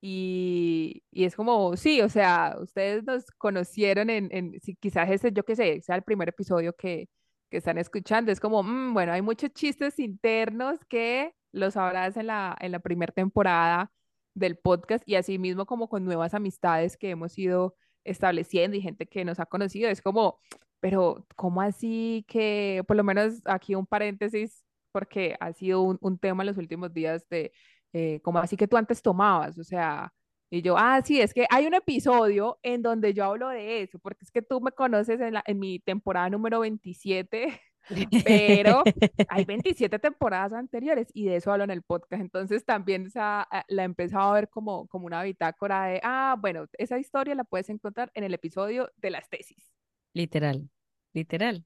Y, 0.00 1.02
y, 1.10 1.24
es 1.24 1.34
como, 1.36 1.76
sí, 1.76 2.02
o 2.02 2.08
sea, 2.10 2.56
ustedes 2.60 3.04
nos 3.04 3.24
conocieron 3.38 4.10
en, 4.10 4.28
en 4.32 4.60
si 4.60 4.76
quizás 4.76 5.10
ese, 5.10 5.32
yo 5.32 5.44
qué 5.44 5.56
sé, 5.56 5.80
sea 5.82 5.96
el 5.96 6.02
primer 6.02 6.28
episodio 6.28 6.74
que, 6.74 7.08
que 7.50 7.58
están 7.58 7.78
escuchando. 7.78 8.32
Es 8.32 8.40
como, 8.40 8.62
mm, 8.62 8.94
bueno, 8.94 9.12
hay 9.12 9.22
muchos 9.22 9.50
chistes 9.52 9.98
internos 9.98 10.78
que 10.88 11.34
los 11.52 11.74
sabrás 11.74 12.16
en 12.16 12.28
la, 12.28 12.56
en 12.60 12.72
la 12.72 12.80
primera 12.80 13.12
temporada 13.12 13.92
del 14.34 14.56
podcast 14.58 15.04
y 15.08 15.14
así 15.16 15.38
mismo 15.38 15.66
como 15.66 15.88
con 15.88 16.04
nuevas 16.04 16.34
amistades 16.34 16.96
que 16.96 17.10
hemos 17.10 17.38
ido 17.38 17.76
estableciendo 18.04 18.76
y 18.76 18.82
gente 18.82 19.06
que 19.06 19.24
nos 19.24 19.40
ha 19.40 19.46
conocido, 19.46 19.88
es 19.90 20.02
como, 20.02 20.38
pero 20.80 21.26
¿cómo 21.36 21.62
así 21.62 22.24
que, 22.28 22.82
por 22.86 22.96
lo 22.96 23.04
menos 23.04 23.40
aquí 23.46 23.74
un 23.74 23.86
paréntesis, 23.86 24.64
porque 24.92 25.36
ha 25.40 25.52
sido 25.52 25.82
un, 25.82 25.98
un 26.00 26.18
tema 26.18 26.42
en 26.42 26.48
los 26.48 26.58
últimos 26.58 26.92
días 26.92 27.26
de, 27.30 27.52
eh, 27.92 28.20
¿cómo 28.22 28.38
así 28.40 28.56
que 28.56 28.68
tú 28.68 28.76
antes 28.76 29.00
tomabas? 29.02 29.58
O 29.58 29.64
sea, 29.64 30.12
y 30.50 30.62
yo, 30.62 30.76
ah, 30.78 31.00
sí, 31.04 31.20
es 31.20 31.34
que 31.34 31.46
hay 31.50 31.66
un 31.66 31.74
episodio 31.74 32.58
en 32.62 32.82
donde 32.82 33.14
yo 33.14 33.24
hablo 33.24 33.48
de 33.48 33.82
eso, 33.82 33.98
porque 33.98 34.24
es 34.24 34.30
que 34.30 34.42
tú 34.42 34.60
me 34.60 34.72
conoces 34.72 35.20
en, 35.20 35.34
la, 35.34 35.44
en 35.46 35.58
mi 35.58 35.78
temporada 35.80 36.30
número 36.30 36.60
27 36.60 37.60
pero 38.24 38.82
hay 39.28 39.44
27 39.46 39.98
temporadas 39.98 40.52
anteriores 40.52 41.08
y 41.12 41.26
de 41.26 41.36
eso 41.36 41.52
hablo 41.52 41.64
en 41.64 41.70
el 41.70 41.82
podcast. 41.82 42.20
Entonces 42.20 42.64
también 42.64 43.06
esa, 43.06 43.46
la 43.68 43.82
he 43.82 43.84
empezado 43.84 44.30
a 44.30 44.34
ver 44.34 44.48
como, 44.48 44.86
como 44.88 45.06
una 45.06 45.22
bitácora 45.22 45.86
de, 45.86 46.00
ah, 46.02 46.36
bueno, 46.40 46.66
esa 46.78 46.98
historia 46.98 47.34
la 47.34 47.44
puedes 47.44 47.68
encontrar 47.68 48.10
en 48.14 48.24
el 48.24 48.34
episodio 48.34 48.90
de 48.96 49.10
las 49.10 49.28
tesis. 49.28 49.72
Literal, 50.12 50.68
literal. 51.12 51.64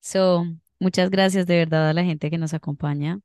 So, 0.00 0.44
muchas 0.80 1.10
gracias 1.10 1.46
de 1.46 1.58
verdad 1.58 1.88
a 1.88 1.94
la 1.94 2.04
gente 2.04 2.30
que 2.30 2.38
nos 2.38 2.54
acompaña. 2.54 3.20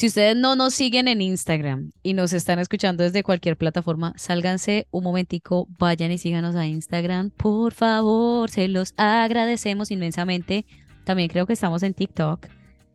Si 0.00 0.06
ustedes 0.06 0.34
no 0.34 0.56
nos 0.56 0.72
siguen 0.72 1.08
en 1.08 1.20
Instagram 1.20 1.90
y 2.02 2.14
nos 2.14 2.32
están 2.32 2.58
escuchando 2.58 3.04
desde 3.04 3.22
cualquier 3.22 3.58
plataforma, 3.58 4.14
sálganse 4.16 4.86
un 4.90 5.04
momentico, 5.04 5.68
vayan 5.78 6.10
y 6.10 6.16
síganos 6.16 6.56
a 6.56 6.66
Instagram, 6.66 7.28
por 7.28 7.74
favor, 7.74 8.48
se 8.48 8.66
los 8.68 8.94
agradecemos 8.96 9.90
inmensamente. 9.90 10.64
También 11.04 11.28
creo 11.28 11.44
que 11.44 11.52
estamos 11.52 11.82
en 11.82 11.92
TikTok. 11.92 12.46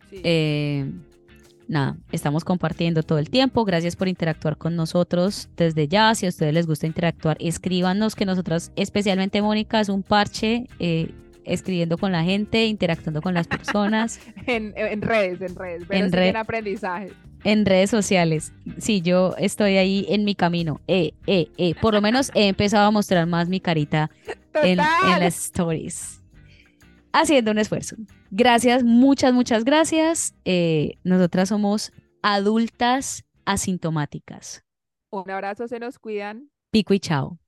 Sí. 0.10 0.22
Eh, 0.24 0.92
nada, 1.68 1.96
estamos 2.12 2.44
compartiendo 2.44 3.04
todo 3.04 3.20
el 3.20 3.30
tiempo. 3.30 3.66
Gracias 3.66 3.96
por 3.96 4.08
interactuar 4.08 4.58
con 4.58 4.76
nosotros 4.76 5.48
desde 5.56 5.88
ya. 5.88 6.16
Si 6.16 6.26
a 6.26 6.30
ustedes 6.30 6.56
les 6.56 6.66
gusta 6.66 6.88
interactuar, 6.88 7.38
escríbanos 7.40 8.16
que 8.16 8.26
nosotras, 8.26 8.72
especialmente 8.76 9.44
Mónica, 9.44 9.80
es 9.80 9.90
un 9.90 10.02
parche. 10.02 10.66
eh, 10.80 11.14
escribiendo 11.46 11.98
con 11.98 12.12
la 12.12 12.24
gente, 12.24 12.66
interactuando 12.66 13.22
con 13.22 13.34
las 13.34 13.48
personas 13.48 14.20
en, 14.48 14.74
en 14.76 15.02
redes, 15.02 15.42
en 15.42 15.56
redes, 15.56 15.84
pero 15.88 16.06
En 16.06 16.12
sí 16.12 16.16
red- 16.18 16.30
en 16.30 16.36
aprendizaje. 16.38 17.12
en 17.44 17.66
redes 17.66 17.90
sociales. 17.90 18.52
Sí, 18.78 19.02
yo 19.02 19.36
estoy 19.38 19.78
ahí 19.78 20.06
en 20.10 20.24
mi 20.26 20.36
camino. 20.36 20.82
Eh, 20.88 21.14
eh, 21.28 21.48
eh. 21.58 21.76
Por 21.82 21.94
lo 21.94 22.02
menos 22.02 22.32
he 22.34 22.48
empezado 22.48 22.88
a 22.88 22.92
mostrar 22.92 23.28
más 23.28 23.48
mi 23.50 23.60
carita 23.60 24.10
en, 24.56 24.72
en 24.72 25.20
las 25.20 25.38
stories. 25.46 26.22
Haciendo 27.14 27.52
un 27.52 27.60
esfuerzo. 27.60 27.96
Gracias, 28.32 28.84
muchas, 28.84 29.34
muchas 29.34 29.64
gracias. 29.64 30.36
Eh, 30.44 30.98
nosotras 31.04 31.48
somos 31.50 31.94
adultas 32.22 33.24
asintomáticas. 33.46 34.64
Un 35.12 35.30
abrazo, 35.32 35.68
se 35.68 35.80
nos 35.80 35.98
cuidan. 36.00 36.50
Pico 36.72 36.94
y 36.94 37.00
chao. 37.00 37.40